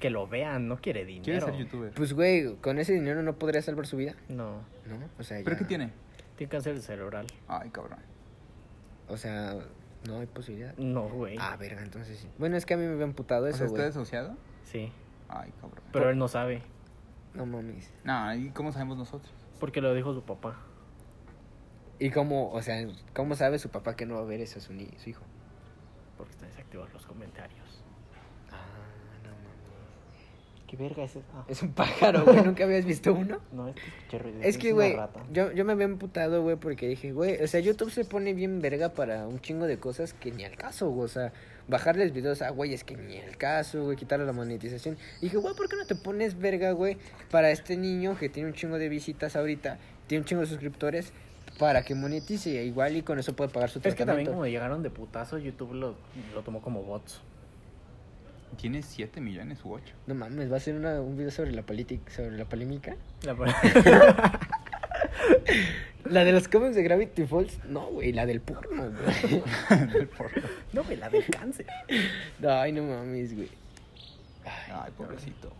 que 0.00 0.10
lo 0.10 0.26
vean, 0.26 0.66
no 0.66 0.80
quiere 0.80 1.04
dinero. 1.04 1.24
¿Quieres 1.24 1.44
ser 1.44 1.54
youtuber? 1.56 1.92
Pues, 1.92 2.14
güey, 2.14 2.56
con 2.56 2.78
ese 2.80 2.92
dinero 2.94 3.22
no 3.22 3.36
podría 3.38 3.62
salvar 3.62 3.86
su 3.86 3.96
vida, 3.96 4.14
No, 4.28 4.62
¿no? 4.86 5.08
O 5.18 5.22
sea, 5.22 5.40
¿Pero 5.44 5.56
qué 5.56 5.64
tiene? 5.66 5.90
tiene 6.36 6.50
cáncer 6.50 6.80
cerebral. 6.80 7.26
Ay, 7.46 7.70
cabrón. 7.70 7.98
O 9.08 9.16
sea, 9.16 9.56
no 10.06 10.18
hay 10.20 10.26
posibilidad. 10.26 10.74
No, 10.76 11.08
güey. 11.08 11.36
Ah, 11.40 11.56
verga, 11.58 11.82
entonces 11.82 12.18
sí. 12.18 12.28
Bueno, 12.38 12.56
es 12.56 12.66
que 12.66 12.74
a 12.74 12.76
mí 12.76 12.84
me 12.84 12.92
había 12.92 13.04
emputado 13.04 13.44
O 13.44 13.48
eso, 13.48 13.58
sea, 13.58 13.66
¿está 13.66 13.76
güey. 13.78 13.86
desociado? 13.88 14.36
Sí, 14.64 14.92
Ay, 15.28 15.52
cabrón. 15.60 15.84
pero 15.92 16.10
él 16.10 16.18
no 16.18 16.28
sabe. 16.28 16.62
No 17.34 17.46
mames. 17.46 17.92
No, 18.04 18.34
¿y 18.34 18.50
cómo 18.50 18.72
sabemos 18.72 18.96
nosotros? 18.98 19.32
Porque 19.60 19.80
lo 19.80 19.94
dijo 19.94 20.12
su 20.14 20.22
papá. 20.22 20.56
¿Y 21.98 22.10
cómo, 22.10 22.50
o 22.50 22.62
sea, 22.62 22.82
cómo 23.14 23.34
sabe 23.34 23.58
su 23.58 23.68
papá 23.68 23.94
que 23.94 24.06
no 24.06 24.14
va 24.14 24.20
a 24.22 24.24
ver 24.24 24.40
eso 24.40 24.58
a 24.58 24.62
su, 24.62 24.72
ni- 24.72 24.90
su 24.98 25.10
hijo? 25.10 25.22
Porque 26.16 26.32
está 26.32 26.46
desactivado 26.46 26.88
los 26.92 27.06
comentarios. 27.06 27.84
Ah, 28.50 28.56
no 29.22 29.30
mames. 29.30 30.59
¿Qué 30.70 30.76
verga 30.76 31.02
es 31.02 31.16
eso? 31.16 31.24
Ah, 31.34 31.44
Es 31.48 31.62
un 31.62 31.72
pájaro, 31.72 32.24
güey. 32.24 32.44
¿Nunca 32.44 32.62
habías 32.62 32.84
visto 32.84 33.12
uno? 33.12 33.40
no, 33.52 33.66
es 33.66 33.74
que 34.08 34.20
ruido. 34.20 34.38
Es 34.40 34.56
que, 34.56 34.70
güey, 34.70 34.96
yo, 35.32 35.50
yo 35.50 35.64
me 35.64 35.72
había 35.72 35.86
emputado, 35.86 36.44
güey, 36.44 36.54
porque 36.54 36.86
dije, 36.86 37.10
güey, 37.10 37.42
o 37.42 37.48
sea, 37.48 37.58
YouTube 37.58 37.90
se 37.90 38.04
pone 38.04 38.34
bien 38.34 38.60
verga 38.60 38.90
para 38.90 39.26
un 39.26 39.40
chingo 39.40 39.66
de 39.66 39.80
cosas 39.80 40.14
que 40.14 40.30
ni 40.30 40.44
al 40.44 40.54
caso, 40.54 40.88
güey, 40.90 41.06
o 41.06 41.08
sea, 41.08 41.32
bajarles 41.66 42.12
videos 42.12 42.40
a 42.40 42.50
güey, 42.50 42.72
es 42.72 42.84
que 42.84 42.96
ni 42.96 43.18
al 43.18 43.36
caso, 43.36 43.82
güey, 43.82 43.96
quitarle 43.96 44.24
la 44.26 44.32
monetización. 44.32 44.96
Y 45.18 45.22
dije, 45.22 45.38
güey, 45.38 45.56
¿por 45.56 45.68
qué 45.68 45.74
no 45.74 45.86
te 45.86 45.96
pones 45.96 46.38
verga, 46.38 46.70
güey, 46.70 46.98
para 47.32 47.50
este 47.50 47.76
niño 47.76 48.16
que 48.16 48.28
tiene 48.28 48.48
un 48.50 48.54
chingo 48.54 48.78
de 48.78 48.88
visitas 48.88 49.34
ahorita, 49.34 49.76
tiene 50.06 50.22
un 50.22 50.26
chingo 50.26 50.42
de 50.42 50.46
suscriptores, 50.46 51.12
para 51.58 51.82
que 51.82 51.96
monetice 51.96 52.64
igual 52.64 52.96
y 52.96 53.02
con 53.02 53.18
eso 53.18 53.34
puede 53.34 53.50
pagar 53.50 53.70
su 53.70 53.80
Es 53.80 53.82
que 53.82 53.90
también 53.90 54.06
tratamiento? 54.06 54.30
como 54.30 54.46
llegaron 54.46 54.84
de 54.84 54.90
putazo, 54.90 55.36
YouTube 55.36 55.74
lo, 55.74 55.96
lo 56.32 56.42
tomó 56.42 56.62
como 56.62 56.84
bots. 56.84 57.22
Tiene 58.56 58.82
7 58.82 59.20
millones 59.20 59.58
u 59.64 59.72
8. 59.72 59.94
No 60.06 60.14
mames, 60.14 60.52
va 60.52 60.56
a 60.56 60.60
ser 60.60 60.74
una- 60.76 61.00
un 61.00 61.16
video 61.16 61.30
sobre 61.30 61.52
la 61.52 61.62
política, 61.62 62.12
sobre 62.12 62.36
la 62.36 62.44
polémica. 62.44 62.96
La- 63.22 63.34
La 66.04 66.24
de 66.24 66.32
los 66.32 66.48
cómics 66.48 66.74
de 66.74 66.82
Gravity 66.82 67.24
Falls, 67.26 67.58
no, 67.66 67.86
güey, 67.86 68.12
la 68.12 68.24
del 68.26 68.40
porno, 68.40 68.90
güey. 68.90 69.42
no, 70.72 70.82
güey, 70.82 70.96
la 70.96 71.08
del 71.10 71.24
cáncer. 71.26 71.66
Ay, 72.46 72.72
no 72.72 72.82
mames, 72.84 73.34
güey. 73.36 73.48
Ay, 74.72 74.90
pobrecito. 74.96 75.52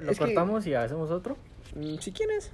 Lo 0.00 0.10
Es 0.12 0.18
que- 0.18 0.24
cortamos 0.26 0.66
y 0.66 0.74
hacemos 0.74 1.10
otro. 1.10 1.36
Mm, 1.74 1.96
Si 1.98 2.12
quieres. 2.12 2.50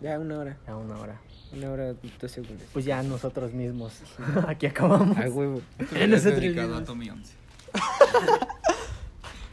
Ya, 0.00 0.18
una 0.18 0.38
hora. 0.38 0.56
A 0.66 0.76
una 0.76 0.96
hora. 0.98 1.20
Una 1.52 1.70
hora, 1.72 1.94
dos 2.20 2.30
segundos. 2.30 2.62
Pues 2.72 2.84
ya 2.84 3.02
nosotros 3.02 3.52
mismos. 3.52 4.00
Aquí 4.46 4.66
acabamos. 4.66 5.18
A 5.18 5.28
huevo. 5.28 5.60
Esto 5.78 5.96
es 6.16 6.24
dedicado 6.24 6.76
a 6.76 6.84
Tommy 6.84 7.10
11. 7.10 7.34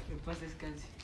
Que 0.07 0.14
paz 0.25 0.39
descanse. 0.39 0.94